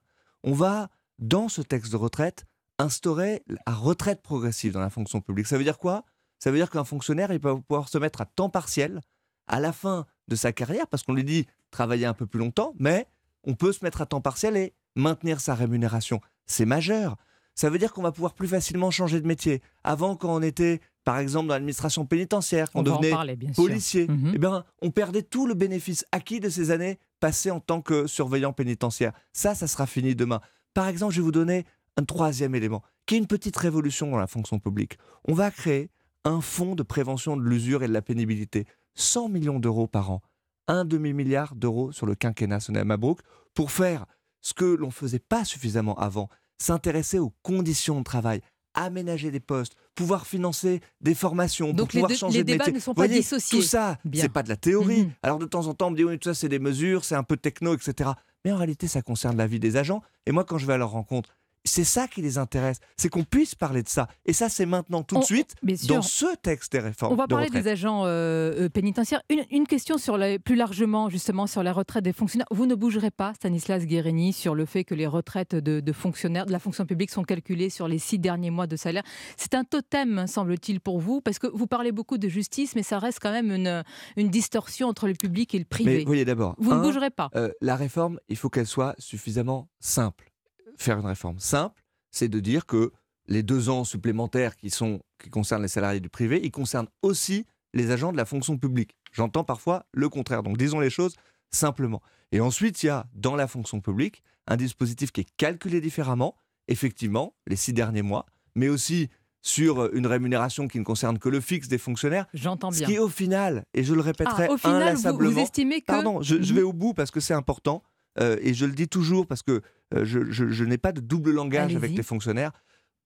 On 0.43 0.55
va, 0.55 0.89
dans 1.19 1.51
ce 1.51 1.61
texte 1.61 1.93
de 1.93 1.99
retraite, 1.99 2.47
instaurer 2.79 3.43
la 3.47 3.75
retraite 3.75 4.23
progressive 4.23 4.73
dans 4.73 4.81
la 4.81 4.89
fonction 4.89 5.21
publique. 5.21 5.47
Ça 5.47 5.59
veut 5.59 5.65
dire 5.65 5.77
quoi? 5.77 6.07
Ça 6.39 6.51
veut 6.51 6.57
dire 6.57 6.71
qu'un 6.71 6.85
fonctionnaire, 6.85 7.31
il 7.31 7.39
peut 7.39 7.61
pouvoir 7.61 7.91
se 7.91 7.99
mettre 7.99 8.23
à 8.23 8.25
temps 8.25 8.49
partiel 8.49 9.03
à 9.49 9.61
la 9.61 9.75
fin 9.75 10.07
de 10.29 10.35
sa 10.35 10.51
carrière, 10.51 10.87
parce 10.87 11.03
qu'on 11.03 11.13
lui 11.13 11.25
dit 11.25 11.47
travailler 11.71 12.07
un 12.07 12.15
peu 12.15 12.25
plus 12.25 12.39
longtemps, 12.41 12.73
mais 12.79 13.07
on 13.45 13.55
peut 13.55 13.75
se 13.75 13.85
mettre 13.85 14.01
à 14.01 14.07
temps 14.07 14.23
partiel 14.23 14.57
et 14.57 14.73
maintenir 14.97 15.43
sa 15.43 15.55
rémunération. 15.55 16.23
C'est 16.47 16.65
majeur. 16.65 17.19
Ça 17.55 17.69
veut 17.71 17.79
dire 17.79 17.93
qu'on 17.93 18.03
va 18.03 18.13
pouvoir 18.13 18.35
plus 18.35 18.49
facilement 18.49 18.91
changer 18.91 19.21
de 19.21 19.27
métier. 19.27 19.61
Avant, 19.85 20.17
quand 20.17 20.35
on 20.35 20.41
était, 20.43 20.81
par 21.05 21.19
exemple, 21.19 21.49
dans 21.49 21.55
l'administration 21.55 22.07
pénitentiaire, 22.07 22.71
qu'on 22.71 22.83
devenait 22.83 23.11
parler, 23.11 23.37
policier, 23.55 24.07
Mhm. 24.09 24.33
eh 24.35 24.39
bien, 24.39 24.65
on 24.83 24.91
perdait 24.91 25.23
tout 25.23 25.47
le 25.47 25.55
bénéfice 25.55 26.05
acquis 26.13 26.41
de 26.41 26.49
ces 26.49 26.71
années 26.71 26.99
passées 27.19 27.51
en 27.51 27.61
tant 27.61 27.83
que 27.83 28.07
surveillant 28.07 28.53
pénitentiaire. 28.53 29.13
Ça, 29.33 29.55
ça 29.55 29.67
sera 29.67 29.87
fini 29.87 30.15
demain. 30.15 30.41
Par 30.73 30.89
exemple, 30.89 31.13
je 31.13 31.21
vais 31.21 31.25
vous 31.25 31.33
donner 31.33 31.67
un 31.97 32.05
troisième 32.05 32.55
élément, 32.55 32.83
qui 33.05 33.17
est 33.17 33.19
une 33.19 33.27
petite 33.27 33.57
révolution 33.57 34.11
dans 34.11 34.17
la 34.19 34.27
fonction 34.27 34.59
publique. 34.59 34.97
On 35.29 35.35
va 35.35 35.51
créer 35.51 35.91
un 36.25 36.41
fonds 36.41 36.75
de 36.75 36.83
prévention 36.83 37.37
de 37.37 37.43
l'usure 37.43 37.83
et 37.83 37.89
de 37.89 37.93
la 37.93 38.03
pénibilité. 38.03 38.67
100 38.95 39.29
millions 39.29 39.59
d'euros 39.59 39.87
par 39.87 40.11
an. 40.11 40.23
Un 40.69 40.85
demi-milliard 40.85 41.55
d'euros 41.57 41.93
sur 41.93 42.07
le 42.07 42.15
quinquennat 42.15 42.61
Sonia 42.61 42.85
Mabrouk 42.85 43.21
pour 43.55 43.71
faire 43.71 44.07
ce 44.41 44.55
que 44.55 44.65
l'on 44.65 44.87
ne 44.87 44.93
faisait 44.93 45.19
pas 45.19 45.45
suffisamment 45.45 45.99
avant, 45.99 46.29
s'intéresser 46.61 47.19
aux 47.19 47.33
conditions 47.43 47.99
de 47.99 48.05
travail, 48.05 48.41
aménager 48.75 49.31
des 49.31 49.41
postes, 49.41 49.75
pouvoir 49.95 50.27
financer 50.27 50.81
des 51.01 51.15
formations, 51.15 51.67
pour 51.69 51.75
Donc 51.75 51.93
les 51.93 52.01
pouvoir 52.01 52.09
deux- 52.11 52.17
changer 52.17 52.39
les 52.39 52.45
de 52.45 52.53
débats 52.53 52.71
ne 52.71 52.79
sont 52.79 52.95
pas 52.95 53.05
voyez, 53.07 53.21
dissociés. 53.21 53.59
Tout 53.59 53.65
ça, 53.65 53.99
c'est 54.15 54.29
pas 54.29 54.43
de 54.43 54.49
la 54.49 54.57
théorie. 54.57 55.05
Mhm. 55.05 55.11
Alors 55.23 55.39
de 55.39 55.47
temps 55.47 55.67
en 55.67 55.75
temps, 55.75 55.89
on 55.89 55.91
me 55.91 55.97
dit 55.97 56.05
oui, 56.05 56.19
tout 56.19 56.29
ça 56.29 56.35
c'est 56.35 56.49
des 56.49 56.59
mesures, 56.61 57.05
c'est 57.05 57.17
un 57.17 57.23
peu 57.25 57.37
techno, 57.37 57.75
etc. 57.75 58.11
Mais 58.45 58.53
en 58.53 58.57
réalité, 58.57 58.87
ça 58.87 59.03
concerne 59.03 59.37
la 59.37 59.47
vie 59.47 59.61
des 59.61 59.77
agents. 59.77 60.01
Et 60.27 60.33
moi, 60.33 60.45
quand 60.45 60.57
je 60.57 60.67
vais 60.67 60.73
à 60.75 60.79
leur 60.79 60.91
rencontre, 60.91 61.29
c'est 61.65 61.85
ça 61.85 62.09
qui 62.09 62.23
les 62.23 62.39
intéresse, 62.39 62.81
c'est 62.97 63.09
qu'on 63.09 63.25
puisse 63.25 63.55
parler 63.55 63.83
de 63.83 63.89
ça. 63.89 64.09
Et 64.27 64.33
ça, 64.33 64.49
c'est 64.49 64.67
maintenant, 64.67 65.03
tout 65.03 65.19
de 65.19 65.25
suite, 65.25 65.55
dans 65.89 66.03
ce 66.03 66.35
texte 66.37 66.73
des 66.73 66.79
réformes. 66.79 67.13
On 67.13 67.17
va 67.17 67.25
de 67.27 67.31
parler 67.31 67.47
retraite. 67.47 67.65
des 67.65 67.71
agents 67.71 68.05
euh, 68.07 68.65
euh, 68.67 68.69
pénitentiaires. 68.69 69.23
Une, 69.29 69.45
une 69.51 69.67
question 69.67 69.99
sur 69.99 70.19
plus 70.45 70.57
largement, 70.57 71.09
justement, 71.11 71.47
sur 71.47 71.63
les 71.63 71.71
retraites 71.71 72.05
des 72.05 72.13
fonctionnaires. 72.13 72.47
Vous 72.51 72.67
ne 72.67 72.75
bougerez 72.75 73.11
pas, 73.11 73.35
Stanislas 73.35 73.85
Guérini, 73.87 74.33
sur 74.33 74.55
le 74.55 74.65
fait 74.65 74.85
que 74.85 74.95
les 74.95 75.07
retraites 75.07 75.55
de, 75.55 75.81
de 75.81 75.93
fonctionnaires 75.93 76.47
de 76.47 76.53
la 76.53 76.59
fonction 76.59 76.87
publique 76.87 77.11
sont 77.11 77.23
calculées 77.25 77.71
sur 77.71 77.89
les 77.89 77.99
six 77.99 78.19
derniers 78.19 78.51
mois 78.51 78.67
de 78.67 78.77
salaire. 78.77 79.03
C'est 79.37 79.55
un 79.55 79.65
totem, 79.65 80.27
semble-t-il, 80.27 80.81
pour 80.81 81.01
vous, 81.01 81.21
parce 81.21 81.39
que 81.39 81.47
vous 81.47 81.67
parlez 81.67 81.93
beaucoup 81.93 82.19
de 82.19 82.29
justice, 82.29 82.75
mais 82.75 82.83
ça 82.83 82.99
reste 82.99 83.19
quand 83.21 83.33
même 83.33 83.51
une, 83.53 83.85
une 84.17 84.29
distorsion 84.31 84.89
entre 84.89 85.07
le 85.09 85.15
public 85.15 85.55
et 85.55 85.59
le 85.59 85.65
privé. 85.65 85.99
Mais 85.99 86.05
voyez 86.05 86.25
d'abord, 86.25 86.55
Vous 86.59 86.75
ne 86.75 86.81
bougerez 86.81 87.11
pas. 87.11 87.29
euh, 87.37 87.51
la 87.61 87.77
réforme, 87.77 88.19
il 88.29 88.37
faut 88.37 88.49
qu'elle 88.49 88.67
soit 88.67 88.95
suffisamment 88.99 89.69
simple. 89.81 90.30
Faire 90.77 90.99
une 90.99 91.07
réforme 91.07 91.39
simple, 91.39 91.83
c'est 92.11 92.29
de 92.29 92.41
dire 92.41 92.67
que 92.67 92.93
les 93.27 93.43
deux 93.43 93.69
ans 93.69 93.85
supplémentaires 93.85 94.57
qui, 94.57 94.71
sont, 94.71 95.01
qui 95.23 95.31
concernent 95.31 95.63
les 95.63 95.69
salariés 95.69 96.01
du 96.01 96.09
privé, 96.09 96.41
ils 96.43 96.51
concernent 96.51 96.89
aussi 97.03 97.47
les 97.75 97.91
agents 97.93 98.11
de 98.13 98.17
la 98.17 98.25
fonction 98.25 98.59
publique. 98.59 98.97
J'entends 99.13 99.45
parfois 99.45 99.87
le 99.93 100.09
contraire. 100.09 100.43
Donc 100.43 100.57
disons 100.59 100.81
les 100.81 100.91
choses 100.91 101.15
simplement. 101.51 102.03
Et 102.33 102.41
ensuite, 102.41 102.83
il 102.83 102.87
y 102.87 102.89
a 102.91 103.07
dans 103.15 103.37
la 103.37 103.47
fonction 103.47 103.81
publique 103.81 104.23
un 104.47 104.57
dispositif 104.57 105.13
qui 105.13 105.21
est 105.23 105.31
calculé 105.37 105.81
différemment, 105.81 106.35
effectivement, 106.69 107.35
les 107.47 107.57
six 107.57 107.73
derniers 107.73 108.03
mois, 108.03 108.27
mais 108.55 108.69
aussi 108.69 109.09
sur 109.43 109.93
une 109.95 110.07
rémunération 110.07 110.69
qui 110.69 110.79
ne 110.79 110.85
concerne 110.85 111.19
que 111.19 111.29
le 111.29 111.41
fixe 111.41 111.69
des 111.69 111.79
fonctionnaires. 111.79 112.27
J'entends 112.35 112.71
Ce 112.73 112.79
bien. 112.79 112.87
qui 112.89 112.99
au 112.99 113.09
final, 113.09 113.65
et 113.75 113.83
je 113.85 113.95
le 113.95 114.01
répéterai 114.03 114.47
Ah, 114.49 114.53
au 114.53 114.57
final, 114.59 114.77
vous- 114.77 114.89
inlassablement, 114.89 115.31
vous 115.31 115.39
estimez 115.39 115.81
que- 115.81 115.87
pardon, 115.87 116.21
je, 116.21 116.43
je 116.43 116.51
Mhm. 116.53 116.57
vais 116.59 116.63
au 116.63 116.73
bout 116.73 116.93
parce 116.95 117.11
que 117.11 117.21
c'est 117.21 117.33
important 117.35 117.83
euh, 118.19 118.37
et 118.41 118.55
je 118.55 118.67
le 118.67 118.73
dis 118.73 118.89
toujours 118.89 119.27
parce 119.27 119.43
que 119.43 119.63
euh, 119.95 120.05
je, 120.05 120.31
je- 120.31 120.49
je 120.49 120.65
n'ai 120.65 120.79
pas 120.79 120.93
de 120.93 121.01
double 121.01 121.33
langage 121.33 121.73
avec 121.77 121.91
les 121.97 122.03
fonctionnaires. 122.03 122.53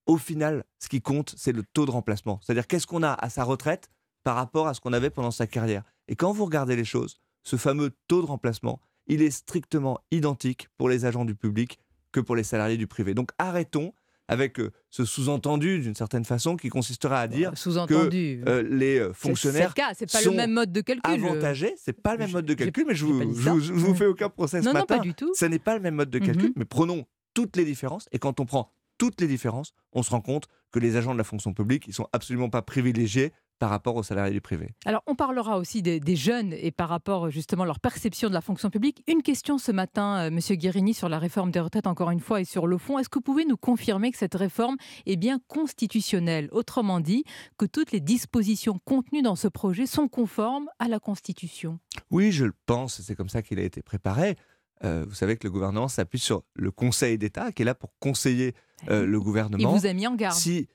Au 0.06 0.16
final, 0.18 0.64
ce 0.78 0.88
qui 0.88 1.00
compte, 1.00 1.34
c'est 1.36 1.52
le 1.52 1.62
taux 1.62 1.86
de 1.86 1.90
remplacement. 1.90 2.38
C'est-à-dire 2.42 2.66
qu'est-ce 2.66 2.86
qu'on 2.86 3.02
a 3.02 3.12
à 3.12 3.30
sa 3.30 3.42
retraite 3.44 3.88
par 4.22 4.36
rapport 4.36 4.66
à 4.68 4.74
ce 4.74 4.80
qu'on 4.80 4.92
avait 4.92 5.10
pendant 5.10 5.30
sa 5.30 5.46
carrière? 5.46 5.82
Et 6.08 6.16
quand 6.16 6.32
vous 6.32 6.44
regardez 6.44 6.76
les 6.76 6.84
choses, 6.84 7.16
ce 7.42 7.56
fameux 7.56 7.90
taux 8.08 8.20
de 8.22 8.26
remplacement, 8.26 8.80
il 9.06 9.22
est 9.22 9.30
strictement 9.30 10.00
identique 10.10 10.68
pour 10.76 10.88
les 10.88 11.04
agents 11.06 11.24
du 11.24 11.34
public 11.34 11.78
que 12.12 12.20
pour 12.20 12.36
les 12.36 12.44
salariés 12.44 12.76
du 12.76 12.86
privé. 12.86 13.14
Donc 13.14 13.30
arrêtons 13.38 13.92
avec 14.28 14.58
euh, 14.58 14.70
ce 14.90 15.04
sous-entendu 15.04 15.80
d'une 15.80 15.94
certaine 15.94 16.24
façon 16.24 16.56
qui 16.56 16.68
consisterait 16.68 17.16
à 17.18 17.28
dire 17.28 17.52
que 17.52 18.48
euh, 18.48 18.62
les 18.62 18.98
euh, 18.98 19.08
C'est- 19.08 19.12
c'est 19.22 19.28
fonctionnaires 19.28 19.68
le 19.68 19.74
cas, 19.74 19.92
pas 20.12 20.22
le 20.22 20.30
même 20.30 20.52
mode 20.52 20.72
de 20.72 20.80
calcul, 20.80 21.12
avantagés, 21.12 21.74
c'est 21.76 21.92
pas 21.92 22.12
le 22.14 22.18
même 22.20 22.30
mode 22.32 22.46
de 22.46 22.54
calcul, 22.54 22.84
mais 22.88 22.94
je 22.94 23.04
vous, 23.04 23.20
je 23.34 23.50
vous- 23.50 23.60
je 23.60 23.72
vous 23.72 23.94
fais 23.94 24.06
aucun 24.06 24.28
procès 24.30 24.60
ce 24.60 24.66
Non, 24.66 24.72
non, 24.72 24.80
matin. 24.80 24.96
pas 24.98 25.02
du 25.02 25.14
tout. 25.14 25.32
Ce 25.34 25.44
n'est 25.44 25.58
pas 25.58 25.74
le 25.74 25.80
même 25.80 25.94
mode 25.96 26.10
de 26.10 26.18
calcul, 26.18 26.48
Mhm. 26.48 26.52
mais 26.56 26.64
prenons 26.64 27.04
toutes 27.34 27.56
les 27.56 27.64
différences. 27.64 28.08
Et 28.12 28.18
quand 28.18 28.40
on 28.40 28.46
prend 28.46 28.70
toutes 28.96 29.20
les 29.20 29.26
différences, 29.26 29.74
on 29.92 30.02
se 30.02 30.10
rend 30.10 30.20
compte 30.20 30.46
que 30.72 30.78
les 30.78 30.96
agents 30.96 31.12
de 31.12 31.18
la 31.18 31.24
fonction 31.24 31.52
publique, 31.52 31.84
ils 31.88 31.94
sont 31.94 32.08
absolument 32.12 32.48
pas 32.48 32.62
privilégiés 32.62 33.32
par 33.58 33.70
rapport 33.70 33.96
aux 33.96 34.02
salariés 34.02 34.32
du 34.32 34.40
privé. 34.40 34.70
Alors, 34.84 35.02
on 35.06 35.14
parlera 35.14 35.58
aussi 35.58 35.82
des, 35.82 36.16
jeunes 36.16 36.52
et 36.52 36.70
par 36.70 36.88
rapport 36.88 37.30
justement 37.30 37.64
à 37.64 37.66
leur 37.66 37.80
perception 37.80 38.28
de 38.28 38.34
la 38.34 38.40
fonction 38.40 38.70
publique. 38.70 39.02
Une 39.06 39.22
question 39.22 39.58
ce 39.58 39.72
matin, 39.72 40.26
euh, 40.26 40.30
Monsieur 40.30 40.56
Guérini, 40.56 40.94
sur 40.94 41.08
la 41.08 41.18
réforme 41.18 41.50
des 41.50 41.60
retraites, 41.60 41.86
encore 41.86 42.10
une 42.10 42.20
fois, 42.20 42.40
et 42.40 42.44
sur 42.44 42.66
le 42.66 42.78
fond. 42.78 42.98
Est-ce 42.98 43.08
que 43.08 43.18
vous 43.18 43.22
pouvez 43.22 43.44
nous 43.44 43.56
confirmer 43.56 44.10
que 44.10 44.18
cette 44.18 44.34
réforme 44.34 44.76
est 45.06 45.16
bien 45.16 45.40
constitutionnelle? 45.48 46.48
Autrement 46.52 47.00
dit, 47.00 47.24
que 47.58 47.66
toutes 47.66 47.92
les 47.92 48.00
dispositions 48.00 48.78
contenues 48.84 49.22
dans 49.22 49.36
ce 49.36 49.48
projet 49.48 49.86
sont 49.86 50.08
conformes 50.08 50.68
à 50.78 50.88
la 50.88 50.98
Constitution? 50.98 51.78
Oui, 52.10 52.32
je 52.32 52.44
le 52.44 52.54
pense. 52.66 53.00
C'est 53.00 53.14
comme 53.14 53.28
ça 53.28 53.42
qu'il 53.42 53.58
a 53.58 53.62
été 53.62 53.82
préparé. 53.82 54.36
Euh, 54.84 55.04
vous 55.08 55.14
savez 55.14 55.36
que 55.36 55.46
le 55.46 55.50
gouvernement 55.50 55.88
s'appuie 55.88 56.18
sur 56.18 56.42
le 56.54 56.70
Conseil 56.70 57.16
d'État 57.16 57.52
qui 57.52 57.62
est 57.62 57.64
là 57.64 57.74
pour 57.74 57.92
conseiller 58.00 58.54
euh, 58.88 59.06
le 59.06 59.20
gouvernement. 59.20 59.74
Il 59.74 59.80
vous 59.80 59.86
a 59.86 59.92
mis 59.92 60.06
en 60.06 60.14
garde. 60.14 60.36
Si 60.36 60.68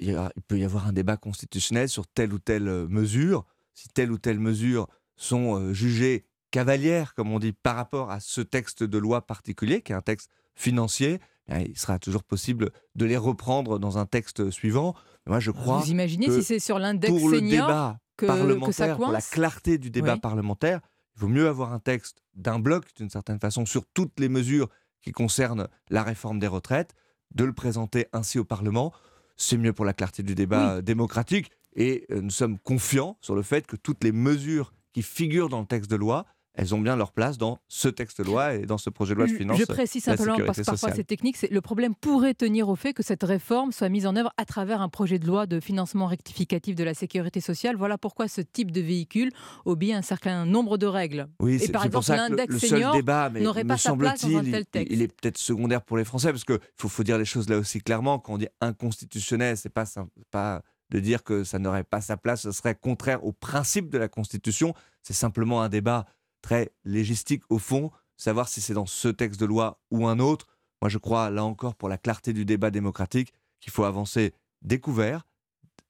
il, 0.00 0.16
peut 0.48 0.58
y 0.58 0.64
avoir 0.64 0.86
un 0.86 0.92
débat 0.92 1.16
constitutionnel 1.16 1.88
sur 1.88 2.06
telle 2.06 2.32
ou 2.32 2.38
telle 2.38 2.68
euh, 2.68 2.86
mesure, 2.88 3.46
si 3.74 3.88
telle 3.88 4.10
ou 4.10 4.18
telle 4.18 4.38
mesure 4.38 4.88
sont 5.16 5.56
euh, 5.56 5.72
jugées 5.72 6.26
cavalières, 6.50 7.14
comme 7.14 7.30
on 7.30 7.38
dit, 7.38 7.52
par 7.52 7.76
rapport 7.76 8.10
à 8.10 8.20
ce 8.20 8.40
texte 8.40 8.82
de 8.82 8.98
loi 8.98 9.26
particulier, 9.26 9.82
qui 9.82 9.92
est 9.92 9.94
un 9.94 10.02
texte 10.02 10.30
financier, 10.54 11.20
eh 11.48 11.62
il 11.70 11.78
sera 11.78 11.98
toujours 11.98 12.24
possible 12.24 12.70
de 12.94 13.04
les 13.04 13.16
reprendre 13.16 13.78
dans 13.78 13.98
un 13.98 14.06
texte 14.06 14.50
suivant. 14.50 14.94
Moi, 15.26 15.40
je 15.40 15.50
crois. 15.50 15.78
Vous 15.78 15.90
imaginez 15.90 16.30
si 16.30 16.42
c'est 16.42 16.58
sur 16.58 16.78
l'index 16.78 17.12
senior 17.12 17.30
le 17.30 17.40
débat 17.40 17.98
que, 18.16 18.26
parlementaire, 18.26 18.96
pour 18.96 19.12
la 19.12 19.20
clarté 19.20 19.78
du 19.78 19.90
débat 19.90 20.16
parlementaire, 20.16 20.80
il 21.16 21.20
vaut 21.20 21.28
mieux 21.28 21.48
avoir 21.48 21.72
un 21.72 21.78
texte 21.78 22.22
d'un 22.34 22.58
bloc, 22.58 22.86
d'une 22.96 23.10
certaine 23.10 23.38
façon, 23.38 23.66
sur 23.66 23.86
toutes 23.86 24.18
les 24.18 24.28
mesures 24.28 24.68
qui 25.02 25.12
concernent 25.12 25.68
la 25.88 26.02
réforme 26.02 26.38
des 26.38 26.46
retraites, 26.46 26.94
de 27.34 27.44
le 27.44 27.52
présenter 27.52 28.06
ainsi 28.12 28.38
au 28.38 28.44
Parlement 28.44 28.92
c'est 29.40 29.56
mieux 29.56 29.72
pour 29.72 29.84
la 29.84 29.92
clarté 29.92 30.22
du 30.22 30.34
débat 30.34 30.82
démocratique. 30.82 31.50
Et 31.74 32.06
euh, 32.10 32.20
nous 32.20 32.30
sommes 32.30 32.58
confiants 32.58 33.16
sur 33.20 33.34
le 33.34 33.42
fait 33.42 33.66
que 33.66 33.76
toutes 33.76 34.04
les 34.04 34.12
mesures 34.12 34.72
qui 34.92 35.02
figurent 35.02 35.48
dans 35.48 35.60
le 35.60 35.66
texte 35.66 35.90
de 35.90 35.96
loi 35.96 36.26
elles 36.54 36.74
ont 36.74 36.80
bien 36.80 36.96
leur 36.96 37.12
place 37.12 37.38
dans 37.38 37.58
ce 37.68 37.88
texte 37.88 38.20
de 38.20 38.26
loi 38.26 38.54
et 38.54 38.66
dans 38.66 38.78
ce 38.78 38.90
projet 38.90 39.14
de 39.14 39.18
loi 39.18 39.26
de 39.26 39.32
finances. 39.32 39.58
Je 39.58 39.64
précise 39.64 40.04
simplement 40.04 40.36
parce 40.44 40.58
que 40.58 40.64
parfois 40.64 40.92
c'est 40.92 41.04
technique, 41.04 41.36
le 41.50 41.60
problème 41.60 41.94
pourrait 41.94 42.34
tenir 42.34 42.68
au 42.68 42.76
fait 42.76 42.92
que 42.92 43.02
cette 43.02 43.22
réforme 43.22 43.72
soit 43.72 43.88
mise 43.88 44.06
en 44.06 44.16
œuvre 44.16 44.32
à 44.36 44.44
travers 44.44 44.80
un 44.80 44.88
projet 44.88 45.18
de 45.18 45.26
loi 45.26 45.46
de 45.46 45.60
financement 45.60 46.06
rectificatif 46.06 46.74
de 46.74 46.84
la 46.84 46.94
sécurité 46.94 47.40
sociale. 47.40 47.76
Voilà 47.76 47.98
pourquoi 47.98 48.28
ce 48.28 48.40
type 48.40 48.72
de 48.72 48.80
véhicule 48.80 49.30
obéit 49.64 49.94
à 49.94 49.98
un 49.98 50.02
certain 50.02 50.44
nombre 50.44 50.76
de 50.76 50.86
règles. 50.86 51.28
Oui, 51.40 51.62
et 51.62 51.68
par 51.68 51.86
exemple, 51.86 52.10
l'index 52.10 52.58
senior 52.58 52.96
n'aurait 53.40 53.64
pas 53.64 53.76
sa 53.76 53.94
place 53.94 54.24
dans 54.24 54.38
un 54.38 54.42
tel 54.42 54.66
texte. 54.66 54.92
Il, 54.92 55.02
est 55.02 55.08
peut-être 55.08 55.38
secondaire 55.38 55.82
pour 55.82 55.96
les 55.96 56.04
Français 56.04 56.30
parce 56.30 56.44
qu'il 56.44 56.58
faut, 56.76 56.88
faut 56.88 57.04
dire 57.04 57.18
les 57.18 57.24
choses 57.24 57.48
là 57.48 57.58
aussi 57.58 57.80
clairement. 57.80 58.18
Quand 58.18 58.34
on 58.34 58.38
dit 58.38 58.48
inconstitutionnel, 58.60 59.56
c'est 59.56 59.68
pas 59.68 59.84
pas 60.30 60.62
de 60.90 61.00
dire 61.00 61.22
que 61.22 61.44
ça 61.44 61.58
n'aurait 61.58 61.84
pas 61.84 62.00
sa 62.00 62.16
place, 62.16 62.42
ce 62.42 62.52
serait 62.52 62.74
contraire 62.74 63.24
au 63.24 63.32
principe 63.32 63.90
de 63.90 63.98
la 63.98 64.08
Constitution. 64.08 64.74
C'est 65.02 65.14
simplement 65.14 65.62
un 65.62 65.68
débat 65.68 66.06
très 66.42 66.72
légistique 66.84 67.42
au 67.48 67.58
fond, 67.58 67.90
savoir 68.16 68.48
si 68.48 68.60
c'est 68.60 68.74
dans 68.74 68.86
ce 68.86 69.08
texte 69.08 69.40
de 69.40 69.46
loi 69.46 69.80
ou 69.90 70.06
un 70.06 70.18
autre. 70.18 70.46
Moi, 70.82 70.88
je 70.88 70.98
crois, 70.98 71.30
là 71.30 71.44
encore, 71.44 71.74
pour 71.74 71.88
la 71.88 71.98
clarté 71.98 72.32
du 72.32 72.44
débat 72.44 72.70
démocratique, 72.70 73.32
qu'il 73.60 73.72
faut 73.72 73.84
avancer 73.84 74.34
découvert, 74.62 75.26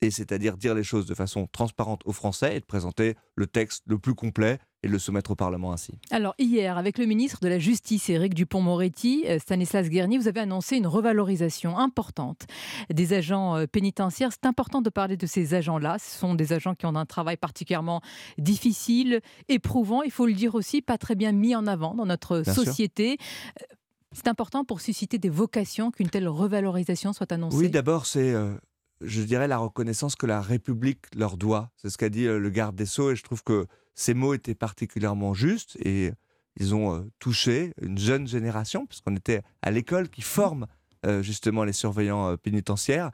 et 0.03 0.11
c'est-à-dire 0.11 0.57
dire 0.57 0.75
les 0.75 0.83
choses 0.83 1.07
de 1.07 1.15
façon 1.15 1.47
transparente 1.53 2.03
aux 2.05 2.13
Français 2.13 2.57
et 2.57 2.61
de 2.61 2.65
présenter 2.65 3.15
le 3.35 3.47
texte 3.47 3.83
le 3.87 3.99
plus 3.99 4.15
complet 4.15 4.59
et 4.83 4.89
le 4.89 4.99
soumettre 4.99 5.33
au 5.33 5.35
Parlement 5.35 5.73
ainsi. 5.73 5.93
Alors 6.11 6.35
hier, 6.39 6.79
avec 6.79 6.97
le 6.97 7.05
ministre 7.05 7.41
de 7.43 7.49
la 7.49 7.59
Justice, 7.59 8.09
Éric 8.09 8.33
Dupont-Moretti, 8.33 9.25
euh, 9.29 9.39
Stanislas 9.39 9.89
Guerny, 9.91 10.17
vous 10.17 10.29
avez 10.29 10.41
annoncé 10.41 10.77
une 10.77 10.87
revalorisation 10.87 11.77
importante 11.77 12.47
des 12.89 13.13
agents 13.13 13.57
euh, 13.57 13.67
pénitentiaires. 13.67 14.31
C'est 14.33 14.47
important 14.47 14.81
de 14.81 14.89
parler 14.89 15.19
de 15.19 15.27
ces 15.27 15.53
agents-là. 15.53 15.99
Ce 15.99 16.19
sont 16.19 16.35
des 16.35 16.55
agents 16.55 16.75
qui 16.75 16.87
ont 16.87 16.97
un 16.97 17.05
travail 17.05 17.37
particulièrement 17.37 18.01
difficile, 18.39 19.21
éprouvant, 19.49 20.03
il 20.03 20.11
faut 20.11 20.27
le 20.27 20.33
dire 20.33 20.55
aussi, 20.55 20.81
pas 20.81 20.97
très 20.97 21.15
bien 21.15 21.33
mis 21.33 21.55
en 21.55 21.67
avant 21.67 21.95
dans 21.95 22.07
notre 22.07 22.43
société. 22.43 23.19
Euh, 23.61 23.65
c'est 24.13 24.29
important 24.29 24.65
pour 24.65 24.81
susciter 24.81 25.19
des 25.19 25.29
vocations 25.29 25.91
qu'une 25.91 26.09
telle 26.09 26.27
revalorisation 26.27 27.13
soit 27.13 27.31
annoncée. 27.31 27.57
Oui, 27.59 27.71
d'abord, 27.71 28.07
c'est 28.07 28.35
je 29.01 29.23
dirais, 29.23 29.49
la 29.49 29.59
reconnaissance 29.59 30.15
que 30.15 30.27
la 30.27 30.41
République 30.41 31.07
leur 31.17 31.37
doit. 31.37 31.71
C'est 31.77 31.91
ce 31.91 31.99
qu'a 31.99 32.09
dit 32.09 32.25
le 32.25 32.51
garde 32.51 32.77
des 32.77 32.87
Sceaux 32.87 33.11
et 33.11 33.17
je 33.17 33.23
trouve 33.23 33.43
que 33.43 33.67
ces 33.95 34.15
mots 34.15 34.35
étaient 34.35 34.55
particulièrement 34.55 35.35
justes 35.35 35.77
et 35.85 36.13
ils 36.57 36.75
ont 36.75 36.95
euh, 36.95 37.11
touché 37.19 37.73
une 37.81 37.99
jeune 37.99 38.27
génération, 38.27 38.87
puisqu'on 38.87 39.17
était 39.17 39.43
à 39.63 39.71
l'école 39.71 40.09
qui 40.09 40.23
forme 40.23 40.67
euh, 41.07 41.23
justement 41.23 41.65
les 41.65 41.73
surveillants 41.73 42.31
euh, 42.31 42.37
pénitentiaires, 42.37 43.11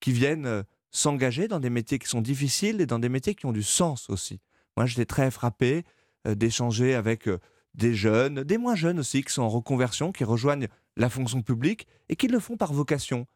qui 0.00 0.12
viennent 0.12 0.64
s'engager 0.90 1.46
dans 1.46 1.60
des 1.60 1.68
métiers 1.68 1.98
qui 1.98 2.08
sont 2.08 2.22
difficiles 2.22 2.80
et 2.80 2.86
dans 2.86 2.98
des 2.98 3.10
métiers 3.10 3.34
qui 3.34 3.44
ont 3.44 3.52
du 3.52 3.62
sens 3.62 4.08
aussi. 4.08 4.40
Moi, 4.78 4.86
j'étais 4.86 5.04
très 5.04 5.30
frappé 5.30 5.84
d'échanger 6.26 6.94
avec 6.94 7.28
des 7.74 7.92
jeunes, 7.92 8.42
des 8.44 8.56
moins 8.56 8.74
jeunes 8.74 8.98
aussi, 8.98 9.22
qui 9.22 9.30
sont 9.30 9.42
en 9.42 9.50
reconversion, 9.50 10.10
qui 10.10 10.24
rejoignent 10.24 10.68
la 10.96 11.10
fonction 11.10 11.42
publique 11.42 11.86
et 12.08 12.16
qui 12.16 12.28
le 12.28 12.40
font 12.40 12.56
par 12.56 12.72
vocation. 12.72 13.26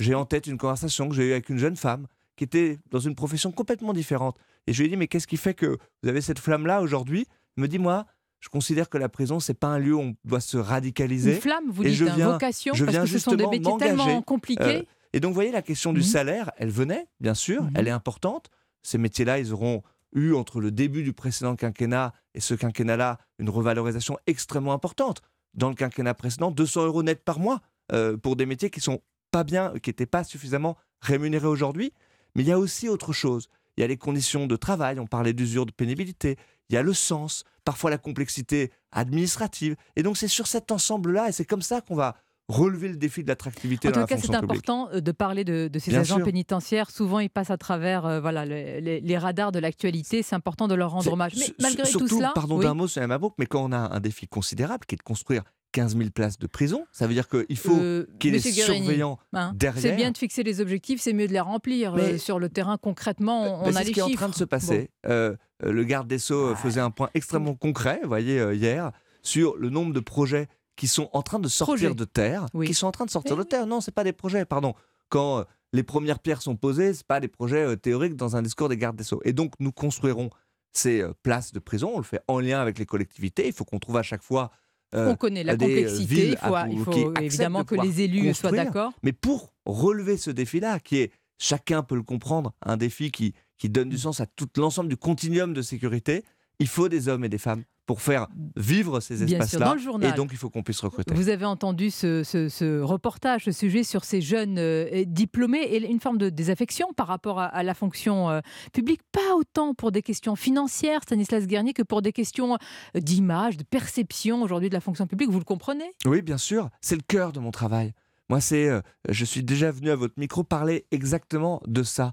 J'ai 0.00 0.14
en 0.14 0.24
tête 0.24 0.46
une 0.46 0.58
conversation 0.58 1.08
que 1.08 1.14
j'ai 1.14 1.28
eue 1.28 1.32
avec 1.32 1.48
une 1.48 1.58
jeune 1.58 1.76
femme 1.76 2.06
qui 2.36 2.44
était 2.44 2.78
dans 2.90 2.98
une 2.98 3.14
profession 3.14 3.52
complètement 3.52 3.92
différente 3.92 4.38
et 4.66 4.72
je 4.72 4.80
lui 4.80 4.86
ai 4.86 4.88
dit, 4.90 4.96
mais 4.96 5.08
qu'est-ce 5.08 5.26
qui 5.26 5.36
fait 5.36 5.54
que 5.54 5.78
vous 6.02 6.08
avez 6.08 6.20
cette 6.20 6.38
flamme-là 6.38 6.82
aujourd'hui? 6.82 7.26
Il 7.56 7.62
me 7.62 7.68
dit, 7.68 7.78
moi, 7.78 8.06
je 8.40 8.48
considère 8.48 8.88
que 8.88 8.98
la 8.98 9.08
prison, 9.08 9.40
c'est 9.40 9.54
pas 9.54 9.68
un 9.68 9.78
lieu 9.78 9.94
où 9.94 10.00
on 10.00 10.16
doit 10.24 10.40
se 10.40 10.56
radicaliser. 10.56 11.34
Une 11.34 11.40
flamme, 11.40 11.64
vous 11.68 11.84
dites, 11.84 12.00
une 12.00 12.22
vocation, 12.22 12.74
je 12.74 12.84
parce 12.84 12.98
que 12.98 13.06
ce 13.06 13.18
sont 13.18 13.34
des 13.34 13.46
métiers 13.46 13.76
tellement 13.78 14.22
compliqués. 14.22 14.62
Euh, 14.62 14.82
et 15.12 15.20
donc, 15.20 15.30
vous 15.30 15.34
voyez, 15.34 15.52
la 15.52 15.62
question 15.62 15.92
du 15.92 16.00
mhm. 16.00 16.06
salaire, 16.06 16.50
elle 16.56 16.70
venait, 16.70 17.06
bien 17.20 17.34
sûr, 17.34 17.64
mhm. 17.64 17.72
elle 17.74 17.88
est 17.88 17.92
importante. 17.92 18.50
Ces 18.82 18.98
métiers-là, 18.98 19.38
ils 19.38 19.52
auront 19.52 19.82
eu, 20.14 20.32
entre 20.34 20.60
le 20.60 20.70
début 20.70 21.02
du 21.02 21.12
précédent 21.12 21.56
quinquennat 21.56 22.12
et 22.34 22.40
ce 22.40 22.54
quinquennat-là, 22.54 23.18
une 23.38 23.50
revalorisation 23.50 24.18
extrêmement 24.26 24.72
importante. 24.72 25.22
Dans 25.54 25.68
le 25.68 25.74
quinquennat 25.74 26.14
précédent, 26.14 26.50
200 26.50 26.86
euros 26.86 27.02
net 27.02 27.22
par 27.24 27.38
mois 27.38 27.60
euh, 27.92 28.16
pour 28.16 28.36
des 28.36 28.46
métiers 28.46 28.70
qui 28.70 28.80
sont 28.80 29.02
pas 29.32 29.42
bien, 29.42 29.72
qui 29.82 29.90
n'étaient 29.90 30.06
pas 30.06 30.22
suffisamment 30.22 30.76
rémunérés 31.00 31.48
aujourd'hui. 31.48 31.92
Mais 32.36 32.44
il 32.44 32.48
y 32.48 32.52
a 32.52 32.58
aussi 32.58 32.88
autre 32.88 33.12
chose 33.12 33.48
il 33.76 33.80
y 33.80 33.84
a 33.84 33.86
les 33.86 33.96
conditions 33.96 34.46
de 34.46 34.56
travail, 34.56 34.98
on 34.98 35.06
parlait 35.06 35.32
d'usure 35.32 35.66
de 35.66 35.72
pénibilité, 35.72 36.36
il 36.68 36.74
y 36.74 36.76
a 36.76 36.82
le 36.82 36.92
sens, 36.92 37.44
parfois 37.64 37.90
la 37.90 37.98
complexité 37.98 38.70
administrative. 38.90 39.76
Et 39.96 40.02
donc 40.02 40.16
c'est 40.16 40.28
sur 40.28 40.46
cet 40.46 40.70
ensemble-là, 40.70 41.28
et 41.28 41.32
c'est 41.32 41.44
comme 41.44 41.62
ça 41.62 41.80
qu'on 41.80 41.96
va 41.96 42.16
relever 42.48 42.88
le 42.88 42.96
défi 42.96 43.22
de 43.22 43.28
l'attractivité. 43.28 43.88
En 43.88 43.92
tout 43.92 44.04
cas, 44.04 44.18
c'est 44.18 44.34
important 44.34 44.88
euh, 44.92 45.00
de 45.00 45.12
parler 45.12 45.44
de, 45.44 45.70
ces 45.78 45.94
agents 45.94 46.20
pénitentiaires. 46.20 46.90
Souvent, 46.90 47.20
ils 47.20 47.30
passent 47.30 47.52
à 47.52 47.56
travers 47.56 48.04
euh, 48.04 48.20
voilà, 48.20 48.44
les, 48.44 49.18
radars 49.18 49.52
de 49.52 49.58
l'actualité. 49.58 50.22
C'est 50.22 50.34
important 50.34 50.68
de 50.68 50.74
leur 50.74 50.90
rendre 50.90 51.12
hommage. 51.12 51.34
Mais 51.38 51.46
malgré 51.60 51.90
tout 51.90 52.06
cela. 52.08 52.32
Pardon 52.34 52.58
d'un 52.58 52.74
mot, 52.74 52.88
c'est 52.88 53.06
boucle, 53.18 53.36
mais 53.38 53.46
quand 53.46 53.64
on 53.64 53.72
a 53.72 53.78
un 53.78 54.00
défi 54.00 54.26
considérable 54.26 54.84
qui 54.86 54.96
est 54.96 54.98
de 54.98 55.02
construire 55.02 55.44
15 55.72 55.96
000 55.96 56.10
places 56.10 56.38
de 56.38 56.46
prison. 56.46 56.86
Ça 56.92 57.06
veut 57.06 57.14
dire 57.14 57.28
qu'il 57.28 57.56
faut 57.56 57.76
euh, 57.76 58.06
qu'il 58.20 58.34
y 58.34 58.36
ait 58.36 58.40
des 58.40 58.52
surveillants 58.52 59.18
hein, 59.32 59.52
derrière. 59.54 59.82
C'est 59.82 59.96
bien 59.96 60.10
de 60.10 60.18
fixer 60.18 60.42
les 60.42 60.60
objectifs, 60.60 61.00
c'est 61.00 61.12
mieux 61.12 61.26
de 61.26 61.32
les 61.32 61.40
remplir. 61.40 61.94
Euh, 61.96 62.18
sur 62.18 62.38
le 62.38 62.48
terrain, 62.48 62.76
concrètement, 62.76 63.62
on, 63.64 63.74
a 63.74 63.80
les 63.80 63.86
ce 63.86 63.90
qui 63.92 64.00
est 64.00 64.02
en 64.02 64.10
train 64.10 64.28
de 64.28 64.34
se 64.34 64.44
passer. 64.44 64.90
Euh, 65.06 65.34
le 65.62 65.84
garde 65.84 66.06
des 66.06 66.18
Sceaux 66.18 66.54
faisait 66.54 66.80
un 66.80 66.90
point 66.90 67.10
extrêmement 67.14 67.54
concret, 67.54 68.00
vous 68.02 68.08
voyez, 68.08 68.54
hier, 68.54 68.92
sur 69.22 69.56
le 69.56 69.70
nombre 69.70 69.92
de 69.92 70.00
projets 70.00 70.48
qui 70.76 70.88
sont 70.88 71.08
en 71.12 71.22
train 71.22 71.38
de 71.38 71.48
sortir 71.48 71.94
de 71.94 72.04
terre. 72.04 72.46
Qui 72.64 72.74
sont 72.74 72.86
en 72.86 72.92
train 72.92 73.04
de 73.04 73.10
sortir 73.10 73.36
de 73.36 73.42
terre. 73.42 73.66
Non, 73.66 73.80
ce 73.80 73.90
pas 73.90 74.04
des 74.04 74.12
projets, 74.12 74.44
pardon. 74.44 74.74
Quand 75.08 75.44
les 75.72 75.82
premières 75.82 76.18
pierres 76.18 76.42
sont 76.42 76.56
posées, 76.56 76.94
ce 76.94 77.04
pas 77.04 77.20
des 77.20 77.28
projets 77.28 77.76
théoriques 77.76 78.16
dans 78.16 78.36
un 78.36 78.42
discours 78.42 78.68
des 78.68 78.76
gardes 78.76 78.96
des 78.96 79.04
Sceaux. 79.04 79.20
Et 79.24 79.32
donc, 79.32 79.54
nous 79.60 79.72
construirons 79.72 80.30
ces 80.72 81.04
places 81.22 81.52
de 81.52 81.60
prison. 81.60 81.92
On 81.94 81.98
le 81.98 82.04
fait 82.04 82.20
en 82.28 82.40
lien 82.40 82.60
avec 82.60 82.78
les 82.78 82.86
collectivités. 82.86 83.46
Il 83.46 83.52
faut 83.52 83.64
qu'on 83.64 83.78
trouve 83.78 83.98
à 83.98 84.02
chaque 84.02 84.22
fois 84.22 84.50
on 84.92 85.16
connaît 85.16 85.44
la 85.44 85.54
euh, 85.54 85.56
complexité, 85.56 86.34
il 86.70 86.78
faut, 86.80 87.14
évidemment 87.20 87.64
que 87.64 87.74
les 87.74 88.02
élus 88.02 88.34
soient 88.34 88.52
d'accord. 88.52 88.92
Mais 89.02 89.12
pour 89.12 89.52
relever 89.64 90.16
ce 90.16 90.30
défi-là, 90.30 90.80
qui 90.80 90.98
est, 90.98 91.12
chacun 91.38 91.82
peut 91.82 91.96
le 91.96 92.02
comprendre, 92.02 92.52
un 92.62 92.76
défi 92.76 93.10
qui, 93.10 93.34
qui 93.58 93.68
donne 93.68 93.88
du 93.88 93.98
sens 93.98 94.20
à 94.20 94.26
tout 94.26 94.48
l'ensemble 94.56 94.88
du 94.88 94.96
continuum 94.96 95.52
de 95.52 95.62
sécurité, 95.62 96.24
il 96.58 96.68
faut 96.68 96.88
des 96.88 97.08
hommes 97.08 97.24
et 97.24 97.28
des 97.28 97.38
femmes 97.38 97.64
pour 97.86 98.00
faire 98.00 98.28
vivre 98.56 99.00
ces 99.00 99.22
espaces-là. 99.22 99.76
Et 100.02 100.12
donc, 100.12 100.30
il 100.32 100.38
faut 100.38 100.50
qu'on 100.50 100.62
puisse 100.62 100.80
recruter. 100.80 101.14
Vous 101.14 101.28
avez 101.28 101.44
entendu 101.44 101.90
ce, 101.90 102.80
reportage, 102.80 103.44
ce 103.44 103.52
sujet 103.52 103.82
sur 103.82 104.04
ces 104.04 104.20
jeunes 104.20 104.58
euh, 104.58 105.04
diplômés 105.06 105.62
et 105.62 105.90
une 105.90 106.00
forme 106.00 106.18
de 106.18 106.28
désaffection 106.28 106.92
par 106.92 107.08
rapport 107.08 107.40
à, 107.40 107.62
la 107.62 107.74
fonction 107.74 108.30
euh, 108.30 108.40
publique, 108.72 109.00
pas 109.10 109.34
autant 109.36 109.74
pour 109.74 109.90
des 109.92 110.02
questions 110.02 110.36
financières, 110.36 111.02
Stanislas 111.02 111.46
Guernier, 111.46 111.72
que 111.72 111.82
pour 111.82 112.02
des 112.02 112.12
questions 112.12 112.56
euh, 112.96 113.00
d'image, 113.00 113.56
de 113.56 113.64
perception 113.64 114.42
aujourd'hui 114.42 114.68
de 114.68 114.74
la 114.74 114.80
fonction 114.80 115.06
publique. 115.06 115.30
Vous 115.30 115.38
le 115.38 115.44
comprenez? 115.44 115.90
Oui, 116.06 116.22
bien 116.22 116.38
sûr. 116.38 116.70
C'est 116.80 116.96
le 116.96 117.02
cœur 117.06 117.32
de 117.32 117.40
mon 117.40 117.50
travail. 117.50 117.94
Moi, 118.28 118.40
c'est, 118.40 118.70
je 119.08 119.24
suis 119.24 119.42
déjà 119.42 119.70
venu 119.70 119.90
à 119.90 119.96
votre 119.96 120.14
micro 120.16 120.42
parler 120.42 120.86
exactement 120.90 121.60
de 121.66 121.82
ça. 121.82 122.12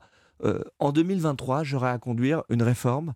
en 0.79 0.91
2023, 0.91 1.63
j'aurai 1.63 1.91
à 1.91 1.97
conduire 1.97 2.43
une 2.49 2.61
réforme 2.61 3.13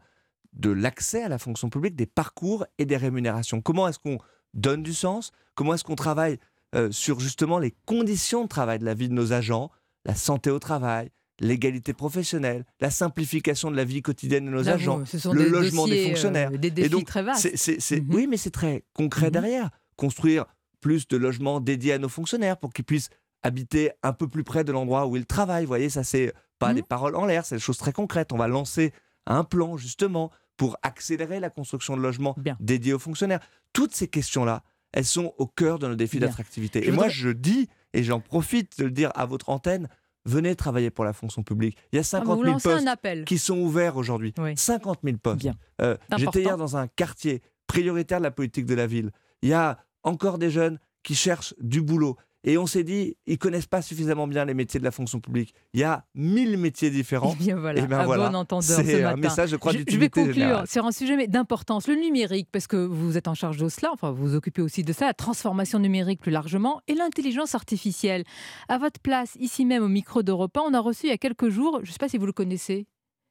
de 0.53 0.69
l'accès 0.69 1.23
à 1.23 1.29
la 1.29 1.37
fonction 1.37 1.69
publique, 1.69 1.95
des 1.95 2.05
parcours 2.05 2.65
et 2.77 2.85
des 2.85 2.97
rémunérations. 2.97 3.61
Comment 3.61 3.87
est-ce 3.87 3.99
qu'on 3.99 4.17
donne 4.53 4.83
du 4.83 4.93
sens? 4.93 5.31
Comment 5.55 5.73
est-ce 5.73 5.83
qu'on 5.83 5.95
travaille 5.95 6.37
euh, 6.75 6.91
sur 6.91 7.19
justement 7.19 7.59
les 7.59 7.75
conditions 7.85 8.43
de 8.43 8.47
travail 8.47 8.79
de 8.79 8.85
la 8.85 8.93
vie 8.93 9.09
de 9.09 9.13
nos 9.13 9.33
agents, 9.33 9.71
la 10.05 10.15
santé 10.15 10.49
au 10.51 10.59
travail, 10.59 11.09
l'égalité 11.39 11.93
professionnelle, 11.93 12.65
la 12.79 12.91
simplification 12.91 13.71
de 13.71 13.75
la 13.75 13.83
vie 13.83 14.01
quotidienne 14.01 14.45
de 14.45 14.51
nos 14.51 14.63
Là, 14.63 14.73
agents, 14.73 14.99
le 15.31 15.43
des 15.43 15.49
logement 15.49 15.83
dossiers, 15.83 15.95
des 15.95 16.05
euh, 16.05 16.09
fonctionnaires. 16.09 16.51
des 16.51 16.67
Et 16.67 16.71
défis 16.71 16.89
donc, 16.89 17.05
très 17.05 17.23
vastes. 17.23 17.91
Mhm. 17.91 18.07
Oui, 18.13 18.27
mais 18.27 18.37
c'est 18.37 18.51
très 18.51 18.83
concret 18.93 19.31
derrière. 19.31 19.69
Construire 19.95 20.45
plus 20.81 21.07
de 21.07 21.17
logements 21.17 21.59
dédiés 21.59 21.93
à 21.93 21.97
nos 21.97 22.09
fonctionnaires 22.09 22.57
pour 22.57 22.73
qu'ils 22.73 22.85
puissent 22.85 23.09
habiter 23.41 23.91
un 24.03 24.13
peu 24.13 24.27
plus 24.27 24.43
près 24.43 24.63
de 24.63 24.71
l'endroit 24.71 25.05
où 25.07 25.15
ils 25.17 25.25
travaillent. 25.25 25.63
Vous 25.65 25.69
voyez, 25.69 25.89
ça, 25.89 26.03
c'est 26.03 26.33
pas 26.59 26.69
Mhm. 26.69 26.75
des 26.75 26.83
paroles 26.83 27.15
en 27.15 27.25
l'air, 27.25 27.45
c'est 27.45 27.55
des 27.55 27.61
choses 27.61 27.77
très 27.77 27.91
concrètes. 27.93 28.31
On 28.31 28.37
va 28.37 28.47
lancer 28.47 28.93
un 29.25 29.43
plan, 29.43 29.77
justement, 29.77 30.31
pour 30.57 30.77
accélérer 30.81 31.39
la 31.39 31.49
construction 31.49 31.97
de 31.97 32.01
logements 32.01 32.35
dédiés 32.59 32.93
aux 32.93 32.99
fonctionnaires. 32.99 33.39
Toutes 33.73 33.93
ces 33.95 34.07
questions-là, 34.07 34.63
elles 34.91 35.05
sont 35.05 35.33
au 35.37 35.47
cœur 35.47 35.79
de 35.79 35.87
nos 35.87 35.95
défis 35.95 36.19
Bien. 36.19 36.27
d'attractivité. 36.27 36.87
Et 36.87 36.91
moi, 36.91 37.09
je 37.09 37.29
dis, 37.29 37.67
et 37.93 38.03
j'en 38.03 38.19
profite 38.19 38.77
de 38.77 38.85
le 38.85 38.91
dire 38.91 39.11
à 39.15 39.25
votre 39.25 39.49
antenne, 39.49 39.87
venez 40.25 40.55
travailler 40.55 40.89
pour 40.91 41.05
la 41.05 41.13
fonction 41.13 41.43
publique. 41.43 41.77
Il 41.91 41.95
y 41.97 41.99
a 41.99 42.03
50 42.03 42.29
Ah, 42.31 42.35
vous 42.35 42.41
000 42.43 42.53
lancez 42.53 42.69
un 42.87 42.95
postes 42.95 43.25
qui 43.25 43.37
sont 43.39 43.57
ouverts 43.59 43.97
aujourd'hui. 43.97 44.33
50 44.55 44.99
000 45.03 45.17
postes. 45.17 45.47
Euh, 45.81 45.97
J'étais 46.17 46.41
hier 46.43 46.57
dans 46.57 46.77
un 46.77 46.87
quartier 46.87 47.41
prioritaire 47.67 48.19
de 48.19 48.23
la 48.23 48.31
politique 48.31 48.65
de 48.65 48.75
la 48.75 48.87
ville. 48.87 49.11
Il 49.41 49.49
y 49.49 49.53
a 49.53 49.79
encore 50.03 50.37
des 50.37 50.49
jeunes 50.51 50.79
qui 51.01 51.15
cherchent 51.15 51.53
du 51.59 51.81
boulot. 51.81 52.17
Et 52.45 52.57
on 52.57 52.65
s'est 52.67 52.83
dit, 52.83 53.15
ils 53.25 53.37
connaissent 53.37 53.67
pas 53.67 53.81
suffisamment 53.81 54.27
bien 54.27 54.43
les 54.43 54.53
métiers 54.53 54.79
de 54.79 54.83
la 54.85 54.91
fonction 54.91 55.19
publique. 55.21 55.53
Il 55.73 55.79
y 55.79 55.83
a 55.83 56.05
mille 56.13 56.57
métiers 56.57 56.89
différents. 56.89 57.33
Eh 57.39 57.43
bien 57.43 57.55
voilà, 57.57 57.81
Et 57.81 57.87
ben 57.87 57.99
à 57.99 58.05
voilà. 58.05 58.29
bon 58.29 58.35
entendeur 58.35 58.63
ce 58.79 58.83
C'est 58.83 59.01
un 59.03 59.11
matin. 59.11 59.17
message, 59.17 59.49
je 59.49 59.55
crois, 59.55 59.71
je, 59.71 59.79
je 59.87 59.97
vais 59.97 60.09
conclure 60.09 60.33
générale. 60.33 60.67
sur 60.67 60.85
un 60.85 60.91
sujet 60.91 61.27
d'importance, 61.27 61.87
le 61.87 61.95
numérique, 61.95 62.49
parce 62.51 62.67
que 62.67 62.75
vous 62.77 63.17
êtes 63.17 63.27
en 63.29 63.33
charge 63.33 63.57
de 63.57 63.69
cela, 63.69 63.91
enfin 63.93 64.11
vous 64.11 64.27
vous 64.29 64.35
occupez 64.35 64.61
aussi 64.61 64.83
de 64.83 64.91
ça, 64.93 65.05
la 65.05 65.13
transformation 65.13 65.79
numérique 65.79 66.19
plus 66.19 66.31
largement, 66.31 66.81
et 66.87 66.95
l'intelligence 66.95 67.55
artificielle. 67.55 68.23
À 68.67 68.77
votre 68.77 68.99
place, 68.99 69.35
ici 69.39 69.63
même 69.65 69.83
au 69.83 69.87
micro 69.87 70.21
d'Europe 70.21 70.55
1, 70.57 70.61
on 70.67 70.73
a 70.73 70.79
reçu 70.79 71.05
il 71.07 71.09
y 71.09 71.13
a 71.13 71.17
quelques 71.17 71.49
jours, 71.49 71.79
je 71.83 71.89
ne 71.89 71.93
sais 71.93 71.97
pas 71.99 72.09
si 72.09 72.17
vous 72.17 72.25
le 72.25 72.33
connaissez, 72.33 72.87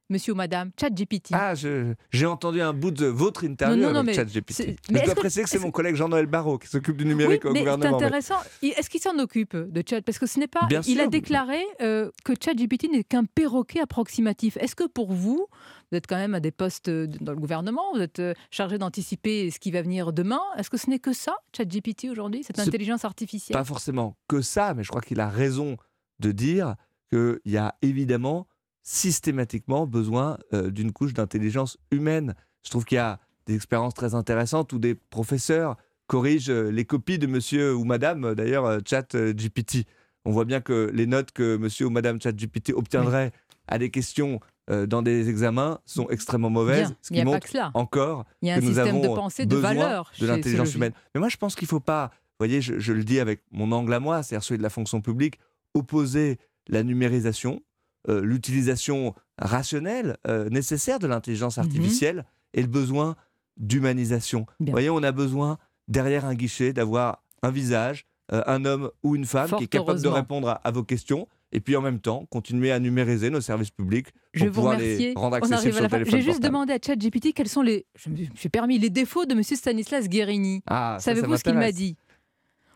monsieur 0.09 0.33
ou 0.33 0.35
madame, 0.35 0.71
ChatGPT. 0.79 1.29
Ah, 1.33 1.53
j'ai 1.55 2.25
entendu 2.25 2.61
un 2.61 2.73
bout 2.73 2.91
de 2.91 3.05
votre 3.05 3.43
interview 3.43 3.83
Non, 3.89 3.95
avec 3.95 4.15
ChatGPT. 4.15 4.53
c'est- 4.53 4.75
Je 4.89 4.93
dois 4.93 5.15
que- 5.15 5.19
préciser 5.19 5.43
que 5.43 5.49
c'est 5.49 5.59
mon 5.59 5.71
collègue 5.71 5.95
Jean-Noël 5.95 6.25
Barrot 6.27 6.57
qui 6.57 6.67
s'occupe 6.67 6.97
du 6.97 7.03
Oui, 7.03 7.09
numérique 7.09 7.45
au 7.45 7.49
mais 7.51 7.59
c'est 7.59 7.65
gouvernement. 7.65 7.97
mais- 7.99 8.05
intéressant. 8.05 8.35
Est-ce 8.61 8.89
qu'il 8.89 8.99
s'en 9.01 9.17
occupe 9.19 9.55
de 9.55 9.83
Chat? 9.87 10.01
Parce 10.01 10.19
que 10.19 10.25
ce 10.25 10.39
n'est 10.39 10.47
pas. 10.47 10.65
Bien 10.67 10.81
il 10.87 10.99
a 10.99 11.07
déclaré 11.07 11.61
euh, 11.81 12.11
que 12.23 12.33
ChatGPT 12.39 12.89
n'est 12.91 13.03
qu'un 13.03 13.25
perroquet 13.25 13.79
approximatif. 13.81 14.57
Est-ce 14.57 14.75
que 14.75 14.87
pour 14.87 15.11
vous, 15.13 15.47
vous 15.91 15.97
êtes 15.97 16.07
quand 16.07 16.17
même 16.17 16.35
à 16.35 16.39
des 16.39 16.51
postes 16.51 16.89
euh, 16.89 17.07
dans 17.21 17.31
le 17.33 17.39
gouvernement, 17.39 17.83
vous 17.93 18.01
êtes 18.01 18.19
euh, 18.19 18.33
chargé 18.51 18.77
d'anticiper 18.77 19.49
ce 19.51 19.59
qui 19.59 19.71
va 19.71 19.81
venir 19.81 20.11
demain? 20.13 20.41
Est-ce 20.57 20.69
que 20.69 20.77
ce 20.77 20.89
n'est 20.89 20.99
que 20.99 21.13
ça, 21.13 21.35
ChatGPT 21.55 22.09
aujourd'hui, 22.11 22.43
cette 22.43 22.57
C'est 22.57 22.67
intelligence 22.67 23.05
artificielle? 23.05 23.57
Pas 23.57 23.63
forcément 23.63 24.15
que 24.27 24.41
ça, 24.41 24.73
mais 24.73 24.83
je 24.83 24.89
crois 24.89 25.01
qu'il 25.01 25.19
a 25.19 25.29
raison 25.29 25.77
de 26.19 26.31
dire 26.31 26.75
qu'il 27.09 27.39
y 27.45 27.57
a 27.57 27.75
évidemment 27.81 28.47
systématiquement 28.83 29.87
besoin 29.87 30.37
euh, 30.53 30.69
d'une 30.69 30.91
couche 30.91 31.13
d'intelligence 31.13 31.77
humaine. 31.91 32.35
Je 32.63 32.69
trouve 32.69 32.85
qu'il 32.85 32.97
y 32.97 32.99
a 32.99 33.19
des 33.47 33.55
expériences 33.55 33.93
très 33.93 34.13
intéressantes 34.15 34.71
où 34.73 34.79
des 34.79 34.95
professeurs 34.95 35.77
corrigent 36.07 36.49
euh, 36.51 36.69
les 36.69 36.85
copies 36.85 37.17
de 37.17 37.27
monsieur 37.27 37.73
ou 37.75 37.85
madame, 37.85 38.25
euh, 38.25 38.35
d'ailleurs, 38.35 38.79
chat 38.85 39.15
GPT. 39.15 39.85
On 40.25 40.31
voit 40.31 40.45
bien 40.45 40.61
que 40.61 40.89
les 40.93 41.07
notes 41.07 41.31
que 41.31 41.57
monsieur 41.57 41.87
ou 41.87 41.89
madame 41.89 42.21
chat 42.21 42.33
GPT 42.33 42.73
obtiendrait 42.73 43.31
à 43.67 43.77
des 43.77 43.89
questions 43.89 44.39
euh, 44.69 44.85
dans 44.85 45.01
des 45.01 45.29
examens 45.29 45.79
sont 45.85 46.07
extrêmement 46.09 46.49
mauvaises, 46.49 46.89
Bien, 46.89 46.97
ce 47.01 47.13
il 47.13 47.17
n'y 47.17 47.23
qui 47.23 47.27
a 47.27 47.31
pas 47.31 47.39
que 47.41 47.49
cela. 47.49 47.71
encore 47.73 48.25
Il 48.41 48.47
y 48.47 48.51
a 48.51 48.55
que 48.55 48.59
un 48.59 48.61
nous 48.61 48.67
système 48.73 49.01
de 49.01 49.05
avons 49.05 49.15
pensée, 49.15 49.45
de 49.45 49.55
chez 49.55 49.61
de 49.61 50.03
ce 50.13 50.25
l'intelligence 50.25 50.75
humaine. 50.75 50.93
Mais 51.13 51.19
moi, 51.19 51.27
je 51.27 51.35
pense 51.35 51.55
qu'il 51.55 51.65
ne 51.65 51.69
faut 51.69 51.81
pas, 51.81 52.11
vous 52.13 52.45
voyez, 52.45 52.61
je, 52.61 52.79
je 52.79 52.93
le 52.93 53.03
dis 53.03 53.19
avec 53.19 53.41
mon 53.51 53.73
angle 53.73 53.93
à 53.93 53.99
moi, 53.99 54.23
c'est-à-dire 54.23 54.43
celui 54.43 54.59
de 54.59 54.63
la 54.63 54.69
fonction 54.69 55.01
publique, 55.01 55.37
opposer 55.73 56.39
la 56.69 56.83
numérisation, 56.83 57.61
euh, 58.09 58.21
l'utilisation 58.21 59.13
rationnelle 59.39 60.17
euh, 60.27 60.49
nécessaire 60.49 60.99
de 60.99 61.07
l'intelligence 61.07 61.57
Mhm. 61.57 61.63
artificielle 61.63 62.25
et 62.53 62.61
le 62.61 62.67
besoin 62.67 63.15
d'humanisation. 63.57 64.45
Vous 64.59 64.71
voyez, 64.71 64.89
on 64.89 65.03
a 65.03 65.11
besoin, 65.11 65.57
derrière 65.87 66.25
un 66.25 66.35
guichet, 66.35 66.73
d'avoir 66.73 67.23
un 67.41 67.51
visage, 67.51 68.05
euh, 68.31 68.41
un 68.47 68.65
homme 68.65 68.89
ou 69.03 69.15
une 69.15 69.25
femme 69.25 69.47
Fort 69.49 69.59
qui 69.59 69.65
est 69.65 69.67
capable 69.67 70.01
de 70.01 70.07
répondre 70.07 70.49
à, 70.49 70.53
à 70.53 70.71
vos 70.71 70.83
questions 70.83 71.27
et 71.51 71.59
puis 71.59 71.75
en 71.75 71.81
même 71.81 71.99
temps 71.99 72.25
continuer 72.31 72.71
à 72.71 72.79
numériser 72.79 73.29
nos 73.29 73.41
services 73.41 73.69
publics 73.69 74.07
pour 74.11 74.15
Je 74.33 74.45
vous 74.45 74.51
pouvoir 74.53 74.77
remercie. 74.77 75.03
les 75.09 75.13
rendre 75.15 75.35
accessibles 75.35 75.73
sur 75.73 75.83
le 75.83 75.89
téléphone 75.89 76.11
J'ai 76.11 76.17
juste 76.21 76.27
portable. 76.41 76.47
demandé 76.53 76.73
à 76.73 76.77
ChatGPT 76.83 77.33
quels 77.33 77.49
sont 77.49 77.61
les, 77.61 77.85
je 77.95 78.09
me 78.09 78.15
suis 78.35 78.49
permis, 78.49 78.79
les 78.79 78.89
défauts 78.89 79.25
de 79.25 79.35
Monsieur 79.35 79.55
Stanislas 79.55 80.07
Guérini. 80.09 80.61
Ah, 80.67 80.97
Savez-vous 80.99 81.37
ce 81.37 81.43
qu'il 81.43 81.53
m'a 81.53 81.71
dit? 81.71 81.95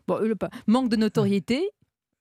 Bon, 0.06 0.18
le 0.20 0.34
manque 0.66 0.88
de 0.90 0.96
notoriété. 0.96 1.68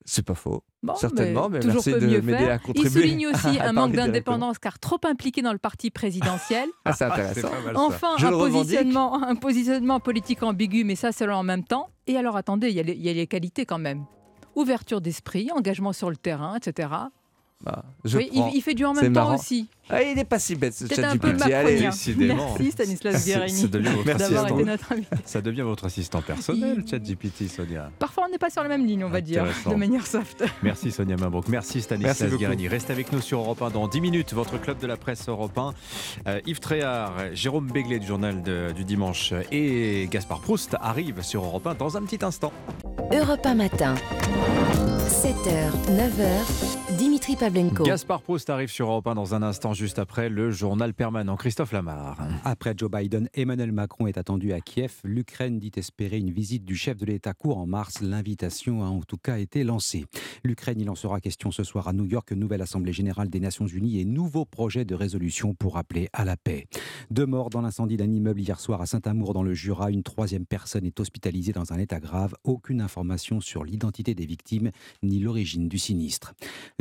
C'est 0.10 0.26
pas 0.26 0.36
faux. 0.36 0.64
Bon, 0.82 0.96
Certainement, 0.96 1.50
mais, 1.50 1.60
toujours 1.60 1.84
merci 1.86 1.92
de 1.92 2.08
mieux 2.08 2.22
m'aider 2.22 2.48
à 2.48 2.60
contribuer. 2.60 2.90
Il 2.90 2.92
souligne 2.92 3.28
aussi 3.28 3.60
un 3.62 3.74
manque 3.74 3.92
d'indépendance 3.92 4.58
car 4.58 4.80
trop 4.80 5.00
impliqué 5.04 5.42
dans 5.42 5.52
le 5.52 5.58
parti 5.58 5.92
présidentiel. 5.92 6.70
Ah, 6.86 6.94
c'est 6.94 7.04
intéressant. 7.04 7.50
Enfin, 7.76 8.16
Je 8.18 8.28
un 8.28 8.32
positionnement, 8.32 9.22
un 9.22 9.36
positionnement 9.36 10.00
politique 10.00 10.44
ambigu, 10.44 10.86
mais 10.86 10.96
ça, 10.96 11.12
c'est 11.12 11.28
en 11.28 11.44
même 11.44 11.66
temps. 11.66 11.90
Et 12.08 12.16
alors, 12.16 12.38
attendez, 12.38 12.70
il 12.70 12.90
y, 12.90 13.02
y 13.02 13.10
a 13.10 13.14
les 13.14 13.28
qualités 13.28 13.66
quand 13.66 13.80
même. 13.80 14.06
Ouverture 14.56 15.02
d'esprit, 15.02 15.52
engagement 15.52 15.92
sur 15.92 16.10
le 16.10 16.16
terrain, 16.16 16.56
etc. 16.56 16.88
Bah, 17.64 17.84
je 18.06 18.18
Oui, 18.18 18.30
il, 18.32 18.40
prends. 18.40 18.52
il 18.54 18.62
fait 18.62 18.76
du 18.76 18.86
en 18.86 18.94
même 18.94 19.06
temps 19.14 19.22
marrant. 19.26 19.36
aussi. 19.36 19.68
Ah, 19.90 20.04
il 20.04 20.16
n'est 20.16 20.26
pas 20.26 20.38
si 20.38 20.56
bête 20.56 20.74
ce 20.76 20.84
un 21.02 21.18
peu 21.18 21.30
ChatGPT. 21.30 21.54
Allez. 21.54 21.80
Merci 21.80 22.72
Stanislas 22.72 23.26
Guérini 23.26 23.50
ça 23.62 23.68
devient 23.68 23.90
votre 23.90 24.18
d'avoir 24.18 24.44
assistant. 24.44 24.60
été 24.60 24.64
notre 24.66 24.92
invité. 24.92 25.16
Ça 25.26 25.42
devient 25.42 25.62
votre 25.62 25.86
assistant 25.86 26.22
personnel, 26.22 26.84
ChatGPT, 26.88 27.48
Sonia. 27.50 27.90
Parfois, 27.98 28.26
on 28.28 28.32
n'est 28.32 28.38
pas 28.38 28.50
sur 28.50 28.62
la 28.62 28.70
même 28.70 28.86
ligne, 28.86 29.04
on 29.06 29.10
va 29.10 29.22
dire, 29.22 29.46
de 29.68 29.76
manière 29.76 30.06
soft. 30.06 30.44
Merci 30.62 30.92
Sonia 30.92 31.16
Mabrouk, 31.16 31.48
merci 31.48 31.82
Stanislas 31.82 32.20
Merci. 32.22 32.38
Guérini. 32.38 32.68
Reste 32.68 32.90
avec 32.92 33.12
nous 33.14 33.22
sur 33.22 33.40
Europe 33.40 33.62
1 33.62 33.70
dans 33.72 33.88
10 33.88 34.02
minutes, 34.02 34.34
votre 34.34 34.60
club 34.62 34.78
de 34.80 34.88
la 34.88 34.98
presse 34.98 35.28
Europe 35.30 35.58
1. 35.58 35.74
Euh, 36.28 36.42
Yves 36.46 36.60
Tréhard, 36.60 37.14
Jérôme 37.34 37.72
Béglé 37.72 37.98
du 38.00 38.06
journal 38.08 38.44
de- 38.44 38.74
du 38.76 38.84
dimanche 38.84 39.34
et 39.52 40.08
Gaspard 40.12 40.42
Proust 40.42 40.76
arrivent 40.82 41.24
sur 41.24 41.44
Europe 41.46 41.66
1 41.66 41.74
dans 41.76 41.96
un 41.98 42.04
petit 42.04 42.24
instant. 42.24 42.52
Europe 43.12 43.46
1 43.46 43.56
matin. 43.56 43.96
7h, 45.08 45.72
9h, 45.96 46.87
Dimitri 46.98 47.36
Pavlenko. 47.36 47.84
Gaspard 47.84 48.24
Proust 48.24 48.50
arrive 48.50 48.72
sur 48.72 48.88
Europe 48.90 49.06
1 49.06 49.14
dans 49.14 49.36
un 49.36 49.44
instant, 49.44 49.74
juste 49.74 50.00
après 50.00 50.30
le 50.30 50.50
journal 50.50 50.96
permanent. 50.96 51.36
Christophe 51.36 51.72
Lamar. 51.72 52.18
Après 52.44 52.74
Joe 52.76 52.90
Biden, 52.90 53.30
Emmanuel 53.36 53.72
Macron 53.72 54.08
est 54.08 54.18
attendu 54.18 54.52
à 54.52 54.62
Kiev. 54.62 54.94
L'Ukraine 55.04 55.60
dit 55.60 55.72
espérer 55.76 56.18
une 56.18 56.32
visite 56.32 56.66
du 56.66 56.76
chef 56.76 56.98
de 56.98 57.06
l'État 57.06 57.34
court 57.34 57.60
en 57.60 57.68
mars. 57.68 58.02
L'invitation 58.02 58.84
a 58.84 58.88
en 58.88 59.02
tout 59.02 59.18
cas 59.18 59.38
été 59.38 59.64
lancée. 59.64 60.06
L'Ukraine, 60.44 60.82
il 60.82 60.90
en 60.90 60.96
sera 60.96 61.22
question 61.22 61.52
ce 61.52 61.64
soir 61.64 61.88
à 61.88 61.94
New 61.94 62.06
York, 62.06 62.32
nouvelle 62.32 62.64
Assemblée 62.64 62.94
générale 62.94 63.30
des 63.30 63.40
Nations 63.40 63.68
Unies 63.68 64.00
et 64.00 64.06
nouveau 64.06 64.46
projet 64.46 64.84
de 64.84 64.96
résolution 64.96 65.54
pour 65.54 65.78
appeler 65.78 66.10
à 66.14 66.26
la 66.26 66.36
paix. 66.36 66.66
Deux 67.12 67.28
morts 67.28 67.52
dans 67.52 67.62
l'incendie 67.62 67.98
d'un 67.98 68.12
immeuble 68.12 68.42
hier 68.42 68.60
soir 68.60 68.82
à 68.82 68.88
Saint-Amour 68.88 69.34
dans 69.34 69.44
le 69.44 69.54
Jura. 69.54 69.92
Une 69.92 70.04
troisième 70.04 70.48
personne 70.48 70.86
est 70.86 71.00
hospitalisée 71.00 71.52
dans 71.54 71.74
un 71.74 71.78
état 71.78 72.00
grave. 72.00 72.34
Aucune 72.44 72.82
information 72.82 73.40
sur 73.40 73.64
l'identité 73.64 74.16
des 74.16 74.26
victimes 74.26 74.72
ni 75.04 75.20
l'origine 75.20 75.70
du 75.70 75.78
sinistre. 75.78 76.34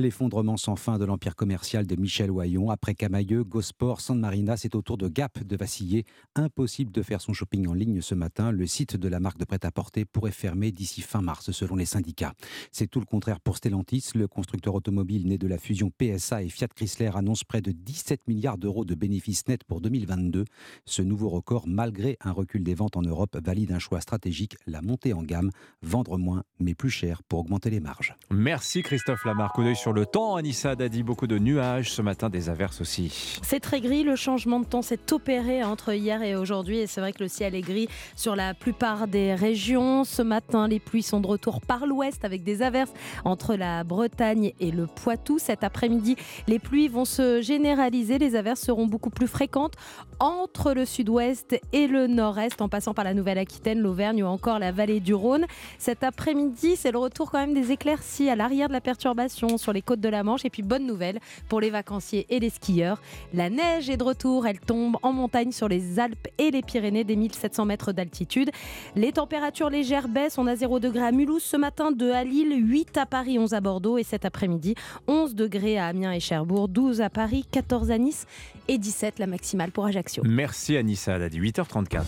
L'effondrement 0.07 0.57
sans 0.57 0.77
fin 0.77 0.99
de 0.99 1.05
l'empire 1.05 1.35
commercial 1.35 1.85
de 1.85 1.97
Michel 1.97 2.31
Oyon. 2.31 2.70
Après 2.70 2.95
Camailleux, 2.95 3.43
Gosport, 3.43 4.01
San 4.01 4.20
Marina, 4.20 4.57
c'est 4.57 4.77
au 4.77 4.81
tour 4.81 4.97
de 4.97 5.09
Gap 5.09 5.43
de 5.43 5.57
vaciller. 5.57 6.05
Impossible 6.37 6.93
de 6.93 7.03
faire 7.03 7.20
son 7.20 7.33
shopping 7.33 7.66
en 7.66 7.74
ligne 7.74 8.01
ce 8.01 8.15
matin. 8.15 8.53
Le 8.53 8.69
site 8.69 8.97
de 8.97 9.09
la 9.09 9.19
marque 9.19 9.39
de 9.39 9.45
prêt-à-porter 9.45 10.05
pourrait 10.05 10.31
fermer 10.31 10.70
d'ici 10.70 11.01
fin 11.03 11.23
mars, 11.23 11.51
selon 11.51 11.74
les 11.74 11.87
syndicats. 11.87 12.35
C'est 12.70 12.87
tout 12.87 13.01
le 13.01 13.05
contraire 13.05 13.41
pour 13.41 13.57
Stellantis. 13.57 14.11
Le 14.15 14.28
constructeur 14.28 14.77
automobile 14.77 15.27
né 15.27 15.39
de 15.39 15.49
la 15.49 15.59
fusion 15.59 15.91
PSA 15.91 16.45
et 16.45 16.51
Fiat 16.51 16.69
Chrysler 16.69 17.11
annonce 17.16 17.43
près 17.43 17.61
de 17.61 17.73
17 17.73 18.28
milliards 18.28 18.59
d'euros 18.59 18.85
de 18.85 18.95
bénéfices 18.95 19.49
nets 19.49 19.65
pour 19.65 19.81
2022. 19.81 20.45
Ce 20.85 21.03
nouveau 21.03 21.31
record, 21.31 21.66
malgré 21.66 22.16
un 22.20 22.31
recul 22.31 22.62
des 22.62 22.74
ventes 22.74 22.97
en 22.97 23.03
Europe, 23.03 23.37
valide 23.45 23.73
un 23.73 23.81
choix 23.81 24.01
stratégique, 24.01 24.57
la 24.69 24.83
montée 24.83 25.15
en 25.15 25.24
gamme, 25.24 25.51
vendre 25.83 26.16
moins 26.16 26.45
mais 26.61 26.77
plus 26.77 26.91
cher 26.91 27.24
pour 27.24 27.41
augmenter 27.41 27.70
les 27.70 27.81
marges. 27.81 28.15
Merci 28.31 28.85
Christophe 28.85 29.24
Lamar. 29.24 29.53
Coup 29.53 29.65
d'œil 29.65 29.74
sur 29.74 29.95
temps. 30.05 30.36
Anissa 30.36 30.74
Dadi, 30.74 31.02
beaucoup 31.02 31.27
de 31.27 31.39
nuages 31.39 31.93
ce 31.93 32.02
matin, 32.02 32.28
des 32.28 32.48
averses 32.48 32.81
aussi. 32.81 33.39
C'est 33.43 33.60
très 33.60 33.81
gris, 33.81 34.02
le 34.02 34.16
changement 34.16 34.60
de 34.60 34.66
temps 34.66 34.82
s'est 34.82 35.12
opéré 35.12 35.64
entre 35.64 35.94
hier 35.94 36.23
et 36.23 36.36
aujourd'hui 36.36 36.78
et 36.78 36.86
c'est 36.86 37.01
vrai 37.01 37.12
que 37.12 37.23
le 37.23 37.28
ciel 37.28 37.55
est 37.55 37.62
gris 37.62 37.89
sur 38.16 38.36
la 38.36 38.55
plupart 38.55 39.09
des 39.09 39.35
régions. 39.35 40.05
Ce 40.05 40.23
matin, 40.23 40.68
les 40.68 40.81
pluies 40.81 41.02
sont 41.02 41.20
de 41.20 41.27
retour 41.27 41.60
par 41.60 41.86
l'ouest 41.86 42.24
avec 42.24 42.44
des 42.44 42.62
averses 42.62 42.93
entre 43.24 43.55
la 43.55 43.85
Bretagne 43.85 44.52
et 44.60 44.70
le 44.70 44.86
Poitou. 44.86 45.39
Cet 45.39 45.64
après-midi, 45.64 46.16
les 46.47 46.59
pluies 46.59 46.89
vont 46.89 47.05
se 47.05 47.40
généraliser, 47.40 48.18
les 48.18 48.36
averses 48.36 48.60
seront 48.60 48.86
beaucoup 48.86 49.10
plus 49.10 49.28
fréquentes 49.28 49.74
entre 50.18 50.73
le 50.73 50.85
sud-ouest 50.85 51.59
et 51.73 51.86
le 51.86 52.06
nord-est 52.06 52.60
en 52.60 52.68
passant 52.68 52.94
par 52.94 53.05
la 53.05 53.14
Nouvelle-Aquitaine, 53.14 53.81
l'Auvergne 53.81 54.23
ou 54.23 54.27
encore 54.27 54.59
la 54.59 54.73
vallée 54.73 55.01
du 55.01 55.14
Rhône. 55.14 55.47
Cet 55.78 56.05
après-midi, 56.05 56.77
c'est 56.77 56.93
le 56.93 56.98
retour 56.98 57.31
quand 57.31 57.39
même 57.39 57.55
des 57.55 57.73
éclaircies 57.73 58.31
à 58.31 58.36
l'arrière 58.36 58.68
de 58.68 58.73
la 58.73 58.81
perturbation 58.81 59.59
sur 59.59 59.73
les 59.73 59.82
côtes 59.87 60.01
de 60.01 60.09
la 60.09 60.17
la 60.17 60.23
Manche. 60.23 60.45
Et 60.45 60.51
puis 60.51 60.63
bonne 60.63 60.87
nouvelle 60.87 61.21
pour 61.49 61.61
les 61.61 61.71
vacanciers 61.71 62.27
et 62.31 62.41
les 62.41 62.51
skieurs. 62.51 63.01
La 63.35 63.51
neige 63.51 63.91
est 63.91 63.97
de 63.97 64.03
retour, 64.03 64.47
elle 64.47 64.59
tombe 64.59 64.97
en 65.03 65.13
montagne 65.13 65.53
sur 65.53 65.69
les 65.69 66.01
Alpes 66.01 66.29
et 66.39 66.51
les 66.51 66.63
Pyrénées 66.63 67.05
des 67.05 67.17
1700 67.17 67.65
mètres 67.67 67.93
d'altitude. 67.93 68.51
Les 68.95 69.13
températures 69.13 69.71
légères 69.71 70.09
baissent, 70.09 70.39
on 70.39 70.47
a 70.47 70.57
0 70.57 70.81
degré 70.81 71.05
à 71.05 71.13
Mulhouse 71.13 71.43
ce 71.43 71.57
matin, 71.57 71.93
2 71.93 72.13
à 72.13 72.25
Lille, 72.25 72.55
8 72.57 72.97
à 72.97 73.07
Paris, 73.07 73.39
11 73.39 73.53
à 73.53 73.61
Bordeaux 73.61 73.99
et 73.99 74.03
cet 74.03 74.25
après-midi 74.25 74.75
11 75.07 75.35
degrés 75.35 75.79
à 75.79 75.87
Amiens 75.87 76.13
et 76.13 76.21
Cherbourg, 76.21 76.69
12 76.69 77.01
à 77.01 77.11
Paris, 77.11 77.45
14 77.51 77.91
à 77.91 77.99
Nice 77.99 78.27
et 78.69 78.79
17 78.79 79.19
la 79.19 79.27
maximale 79.27 79.71
pour 79.71 79.85
Ajaccio. 79.85 80.23
Merci 80.25 80.77
Anissa, 80.77 81.17
elle 81.17 81.23
a 81.23 81.29
dit 81.29 81.41
8h34. 81.41 82.03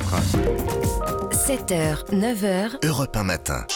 7h, 1.33 2.11
9h. 2.11 2.87
Europe 2.87 3.17
1 3.17 3.25
matin. 3.25 3.67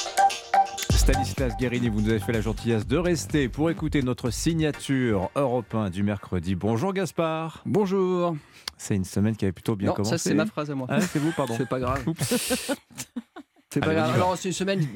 Stanislas 0.90 1.56
Guérini, 1.58 1.88
vous 1.88 2.00
nous 2.00 2.08
avez 2.10 2.18
fait 2.18 2.32
la 2.32 2.40
gentillesse 2.40 2.86
de 2.86 2.96
rester 2.96 3.48
pour 3.48 3.70
écouter 3.70 4.02
notre 4.02 4.30
signature 4.30 5.30
Europe 5.34 5.74
1 5.74 5.90
du 5.90 6.02
mercredi. 6.02 6.54
Bonjour 6.54 6.92
Gaspard. 6.92 7.62
Bonjour. 7.66 8.36
C'est 8.76 8.94
une 8.96 9.04
semaine 9.04 9.36
qui 9.36 9.44
avait 9.44 9.52
plutôt 9.52 9.76
bien 9.76 9.88
non, 9.88 9.94
commencé. 9.94 10.18
Ça, 10.18 10.30
c'est 10.30 10.34
ma 10.34 10.46
phrase 10.46 10.70
à 10.70 10.74
moi. 10.74 10.86
Ah, 10.90 11.00
c'est 11.00 11.18
vous, 11.18 11.32
pardon. 11.32 11.54
c'est 11.58 11.68
pas 11.68 11.80
grave. 11.80 12.04
C'est 13.72 13.80
pas 13.80 13.94
grave. 13.94 14.14
Alors, 14.14 14.36
c'est 14.36 14.50
une 14.50 14.54
semaine, 14.54 14.86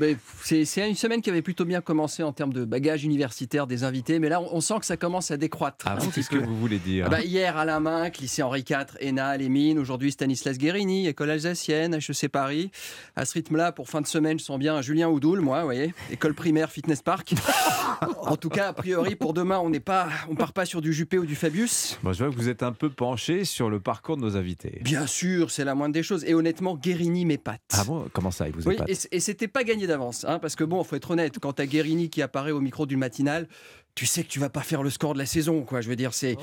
c'est 0.45 0.67
c'est 0.67 0.87
une 0.87 0.95
semaine 0.95 1.23
qui 1.23 1.31
avait 1.31 1.41
plutôt 1.41 1.65
bien 1.65 1.81
commencé 1.81 2.23
en 2.23 2.33
termes 2.33 2.53
de 2.53 2.67
bagages 2.67 3.05
universitaires 3.05 3.67
des 3.67 3.85
invités, 3.85 4.19
mais 4.19 4.29
là, 4.29 4.39
on, 4.43 4.57
on 4.57 4.61
sent 4.61 4.75
que 4.81 4.85
ça 4.85 4.99
commence 4.99 5.31
à 5.31 5.39
décroître. 5.39 5.87
Ah 5.89 5.97
petit 5.97 6.11
qu'est-ce 6.11 6.29
que 6.29 6.37
vous 6.37 6.59
voulez 6.59 6.79
dire 6.79 7.07
Ah 7.07 7.09
bah, 7.09 7.23
hier, 7.23 7.57
Alain 7.57 7.81
Minck, 7.81 8.19
lycée 8.19 8.43
Henri 8.43 8.67
IV, 8.69 8.99
ENA, 9.03 9.39
les 9.39 9.49
mines. 9.49 9.79
Aujourd'hui, 9.79 10.13
Stanislas 10.13 10.59
Guérini, 10.59 11.07
école 11.07 11.31
alsacienne, 11.31 11.95
HEC 11.95 12.29
Paris. 12.29 12.71
À 13.17 13.25
ce 13.25 13.33
rythme-là, 13.33 13.73
pour 13.73 13.89
fin 13.89 14.03
de 14.03 14.07
semaine, 14.07 14.39
je 14.39 14.45
sens 14.45 14.59
bien 14.59 14.83
Julien 14.83 15.09
Oudoul, 15.09 15.41
moi, 15.41 15.61
vous 15.61 15.65
voyez, 15.69 15.95
école 16.11 16.35
primaire, 16.35 16.71
fitness 16.71 17.01
park. 17.01 17.33
en 18.21 18.37
tout 18.37 18.51
cas, 18.51 18.69
a 18.69 18.73
priori, 18.75 19.17
pour 19.17 19.33
demain, 19.33 19.59
on 19.59 19.71
n'est 19.71 19.81
pas, 19.81 20.11
on 20.29 20.35
part 20.35 20.53
pas 20.53 20.67
sur 20.67 20.83
du 20.83 20.93
Juppé 20.93 21.17
ou 21.17 21.25
du 21.25 21.35
Fabius. 21.35 21.99
Bon, 22.03 22.13
je 22.13 22.23
vois 22.23 22.31
que 22.31 22.39
vous 22.39 22.51
êtes 22.51 22.63
un 22.63 22.73
peu 22.73 22.91
penché 22.91 23.47
sur 23.47 23.71
le 23.71 23.81
parcours 23.81 24.19
de 24.19 24.23
nos 24.23 24.37
invités. 24.37 24.81
Bien 24.83 25.07
sûr, 25.07 25.51
c'est 25.51 25.65
la 25.65 25.75
moindre 25.75 25.95
des 25.95 26.03
choses. 26.03 26.25
Et 26.27 26.35
honnêtement, 26.35 26.77
Guérini 26.77 27.25
m'épate. 27.25 27.63
Ah 27.73 27.85
bon 27.85 28.05
Comment 28.13 28.31
ça, 28.31 28.49
il 28.49 28.55
vous 28.55 28.66
Oui, 28.67 28.75
épate 28.75 28.91
et, 29.11 29.21
c'était 29.21 29.49
pas 29.49 29.65
gagné 29.65 29.87
d'avance, 29.87 30.25
hein, 30.25 30.39
parce 30.39 30.57
que 30.57 30.65
bon, 30.65 30.83
faut 30.85 30.97
être 30.97 31.11
honnête, 31.11 31.39
quand 31.41 31.55
t'as 31.55 31.67
Guérini 31.67 32.11
qui 32.11 32.23
apparaît 32.23 32.53
au 32.53 32.61
micro 32.61 32.87
du 32.87 32.97
matinal, 32.97 33.49
tu 33.95 34.07
sais 34.07 34.23
que 34.23 34.29
tu 34.29 34.39
vas 34.39 34.51
pas 34.51 34.61
faire 34.61 34.83
le 34.83 34.91
score 34.91 35.15
de 35.15 35.19
la 35.19 35.27
saison, 35.27 35.63
quoi. 35.63 35.81
Je 35.81 35.89
veux 35.89 35.97
dire, 35.97 36.15
c'est 36.15 36.37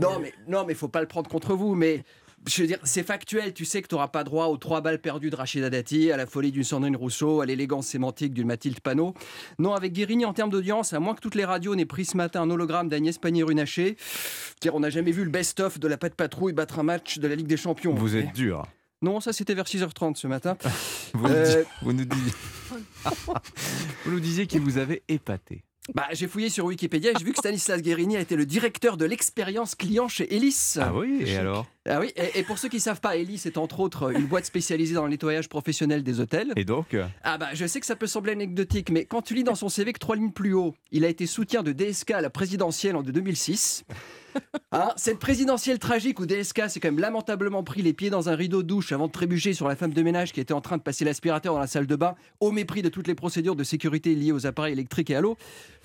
non, 0.00 0.18
mais 0.20 0.32
non, 0.48 0.64
mais 0.66 0.74
faut 0.74 0.88
pas 0.88 1.00
le 1.00 1.08
prendre 1.08 1.28
contre 1.28 1.54
vous, 1.54 1.74
mais. 1.74 2.04
Je 2.48 2.60
veux 2.60 2.66
dire, 2.66 2.80
c'est 2.82 3.04
factuel. 3.04 3.54
Tu 3.54 3.64
sais 3.64 3.82
que 3.82 3.86
tu 3.86 3.94
n'auras 3.94 4.08
pas 4.08 4.24
droit 4.24 4.46
aux 4.46 4.56
trois 4.56 4.80
balles 4.80 5.00
perdues 5.00 5.30
de 5.30 5.36
Rachida 5.36 5.70
Dati, 5.70 6.10
à 6.10 6.16
la 6.16 6.26
folie 6.26 6.50
d'une 6.50 6.64
Sandrine 6.64 6.96
Rousseau, 6.96 7.40
à 7.40 7.46
l'élégance 7.46 7.86
sémantique 7.86 8.34
d'une 8.34 8.48
Mathilde 8.48 8.80
Panot. 8.80 9.14
Non, 9.60 9.74
avec 9.74 9.92
Guérini, 9.92 10.24
en 10.24 10.32
termes 10.32 10.50
d'audience, 10.50 10.92
à 10.92 10.98
moins 10.98 11.14
que 11.14 11.20
toutes 11.20 11.36
les 11.36 11.44
radios 11.44 11.76
n'aient 11.76 11.84
pris 11.84 12.04
ce 12.04 12.16
matin 12.16 12.42
un 12.42 12.50
hologramme 12.50 12.88
d'Agnès 12.88 13.16
Pannier-Runacher, 13.16 13.96
on 14.72 14.80
n'a 14.80 14.90
jamais 14.90 15.12
vu 15.12 15.22
le 15.22 15.30
best-of 15.30 15.78
de 15.78 15.86
la 15.86 15.96
Patte 15.96 16.16
Patrouille 16.16 16.52
battre 16.52 16.80
un 16.80 16.82
match 16.82 17.18
de 17.18 17.28
la 17.28 17.36
Ligue 17.36 17.46
des 17.46 17.56
Champions. 17.56 17.94
Vous 17.94 18.16
êtes 18.16 18.32
dur. 18.32 18.66
Non, 19.02 19.20
ça 19.20 19.32
c'était 19.32 19.54
vers 19.54 19.64
6h30 19.66 20.16
ce 20.16 20.26
matin. 20.26 20.56
Vous, 21.14 21.26
nous 21.28 21.34
Euh, 21.34 21.44
disiez- 21.44 21.64
vous 21.82 21.92
nous 21.92 22.04
disiez, 22.04 22.32
vous 24.04 24.10
nous 24.12 24.20
disiez 24.20 24.46
qu'il 24.46 24.60
vous 24.60 24.78
avait 24.78 25.02
épaté. 25.08 25.62
Bah, 25.94 26.06
j'ai 26.12 26.28
fouillé 26.28 26.48
sur 26.48 26.64
Wikipédia 26.66 27.10
et 27.10 27.14
j'ai 27.18 27.24
vu 27.24 27.32
que 27.32 27.38
Stanislas 27.38 27.82
Guérini 27.82 28.16
a 28.16 28.20
été 28.20 28.36
le 28.36 28.46
directeur 28.46 28.96
de 28.96 29.04
l'expérience 29.04 29.74
client 29.74 30.06
chez 30.06 30.32
Elis. 30.32 30.74
Ah 30.80 30.94
oui, 30.94 31.24
et 31.26 31.36
alors? 31.36 31.66
Ah 31.88 31.98
oui, 31.98 32.12
et, 32.14 32.38
et 32.38 32.42
pour 32.44 32.56
ceux 32.56 32.68
qui 32.68 32.78
savent 32.78 33.00
pas, 33.00 33.16
Elis 33.16 33.42
est 33.46 33.58
entre 33.58 33.80
autres 33.80 34.14
une 34.16 34.26
boîte 34.26 34.44
spécialisée 34.44 34.94
dans 34.94 35.02
le 35.02 35.10
nettoyage 35.10 35.48
professionnel 35.48 36.04
des 36.04 36.20
hôtels. 36.20 36.52
Et 36.54 36.64
donc? 36.64 36.96
Ah 37.24 37.36
bah, 37.36 37.48
je 37.54 37.66
sais 37.66 37.80
que 37.80 37.86
ça 37.86 37.96
peut 37.96 38.06
sembler 38.06 38.30
anecdotique, 38.32 38.90
mais 38.90 39.06
quand 39.06 39.22
tu 39.22 39.34
lis 39.34 39.42
dans 39.42 39.56
son 39.56 39.68
CV 39.68 39.92
que 39.92 39.98
trois 39.98 40.14
lignes 40.14 40.30
plus 40.30 40.54
haut, 40.54 40.72
il 40.92 41.04
a 41.04 41.08
été 41.08 41.26
soutien 41.26 41.64
de 41.64 41.72
DSK 41.72 42.12
à 42.12 42.20
la 42.20 42.30
présidentielle 42.30 42.94
en 42.94 43.02
2006. 43.02 43.82
Hein, 44.74 44.88
cette 44.96 45.18
présidentielle 45.18 45.78
tragique 45.78 46.18
où 46.18 46.24
DSK 46.24 46.70
s'est 46.70 46.80
quand 46.80 46.88
même 46.88 46.98
lamentablement 46.98 47.62
pris 47.62 47.82
les 47.82 47.92
pieds 47.92 48.08
dans 48.08 48.30
un 48.30 48.34
rideau 48.34 48.62
de 48.62 48.68
douche 48.68 48.90
avant 48.92 49.06
de 49.06 49.12
trébucher 49.12 49.52
sur 49.52 49.68
la 49.68 49.76
femme 49.76 49.92
de 49.92 50.02
ménage 50.02 50.32
qui 50.32 50.40
était 50.40 50.54
en 50.54 50.62
train 50.62 50.78
de 50.78 50.82
passer 50.82 51.04
l'aspirateur 51.04 51.52
dans 51.52 51.60
la 51.60 51.66
salle 51.66 51.86
de 51.86 51.94
bain, 51.94 52.14
au 52.40 52.52
mépris 52.52 52.80
de 52.80 52.88
toutes 52.88 53.06
les 53.06 53.14
procédures 53.14 53.54
de 53.54 53.64
sécurité 53.64 54.14
liées 54.14 54.32
aux 54.32 54.46
appareils 54.46 54.72
électriques 54.72 55.10
et 55.10 55.16
à 55.16 55.20
l'eau. 55.20 55.36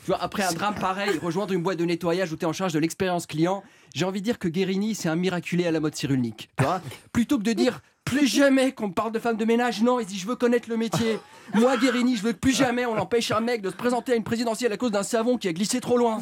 Tu 0.06 0.11
vois, 0.11 0.24
après 0.24 0.44
un 0.44 0.53
drame 0.53 0.76
pareil, 0.76 1.18
rejoindre 1.22 1.53
une 1.53 1.64
boîte 1.64 1.80
de 1.80 1.84
nettoyage 1.84 2.32
où 2.32 2.38
tu 2.38 2.44
es 2.44 2.45
en 2.45 2.53
charge 2.53 2.72
de 2.72 2.80
l'expérience 2.80 3.28
client, 3.28 3.61
j'ai 3.94 4.06
envie 4.06 4.22
de 4.22 4.26
dire 4.26 4.40
que 4.40 4.48
Guérini, 4.48 4.95
c'est 4.95 5.10
un 5.10 5.18
miraculé 5.18 5.65
à 5.65 5.72
la 5.72 5.82
mode 5.82 5.95
cyrulnique. 5.95 6.49
Tu 6.57 6.64
vois 6.64 6.82
Plutôt 7.11 7.38
que 7.40 7.44
de 7.44 7.52
dire 7.52 7.82
plus 8.06 8.26
jamais 8.26 8.72
qu'on 8.72 8.88
me 8.88 8.94
parle 8.94 9.11
de 9.11 9.19
femme 9.19 9.36
de 9.36 9.44
ménage, 9.44 9.82
non, 9.82 9.99
il 9.99 10.06
dit 10.06 10.18
je 10.18 10.28
veux 10.28 10.38
connaître 10.38 10.69
le 10.69 10.78
métier. 10.78 11.19
Moi, 11.53 11.76
Guérini, 11.76 12.15
je 12.15 12.24
veux 12.24 12.32
que 12.32 12.38
plus 12.38 12.56
jamais 12.56 12.86
on 12.86 12.98
empêche 12.98 13.32
un 13.32 13.41
mec 13.41 13.61
de 13.61 13.69
se 13.69 13.76
présenter 13.76 14.14
à 14.14 14.15
une 14.15 14.24
présidentielle 14.24 14.72
à 14.72 14.78
cause 14.78 14.91
d'un 14.91 15.03
savon 15.03 15.38
qui 15.38 15.49
a 15.49 15.53
glissé 15.53 15.82
trop 15.82 15.98
loin. 15.98 16.19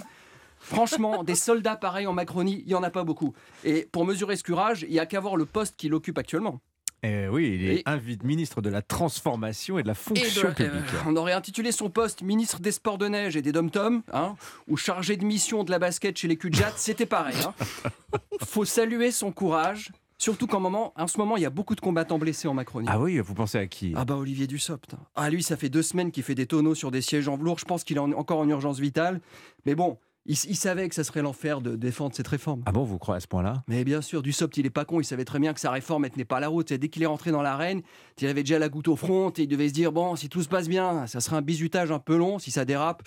Franchement, 0.66 1.24
des 1.24 1.36
soldats 1.36 1.76
pareils 1.76 2.08
en 2.08 2.14
Macronie, 2.14 2.62
il 2.66 2.68
n'y 2.68 2.74
en 2.76 2.84
a 2.84 2.90
pas 2.90 3.04
beaucoup. 3.04 3.34
Et 3.64 3.88
pour 3.92 4.04
mesurer 4.06 4.36
ce 4.36 4.44
curage, 4.44 4.84
il 4.88 4.92
n'y 4.92 5.00
a 5.00 5.06
qu'à 5.06 5.20
voir 5.20 5.36
le 5.38 5.46
poste 5.46 5.76
qu'il 5.76 5.94
occupe 5.94 6.18
actuellement. 6.18 6.60
Eh 7.04 7.28
oui, 7.28 7.52
il 7.54 7.70
est 7.70 7.84
Et- 7.86 8.18
ministre 8.26 8.62
de 8.62 8.70
la 8.72 8.82
transformation 8.82 9.78
et 9.78 9.84
de 9.84 9.88
la 9.88 9.94
fonction 9.94 10.48
de- 10.50 10.54
publique. 10.54 10.82
on 11.06 11.16
aurait 11.18 11.34
intitulé 11.34 11.72
son 11.72 11.92
poste 11.92 12.24
ministre 12.24 12.60
des 12.62 12.72
sports 12.72 12.98
de 12.98 13.08
neige 13.08 13.36
et 13.36 13.44
des 13.44 13.52
dom-toms, 13.52 14.02
hein, 14.12 14.36
ou 14.68 14.76
chargé 14.76 15.16
de 15.16 15.24
mission 15.24 15.64
de 15.64 15.70
la 15.70 15.78
basket 15.78 16.18
chez 16.18 16.28
les 16.28 16.36
Kudjat, 16.38 16.74
c'était 16.78 17.06
pareil. 17.06 17.36
Hein. 17.46 17.54
Faut 18.48 18.66
saluer 18.66 19.12
son 19.12 19.32
courage, 19.32 19.92
surtout 20.18 20.48
qu'en 20.48 20.60
moment, 20.60 20.94
en 20.96 21.06
ce 21.06 21.20
moment, 21.20 21.38
il 21.38 21.44
y 21.44 21.46
a 21.46 21.52
beaucoup 21.52 21.76
de 21.76 21.82
combattants 21.82 22.18
blessés 22.18 22.48
en 22.48 22.56
Macronie. 22.56 22.88
Ah 22.90 23.00
oui, 23.00 23.20
vous 23.20 23.36
pensez 23.36 23.60
à 23.60 23.68
qui? 23.68 23.94
Ah 23.96 24.06
bah 24.06 24.16
Olivier 24.16 24.48
Dussopt. 24.48 24.96
Ah 25.16 25.30
lui, 25.30 25.44
ça 25.44 25.58
fait 25.58 25.70
deux 25.70 25.84
semaines 25.84 26.12
qu'il 26.12 26.24
fait 26.24 26.34
des 26.36 26.48
tonneaux 26.48 26.74
sur 26.76 26.90
des 26.90 27.02
sièges 27.02 27.28
en 27.28 27.38
velours. 27.38 27.60
Je 27.60 27.66
pense 27.66 27.84
qu'il 27.84 27.98
est 27.98 28.00
en- 28.00 28.14
encore 28.14 28.40
en 28.40 28.50
urgence 28.50 28.80
vitale. 28.80 29.22
Mais 29.68 29.76
bon, 29.76 30.00
il, 30.28 30.56
savait 30.56 30.90
que 30.90 30.96
ça 30.96 31.04
serait 31.04 31.22
l'enfer 31.22 31.62
de 31.62 31.76
défendre 31.76 32.16
cette 32.16 32.28
réforme. 32.28 32.64
Ah 32.66 32.72
bon, 32.72 32.84
vous 32.84 32.98
croyez 32.98 33.18
à 33.18 33.20
ce 33.20 33.28
point-là? 33.28 33.64
Mais 33.68 33.84
bien 33.84 34.02
sûr, 34.02 34.24
Dussopt, 34.24 34.58
il 34.58 34.66
est 34.66 34.72
pas 34.72 34.84
con. 34.84 35.00
Il 35.00 35.06
savait 35.06 35.26
très 35.26 35.38
bien 35.38 35.54
que 35.54 35.60
sa 35.60 35.70
réforme, 35.70 36.06
elle 36.06 36.12
tenait 36.12 36.26
pas 36.26 36.40
la 36.40 36.48
route. 36.48 36.72
Et 36.72 36.80
dès 36.80 36.90
qu'il 36.90 37.04
est 37.04 37.08
rentré 37.08 37.32
dans 37.32 37.44
l'arène, 37.44 37.84
il 38.20 38.28
avait 38.28 38.42
déjà 38.42 38.58
la 38.58 38.68
goutte 38.68 38.88
au 38.88 38.96
front. 38.96 39.30
Et 39.30 39.44
il 39.44 39.48
devait 39.48 39.70
se 39.70 39.74
dire 39.74 39.92
bon, 39.92 40.16
si 40.16 40.28
tout 40.28 40.42
se 40.42 40.50
passe 40.50 40.68
bien, 40.68 41.06
ça 41.06 41.20
sera 41.20 41.38
un 41.38 41.42
bizutage 41.44 41.92
un 41.92 42.00
peu 42.00 42.18
long. 42.18 42.40
Si 42.40 42.50
ça 42.50 42.66
dérape, 42.66 43.04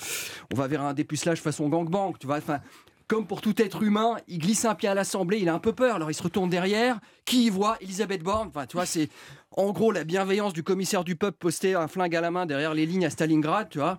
on 0.53 0.57
va 0.57 0.69
vers 0.69 0.82
un 0.82 0.95
dépucelage 0.95 1.40
façon 1.40 1.69
gangbang. 1.69 2.15
Tu 2.19 2.27
vois, 2.27 2.39
enfin. 2.39 2.61
Comme 3.09 3.27
pour 3.27 3.40
tout 3.40 3.62
être 3.62 3.82
humain, 3.82 4.19
il 4.28 4.36
glisse 4.36 4.66
un 4.66 4.74
pied 4.74 4.86
à 4.86 4.93
l'Assemblée, 4.93 5.39
il 5.40 5.49
a 5.49 5.55
un 5.55 5.59
peu 5.59 5.73
peur, 5.73 5.97
alors 5.97 6.11
il 6.11 6.15
se 6.15 6.23
retourne 6.23 6.51
derrière. 6.51 7.01
Qui 7.24 7.47
y 7.47 7.49
voit? 7.49 7.78
Elisabeth 7.81 8.23
Borne. 8.23 8.49
Enfin, 8.49 8.66
tu 8.66 8.77
vois, 8.77 8.85
c'est 8.85 9.09
en 9.57 9.73
gros 9.73 9.93
la 9.93 10.05
bienveillance 10.05 10.53
du 10.53 10.62
commissaire 10.62 11.05
du 11.05 11.16
peuple 11.16 11.39
posté 11.39 11.74
un 11.74 11.89
flingue 11.89 12.15
à 12.15 12.20
la 12.20 12.31
main 12.31 12.45
derrière 12.45 12.74
les 12.74 12.85
lignes 12.85 13.07
à 13.07 13.11
Stalingrad, 13.11 13.70
tu 13.70 13.78
vois. 13.78 13.99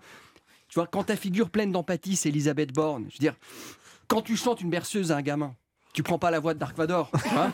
Tu 0.70 0.76
vois, 0.76 0.88
quand 0.88 1.06
ta 1.06 1.16
figure 1.16 1.50
pleine 1.50 1.72
d'empathie, 1.72 2.16
c'est 2.16 2.30
Elisabeth 2.30 2.74
Borne. 2.74 3.06
Je 3.10 3.16
veux 3.16 3.20
dire, 3.20 3.36
quand 4.08 4.22
tu 4.22 4.38
chantes 4.38 4.62
une 4.62 4.70
berceuse 4.70 5.12
à 5.12 5.18
un 5.18 5.22
gamin, 5.22 5.56
tu 5.94 6.04
prends 6.04 6.20
pas 6.20 6.32
la 6.32 6.40
voix 6.40 6.54
de 6.54 6.60
Dark 6.60 6.78
Vador. 6.78 7.12
tu 7.24 7.30
vois. 7.30 7.52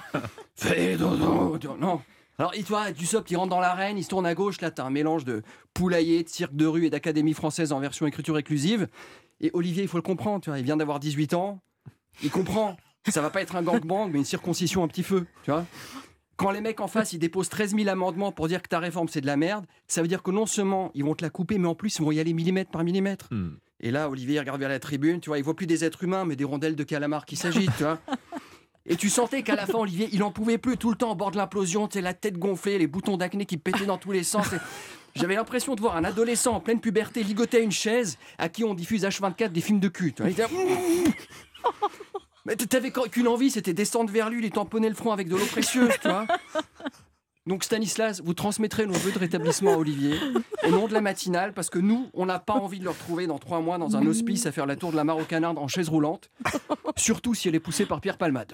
Fais 0.56 0.98
dodo, 0.98 1.58
non. 1.80 2.02
Alors, 2.38 2.54
et 2.54 2.64
toi, 2.64 2.92
Dussopt, 2.92 3.32
il 3.32 3.38
rentre 3.38 3.50
dans 3.50 3.62
l'arène, 3.62 3.98
il 3.98 4.04
se 4.04 4.10
tourne 4.10 4.26
à 4.26 4.36
gauche. 4.36 4.60
Là, 4.60 4.70
t'as 4.70 4.84
un 4.84 4.90
mélange 4.90 5.24
de 5.24 5.42
poulailler, 5.74 6.24
de 6.24 6.30
cirque 6.30 6.56
de 6.56 6.66
rue 6.66 6.86
et 6.86 6.90
d'académie 6.90 7.34
française 7.34 7.72
en 7.72 7.80
version 7.80 8.06
écriture 8.06 8.36
inclusive. 8.36 8.90
Et 9.40 9.52
Olivier, 9.54 9.84
il 9.84 9.90
faut 9.90 9.98
le 9.98 10.04
comprendre, 10.04 10.42
tu 10.44 10.50
vois, 10.50 10.60
il 10.60 10.66
vient 10.66 10.78
d'avoir 10.78 11.00
18 11.00 11.34
ans. 11.34 11.60
Il 12.24 12.32
comprend. 12.32 12.76
Ça 13.08 13.22
va 13.22 13.30
pas 13.30 13.42
être 13.42 13.56
un 13.56 13.62
gangbang, 13.62 14.10
mais 14.12 14.18
une 14.18 14.26
circoncision 14.26 14.84
un 14.84 14.88
petit 14.88 15.04
feu, 15.04 15.28
tu 15.44 15.52
vois. 15.52 15.66
Quand 16.38 16.52
les 16.52 16.60
mecs 16.62 16.82
en 16.82 16.88
face, 16.88 17.14
ils 17.14 17.20
déposent 17.20 17.50
13 17.50 17.76
000 17.76 17.88
amendements 17.88 18.32
pour 18.32 18.48
dire 18.48 18.62
que 18.62 18.68
ta 18.68 18.80
réforme, 18.80 19.08
c'est 19.08 19.22
de 19.22 19.26
la 19.26 19.38
merde, 19.38 19.66
ça 19.88 20.02
veut 20.02 20.08
dire 20.08 20.22
que 20.22 20.32
non 20.32 20.46
seulement 20.46 20.92
ils 20.94 21.04
vont 21.06 21.16
te 21.16 21.24
la 21.24 21.30
couper, 21.30 21.58
mais 21.58 21.68
en 21.68 21.76
plus, 21.76 21.98
ils 21.98 22.04
vont 22.04 22.12
y 22.12 22.20
aller 22.20 22.34
millimètre 22.34 22.72
par 22.72 22.84
millimètre. 22.84 23.30
Et 23.80 23.92
là, 23.92 24.10
Olivier 24.10 24.36
il 24.36 24.40
regarde 24.40 24.60
vers 24.60 24.70
la 24.70 24.80
tribune, 24.80 25.20
tu 25.22 25.30
vois, 25.30 25.38
il 25.38 25.44
voit 25.44 25.56
plus 25.56 25.68
des 25.68 25.84
êtres 25.86 26.04
humains, 26.04 26.26
mais 26.26 26.36
des 26.36 26.44
rondelles 26.44 26.76
de 26.76 26.84
calamar 26.84 27.26
qui 27.26 27.36
s'agitent, 27.36 27.76
tu 27.78 27.84
vois. 27.84 28.00
Et 28.88 28.98
tu 28.98 29.10
sentais 29.10 29.42
qu'à 29.42 29.56
la 29.56 29.66
fin, 29.66 29.80
Olivier, 29.80 30.10
il 30.14 30.22
en 30.22 30.30
pouvait 30.30 30.60
plus 30.60 30.78
tout 30.78 30.92
le 30.92 30.96
temps 30.96 31.12
au 31.12 31.16
bord 31.16 31.32
de 31.32 31.38
l'implosion, 31.38 31.88
tu 31.88 31.94
sais, 31.94 32.02
la 32.02 32.14
tête 32.14 32.38
gonflée, 32.38 32.78
les 32.78 32.86
boutons 32.86 33.18
d'acné 33.18 33.46
qui 33.48 33.58
pétaient 33.58 33.88
dans 33.88 33.98
tous 33.98 34.12
les 34.12 34.24
sens. 34.24 34.54
Et 34.54 34.58
J'avais 35.16 35.34
l'impression 35.34 35.74
de 35.74 35.82
voir 35.82 35.96
un 35.98 36.04
adolescent 36.04 36.54
en 36.54 36.60
pleine 36.60 36.80
puberté 36.80 37.24
ligoter 37.24 37.58
à 37.58 37.60
une 37.62 37.72
chaise 37.72 38.20
à 38.38 38.48
qui 38.48 38.64
on 38.64 38.76
diffuse 38.76 39.04
H24 39.04 39.50
des 39.50 39.62
films 39.62 39.80
de 39.80 39.88
cul. 39.88 40.14
tu 40.14 40.22
vois. 40.22 40.32
Mais 42.46 42.56
t'avais 42.56 42.92
qu'une 42.92 43.28
envie, 43.28 43.50
c'était 43.50 43.74
descendre 43.74 44.12
vers 44.12 44.30
lui, 44.30 44.42
lui 44.42 44.52
tamponner 44.52 44.90
le 44.90 44.96
front 44.96 45.12
avec 45.12 45.28
de 45.28 45.36
l'eau 45.36 45.46
précieuse, 45.46 45.94
tu 46.02 46.08
vois. 46.08 46.28
Donc 47.48 47.64
Stanislas, 47.64 48.22
vous 48.26 48.34
transmettrez 48.34 48.88
nos 48.88 48.94
vœux 48.94 49.12
de 49.12 49.20
rétablissement 49.20 49.74
à 49.74 49.78
Olivier 49.78 50.16
au 50.68 50.72
nom 50.72 50.88
de 50.88 50.94
la 50.94 51.02
matinale 51.02 51.54
parce 51.54 51.70
que 51.70 51.78
nous, 51.78 52.10
on 52.16 52.26
n'a 52.26 52.40
pas 52.40 52.54
envie 52.54 52.80
de 52.80 52.84
le 52.84 52.90
retrouver 52.90 53.28
dans 53.28 53.38
trois 53.38 53.60
mois 53.62 53.78
dans 53.78 53.96
un 53.96 54.06
hospice 54.08 54.48
à 54.48 54.52
faire 54.52 54.66
la 54.66 54.76
tour 54.76 54.92
de 54.92 54.98
la 54.98 55.06
canard 55.28 55.56
en 55.58 55.68
chaise 55.68 55.88
roulante, 55.90 56.32
surtout 56.96 57.36
si 57.36 57.48
elle 57.48 57.56
est 57.56 57.60
poussée 57.60 57.86
par 57.86 58.02
Pierre 58.02 58.18
Palmade. 58.18 58.54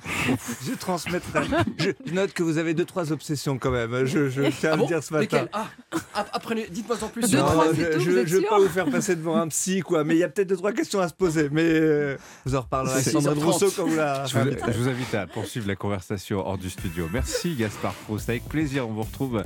Je 0.65 0.73
transmettrai. 0.73 1.41
Je, 1.77 2.13
note 2.13 2.33
que 2.33 2.43
vous 2.43 2.57
avez 2.57 2.73
deux, 2.73 2.83
trois 2.83 3.13
obsessions 3.13 3.57
quand 3.57 3.71
même. 3.71 4.05
Je, 4.05 4.29
je 4.29 4.41
tiens 4.59 4.71
Ah 4.71 4.73
à 4.73 4.77
bon 4.77 4.83
le 4.83 4.87
dire 4.87 5.03
ce 5.03 5.13
matin. 5.13 5.47
Ah, 5.53 5.67
ap- 6.13 6.29
apprenez, 6.33 6.67
dites-moi 6.69 6.97
en 7.01 7.07
plus. 7.07 7.33
Non, 7.33 7.45
je, 7.73 7.99
je, 7.99 8.25
je 8.25 8.37
vais 8.37 8.45
pas 8.45 8.59
vous 8.59 8.67
faire 8.67 8.89
passer 8.89 9.15
devant 9.15 9.37
un 9.37 9.47
psy, 9.47 9.79
quoi. 9.79 10.03
Mais 10.03 10.15
il 10.15 10.19
y 10.19 10.23
a 10.23 10.29
peut-être 10.29 10.49
deux, 10.49 10.57
trois 10.57 10.73
questions 10.73 10.99
à 10.99 11.07
se 11.07 11.13
poser. 11.13 11.49
Mais 11.49 11.63
euh, 11.63 12.17
vous 12.45 12.55
en 12.55 12.61
reparlerez 12.61 12.93
avec 12.95 13.05
Sandrine 13.07 13.39
6h30. 13.39 13.43
Rousseau 13.45 13.71
quand 13.75 13.85
vous 13.85 13.95
la 13.95 14.25
Je 14.25 14.37
vous, 14.37 14.49
je 14.67 14.77
vous 14.77 14.89
invite 14.89 15.13
à 15.15 15.27
poursuivre 15.27 15.67
la 15.67 15.75
conversation 15.77 16.45
hors 16.45 16.57
du 16.57 16.69
studio. 16.69 17.07
Merci 17.11 17.55
Gaspard 17.55 17.93
Proust. 17.93 18.29
Avec 18.29 18.43
plaisir, 18.49 18.80
on 18.85 18.93
vous 18.93 19.03
retrouve 19.03 19.43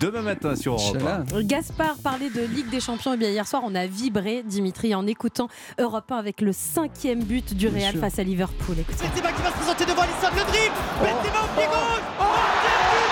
demain 0.00 0.22
matin 0.22 0.56
sur 0.56 0.74
Europe 0.74 1.02
1. 1.34 1.42
Gaspard 1.42 1.96
parler 2.02 2.30
de 2.30 2.40
Ligue 2.40 2.70
des 2.70 2.80
Champions, 2.80 3.14
eh 3.14 3.16
bien, 3.16 3.30
hier 3.30 3.46
soir, 3.46 3.62
on 3.64 3.74
a 3.74 3.86
vibré, 3.86 4.42
Dimitri, 4.44 4.94
en 4.94 5.06
écoutant 5.06 5.48
Europe 5.78 6.10
1 6.10 6.16
avec 6.16 6.40
le 6.40 6.52
cinquième 6.52 7.22
but 7.22 7.54
du 7.54 7.68
Real 7.68 7.96
face 7.96 8.18
à 8.18 8.22
Liverpool. 8.22 8.76
Écoutez. 8.78 9.06
Benzema 9.06 9.32
qui 9.32 9.42
va 9.42 9.48
se 9.50 9.56
présenter 9.56 9.84
devant 9.84 10.02
Alisson, 10.02 10.28
le 10.34 10.44
dribble 10.44 10.74
Benzema 11.00 11.44
au 11.44 11.56
pied 11.56 11.66
gauche 11.66 13.11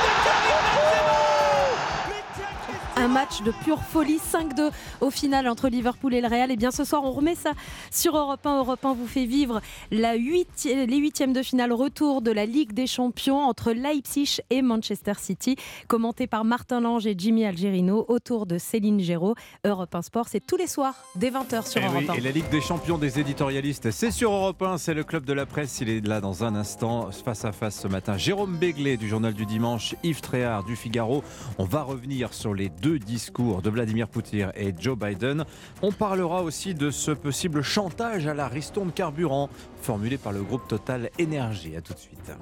un 3.01 3.09
match 3.09 3.43
de 3.43 3.51
pure 3.65 3.83
folie, 3.83 4.19
5-2 4.19 4.71
au 5.01 5.11
final 5.11 5.49
entre 5.49 5.69
Liverpool 5.69 6.13
et 6.13 6.21
le 6.21 6.29
Real. 6.29 6.51
Et 6.51 6.57
bien 6.57 6.71
ce 6.71 6.85
soir, 6.85 7.03
on 7.03 7.13
remet 7.13 7.35
ça 7.35 7.53
sur 7.91 8.15
Europe 8.15 8.45
1. 8.45 8.59
Europe 8.59 8.85
1 8.85 8.93
vous 8.93 9.07
fait 9.07 9.25
vivre 9.25 9.63
la 9.91 10.17
huit, 10.17 10.65
les 10.65 10.97
huitièmes 10.99 11.33
de 11.33 11.43
finale 11.43 11.73
retour 11.73 12.21
de 12.21 12.31
la 12.31 12.45
Ligue 12.45 12.73
des 12.73 12.87
Champions 12.87 13.39
entre 13.39 13.73
Leipzig 13.73 14.41
et 14.51 14.61
Manchester 14.61 15.15
City, 15.19 15.57
commenté 15.89 16.27
par 16.27 16.45
Martin 16.45 16.83
Lange 16.83 17.07
et 17.07 17.15
Jimmy 17.17 17.47
Algerino 17.47 18.05
autour 18.09 18.45
de 18.45 18.59
Céline 18.59 19.01
Géraud. 19.01 19.35
Europe 19.65 19.95
1 19.95 20.03
Sport, 20.03 20.29
c'est 20.29 20.45
tous 20.45 20.59
les 20.59 20.67
soirs 20.67 20.95
dès 21.17 21.31
20h 21.31 21.71
sur 21.71 21.81
et 21.81 21.87
Europe 21.87 22.03
oui, 22.03 22.11
1. 22.11 22.15
Et 22.17 22.21
la 22.21 22.33
Ligue 22.33 22.51
des 22.51 22.61
Champions 22.61 22.99
des 22.99 23.19
éditorialistes, 23.19 23.93
c'est 23.93 24.11
sur 24.11 24.31
Europe 24.31 24.61
1, 24.61 24.77
c'est 24.77 24.95
le 24.95 25.05
club 25.05 25.25
de 25.25 25.33
la 25.33 25.47
presse. 25.47 25.81
Il 25.81 25.89
est 25.89 26.07
là 26.07 26.21
dans 26.21 26.45
un 26.45 26.55
instant, 26.55 27.11
face 27.13 27.47
à 27.47 27.53
face 27.53 27.81
ce 27.81 27.89
matin. 27.89 28.19
Jérôme 28.19 28.59
Béglé 28.59 28.99
du 28.99 29.09
Journal 29.09 29.33
du 29.33 29.47
Dimanche, 29.47 29.95
Yves 30.03 30.21
Tréhard 30.21 30.65
du 30.65 30.77
Figaro. 30.77 31.25
On 31.57 31.65
va 31.65 31.83
revenir 31.83 32.35
sur 32.35 32.53
les 32.53 32.69
deux 32.69 32.90
discours 32.99 33.63
de 33.63 33.71
Vladimir 33.71 34.09
Poutine 34.09 34.53
et 34.57 34.73
Joe 34.79 34.99
Biden. 34.99 35.45
On 35.83 35.93
parlera 35.93 36.43
aussi 36.43 36.75
de 36.75 36.91
ce 36.91 37.11
possible 37.11 37.63
chantage 37.63 38.27
à 38.27 38.35
la 38.35 38.49
ristourne 38.49 38.93
carburant 38.93 39.49
formulé 39.81 40.19
par 40.19 40.33
le 40.33 40.43
groupe 40.43 40.67
Total 40.69 41.11
Énergie. 41.19 41.77
À 41.77 41.81
tout 41.81 41.95
de 41.95 41.99
suite. 41.99 42.33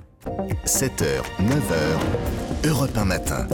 7h, 0.65 1.23
9h, 1.41 2.69
Europe 2.69 2.97
1 2.97 3.05
matin. 3.05 3.47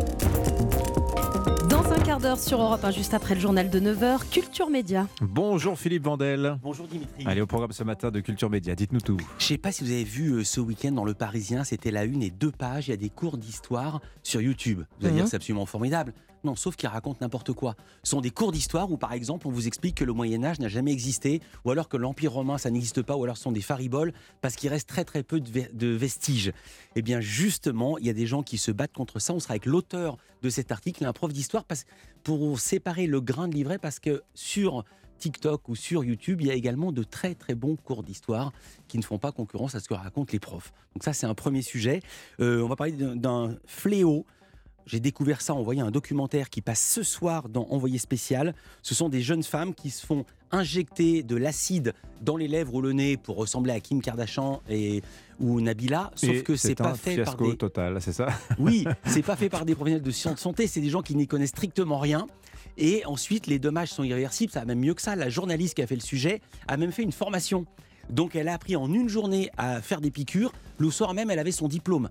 Dans 1.68 1.92
un 1.92 1.98
quart 1.98 2.18
d'heure 2.20 2.38
sur 2.38 2.60
Europe 2.60 2.84
1, 2.84 2.90
juste 2.92 3.14
après 3.14 3.34
le 3.34 3.40
journal 3.40 3.68
de 3.68 3.80
9h, 3.80 4.28
Culture 4.30 4.70
Média. 4.70 5.06
Bonjour 5.20 5.78
Philippe 5.78 6.04
Vandel. 6.04 6.56
Bonjour 6.62 6.86
Dimitri. 6.86 7.24
Allez 7.26 7.40
au 7.40 7.46
programme 7.46 7.72
ce 7.72 7.84
matin 7.84 8.10
de 8.10 8.20
Culture 8.20 8.48
Média, 8.50 8.74
dites-nous 8.74 9.00
tout. 9.00 9.16
Je 9.38 9.44
sais 9.44 9.58
pas 9.58 9.72
si 9.72 9.84
vous 9.84 9.90
avez 9.90 10.04
vu 10.04 10.30
euh, 10.32 10.44
ce 10.44 10.60
week-end 10.60 10.92
dans 10.92 11.04
Le 11.04 11.14
Parisien, 11.14 11.64
c'était 11.64 11.90
la 11.90 12.04
une 12.04 12.22
et 12.22 12.30
deux 12.30 12.50
pages, 12.52 12.88
il 12.88 12.90
y 12.92 12.94
a 12.94 12.98
des 12.98 13.10
cours 13.10 13.36
d'histoire 13.38 14.00
sur 14.22 14.40
YouTube. 14.40 14.82
Vous 15.00 15.06
allez 15.06 15.14
Mhm. 15.14 15.20
dire 15.22 15.28
c'est 15.28 15.36
absolument 15.36 15.66
formidable. 15.66 16.12
Non, 16.44 16.54
sauf 16.54 16.76
qu'ils 16.76 16.90
racontent 16.90 17.18
n'importe 17.22 17.52
quoi. 17.54 17.74
Ce 18.02 18.10
sont 18.10 18.20
des 18.20 18.30
cours 18.30 18.52
d'histoire 18.52 18.90
où, 18.92 18.98
par 18.98 19.14
exemple, 19.14 19.48
on 19.48 19.50
vous 19.50 19.66
explique 19.66 19.94
que 19.96 20.04
le 20.04 20.12
Moyen-Âge 20.12 20.60
n'a 20.60 20.68
jamais 20.68 20.92
existé, 20.92 21.40
ou 21.64 21.70
alors 21.70 21.88
que 21.88 21.96
l'Empire 21.96 22.32
romain, 22.32 22.58
ça 22.58 22.70
n'existe 22.70 23.00
pas, 23.00 23.16
ou 23.16 23.24
alors 23.24 23.38
ce 23.38 23.44
sont 23.44 23.52
des 23.52 23.62
fariboles, 23.62 24.12
parce 24.42 24.56
qu'il 24.56 24.68
reste 24.68 24.88
très 24.88 25.04
très 25.04 25.22
peu 25.22 25.40
de, 25.40 25.48
ve- 25.50 25.74
de 25.74 25.86
vestiges. 25.88 26.52
Eh 26.96 27.02
bien, 27.02 27.20
justement, 27.20 27.96
il 27.96 28.06
y 28.06 28.10
a 28.10 28.12
des 28.12 28.26
gens 28.26 28.42
qui 28.42 28.58
se 28.58 28.70
battent 28.70 28.92
contre 28.92 29.18
ça. 29.20 29.32
On 29.32 29.40
sera 29.40 29.52
avec 29.52 29.64
l'auteur 29.64 30.18
de 30.42 30.50
cet 30.50 30.70
article, 30.70 31.04
un 31.06 31.14
prof 31.14 31.32
d'histoire, 31.32 31.64
pour 32.22 32.60
séparer 32.60 33.06
le 33.06 33.22
grain 33.22 33.48
de 33.48 33.54
l'ivraie, 33.54 33.78
parce 33.78 33.98
que 33.98 34.22
sur 34.34 34.84
TikTok 35.16 35.68
ou 35.70 35.76
sur 35.76 36.04
YouTube, 36.04 36.42
il 36.42 36.48
y 36.48 36.50
a 36.50 36.54
également 36.54 36.92
de 36.92 37.02
très 37.04 37.34
très 37.34 37.54
bons 37.54 37.76
cours 37.76 38.02
d'histoire 38.02 38.52
qui 38.88 38.98
ne 38.98 39.02
font 39.02 39.16
pas 39.16 39.32
concurrence 39.32 39.74
à 39.74 39.80
ce 39.80 39.88
que 39.88 39.94
racontent 39.94 40.30
les 40.32 40.40
profs. 40.40 40.72
Donc 40.94 41.04
ça, 41.04 41.14
c'est 41.14 41.24
un 41.24 41.34
premier 41.34 41.62
sujet. 41.62 42.00
Euh, 42.40 42.60
on 42.62 42.68
va 42.68 42.76
parler 42.76 42.92
d'un 42.92 43.56
fléau. 43.64 44.26
J'ai 44.86 45.01
découvert 45.01 45.40
ça 45.40 45.55
en 45.55 45.62
voyant 45.62 45.86
un 45.86 45.90
documentaire 45.90 46.51
qui 46.51 46.61
passe 46.61 46.81
ce 46.81 47.02
soir 47.02 47.48
dans 47.48 47.66
Envoyé 47.70 47.98
spécial. 47.98 48.55
Ce 48.82 48.94
sont 48.94 49.09
des 49.09 49.23
jeunes 49.23 49.43
femmes 49.43 49.74
qui 49.74 49.90
se 49.90 50.05
font 50.05 50.24
injecter 50.52 51.23
de 51.23 51.36
l'acide 51.36 51.94
dans 52.20 52.36
les 52.36 52.47
lèvres 52.47 52.74
ou 52.74 52.81
le 52.81 52.93
nez 52.93 53.16
pour 53.16 53.36
ressembler 53.36 53.73
à 53.73 53.81
Kim 53.81 54.01
Kardashian 54.01 54.61
et, 54.69 55.02
ou 55.40 55.61
Nabila. 55.61 56.11
Sauf 56.15 56.31
Et 56.31 56.43
que 56.43 56.56
c'est 56.56 56.74
pas 56.74 56.94
fait 56.94 57.23
par 57.24 57.36
des, 57.36 57.56
total, 57.56 58.01
c'est 58.01 58.12
ça? 58.12 58.28
Oui, 58.59 58.85
c'est 59.06 59.23
pas 59.23 59.36
fait 59.36 59.48
par 59.48 59.65
des 59.65 59.74
professionnels 59.74 60.02
de 60.02 60.11
sciences 60.11 60.36
de 60.36 60.40
santé, 60.40 60.66
c'est 60.66 60.81
des 60.81 60.90
gens 60.90 61.02
qui 61.02 61.16
n'y 61.16 61.27
connaissent 61.27 61.51
strictement 61.51 61.98
rien. 61.98 62.27
Et 62.77 63.05
ensuite, 63.06 63.47
les 63.47 63.59
dommages 63.59 63.90
sont 63.90 64.05
irréversibles. 64.05 64.52
Ça 64.52 64.61
va 64.61 64.66
même 64.66 64.81
mieux 64.81 64.94
que 64.94 65.02
ça. 65.02 65.16
La 65.16 65.28
journaliste 65.28 65.74
qui 65.74 65.82
a 65.82 65.86
fait 65.86 65.94
le 65.94 66.01
sujet 66.01 66.40
a 66.69 66.77
même 66.77 66.93
fait 66.93 67.02
une 67.02 67.12
formation. 67.12 67.66
Donc, 68.11 68.36
elle 68.36 68.48
a 68.48 68.55
appris 68.55 68.77
en 68.77 68.93
une 68.93 69.09
journée 69.09 69.51
à 69.56 69.81
faire 69.81 70.01
des 70.01 70.11
piqûres. 70.11 70.52
Le 70.78 70.90
soir 70.90 71.15
même, 71.15 71.31
elle 71.31 71.39
avait 71.39 71.52
son 71.52 71.69
diplôme. 71.69 72.09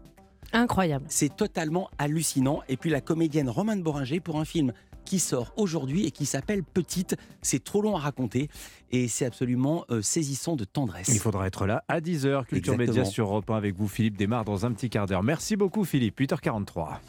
Incroyable. 0.54 1.06
C'est 1.10 1.36
totalement 1.36 1.90
hallucinant. 1.98 2.62
Et 2.70 2.78
puis, 2.78 2.90
la 2.90 3.02
comédienne 3.02 3.50
Romane 3.50 3.82
Boringer 3.82 4.20
pour 4.20 4.40
un 4.40 4.46
film 4.46 4.72
qui 5.06 5.20
sort 5.20 5.52
aujourd'hui 5.58 6.06
et 6.06 6.12
qui 6.12 6.26
s'appelle 6.26 6.64
Petite. 6.64 7.16
C'est 7.42 7.64
trop 7.64 7.82
long 7.82 7.96
à 7.96 8.00
raconter 8.00 8.50
et 8.92 9.08
c'est 9.08 9.26
absolument 9.26 9.86
euh, 9.90 10.02
saisissant 10.02 10.56
de 10.56 10.64
tendresse. 10.64 11.10
Il 11.10 11.20
faudra 11.20 11.48
être 11.48 11.66
là 11.66 11.84
à 11.88 12.00
10h. 12.00 12.46
Culture. 12.46 12.78
Média 12.78 13.06
sur 13.06 13.28
Europe 13.28 13.50
1 13.50 13.56
avec 13.56 13.76
vous. 13.76 13.88
Philippe 13.88 14.18
démarre 14.18 14.46
dans 14.46 14.66
un 14.66 14.72
petit 14.72 14.90
quart 14.90 15.06
d'heure. 15.06 15.24
Merci 15.24 15.56
beaucoup 15.56 15.84
Philippe. 15.84 16.20
8h43. 16.20 17.00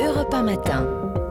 Europe 0.00 0.32
1 0.32 0.42
matin. 0.42 1.21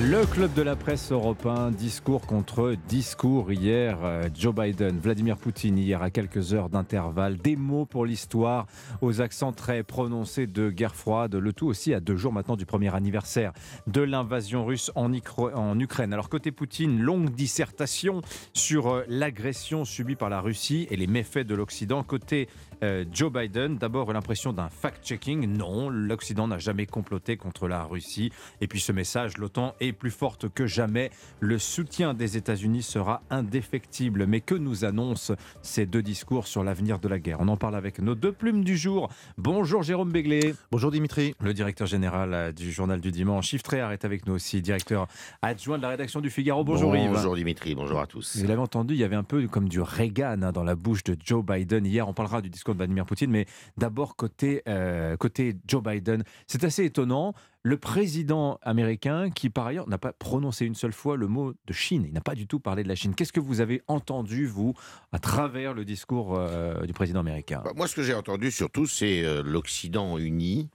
Le 0.00 0.24
club 0.26 0.54
de 0.54 0.62
la 0.62 0.76
presse 0.76 1.10
européen, 1.10 1.72
discours 1.72 2.24
contre 2.24 2.76
discours 2.88 3.50
hier. 3.50 3.98
euh, 4.04 4.28
Joe 4.32 4.54
Biden, 4.54 4.96
Vladimir 5.00 5.36
Poutine 5.36 5.76
hier 5.76 6.00
à 6.02 6.10
quelques 6.10 6.54
heures 6.54 6.68
d'intervalle. 6.68 7.36
Des 7.36 7.56
mots 7.56 7.84
pour 7.84 8.06
l'histoire 8.06 8.66
aux 9.00 9.20
accents 9.20 9.52
très 9.52 9.82
prononcés 9.82 10.46
de 10.46 10.70
guerre 10.70 10.94
froide. 10.94 11.34
Le 11.34 11.52
tout 11.52 11.66
aussi 11.66 11.94
à 11.94 11.98
deux 11.98 12.14
jours 12.14 12.32
maintenant 12.32 12.54
du 12.54 12.64
premier 12.64 12.94
anniversaire 12.94 13.52
de 13.88 14.00
l'invasion 14.00 14.64
russe 14.64 14.92
en, 14.94 15.10
en 15.12 15.80
Ukraine. 15.80 16.12
Alors 16.12 16.28
côté 16.28 16.52
Poutine, 16.52 17.00
longue 17.00 17.30
dissertation 17.30 18.20
sur 18.52 18.86
euh, 18.86 19.04
l'agression 19.08 19.84
subie 19.84 20.14
par 20.14 20.28
la 20.28 20.40
Russie 20.40 20.86
et 20.92 20.96
les 20.96 21.08
méfaits 21.08 21.44
de 21.44 21.56
l'Occident. 21.56 22.04
Côté 22.04 22.48
euh, 22.82 23.04
Joe 23.12 23.32
Biden, 23.32 23.76
d'abord 23.76 24.12
l'impression 24.12 24.52
d'un 24.52 24.68
fact-checking. 24.68 25.46
Non, 25.46 25.88
l'Occident 25.88 26.48
n'a 26.48 26.58
jamais 26.58 26.86
comploté 26.86 27.36
contre 27.36 27.68
la 27.68 27.84
Russie. 27.84 28.32
Et 28.60 28.66
puis 28.66 28.80
ce 28.80 28.92
message, 28.92 29.38
l'OTAN 29.38 29.74
est 29.80 29.92
plus 29.92 30.10
forte 30.10 30.48
que 30.48 30.66
jamais. 30.66 31.10
Le 31.40 31.58
soutien 31.58 32.14
des 32.14 32.36
États-Unis 32.36 32.82
sera 32.82 33.22
indéfectible. 33.30 34.26
Mais 34.26 34.40
que 34.40 34.54
nous 34.54 34.84
annoncent 34.84 35.34
ces 35.62 35.86
deux 35.86 36.02
discours 36.02 36.46
sur 36.46 36.64
l'avenir 36.64 36.98
de 36.98 37.08
la 37.08 37.18
guerre? 37.18 37.38
On 37.40 37.48
en 37.48 37.56
parle 37.56 37.76
avec 37.76 37.98
nos 38.00 38.14
deux 38.14 38.32
plumes 38.32 38.64
du 38.64 38.76
jour. 38.76 39.08
Bonjour 39.36 39.82
Jérôme 39.82 40.10
Béglé. 40.10 40.54
Bonjour 40.70 40.90
Dimitri. 40.90 41.34
Le 41.40 41.54
directeur 41.54 41.86
général 41.86 42.34
euh, 42.34 42.52
du 42.52 42.70
journal 42.70 43.00
du 43.00 43.10
dimanche. 43.10 43.52
Yves 43.52 43.62
Tréhard 43.62 43.92
est 43.92 44.04
avec 44.04 44.26
nous 44.26 44.34
aussi, 44.34 44.62
directeur 44.62 45.06
adjoint 45.42 45.78
de 45.78 45.82
la 45.82 45.90
rédaction 45.90 46.20
du 46.20 46.30
Figaro. 46.30 46.64
Bonjour, 46.64 46.96
Yves. 46.96 47.10
Bonjour 47.12 47.34
Dimitri, 47.34 47.74
bonjour 47.74 48.00
à 48.00 48.06
tous. 48.06 48.36
Vous 48.36 48.46
l'avez 48.46 48.60
entendu, 48.60 48.94
il 48.94 49.00
y 49.00 49.04
avait 49.04 49.16
un 49.16 49.22
peu 49.22 49.46
comme 49.48 49.68
du 49.68 49.80
Reagan 49.80 50.42
hein, 50.42 50.52
dans 50.52 50.64
la 50.64 50.74
bouche 50.74 51.04
de 51.04 51.16
Joe 51.24 51.44
Biden 51.44 51.86
hier. 51.86 52.08
On 52.08 52.12
parlera 52.12 52.40
du 52.40 52.50
discours 52.50 52.67
de 52.72 52.78
Vladimir 52.78 53.06
Poutine, 53.06 53.30
mais 53.30 53.46
d'abord 53.76 54.16
côté, 54.16 54.62
euh, 54.68 55.16
côté 55.16 55.56
Joe 55.66 55.82
Biden. 55.82 56.24
C'est 56.46 56.64
assez 56.64 56.84
étonnant. 56.84 57.34
Le 57.62 57.76
président 57.76 58.58
américain, 58.62 59.30
qui 59.30 59.50
par 59.50 59.66
ailleurs 59.66 59.88
n'a 59.88 59.98
pas 59.98 60.12
prononcé 60.12 60.64
une 60.64 60.74
seule 60.74 60.92
fois 60.92 61.16
le 61.16 61.26
mot 61.26 61.52
de 61.66 61.72
Chine, 61.72 62.04
il 62.06 62.12
n'a 62.12 62.20
pas 62.20 62.34
du 62.34 62.46
tout 62.46 62.60
parlé 62.60 62.82
de 62.82 62.88
la 62.88 62.94
Chine. 62.94 63.14
Qu'est-ce 63.14 63.32
que 63.32 63.40
vous 63.40 63.60
avez 63.60 63.82
entendu, 63.88 64.46
vous, 64.46 64.74
à 65.12 65.18
travers 65.18 65.74
le 65.74 65.84
discours 65.84 66.36
euh, 66.36 66.86
du 66.86 66.92
président 66.92 67.20
américain? 67.20 67.60
Bah, 67.64 67.72
Moi, 67.76 67.88
ce 67.88 67.96
que 67.96 68.02
j'ai 68.02 68.14
entendu 68.14 68.50
surtout, 68.50 68.86
c'est 68.86 69.24
euh, 69.24 69.42
l'Occident 69.42 70.18
uni. 70.18 70.70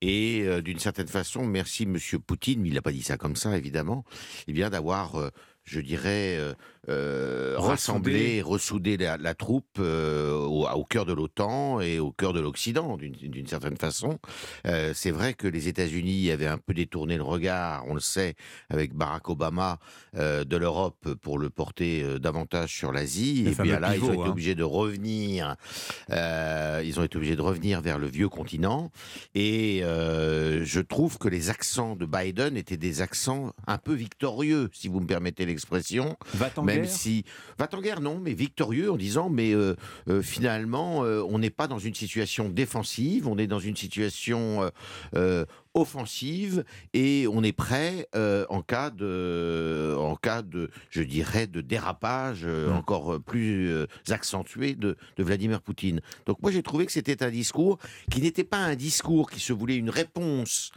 Et 0.00 0.46
d'une 0.64 0.78
certaine 0.78 1.08
façon, 1.08 1.44
merci 1.44 1.84
Monsieur 1.84 2.18
Poutine, 2.18 2.62
mais 2.62 2.68
il 2.68 2.74
n'a 2.74 2.80
pas 2.80 2.92
dit 2.92 3.02
ça 3.02 3.18
comme 3.18 3.36
ça, 3.36 3.54
évidemment, 3.58 4.06
eh 4.48 4.54
bien 4.54 4.70
d'avoir, 4.70 5.30
je 5.70 5.80
dirais, 5.80 6.36
euh, 6.38 6.52
euh, 6.88 7.54
Ressoudé. 7.56 7.70
rassemblé, 7.70 8.42
ressoudé 8.42 8.96
la, 8.96 9.16
la 9.16 9.34
troupe 9.34 9.78
euh, 9.78 10.32
au, 10.34 10.66
au 10.66 10.84
cœur 10.84 11.04
de 11.04 11.12
l'OTAN 11.12 11.80
et 11.80 11.98
au 11.98 12.10
cœur 12.10 12.32
de 12.32 12.40
l'Occident, 12.40 12.96
d'une 12.96 13.46
certaine 13.46 13.76
façon. 13.76 14.18
Euh, 14.66 14.92
c'est 14.94 15.10
vrai 15.10 15.34
que 15.34 15.46
les 15.46 15.68
États-Unis 15.68 16.30
avaient 16.30 16.46
un 16.46 16.58
peu 16.58 16.74
détourné 16.74 17.16
le 17.16 17.22
regard, 17.22 17.84
on 17.86 17.94
le 17.94 18.00
sait, 18.00 18.34
avec 18.70 18.94
Barack 18.94 19.28
Obama, 19.28 19.78
de 20.14 20.56
l'Europe 20.56 21.14
pour 21.20 21.38
le 21.38 21.50
porter 21.50 22.18
davantage 22.18 22.74
sur 22.74 22.92
l'Asie. 22.92 23.46
Et 23.46 23.62
bien 23.62 23.78
là, 23.78 23.94
ils 23.94 24.02
ont 24.02 24.12
été 24.12 24.22
hein. 24.22 24.30
obligés 24.30 24.54
de 24.54 24.64
revenir. 24.64 25.56
ils 26.08 26.98
ont 26.98 27.04
été 27.04 27.16
obligés 27.16 27.36
de 27.36 27.42
revenir 27.42 27.80
vers 27.80 27.98
le 27.98 28.08
vieux 28.08 28.28
continent. 28.28 28.90
Et 29.34 29.82
je 29.82 30.80
trouve 30.80 31.18
que 31.18 31.28
les 31.28 31.50
accents 31.50 31.94
de 31.94 32.06
Biden 32.06 32.56
étaient 32.56 32.76
des 32.76 33.02
accents 33.02 33.52
un 33.66 33.78
peu 33.78 33.94
victorieux, 33.94 34.70
si 34.72 34.88
vous 34.88 35.00
me 35.00 35.06
permettez 35.06 35.44
l'expression. 35.60 36.16
Va-t-en 36.34 36.62
Même 36.62 36.82
guerre 36.82 36.90
si 36.90 37.24
va 37.58 37.68
en 37.72 37.80
guerre, 37.80 38.00
non, 38.00 38.18
mais 38.18 38.32
victorieux 38.32 38.90
en 38.90 38.96
disant, 38.96 39.30
mais 39.30 39.52
euh, 39.52 39.76
euh, 40.08 40.22
finalement, 40.22 41.04
euh, 41.04 41.22
on 41.28 41.38
n'est 41.38 41.50
pas 41.50 41.68
dans 41.68 41.78
une 41.78 41.94
situation 41.94 42.48
défensive, 42.48 43.28
on 43.28 43.38
est 43.38 43.46
dans 43.46 43.60
une 43.60 43.76
situation 43.76 44.70
offensive 45.74 46.64
et 46.94 47.26
on 47.28 47.42
est 47.42 47.52
prêt 47.52 48.08
euh, 48.16 48.44
en 48.48 48.62
cas 48.62 48.90
de, 48.90 49.94
en 49.98 50.16
cas 50.16 50.42
de, 50.42 50.70
je 50.90 51.02
dirais, 51.02 51.46
de 51.46 51.60
dérapage 51.60 52.42
euh, 52.44 52.72
encore 52.72 53.20
plus 53.20 53.68
euh, 53.68 53.86
accentué 54.08 54.74
de, 54.74 54.96
de 55.16 55.24
Vladimir 55.24 55.60
Poutine. 55.60 56.00
Donc 56.26 56.42
moi 56.42 56.50
j'ai 56.50 56.62
trouvé 56.62 56.86
que 56.86 56.92
c'était 56.92 57.22
un 57.22 57.30
discours 57.30 57.78
qui 58.10 58.20
n'était 58.20 58.44
pas 58.44 58.58
un 58.58 58.74
discours 58.74 59.30
qui 59.30 59.40
se 59.40 59.52
voulait 59.52 59.76
une 59.76 59.90
réponse 59.90 60.72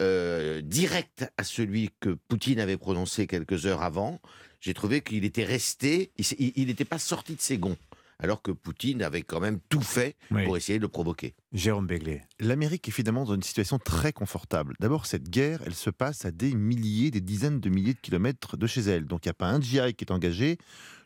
euh, 0.00 0.60
directe 0.62 1.26
à 1.36 1.44
celui 1.44 1.90
que 2.00 2.10
Poutine 2.28 2.60
avait 2.60 2.76
prononcé 2.76 3.26
quelques 3.26 3.66
heures 3.66 3.82
avant. 3.82 4.20
J'ai 4.60 4.74
trouvé 4.74 5.00
qu'il 5.00 5.24
était 5.24 5.44
resté, 5.44 6.12
il 6.38 6.66
n'était 6.66 6.84
pas 6.84 6.98
sorti 6.98 7.34
de 7.34 7.40
ses 7.40 7.58
gonds 7.58 7.76
alors 8.22 8.40
que 8.40 8.52
Poutine 8.52 9.02
avait 9.02 9.22
quand 9.22 9.40
même 9.40 9.58
tout 9.68 9.80
fait 9.80 10.14
Oui. 10.30 10.44
pour 10.44 10.56
essayer 10.56 10.78
de 10.78 10.82
le 10.84 10.88
provoquer. 10.88 11.34
Jérôme 11.52 11.88
Béglé. 11.88 12.22
L'Amérique 12.38 12.86
est 12.86 12.92
finalement 12.92 13.24
dans 13.24 13.34
une 13.34 13.42
situation 13.42 13.80
très 13.80 14.12
confortable. 14.12 14.74
D'abord, 14.78 15.06
cette 15.06 15.28
guerre, 15.28 15.60
elle 15.66 15.74
se 15.74 15.90
passe 15.90 16.24
à 16.24 16.30
des 16.30 16.54
milliers, 16.54 17.10
des 17.10 17.20
dizaines 17.20 17.58
de 17.58 17.68
milliers 17.68 17.94
de 17.94 17.98
kilomètres 18.00 18.56
de 18.56 18.66
chez 18.68 18.82
elle. 18.82 19.06
Donc, 19.06 19.24
il 19.24 19.28
n'y 19.28 19.32
a 19.32 19.34
pas 19.34 19.48
un 19.48 19.60
GI 19.60 19.94
qui 19.94 20.04
est 20.04 20.12
engagé. 20.12 20.56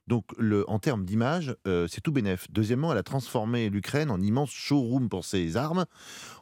Donc, 0.06 0.24
le, 0.38 0.68
en 0.70 0.78
termes 0.78 1.04
d'image, 1.04 1.56
euh, 1.66 1.88
c'est 1.90 2.00
tout 2.00 2.12
bénef. 2.12 2.46
Deuxièmement, 2.50 2.92
elle 2.92 2.98
a 2.98 3.02
transformé 3.02 3.68
l'Ukraine 3.70 4.10
en 4.10 4.20
immense 4.20 4.50
showroom 4.50 5.08
pour 5.08 5.24
ses 5.24 5.56
armes. 5.56 5.84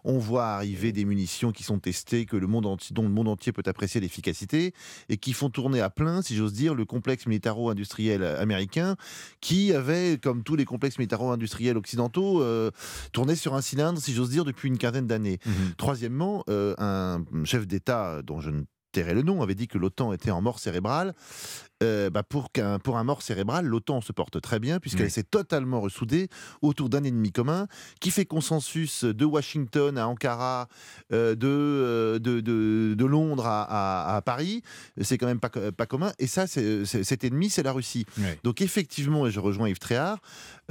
On 0.04 0.18
voit 0.18 0.48
arriver 0.48 0.92
des 0.92 1.06
munitions 1.06 1.50
qui 1.50 1.62
sont 1.62 1.78
testées, 1.78 2.26
que 2.26 2.36
le 2.36 2.46
monde 2.46 2.66
entier, 2.66 2.92
dont 2.92 3.04
le 3.04 3.08
monde 3.08 3.28
entier 3.28 3.52
peut 3.52 3.62
apprécier 3.64 4.02
l'efficacité, 4.02 4.74
et 5.08 5.16
qui 5.16 5.32
font 5.32 5.48
tourner 5.48 5.80
à 5.80 5.88
plein, 5.88 6.20
si 6.20 6.36
j'ose 6.36 6.52
dire, 6.52 6.74
le 6.74 6.84
complexe 6.84 7.26
militaro-industriel 7.26 8.22
américain, 8.22 8.96
qui 9.40 9.72
avait, 9.72 10.18
comme 10.22 10.42
tous 10.42 10.56
les 10.56 10.66
complexes 10.66 10.98
militaro-industriels 10.98 11.78
occidentaux, 11.78 12.42
euh, 12.42 12.70
tourné 13.12 13.34
sur 13.34 13.54
un 13.54 13.62
cylindre, 13.62 13.98
si 13.98 14.12
j'ose 14.12 14.28
dire, 14.28 14.44
depuis 14.44 14.68
une 14.68 14.78
quinzaine 14.78 15.06
d'années. 15.06 15.38
Troisièmement, 15.78 16.44
euh, 16.50 16.74
un 16.78 17.24
chef 17.44 17.66
d'État 17.66 18.20
dont 18.22 18.40
je 18.40 18.50
ne 18.50 18.64
le 19.02 19.22
nom 19.22 19.42
avait 19.42 19.54
dit 19.54 19.66
que 19.68 19.78
l'OTAN 19.78 20.12
était 20.12 20.30
en 20.30 20.40
mort 20.42 20.58
cérébrale. 20.58 21.14
Euh, 21.82 22.08
bah, 22.08 22.22
pour, 22.22 22.52
qu'un, 22.52 22.78
pour 22.78 22.96
un 22.98 23.04
mort 23.04 23.20
cérébral, 23.20 23.66
l'OTAN 23.66 24.00
se 24.00 24.12
porte 24.12 24.40
très 24.40 24.60
bien 24.60 24.78
puisqu'elle 24.78 25.06
Oui. 25.06 25.10
s'est 25.10 25.24
totalement 25.24 25.80
ressoudée 25.80 26.28
autour 26.62 26.88
d'un 26.88 27.02
ennemi 27.02 27.32
commun 27.32 27.66
qui 28.00 28.10
fait 28.12 28.24
consensus 28.24 29.04
de 29.04 29.24
Washington 29.24 29.98
à 29.98 30.06
Ankara, 30.06 30.68
euh, 31.12 31.34
de, 31.34 31.48
euh, 31.48 32.18
de, 32.20 32.40
de, 32.40 32.94
de 32.96 33.04
Londres 33.04 33.44
à, 33.46 33.64
à- 34.12 34.16
à 34.16 34.22
Paris. 34.22 34.62
C'est 35.02 35.18
quand 35.18 35.26
même 35.26 35.40
pas, 35.40 35.50
pas 35.50 35.86
commun. 35.86 36.12
Et 36.20 36.28
ça, 36.28 36.46
c'est, 36.46 36.84
c'est- 36.86 37.02
cet 37.04 37.24
ennemi, 37.24 37.50
c'est 37.50 37.64
la 37.64 37.72
Russie. 37.72 38.06
Donc 38.44 38.62
effectivement, 38.62 39.26
et 39.26 39.30
je 39.32 39.40
rejoins 39.40 39.68
Yves 39.68 39.80
Tréhard, 39.80 40.20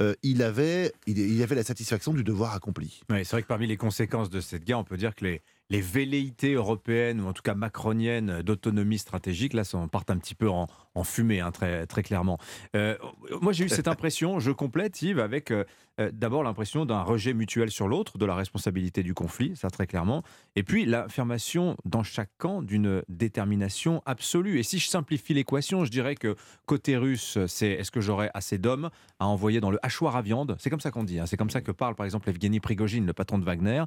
euh, 0.00 0.14
il, 0.22 0.42
avait, 0.42 0.90
il, 1.06 1.18
il 1.18 1.42
avait 1.42 1.54
la 1.54 1.64
satisfaction 1.64 2.14
du 2.14 2.24
devoir 2.24 2.54
accompli. 2.54 3.02
Oui, 3.10 3.18
c'est 3.24 3.32
vrai 3.32 3.42
que 3.42 3.46
parmi 3.48 3.66
les 3.66 3.76
conséquences 3.76 4.30
de 4.30 4.40
cette 4.40 4.64
guerre, 4.64 4.78
on 4.78 4.84
peut 4.84 4.96
dire 4.96 5.14
que 5.14 5.24
les, 5.26 5.42
les 5.70 5.80
velléités 5.80 6.54
européennes, 6.54 7.20
ou 7.20 7.26
en 7.26 7.32
tout 7.32 7.42
cas 7.42 7.54
macroniennes, 7.54 8.42
d'autonomie 8.42 8.98
stratégique, 8.98 9.54
là, 9.54 9.64
sont, 9.64 9.88
partent 9.88 10.10
un 10.10 10.18
petit 10.18 10.34
peu 10.34 10.48
en, 10.48 10.68
en 10.94 11.04
fumée, 11.04 11.40
hein, 11.40 11.50
très, 11.50 11.86
très 11.86 12.02
clairement. 12.02 12.38
Euh, 12.76 12.96
moi, 13.40 13.52
j'ai 13.52 13.64
eu 13.64 13.68
cette 13.68 13.88
impression, 13.94 14.38
je 14.40 14.50
complète, 14.50 15.00
Yves, 15.02 15.18
avec 15.18 15.50
euh, 15.50 15.64
euh, 16.00 16.10
d'abord 16.12 16.42
l'impression 16.42 16.86
d'un 16.86 17.02
rejet 17.02 17.34
mutuel 17.34 17.70
sur 17.70 17.86
l'autre, 17.86 18.18
de 18.18 18.26
la 18.26 18.34
responsabilité 18.34 19.04
du 19.04 19.14
conflit, 19.14 19.54
ça 19.54 19.70
très 19.70 19.86
clairement, 19.86 20.24
et 20.56 20.64
puis 20.64 20.86
l'affirmation 20.86 21.76
dans 21.84 22.02
chaque 22.02 22.30
camp 22.36 22.62
d'une 22.62 23.02
détermination 23.08 24.02
absolue. 24.04 24.58
Et 24.58 24.64
si 24.64 24.80
je 24.80 24.88
simplifie 24.88 25.34
l'équation, 25.34 25.84
je 25.84 25.90
dirais 25.90 26.16
que 26.16 26.34
côté 26.66 26.96
russe, 26.96 27.38
c'est 27.46 27.68
est-ce 27.68 27.92
que 27.92 28.00
j'aurai 28.00 28.30
assez 28.34 28.58
d'hommes 28.58 28.90
à 29.20 29.26
envoyer 29.26 29.60
dans 29.60 29.70
le 29.70 29.78
hachoir 29.84 30.16
à 30.16 30.22
viande? 30.22 30.56
C'est 30.58 30.68
comme 30.68 30.80
ça 30.80 30.90
qu'on 30.90 31.04
dit, 31.04 31.20
hein, 31.20 31.26
c'est 31.26 31.36
comme 31.36 31.50
ça 31.50 31.60
que 31.60 31.70
parle 31.70 31.94
par 31.94 32.06
exemple 32.06 32.28
Evgeny 32.28 32.58
Prigogine, 32.58 33.06
le 33.06 33.12
patron 33.12 33.38
de 33.38 33.44
Wagner. 33.44 33.84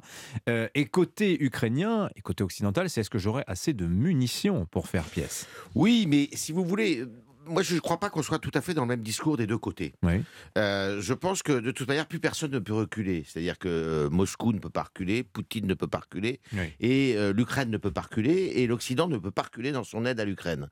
Euh, 0.48 0.68
et 0.74 0.86
côté 0.86 1.42
ukrainien, 1.42 2.08
et 2.16 2.22
côté 2.22 2.42
occidental, 2.42 2.88
c'est 2.88 3.02
est-ce 3.02 3.10
que 3.10 3.18
j'aurai 3.18 3.44
assez 3.46 3.74
de 3.74 3.86
munitions 3.86 4.66
pour 4.70 4.88
faire 4.88 5.04
pièce? 5.04 5.46
Oui, 5.74 6.06
mais 6.08 6.30
si 6.32 6.52
vous 6.52 6.64
voulez, 6.64 6.97
euh, 7.00 7.06
moi 7.46 7.62
je 7.62 7.74
ne 7.74 7.80
crois 7.80 7.98
pas 7.98 8.10
qu'on 8.10 8.22
soit 8.22 8.38
tout 8.38 8.50
à 8.54 8.60
fait 8.60 8.74
dans 8.74 8.82
le 8.82 8.88
même 8.88 9.02
discours 9.02 9.36
des 9.38 9.46
deux 9.46 9.56
côtés. 9.58 9.94
Oui. 10.02 10.22
Euh, 10.58 11.00
je 11.00 11.14
pense 11.14 11.42
que 11.42 11.52
de 11.60 11.70
toute 11.70 11.88
manière, 11.88 12.06
plus 12.06 12.20
personne 12.20 12.50
ne 12.50 12.58
peut 12.58 12.74
reculer. 12.74 13.24
C'est-à-dire 13.26 13.58
que 13.58 13.68
euh, 13.68 14.10
Moscou 14.10 14.52
ne 14.52 14.58
peut 14.58 14.68
pas 14.70 14.82
reculer, 14.82 15.22
Poutine 15.22 15.66
ne 15.66 15.74
peut 15.74 15.86
pas 15.86 15.98
reculer, 16.00 16.40
Oui. 16.52 16.72
et 16.80 17.14
euh, 17.16 17.32
l'Ukraine 17.32 17.70
ne 17.70 17.78
peut 17.78 17.90
pas 17.90 18.02
reculer, 18.02 18.52
et 18.56 18.66
l'Occident 18.66 19.08
ne 19.08 19.16
peut 19.16 19.30
pas 19.30 19.42
reculer 19.42 19.72
dans 19.72 19.84
son 19.84 20.04
aide 20.04 20.20
à 20.20 20.24
l'Ukraine. 20.26 20.68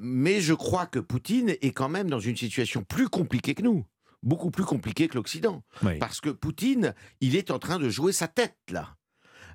Mais 0.00 0.40
je 0.40 0.52
crois 0.54 0.86
que 0.86 0.98
Poutine 0.98 1.50
est 1.62 1.72
quand 1.72 1.88
même 1.88 2.10
dans 2.10 2.20
une 2.20 2.36
situation 2.36 2.82
plus 2.84 3.08
compliquée 3.08 3.54
que 3.54 3.62
nous. 3.62 3.86
Beaucoup 4.22 4.50
plus 4.50 4.64
compliquée 4.64 5.08
que 5.08 5.14
l'Occident. 5.14 5.62
Oui. 5.82 5.98
Parce 5.98 6.20
que 6.20 6.28
Poutine, 6.28 6.94
il 7.22 7.36
est 7.36 7.50
en 7.50 7.58
train 7.58 7.78
de 7.78 7.88
jouer 7.88 8.12
sa 8.12 8.28
tête, 8.28 8.56
là. 8.70 8.96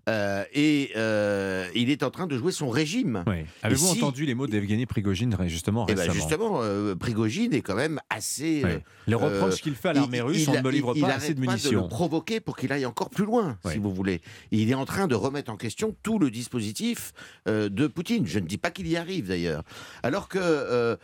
Euh, 0.07 0.44
et 0.53 0.91
euh, 0.95 1.68
il 1.73 1.90
est 1.90 2.03
en 2.03 2.11
train 2.11 2.27
de 2.27 2.38
jouer 2.38 2.52
son 2.52 2.69
régime. 2.69 3.23
Oui. 3.27 3.38
Avez-vous 3.64 3.86
si- 3.88 3.98
entendu 3.98 4.26
les 4.26 4.36
mots 4.36 4.45
d'Evgeny 4.48 4.86
Prigogine 4.86 5.36
justement 5.48 5.86
eh 5.90 5.94
ben, 5.95 6.02
récemment 6.02 6.14
justement, 6.14 6.61
euh, 6.61 6.95
Prigogine 6.95 7.53
est 7.53 7.61
quand 7.61 7.76
même 7.76 7.99
assez. 8.10 8.61
Oui. 8.64 8.69
euh, 8.72 8.80
Les 9.07 9.15
reproches 9.15 9.61
qu'il 9.61 9.73
fait 9.76 9.90
à 9.90 9.94
l'armée 9.94 10.22
russe, 10.22 10.44
il 10.44 10.49
on 10.49 10.53
ne 10.53 10.61
me 10.61 10.69
livre 10.72 10.94
il- 10.95 11.02
pas 11.02 11.07
il 11.10 11.11
assez 11.11 11.34
de 11.34 11.40
munitions. 11.40 11.72
de 11.72 11.76
le 11.77 11.88
provoquer 11.88 12.40
pour 12.40 12.56
qu'il 12.56 12.72
aille 12.72 12.86
encore 12.86 13.10
plus 13.10 13.26
loin, 13.26 13.57
si 13.72 13.77
vous 13.80 13.94
voulez. 13.94 14.22
Il 14.52 14.69
est 14.69 14.76
en 14.76 14.86
train 14.86 15.07
de 15.07 15.15
remettre 15.15 15.52
en 15.52 15.57
question 15.57 15.95
tout 16.03 16.19
le 16.19 16.30
dispositif 16.30 17.11
de 17.48 17.88
Poutine. 17.88 18.27
Je 18.27 18.40
ne 18.40 18.45
dis 18.48 18.57
pas 18.57 18.69
qu'il 18.72 18.88
y 18.88 18.98
arrive 18.98 19.27
d'ailleurs. 19.30 19.64
Alors 20.03 20.27
que 20.30 20.98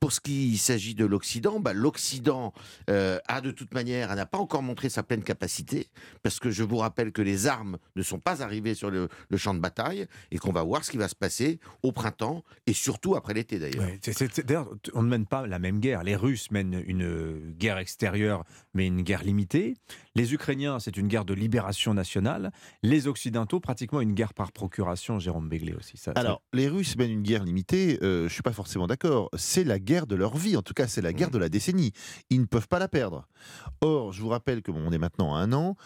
pour 0.00 0.12
ce 0.12 0.20
qui 0.20 0.56
s'agit 0.58 0.94
de 0.94 1.04
l'Occident, 1.04 1.60
bah, 1.60 1.72
l'Occident 1.72 2.52
a 2.88 3.40
de 3.40 3.50
toute 3.52 3.72
manière, 3.72 4.14
n'a 4.16 4.26
pas 4.26 4.38
encore 4.38 4.62
montré 4.62 4.88
sa 4.88 5.02
pleine 5.02 5.22
capacité, 5.22 5.86
parce 6.22 6.40
que 6.40 6.50
je 6.50 6.62
vous 6.64 6.78
rappelle 6.78 7.12
que 7.12 7.22
les 7.22 7.46
armes 7.46 7.78
ne 7.96 8.02
sont 8.02 8.18
pas 8.18 8.42
arrivées 8.48 8.74
sur 8.74 8.90
le, 8.90 9.08
le 9.28 9.36
champ 9.36 9.54
de 9.54 9.60
bataille 9.60 10.06
et 10.30 10.38
qu'on 10.38 10.52
va 10.52 10.62
voir 10.62 10.84
ce 10.84 10.90
qui 10.90 10.96
va 10.96 11.08
se 11.08 11.14
passer 11.14 11.60
au 11.82 11.92
printemps 11.92 12.42
et 12.66 12.72
surtout 12.72 13.14
après 13.14 13.34
l'été 13.34 13.58
d'ailleurs. 13.58 13.84
Ouais, 13.84 14.00
D'ailleurs, 14.44 14.70
on 14.94 15.02
ne 15.02 15.08
mène 15.08 15.26
pas 15.26 15.46
la 15.46 15.58
même 15.58 15.80
guerre. 15.80 16.02
Les 16.02 16.16
Russes 16.16 16.50
mènent 16.50 16.82
une 16.86 17.02
euh, 17.02 17.52
guerre 17.58 17.78
extérieure, 17.78 18.44
mais 18.74 18.86
une 18.86 19.02
guerre 19.02 19.22
limitée. 19.22 19.76
Les 20.14 20.34
Ukrainiens, 20.34 20.80
c'est 20.80 20.96
une 20.96 21.08
guerre 21.08 21.24
de 21.24 21.34
libération 21.34 21.94
nationale. 21.94 22.50
Les 22.82 23.06
Occidentaux, 23.06 23.60
pratiquement 23.60 24.00
une 24.00 24.14
guerre 24.14 24.34
par 24.34 24.52
procuration. 24.52 25.18
Jérôme 25.18 25.48
Béglé 25.48 25.74
aussi. 25.74 25.96
Ça, 25.96 26.12
Alors, 26.16 26.42
les 26.52 26.68
Russes 26.68 26.96
mènent 26.96 27.10
une 27.10 27.22
guerre 27.22 27.44
limitée, 27.44 27.98
euh, 28.02 28.20
je 28.20 28.24
ne 28.24 28.28
suis 28.28 28.42
pas 28.42 28.52
forcément 28.52 28.86
d'accord. 28.86 29.30
C'est 29.36 29.64
la 29.64 29.78
guerre 29.78 30.06
de 30.06 30.16
leur 30.16 30.36
vie, 30.36 30.56
en 30.56 30.62
tout 30.62 30.74
cas, 30.74 30.86
c'est 30.86 31.02
la 31.02 31.12
guerre 31.12 31.30
de 31.30 31.38
la 31.38 31.48
décennie. 31.48 31.92
Ils 32.30 32.40
ne 32.40 32.46
peuvent 32.46 32.68
pas 32.68 32.78
la 32.78 32.88
perdre. 32.88 33.28
Or, 33.80 34.12
je 34.12 34.20
vous 34.20 34.28
rappelle 34.28 34.62
que 34.62 34.70
bon, 34.70 34.82
on 34.84 34.92
est 34.92 34.98
maintenant 34.98 35.34
à 35.34 35.38
un 35.38 35.52
an. 35.52 35.76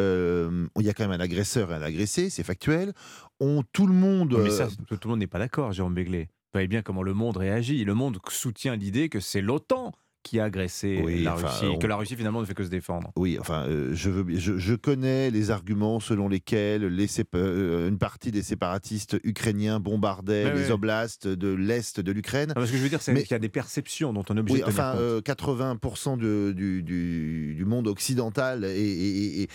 Euh, 0.00 0.66
il 0.78 0.86
y 0.86 0.88
a 0.88 0.94
quand 0.94 1.06
même 1.06 1.18
un 1.18 1.22
agresseur 1.22 1.70
et 1.72 1.74
un 1.74 1.82
agressé, 1.82 2.30
c'est 2.30 2.42
factuel. 2.42 2.92
On, 3.40 3.62
tout 3.72 3.86
le 3.86 3.94
monde. 3.94 4.32
Oui, 4.32 4.44
mais 4.44 4.50
ça, 4.50 4.64
euh, 4.64 4.70
tout 4.86 4.96
tout 4.96 5.08
le 5.08 5.12
monde 5.12 5.20
n'est 5.20 5.26
pas 5.26 5.38
d'accord, 5.38 5.72
Jérôme 5.72 5.94
Béglé. 5.94 6.24
Vous 6.24 6.58
voyez 6.58 6.68
bien 6.68 6.82
comment 6.82 7.02
le 7.02 7.14
monde 7.14 7.36
réagit. 7.36 7.84
Le 7.84 7.94
monde 7.94 8.18
soutient 8.28 8.76
l'idée 8.76 9.08
que 9.08 9.20
c'est 9.20 9.40
l'OTAN 9.40 9.92
qui 10.22 10.38
a 10.40 10.44
agressé 10.44 11.00
Oui, 11.04 11.22
la 11.22 11.34
enfin, 11.34 11.48
Russie, 11.48 11.64
on- 11.66 11.78
que 11.78 11.86
la 11.86 11.96
Russie 11.96 12.16
finalement 12.16 12.40
ne 12.40 12.46
fait 12.46 12.54
que 12.54 12.64
se 12.64 12.68
défendre. 12.70 13.12
Oui, 13.16 13.38
enfin, 13.40 13.64
euh, 13.68 13.90
je, 13.92 14.10
veux, 14.10 14.38
je, 14.38 14.56
je 14.56 14.74
connais 14.74 15.30
les 15.30 15.50
arguments 15.50 16.00
selon 16.00 16.28
lesquels 16.28 16.86
les 16.86 17.06
sépa- 17.06 17.36
euh, 17.38 17.88
une 17.88 17.98
partie 17.98 18.30
des 18.30 18.42
séparatistes 18.42 19.16
ukrainiens 19.24 19.80
bombardaient 19.80 20.54
les 20.54 20.66
ouais. 20.66 20.70
oblasts 20.70 21.26
de 21.28 21.48
l'Est 21.48 22.00
de 22.00 22.12
l'Ukraine. 22.12 22.52
Parce 22.54 22.70
que 22.70 22.76
je 22.76 22.82
veux 22.82 22.88
dire, 22.88 23.02
c'est 23.02 23.12
Mais- 23.12 23.22
qu'il 23.22 23.32
y 23.32 23.34
a 23.34 23.38
des 23.38 23.48
perceptions 23.48 24.12
dont 24.12 24.24
on 24.30 24.36
est 24.36 24.40
obligé 24.40 24.58
Oui, 24.60 24.64
de 24.64 24.68
enfin, 24.68 24.92
compte. 24.92 25.00
euh, 25.00 25.20
80% 25.20 26.16
de- 26.16 26.52
du, 26.56 26.82
du- 26.82 27.54
du 27.54 27.64
monde 27.64 27.86
occidental 27.88 28.64
et, 28.64 29.48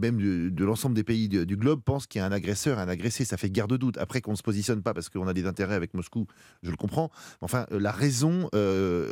même 0.00 0.50
de 0.50 0.64
l'ensemble 0.64 0.94
des 0.94 1.04
pays 1.04 1.28
du, 1.28 1.46
du 1.46 1.56
globe 1.56 1.80
pensent 1.82 2.06
qu'il 2.06 2.20
y 2.20 2.22
a 2.22 2.26
un 2.26 2.32
agresseur 2.32 2.78
un 2.78 2.88
agressé. 2.88 3.24
Ça 3.24 3.36
fait 3.36 3.50
guère 3.50 3.68
de 3.68 3.76
doute. 3.76 3.98
Après 3.98 4.20
qu'on 4.20 4.32
ne 4.32 4.36
se 4.36 4.42
positionne 4.42 4.82
pas 4.82 4.94
parce 4.94 5.08
qu'on 5.08 5.26
a 5.28 5.32
des 5.34 5.46
intérêts 5.46 5.74
avec 5.74 5.94
Moscou, 5.94 6.26
je 6.62 6.70
le 6.70 6.76
comprends. 6.76 7.10
Enfin, 7.40 7.66
euh, 7.72 7.78
la 7.80 7.92
raison 7.92 8.48
euh, 8.54 9.10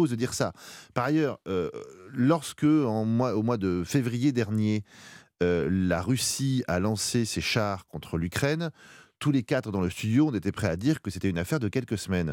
impose 0.00 0.10
de 0.10 0.16
dire 0.16 0.34
ça. 0.34 0.52
Par 0.94 1.04
ailleurs, 1.04 1.38
euh, 1.46 1.70
lorsque 2.12 2.64
en 2.64 3.04
mois- 3.04 3.34
au 3.36 3.42
mois 3.42 3.58
de 3.58 3.82
février 3.84 4.32
dernier, 4.32 4.84
euh, 5.42 5.68
la 5.70 6.00
Russie 6.02 6.62
a 6.68 6.80
lancé 6.80 7.24
ses 7.24 7.40
chars 7.40 7.86
contre 7.86 8.16
l'Ukraine, 8.18 8.70
tous 9.18 9.30
les 9.30 9.42
quatre 9.42 9.70
dans 9.70 9.82
le 9.82 9.90
studio, 9.90 10.28
on 10.28 10.34
était 10.34 10.52
prêts 10.52 10.68
à 10.68 10.76
dire 10.76 11.02
que 11.02 11.10
c'était 11.10 11.28
une 11.28 11.38
affaire 11.38 11.60
de 11.60 11.68
quelques 11.68 11.98
semaines. 11.98 12.30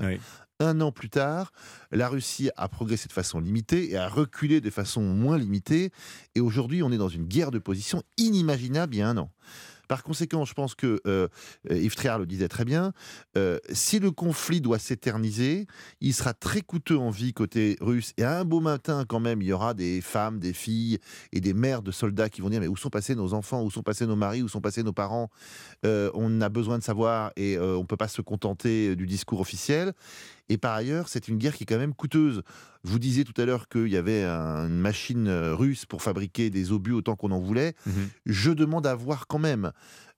Un 0.59 0.79
an 0.81 0.91
plus 0.91 1.09
tard, 1.09 1.51
la 1.91 2.07
Russie 2.07 2.49
a 2.55 2.67
progressé 2.69 3.07
de 3.07 3.13
façon 3.13 3.39
limitée 3.39 3.91
et 3.91 3.97
a 3.97 4.07
reculé 4.07 4.61
de 4.61 4.69
façon 4.69 5.01
moins 5.01 5.37
limitée. 5.37 5.91
Et 6.33 6.39
aujourd'hui, 6.39 6.81
on 6.81 6.91
est 6.91 6.97
dans 6.97 7.09
une 7.09 7.25
guerre 7.25 7.51
de 7.51 7.59
position 7.59 8.01
inimaginable 8.17 8.95
il 8.95 8.99
y 8.99 9.01
a 9.01 9.09
un 9.09 9.17
an. 9.17 9.29
Par 9.87 10.03
conséquent, 10.03 10.45
je 10.45 10.53
pense 10.53 10.75
que 10.75 11.01
euh, 11.07 11.27
Yves 11.69 11.95
Tréhard 11.95 12.19
le 12.19 12.25
disait 12.25 12.47
très 12.47 12.65
bien, 12.65 12.93
euh, 13.37 13.57
si 13.71 13.99
le 13.99 14.11
conflit 14.11 14.61
doit 14.61 14.79
s'éterniser, 14.79 15.67
il 16.01 16.13
sera 16.13 16.33
très 16.33 16.61
coûteux 16.61 16.97
en 16.97 17.09
vie 17.09 17.33
côté 17.33 17.77
russe. 17.81 18.13
Et 18.17 18.23
un 18.23 18.45
beau 18.45 18.59
matin, 18.59 19.05
quand 19.07 19.19
même, 19.19 19.41
il 19.41 19.47
y 19.47 19.53
aura 19.53 19.73
des 19.73 20.01
femmes, 20.01 20.39
des 20.39 20.53
filles 20.53 20.99
et 21.31 21.39
des 21.39 21.53
mères 21.53 21.81
de 21.81 21.91
soldats 21.91 22.29
qui 22.29 22.41
vont 22.41 22.49
dire 22.49 22.59
mais 22.59 22.67
où 22.67 22.75
sont 22.75 22.89
passés 22.89 23.15
nos 23.15 23.33
enfants, 23.33 23.63
où 23.63 23.71
sont 23.71 23.83
passés 23.83 24.05
nos 24.05 24.15
maris, 24.15 24.41
où 24.41 24.47
sont 24.47 24.61
passés 24.61 24.83
nos 24.83 24.93
parents? 24.93 25.29
Euh, 25.85 26.11
On 26.13 26.41
a 26.41 26.49
besoin 26.49 26.77
de 26.77 26.83
savoir 26.83 27.31
et 27.35 27.57
on 27.59 27.81
ne 27.81 27.85
peut 27.85 27.97
pas 27.97 28.07
se 28.07 28.21
contenter 28.21 28.95
du 28.95 29.05
discours 29.05 29.39
officiel. 29.39 29.93
Et 30.49 30.57
par 30.57 30.73
ailleurs, 30.73 31.09
c'est 31.09 31.27
une 31.27 31.37
guerre 31.37 31.55
qui 31.55 31.63
est 31.63 31.65
quand 31.65 31.77
même 31.77 31.93
coûteuse. 31.93 32.41
Vous 32.83 32.99
disiez 32.99 33.25
tout 33.25 33.39
à 33.41 33.45
l'heure 33.45 33.67
qu'il 33.67 33.87
y 33.89 33.97
avait 33.97 34.23
un- 34.23 34.67
une 34.67 34.79
machine 34.79 35.27
euh, 35.27 35.53
russe 35.53 35.85
pour 35.85 36.01
fabriquer 36.01 36.49
des 36.49 36.71
obus 36.71 36.93
autant 36.93 37.15
qu'on 37.17 37.31
en 37.31 37.39
voulait. 37.39 37.73
Je 38.25 38.51
demande 38.51 38.87
à 38.87 38.95
voir 38.95 39.27
quand 39.27 39.39
même 39.39 39.71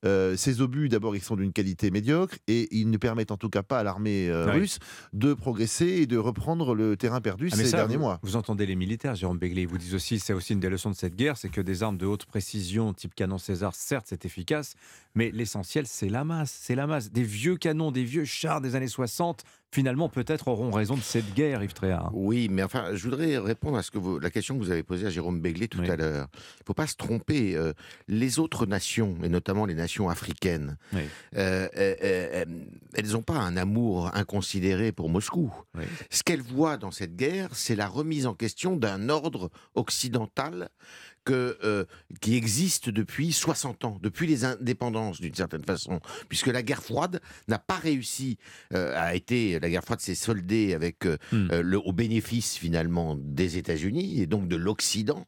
Euh, 0.05 0.35
ces 0.37 0.61
obus, 0.61 0.87
d'abord, 0.89 1.15
ils 1.15 1.21
sont 1.21 1.35
d'une 1.35 1.51
qualité 1.51 1.91
médiocre 1.91 2.35
et 2.47 2.67
ils 2.71 2.89
ne 2.89 2.97
permettent 2.97 3.31
en 3.31 3.37
tout 3.37 3.49
cas 3.49 3.63
pas 3.63 3.79
à 3.79 3.83
l'armée 3.83 4.29
euh, 4.29 4.45
Oui. 4.53 4.59
russe 4.61 4.79
de 5.13 5.33
progresser 5.33 5.87
et 5.87 6.05
de 6.07 6.17
reprendre 6.17 6.73
le 6.73 6.95
terrain 6.95 7.19
perdu 7.21 7.49
Ah, 7.51 7.55
ces 7.57 7.65
ça, 7.65 7.77
derniers 7.77 7.95
vous, 7.95 8.03
mois. 8.03 8.19
Vous 8.23 8.35
entendez 8.37 8.65
les 8.65 8.75
militaires, 8.75 9.15
Jérôme 9.15 9.37
Begley, 9.39 9.63
ils 9.63 9.67
vous 9.67 9.77
disent 9.77 9.95
aussi, 9.95 10.19
c'est 10.19 10.33
aussi 10.33 10.53
une 10.53 10.59
des 10.61 10.69
leçons 10.69 10.89
de 10.89 10.95
cette 10.95 11.15
guerre, 11.15 11.35
c'est 11.37 11.49
que 11.49 11.61
des 11.61 11.83
armes 11.83 11.97
de 11.97 12.05
haute 12.05 12.25
précision, 12.25 12.93
type 12.93 13.13
canon 13.13 13.37
César, 13.37 13.75
certes, 13.75 14.05
c'est 14.09 14.25
efficace, 14.25 14.75
mais 15.15 15.31
l'essentiel, 15.31 15.85
c'est 15.85 16.09
la 16.09 16.23
masse. 16.23 16.57
C'est 16.61 16.75
la 16.75 16.87
masse. 16.87 17.11
Des 17.11 17.23
vieux 17.23 17.57
canons, 17.57 17.91
des 17.91 18.03
vieux 18.05 18.25
chars 18.25 18.61
des 18.61 18.75
années 18.75 18.87
60, 18.87 19.43
finalement, 19.71 20.07
peut-être 20.09 20.47
auront 20.47 20.71
raison 20.71 20.95
de 20.95 21.01
cette 21.01 21.33
guerre, 21.33 21.61
Yves 21.63 21.73
Tréhard. 21.73 22.11
Oui, 22.13 22.47
mais 22.49 22.63
enfin, 22.63 22.95
je 22.95 23.03
voudrais 23.03 23.37
répondre 23.37 23.77
à 23.77 23.83
ce 23.83 23.91
que 23.91 23.97
vous, 23.97 24.17
la 24.17 24.29
question 24.31 24.57
que 24.57 24.63
vous 24.63 24.71
avez 24.71 24.83
posée 24.83 25.07
à 25.07 25.09
Jérôme 25.09 25.41
Begley 25.41 25.67
tout 25.67 25.81
à 25.81 25.95
l'heure. 25.95 26.27
Il 26.33 26.61
ne 26.61 26.65
faut 26.67 26.73
pas 26.73 26.87
se 26.87 26.95
tromper. 26.95 27.55
euh, 27.55 27.73
les 28.07 28.39
autres 28.39 28.65
nations, 28.65 29.15
et 29.23 29.29
notamment 29.29 29.65
les 29.65 29.73
nations 29.75 29.88
africaines, 30.09 30.77
Oui. 30.93 31.01
euh, 31.35 31.67
euh, 31.77 31.95
euh, 32.03 32.45
elles 32.93 33.11
n'ont 33.11 33.21
pas 33.21 33.37
un 33.37 33.57
amour 33.57 34.11
inconsidéré 34.15 34.91
pour 34.91 35.09
Moscou. 35.09 35.51
Ce 36.09 36.23
qu'elles 36.23 36.41
voient 36.41 36.77
dans 36.77 36.91
cette 36.91 37.15
guerre, 37.15 37.49
c'est 37.53 37.75
la 37.75 37.87
remise 37.87 38.25
en 38.27 38.33
question 38.35 38.75
d'un 38.77 39.09
ordre 39.09 39.49
occidental 39.75 40.69
que, 41.23 41.57
euh, 41.63 41.85
qui 42.21 42.35
existe 42.35 42.89
depuis 42.89 43.31
60 43.31 43.85
ans, 43.85 43.97
depuis 44.01 44.27
les 44.27 44.45
indépendances 44.45 45.21
d'une 45.21 45.35
certaine 45.35 45.63
façon, 45.63 45.99
puisque 46.27 46.47
la 46.47 46.63
guerre 46.63 46.83
froide 46.83 47.21
n'a 47.47 47.59
pas 47.59 47.77
réussi, 47.77 48.37
euh, 48.73 48.93
a 48.95 49.15
été, 49.15 49.59
la 49.59 49.69
guerre 49.69 49.83
froide 49.83 49.99
s'est 49.99 50.15
soldée 50.15 50.73
avec, 50.73 51.05
euh, 51.05 51.17
euh, 51.33 51.61
le, 51.61 51.79
au 51.79 51.93
bénéfice 51.93 52.55
finalement 52.55 53.15
des 53.15 53.57
États-Unis 53.57 54.21
et 54.21 54.27
donc 54.27 54.47
de 54.47 54.55
l'Occident. 54.55 55.25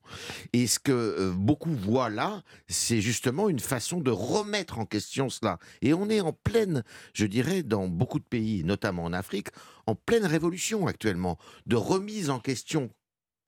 Et 0.54 0.68
ce 0.68 0.80
que 0.80 1.32
beaucoup 1.36 1.74
voient 1.74 2.10
là, 2.10 2.44
c'est 2.68 3.02
justement 3.02 3.50
une 3.50 3.60
façon 3.60 4.00
de 4.00 4.12
remettre 4.12 4.80
en 4.80 4.86
question 4.86 5.30
cela. 5.30 5.60
Et 5.82 5.94
on 5.94 6.10
est 6.10 6.22
en 6.22 6.34
pleine, 6.34 6.84
je 7.14 7.26
dirais, 7.26 7.64
dans 7.64 7.88
beaucoup 7.88 8.20
de 8.20 8.26
pays, 8.26 8.64
notamment 8.64 9.04
en 9.04 9.14
Afrique, 9.14 9.50
en 9.88 9.96
pleine 9.96 10.26
révolution 10.26 10.88
actuellement, 10.88 11.38
de 11.66 11.76
remise 11.76 12.30
en 12.30 12.40
question 12.40 12.92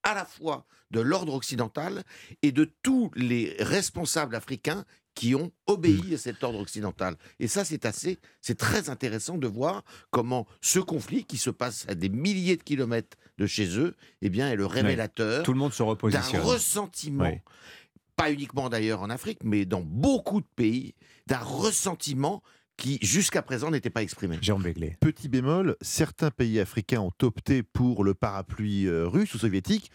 à 0.04 0.14
la 0.14 0.26
fois 0.26 0.66
de 0.92 1.00
l'ordre 1.00 1.34
occidental 1.34 2.04
et 2.42 2.52
de 2.52 2.72
tous 2.84 3.12
les 3.16 3.56
responsables 3.60 4.36
africains 4.36 4.86
qui 5.16 5.36
ont 5.36 5.52
obéi 5.68 6.16
à 6.16 6.18
cet 6.18 6.44
ordre 6.44 6.60
occidental. 6.60 7.16
Et 7.40 7.48
ça, 7.48 7.64
c'est 7.66 7.86
assez, 7.86 8.20
c'est 8.42 8.58
très 8.58 8.90
intéressant 8.90 9.38
de 9.38 9.48
voir 9.48 9.84
comment 10.12 10.48
ce 10.62 10.80
conflit 10.80 11.24
qui 11.26 11.38
se 11.38 11.50
passe 11.50 11.86
à 11.88 11.96
des 11.96 12.10
milliers 12.10 12.58
de 12.58 12.64
kilomètres 12.64 13.18
de 13.38 13.46
chez 13.46 13.78
eux, 13.78 13.96
eh 14.22 14.30
bien, 14.30 14.50
est 14.50 14.56
le 14.56 14.66
révélateur 14.66 15.44
Tout 15.44 15.54
le 15.54 15.60
monde 15.60 15.74
se 15.74 15.84
d'un 15.84 16.40
ressentiment, 16.42 17.26
Oui. 17.26 17.40
pas 18.16 18.32
uniquement 18.32 18.70
d'ailleurs 18.70 19.02
en 19.02 19.10
Afrique, 19.10 19.44
mais 19.44 19.66
dans 19.66 19.82
beaucoup 19.82 20.42
de 20.42 20.48
pays, 20.56 20.96
d'un 21.28 21.40
ressentiment 21.40 22.42
qui 22.78 23.00
jusqu'à 23.02 23.42
présent 23.42 23.72
n'était 23.72 23.90
pas 23.90 24.02
exprimé. 24.02 24.38
Jérôme 24.42 24.64
Begley. 24.64 24.98
Petit 25.00 25.30
bémol, 25.30 25.76
certains 25.82 26.32
pays 26.32 26.60
africains 26.60 27.02
ont 27.02 27.12
opté 27.22 27.64
pour 27.64 28.04
le 28.04 28.14
parapluie 28.14 28.88
euh, 28.88 29.08
russe 29.08 29.34
ou 29.36 29.38
soviétique, 29.38 29.92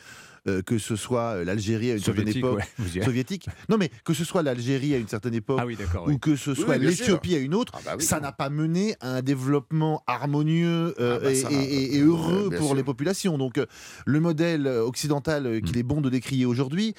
euh, 0.49 0.63
que 0.63 0.79
ce 0.79 0.97
soit 0.97 1.45
l'Algérie 1.45 1.91
à 1.91 1.95
une 1.95 1.99
certaine 2.01 2.23
Soviétique, 2.25 2.45
époque. 2.45 2.59
ouais, 2.59 2.65
vous 2.79 3.03
soviétique. 3.03 3.47
Non, 3.69 3.77
mais 3.79 3.91
que 4.05 4.15
ce 4.15 4.25
soit 4.25 4.43
l'Algérie 4.43 4.95
à 4.95 4.99
une 4.99 5.09
certaine 5.09 5.35
époque, 5.35 5.59
Ah 5.61 5.67
oui, 5.67 5.77
d'accord, 5.77 6.05
ou 6.07 6.11
oui. 6.11 6.19
que 6.19 6.35
ce 6.37 6.51
Oui, 6.51 6.57
soit 6.57 6.77
oui, 6.77 6.87
l'Éthiopie 6.87 7.35
à 7.35 7.39
une 7.39 7.55
autre, 7.55 7.73
Ah 7.77 7.81
bah 7.85 7.93
oui. 7.99 8.05
ça 8.05 8.21
n'a 8.21 8.33
pas 8.33 8.51
mené 8.51 8.97
à 9.01 9.17
un 9.17 9.23
développement 9.23 10.03
harmonieux 10.07 10.95
euh, 11.01 11.19
Ah 11.21 11.25
bah 11.25 11.33
et, 11.33 11.39
et- 11.55 11.97
et- 11.97 12.01
euh, 12.01 12.07
heureux 12.07 12.51
pour 12.57 12.67
sûr. 12.69 12.75
les 12.77 12.83
populations. 12.85 13.39
Donc, 13.39 13.59
euh, 13.59 13.67
le 14.07 14.21
modèle 14.21 14.67
euh, 14.67 14.83
occidental 14.85 15.47
euh, 15.47 15.59
Mm. 15.59 15.63
qu'il 15.63 15.79
est 15.79 15.83
bon 15.83 16.01
de 16.01 16.09
décrier 16.11 16.47
aujourd'hui, 16.47 16.95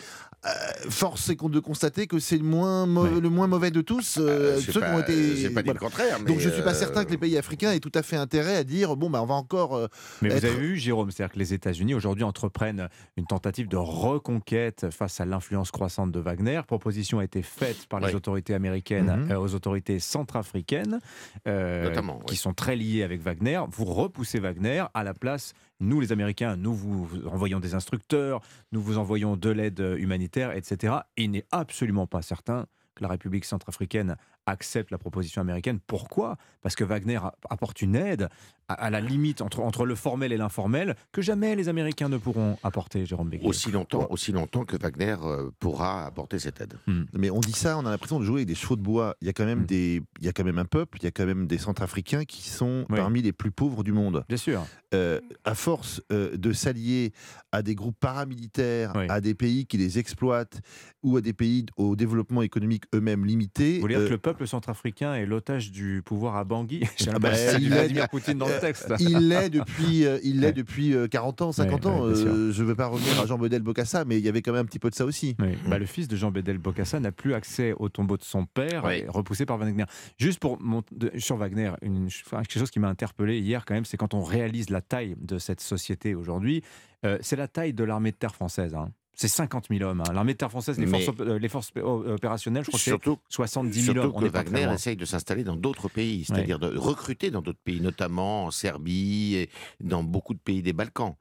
euh, 0.46 0.50
force 0.90 1.30
est 1.30 1.36
de 1.50 1.60
constater 1.60 2.06
que 2.08 2.20
c'est 2.20 2.38
le 2.38 2.44
moins, 2.44 2.86
mauvais, 2.86 3.20
le 3.20 3.30
moins 3.30 3.48
mauvais 3.48 3.72
de 3.72 3.82
tous, 3.82 4.18
euh, 4.20 4.58
Euh, 4.58 4.60
ceux 4.60 4.80
qui 4.82 4.88
ont 4.88 5.00
été. 5.00 5.50
pas 5.50 5.64
dit 5.64 5.70
le 5.70 5.80
contraire, 5.80 6.18
mais, 6.20 6.26
Donc, 6.32 6.40
je 6.40 6.50
suis 6.50 6.62
pas 6.62 6.72
euh, 6.72 6.80
certain 6.80 7.06
que 7.06 7.12
les 7.12 7.18
pays 7.18 7.38
africains 7.38 7.72
aient 7.72 7.80
tout 7.80 7.92
à 7.96 8.04
fait 8.04 8.16
intérêt 8.18 8.56
à 8.56 8.64
dire 8.64 8.96
bon, 8.96 9.10
bah, 9.10 9.22
on 9.22 9.26
va 9.26 9.36
encore. 9.36 9.76
euh, 9.76 9.88
Mais 10.22 10.30
vous 10.30 10.36
être- 10.38 10.46
avez 10.46 10.56
vu, 10.56 10.78
Jérôme, 10.78 11.12
c'est-à-dire 11.12 11.34
que 11.34 11.40
les 11.40 11.54
États-Unis 11.54 11.94
aujourd'hui 11.94 12.24
entreprennent 12.24 12.90
une 13.18 13.26
tentative 13.26 13.39
de 13.44 13.78
reconquête 13.78 14.90
face 14.92 15.20
à 15.22 15.26
l'influence 15.26 15.72
croissante 15.72 16.12
de 16.12 16.20
Wagner. 16.20 16.62
Proposition 16.68 17.20
a 17.20 17.24
été 17.24 17.42
faite 17.42 17.88
par 17.88 18.00
les 18.00 18.08
Oui. 18.08 18.16
autorités 18.16 18.54
américaines 18.54 19.24
Mhm. 19.26 19.32
euh, 19.32 19.40
aux 19.40 19.56
autorités 19.56 20.00
centrafricaines, 20.00 21.00
euh, 21.48 21.84
Notamment, 21.84 22.20
qui 22.20 22.32
oui. 22.34 22.36
sont 22.38 22.54
très 22.54 22.76
liées 22.76 23.04
avec 23.04 23.22
Wagner. 23.22 23.62
Vous 23.72 23.86
repoussez 23.86 24.40
Wagner 24.40 24.86
à 24.94 25.04
la 25.04 25.14
place. 25.14 25.54
Nous, 25.80 26.00
les 26.02 26.12
Américains, 26.12 26.58
nous 26.58 26.74
vous 26.74 27.08
envoyons 27.28 27.60
des 27.60 27.74
instructeurs, 27.76 28.42
nous 28.72 28.82
vous 28.82 28.98
envoyons 28.98 29.38
de 29.38 29.50
l'aide 29.50 29.80
humanitaire, 29.98 30.56
etc. 30.56 30.96
Il 31.18 31.32
n'est 31.32 31.46
absolument 31.52 32.08
pas 32.08 32.22
certain 32.22 32.66
que 32.96 33.04
la 33.04 33.10
République 33.10 33.46
centrafricaine 33.46 34.18
accepte 34.50 34.92
la 34.92 34.98
proposition 34.98 35.42
américaine. 35.42 35.80
Pourquoi? 35.86 36.38
Parce 36.62 36.76
que 36.76 36.84
Wagner 36.84 37.20
apporte 37.50 37.82
une 37.82 37.96
aide 37.96 38.28
à, 38.68 38.74
à 38.74 38.90
la 38.90 39.00
limite 39.02 39.42
entre, 39.42 39.62
entre 39.62 39.86
le 39.86 39.96
formel 39.96 40.32
et 40.34 40.38
l'informel 40.38 40.96
que 41.12 41.22
jamais 41.22 41.56
les 41.56 41.70
Américains 41.70 42.10
ne 42.10 42.18
pourront 42.18 42.58
apporter, 42.64 43.06
Jérôme 43.06 43.30
Begley. 43.30 43.48
Aussi 43.48 43.72
longtemps, 43.72 44.08
aussi 44.10 44.32
longtemps 44.32 44.66
que 44.66 44.76
Wagner 44.78 45.16
euh, 45.24 45.50
pourra 45.60 46.06
apporter 46.06 46.38
cette 46.40 46.60
aide. 46.62 46.74
Mais 47.14 47.30
on 47.30 47.40
dit 47.40 47.54
ça, 47.54 47.78
on 47.78 47.86
a 47.86 47.90
l'impression 47.92 48.20
de 48.20 48.26
jouer 48.26 48.40
avec 48.42 48.48
des 48.48 48.56
chevaux 48.56 48.76
de 48.76 48.82
bois. 48.82 49.16
Il 49.22 49.28
y 49.28 49.30
a 49.30 49.34
quand 49.34 49.44
Hmm. 49.46 49.48
même 49.48 49.66
des, 49.66 50.02
il 50.20 50.26
y 50.26 50.30
a 50.30 50.34
quand 50.34 50.44
même 50.44 50.60
un 50.60 50.66
peuple, 50.66 50.98
il 51.02 51.06
y 51.06 51.08
a 51.08 51.12
quand 51.12 51.26
même 51.26 51.48
des 51.48 51.58
Centrafricains 51.58 52.26
qui 52.26 52.50
sont 52.50 52.86
parmi 52.90 53.22
les 53.22 53.32
plus 53.32 53.52
pauvres 53.52 53.84
du 53.84 53.92
monde. 53.94 54.26
Bien 54.28 54.38
sûr. 54.38 54.66
Euh, 54.94 55.20
à 55.46 55.54
force 55.56 56.02
euh, 56.12 56.36
de 56.36 56.52
s'allier 56.52 57.14
à 57.52 57.62
des 57.62 57.76
groupes 57.76 57.98
paramilitaires, 58.00 58.94
à 59.10 59.22
des 59.22 59.34
pays 59.36 59.66
qui 59.66 59.78
les 59.78 59.98
exploitent 60.00 60.62
ou 61.04 61.18
à 61.18 61.22
des 61.22 61.34
pays 61.34 61.66
au 61.78 61.96
développement 61.96 62.42
économique 62.42 62.84
eux-mêmes 62.94 63.26
limités. 63.26 63.76
Vous 63.76 63.82
voulez 63.82 63.96
dire 63.96 64.06
que 64.06 64.12
le 64.12 64.18
peuple 64.18 64.39
centrafricain 64.46 65.14
est 65.16 65.26
l'otage 65.26 65.72
du 65.72 66.02
pouvoir 66.04 66.36
à 66.38 66.44
Bangui 66.44 66.84
J'ai 66.98 67.12
Ah 67.14 67.20
bah, 67.20 67.32
il 67.60 67.70
Vladimir 67.70 68.04
l'est- 68.04 68.08
Poutine 68.10 68.38
dans 68.38 68.48
le 68.48 68.54
euh, 68.54 68.60
texte. 68.60 68.92
Il 69.00 69.30
l'est 69.30 69.50
depuis, 69.50 70.06
euh, 70.06 70.20
il 70.24 70.40
l'est 70.42 70.54
depuis 70.54 70.94
euh, 70.94 71.08
40 71.08 71.42
ans, 71.42 71.52
50 71.52 71.86
Ouais, 71.86 71.92
ans. 71.92 72.06
Euh, 72.06 72.52
je 72.52 72.62
ne 72.64 72.68
veux 72.68 72.76
pas 72.76 72.88
revenir 72.88 73.20
à 73.22 73.26
Jean 73.26 73.38
Bedel 73.38 73.62
Bocassa, 73.62 74.06
mais 74.06 74.18
il 74.18 74.26
y 74.26 74.30
avait 74.30 74.42
quand 74.42 74.52
même 74.52 74.62
un 74.62 74.66
petit 74.66 74.80
peu 74.80 74.90
de 74.90 74.96
ça 74.96 75.06
aussi. 75.06 75.36
Oui. 75.40 75.50
Bah, 75.68 75.78
le 75.80 75.86
fils 75.86 76.08
de 76.08 76.16
Jean 76.16 76.32
Bedel 76.32 76.58
Bocassa 76.58 77.00
n'a 77.00 77.12
plus 77.12 77.34
accès 77.34 77.74
au 77.78 77.90
tombeau 77.90 78.18
de 78.18 78.24
son 78.24 78.46
père, 78.46 78.84
repoussé 79.08 79.46
par 79.46 79.58
Wagner. 79.58 79.86
Juste 80.18 80.40
pour 80.40 80.58
de- 80.92 81.12
sur 81.18 81.38
Wagner, 81.38 81.72
une, 81.82 82.08
quelque 82.10 82.60
chose 82.60 82.72
qui 82.72 82.80
m'a 82.80 82.90
interpellé 82.90 83.40
hier 83.40 83.66
quand 83.66 83.74
même, 83.74 83.86
c'est 83.86 83.98
quand 83.98 84.14
on 84.14 84.24
réalise 84.24 84.70
la 84.70 84.82
taille 84.82 85.16
de 85.20 85.38
cette 85.38 85.62
société 85.62 86.16
aujourd'hui, 86.16 86.64
euh, 87.06 87.18
c'est 87.22 87.36
la 87.36 87.48
taille 87.48 87.74
de 87.74 87.84
l'armée 87.84 88.12
de 88.12 88.18
terre 88.18 88.36
française. 88.36 88.74
hein. 88.76 88.90
C'est 89.22 89.28
50 89.28 89.66
000 89.70 89.84
hommes. 89.84 90.00
hein. 90.00 90.14
L'armée 90.14 90.32
de 90.32 90.38
terre 90.38 90.50
française, 90.50 90.80
les, 90.80 90.86
Mais- 90.86 91.02
forces, 91.02 91.20
euh, 91.20 91.38
les 91.38 91.50
forces 91.50 91.72
opé- 91.76 91.82
opérationnelles, 91.82 92.64
je 92.64 92.70
crois 92.70 92.78
que 92.78 92.84
c'est 92.86 92.92
Surtout- 92.92 93.18
70 93.28 93.82
000 93.82 93.94
Surtout 93.96 94.16
hommes. 94.18 94.24
Que 94.24 94.30
Wagner 94.30 94.70
essaye 94.74 94.96
de 94.96 95.04
s'installer 95.04 95.44
dans 95.44 95.58
d'autres 95.58 95.90
pays, 95.90 96.24
c'est-à-dire 96.24 96.58
de 96.58 96.78
recruter 96.78 97.30
dans 97.30 97.42
d'autres 97.42 97.60
pays, 97.62 97.82
notamment 97.82 98.46
en 98.46 98.52
Serbie 98.52 99.36
et 99.36 99.50
dans 99.82 100.04
beaucoup 100.04 100.34
de 100.34 100.40
pays 100.40 100.62
des 100.62 100.72
Balkans. 100.72 101.16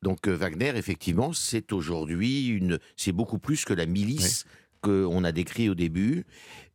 Donc 0.00 0.28
euh, 0.28 0.34
Wagner, 0.34 0.72
effectivement, 0.76 1.34
c'est 1.34 1.72
aujourd'hui 1.74 2.46
une, 2.48 2.78
c'est 2.96 3.12
beaucoup 3.12 3.38
plus 3.38 3.66
que 3.66 3.74
la 3.74 3.84
milice 3.84 4.46
qu'on 4.80 5.22
a 5.22 5.30
décrit 5.30 5.68
au 5.68 5.74
début. 5.74 6.24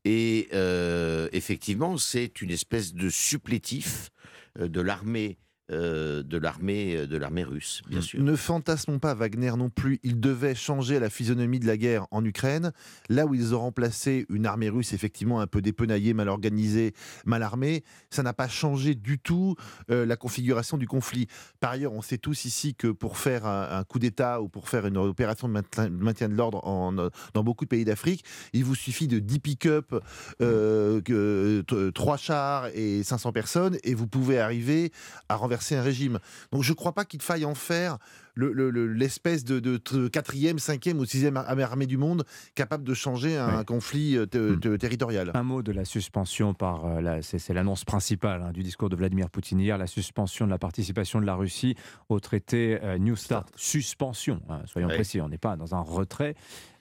Et 0.06 0.48
euh, 0.54 1.28
effectivement, 1.34 1.98
c'est 1.98 2.40
une 2.42 2.52
espèce 2.52 2.94
de 2.94 3.10
supplétif 3.10 4.12
euh, 4.60 4.68
de 4.68 4.80
l'armée. 4.82 5.38
Euh, 5.72 6.24
de 6.24 6.38
l'armée 6.38 6.96
euh, 6.96 7.08
de 7.08 7.18
l'armée 7.18 7.44
russe, 7.44 7.82
bien 7.90 8.00
sûr. 8.02 8.22
Ne 8.24 8.36
fantasmons 8.36 9.00
pas 9.00 9.14
Wagner 9.14 9.52
non 9.58 9.70
plus. 9.70 10.00
Il 10.04 10.20
devait 10.20 10.56
changer 10.56 11.00
la 11.00 11.10
physionomie 11.10 11.60
de 11.60 11.68
la 11.68 11.76
guerre 11.76 12.08
en 12.12 12.24
Ukraine. 12.24 12.72
Là 13.10 13.26
où 13.26 13.34
ils 13.36 13.54
ont 13.54 13.60
remplacé 13.60 14.26
une 14.30 14.46
armée 14.46 14.70
russe 14.70 14.94
effectivement 14.94 15.42
un 15.42 15.48
peu 15.48 15.62
dépenaillée, 15.62 16.14
mal 16.14 16.30
organisée, 16.30 16.94
mal 17.26 17.44
armée, 17.44 17.84
ça 18.10 18.24
n'a 18.24 18.34
pas 18.34 18.48
changé 18.48 18.96
du 18.96 19.20
tout 19.20 19.56
euh, 19.92 20.06
la 20.06 20.16
configuration 20.16 20.78
du 20.78 20.88
conflit. 20.88 21.28
Par 21.60 21.72
ailleurs, 21.72 21.92
on 21.92 22.02
sait 22.02 22.18
tous 22.18 22.46
ici 22.46 22.74
que 22.74 22.88
pour 22.88 23.18
faire 23.18 23.46
un, 23.46 23.80
un 23.80 23.84
coup 23.84 24.00
d'État 24.00 24.42
ou 24.42 24.48
pour 24.48 24.70
faire 24.70 24.86
une 24.86 24.96
opération 24.98 25.50
de 25.50 25.54
maintien, 25.54 25.86
de 25.90 25.90
maintien 26.04 26.30
de 26.30 26.36
l'ordre 26.36 26.66
en, 26.66 26.94
dans 26.94 27.44
beaucoup 27.44 27.66
de 27.66 27.70
pays 27.70 27.84
d'Afrique, 27.84 28.24
il 28.54 28.64
vous 28.64 28.76
suffit 28.76 29.08
de 29.10 29.20
10 29.20 29.40
pick-up, 29.40 29.94
euh, 30.42 31.02
que, 31.02 31.62
t- 31.68 31.92
trois 31.94 32.16
chars 32.18 32.68
et 32.74 33.04
500 33.04 33.32
personnes 33.34 33.78
et 33.84 33.94
vous 33.94 34.08
pouvez 34.08 34.40
arriver 34.40 34.92
à 35.28 35.36
renverser 35.36 35.57
un 35.76 35.82
régime. 35.82 36.20
Donc 36.52 36.64
je 36.64 36.72
ne 36.72 36.76
crois 36.76 36.94
pas 36.94 37.06
qu'il 37.06 37.22
faille 37.22 37.46
en 37.46 37.56
faire 37.56 37.98
le- 38.36 38.54
le- 38.54 38.70
le- 38.70 38.94
l'espèce 38.94 39.44
de, 39.44 39.60
de 39.60 40.08
quatrième, 40.08 40.60
cinquième 40.60 41.00
ou 41.00 41.06
sixième 41.06 41.38
ar- 41.38 41.50
armée 41.60 41.88
du 41.88 41.98
monde 41.98 42.24
capable 42.56 42.84
de 42.84 42.94
changer 42.94 43.36
un 43.38 43.64
conflit 43.64 44.16
euh, 44.16 44.26
te- 44.28 44.76
territorial. 44.76 45.32
Un 45.34 45.44
mot 45.44 45.64
de 45.64 45.72
la 45.72 45.86
suspension 45.86 46.54
par 46.54 46.86
euh, 46.86 47.02
la- 47.02 47.22
c'est 47.24 47.54
l'annonce 47.54 47.84
principale 47.84 48.44
hein, 48.44 48.52
du 48.52 48.62
discours 48.62 48.90
de 48.90 48.96
Vladimir 48.96 49.30
Poutine 49.32 49.60
hier, 49.60 49.78
la 49.78 49.88
suspension 49.88 50.46
de 50.46 50.52
la 50.52 50.60
participation 50.60 51.20
de 51.20 51.26
la 51.26 51.34
Russie 51.36 51.76
au 52.10 52.20
traité 52.20 52.80
euh, 52.84 52.98
New 53.00 53.16
Start. 53.16 53.50
Suspension, 53.56 54.42
hein, 54.50 54.62
soyons 54.66 54.88
Oui. 54.90 54.94
précis, 54.96 55.20
on 55.22 55.30
n'est 55.30 55.38
pas 55.38 55.56
dans 55.56 55.74
un 55.76 55.82
retrait. 55.82 56.36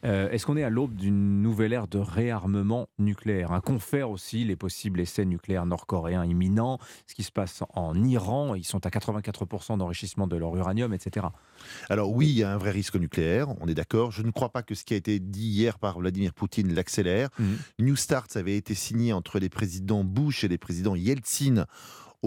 Euh, 0.07 0.31
Est-ce 0.31 0.47
qu'on 0.47 0.57
est 0.57 0.63
à 0.63 0.71
l'aube 0.71 0.95
d'une 0.95 1.43
nouvelle 1.43 1.73
ère 1.73 1.89
de 1.89 1.99
réarmement 1.99 2.89
nucléaire 2.99 3.53
Un 3.53 3.61
confère 3.61 4.11
aussi 4.11 4.45
les 4.45 4.57
possibles 4.57 5.01
essais 5.01 5.25
nucléaires 5.25 5.67
nord-coréens 5.67 6.25
imminents, 6.25 6.79
ce 7.07 7.15
qui 7.15 7.25
se 7.25 7.33
passe 7.33 7.63
en 7.75 8.03
Iran, 8.05 8.55
ils 8.55 8.65
sont 8.65 8.87
à 8.87 8.91
84% 8.91 9.79
d'enrichissement 9.79 10.27
de 10.27 10.37
leur 10.37 10.57
uranium, 10.57 10.95
etc. 10.95 11.27
Alors 11.91 12.13
oui, 12.13 12.29
il 12.29 12.39
y 12.39 12.45
a 12.45 12.53
un 12.53 12.57
vrai 12.57 12.71
risque 12.71 12.97
nucléaire, 12.97 13.49
on 13.61 13.67
est 13.67 13.75
d'accord. 13.75 14.13
Je 14.13 14.23
ne 14.23 14.31
crois 14.31 14.51
pas 14.51 14.63
que 14.63 14.75
ce 14.75 14.85
qui 14.85 14.95
a 14.95 14.97
été 14.97 15.19
dit 15.19 15.49
hier 15.49 15.79
par 15.79 15.99
Vladimir 15.99 16.33
Poutine 16.35 16.73
l'accélère. 16.73 17.29
Mhm. 17.39 17.59
New 17.81 17.97
Start 17.97 18.37
avait 18.37 18.57
été 18.57 18.75
signé 18.75 19.13
entre 19.13 19.39
les 19.39 19.49
présidents 19.49 20.05
Bush 20.05 20.45
et 20.45 20.49
les 20.49 20.59
présidents 20.59 20.95
Yeltsin 20.95 21.67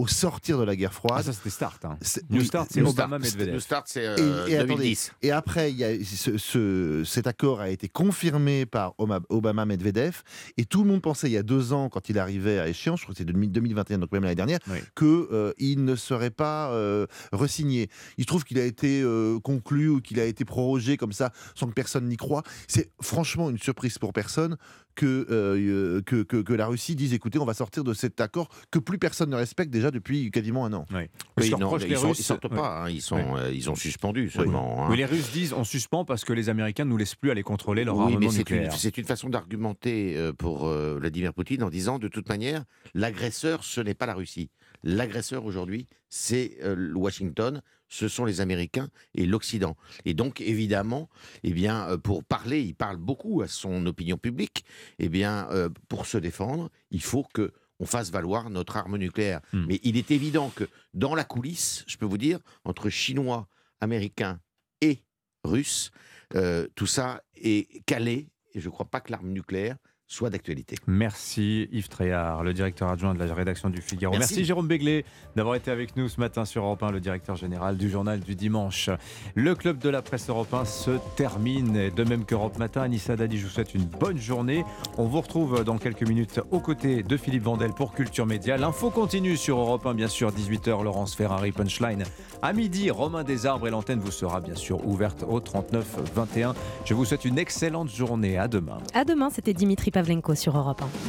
au 0.00 0.06
sortir 0.06 0.58
de 0.58 0.64
la 0.64 0.74
guerre 0.76 0.94
froide. 0.94 1.16
Ah, 1.18 1.22
ça 1.22 1.32
c'était 1.32 1.50
Start. 1.50 1.84
hein. 1.84 1.98
C'est- 2.00 2.28
New 2.30 2.42
Start, 2.42 2.68
c'est 2.72 2.80
Obama 2.80 3.18
Start. 3.18 3.34
Medvedev. 3.36 3.54
New 3.54 3.60
Start, 3.60 3.86
c'est 3.88 4.02
Et- 4.04 4.06
euh, 4.06 4.46
et, 4.46 4.56
attendez, 4.56 4.74
2010. 4.74 5.12
et 5.22 5.30
après, 5.30 5.70
il 5.70 5.76
y 5.76 5.84
a 5.84 5.92
ce- 6.04 6.38
ce- 6.38 7.02
cet 7.04 7.26
accord 7.26 7.60
a 7.60 7.68
été 7.68 7.88
confirmé 7.88 8.66
par 8.66 8.94
Obama 8.98 9.66
Medvedev. 9.66 10.22
Et 10.56 10.64
tout 10.64 10.82
le 10.84 10.90
monde 10.90 11.02
pensait 11.02 11.28
il 11.28 11.32
y 11.32 11.36
a 11.36 11.42
deux 11.42 11.72
ans, 11.72 11.88
quand 11.88 12.08
il 12.08 12.18
arrivait 12.18 12.58
à 12.58 12.68
échéance, 12.68 13.00
je 13.00 13.04
crois 13.04 13.14
que 13.14 13.18
c'était 13.18 13.32
2021, 13.32 13.98
donc 13.98 14.10
même 14.12 14.22
l'année 14.22 14.34
dernière, 14.34 14.58
Oui. 14.68 14.78
qu'il 14.96 15.84
ne 15.84 15.96
serait 15.96 16.30
pas 16.30 16.70
euh, 16.72 17.06
resigné. 17.32 17.88
Il 18.16 18.24
se 18.24 18.26
trouve 18.26 18.44
qu'il 18.44 18.58
a 18.58 18.64
été 18.64 19.02
euh, 19.02 19.38
conclu 19.40 19.88
ou 19.88 20.00
qu'il 20.00 20.18
a 20.20 20.24
été 20.24 20.44
prorogé 20.44 20.96
comme 20.96 21.12
ça, 21.12 21.30
sans 21.54 21.66
que 21.66 21.74
personne 21.74 22.06
n'y 22.08 22.16
croit. 22.16 22.42
C'est 22.68 22.90
franchement 23.02 23.50
une 23.50 23.58
surprise 23.58 23.98
pour 23.98 24.12
personne 24.12 24.56
que, 25.00 25.26
euh, 25.30 26.02
que, 26.02 26.22
que, 26.22 26.36
que 26.42 26.52
la 26.52 26.66
Russie 26.66 26.94
dise 26.94 27.14
écoutez, 27.14 27.38
on 27.38 27.46
va 27.46 27.54
sortir 27.54 27.84
de 27.84 27.94
cet 27.94 28.20
accord 28.20 28.50
que 28.70 28.78
plus 28.78 28.98
personne 28.98 29.30
ne 29.30 29.36
respecte 29.36 29.70
déjà 29.70 29.90
depuis 29.90 30.30
quasiment 30.30 30.66
un 30.66 30.74
an. 30.74 30.84
Oui. 30.92 31.04
Oui, 31.38 31.46
Je 31.46 31.56
non, 31.56 31.78
ils, 31.78 31.96
sont, 31.96 32.08
Russes- 32.08 32.18
ils 32.18 32.22
sortent 32.22 32.44
ouais. 32.44 32.56
pas, 32.56 32.82
hein, 32.84 32.90
ils, 32.90 33.00
sont, 33.00 33.16
Ouais. 33.16 33.40
euh, 33.44 33.52
ils 33.52 33.70
ont 33.70 33.74
suspendu 33.74 34.28
seulement. 34.28 34.84
hein. 34.84 34.88
Oui, 34.90 34.98
les 34.98 35.06
Russes 35.06 35.30
disent 35.32 35.54
on 35.54 35.64
suspend 35.64 36.04
parce 36.04 36.24
que 36.26 36.34
les 36.34 36.50
Américains 36.50 36.84
ne 36.84 36.90
nous 36.90 36.98
laissent 36.98 37.14
plus 37.14 37.30
aller 37.30 37.42
contrôler 37.42 37.84
leur 37.84 37.96
Oui, 37.96 38.02
armement 38.02 38.18
mais 38.20 38.26
c'est 38.28 38.32
une, 38.50 38.56
nucléaire. 38.56 38.72
c'est 38.78 38.98
une 38.98 39.04
façon 39.06 39.30
d'argumenter 39.30 40.16
euh, 40.18 40.32
pour 40.34 40.66
euh, 40.68 40.96
Vladimir 41.00 41.32
Poutine 41.32 41.62
en 41.62 41.70
disant 41.70 41.98
de 41.98 42.08
toute 42.08 42.28
manière, 42.28 42.64
l'agresseur, 42.94 43.64
ce 43.64 43.80
n'est 43.80 43.94
pas 43.94 44.04
la 44.06 44.14
Russie. 44.14 44.50
L'agresseur 44.82 45.44
aujourd'hui, 45.44 45.86
c'est 46.08 46.58
euh, 46.62 46.92
Washington, 46.94 47.62
ce 47.90 48.08
sont 48.08 48.24
les 48.24 48.40
Américains 48.40 48.88
et 49.14 49.26
l'Occident. 49.26 49.76
Et 50.06 50.14
donc, 50.14 50.40
évidemment, 50.40 51.10
eh 51.42 51.52
bien, 51.52 51.88
euh, 51.88 51.98
pour 51.98 52.24
parler, 52.24 52.62
il 52.62 52.74
parle 52.74 52.96
beaucoup 52.96 53.42
à 53.42 53.48
son 53.48 53.84
opinion 53.84 54.16
publique. 54.16 54.64
Eh 54.98 55.10
bien, 55.10 55.48
euh, 55.50 55.68
pour 55.88 56.06
se 56.06 56.16
défendre, 56.16 56.70
il 56.90 57.02
faut 57.02 57.26
que 57.34 57.52
on 57.80 57.86
fasse 57.86 58.10
valoir 58.10 58.50
notre 58.50 58.76
arme 58.76 58.96
nucléaire. 58.98 59.40
Hmm. 59.52 59.64
Mais 59.66 59.80
il 59.82 59.96
est 59.96 60.10
évident 60.10 60.50
que 60.54 60.68
dans 60.94 61.14
la 61.14 61.24
coulisse, 61.24 61.84
je 61.86 61.96
peux 61.96 62.06
vous 62.06 62.18
dire, 62.18 62.38
entre 62.64 62.90
Chinois, 62.90 63.48
Américains 63.80 64.38
et 64.82 65.02
Russes, 65.44 65.90
euh, 66.34 66.68
tout 66.74 66.86
ça 66.86 67.22
est 67.34 67.82
calé. 67.86 68.28
Et 68.52 68.60
je 68.60 68.68
ne 68.68 68.72
crois 68.72 68.86
pas 68.86 69.00
que 69.00 69.10
l'arme 69.10 69.30
nucléaire 69.30 69.76
soit 70.10 70.28
d'actualité. 70.28 70.76
Merci 70.88 71.68
Yves 71.70 71.88
Tréhard, 71.88 72.42
le 72.42 72.52
directeur 72.52 72.88
adjoint 72.88 73.14
de 73.14 73.20
la 73.20 73.32
rédaction 73.32 73.70
du 73.70 73.80
Figaro. 73.80 74.12
Merci, 74.12 74.34
Merci. 74.34 74.44
Jérôme 74.44 74.66
Béglé 74.66 75.04
d'avoir 75.36 75.54
été 75.54 75.70
avec 75.70 75.96
nous 75.96 76.08
ce 76.08 76.18
matin 76.18 76.44
sur 76.44 76.64
Europe 76.64 76.82
1, 76.82 76.90
le 76.90 77.00
directeur 77.00 77.36
général 77.36 77.76
du 77.76 77.88
journal 77.88 78.18
du 78.18 78.34
dimanche. 78.34 78.90
Le 79.36 79.54
club 79.54 79.78
de 79.78 79.88
la 79.88 80.02
presse 80.02 80.28
Europe 80.28 80.52
1 80.52 80.64
se 80.64 80.90
termine, 81.14 81.90
de 81.94 82.04
même 82.04 82.24
qu'Europe 82.24 82.58
Matin. 82.58 82.82
Anissa 82.82 83.14
Dadi, 83.14 83.38
je 83.38 83.44
vous 83.44 83.52
souhaite 83.52 83.72
une 83.72 83.84
bonne 83.84 84.18
journée. 84.18 84.64
On 84.98 85.06
vous 85.06 85.20
retrouve 85.20 85.62
dans 85.62 85.78
quelques 85.78 86.06
minutes 86.06 86.40
aux 86.50 86.60
côtés 86.60 87.04
de 87.04 87.16
Philippe 87.16 87.44
Vandel 87.44 87.72
pour 87.72 87.92
Culture 87.92 88.26
Média. 88.26 88.56
L'info 88.56 88.90
continue 88.90 89.36
sur 89.36 89.58
Europe 89.58 89.86
1, 89.86 89.94
bien 89.94 90.08
sûr, 90.08 90.32
18h, 90.32 90.82
Laurence 90.82 91.14
Ferrari, 91.14 91.52
Punchline. 91.52 92.02
À 92.42 92.52
midi, 92.52 92.90
Romain 92.90 93.22
Desarbres 93.22 93.68
et 93.68 93.70
l'antenne 93.70 94.00
vous 94.00 94.10
sera 94.10 94.40
bien 94.40 94.56
sûr 94.56 94.84
ouverte 94.88 95.24
au 95.28 95.38
39 95.38 95.98
21. 96.14 96.54
Je 96.84 96.94
vous 96.94 97.04
souhaite 97.04 97.24
une 97.24 97.38
excellente 97.38 97.90
journée. 97.90 98.38
À 98.38 98.48
demain. 98.48 98.78
À 98.92 99.04
demain, 99.04 99.30
c'était 99.30 99.54
Dimitri 99.54 99.92
Pavlenko 100.00 100.34
sur 100.34 100.56
Europe 100.56 100.80
1. 100.80 101.00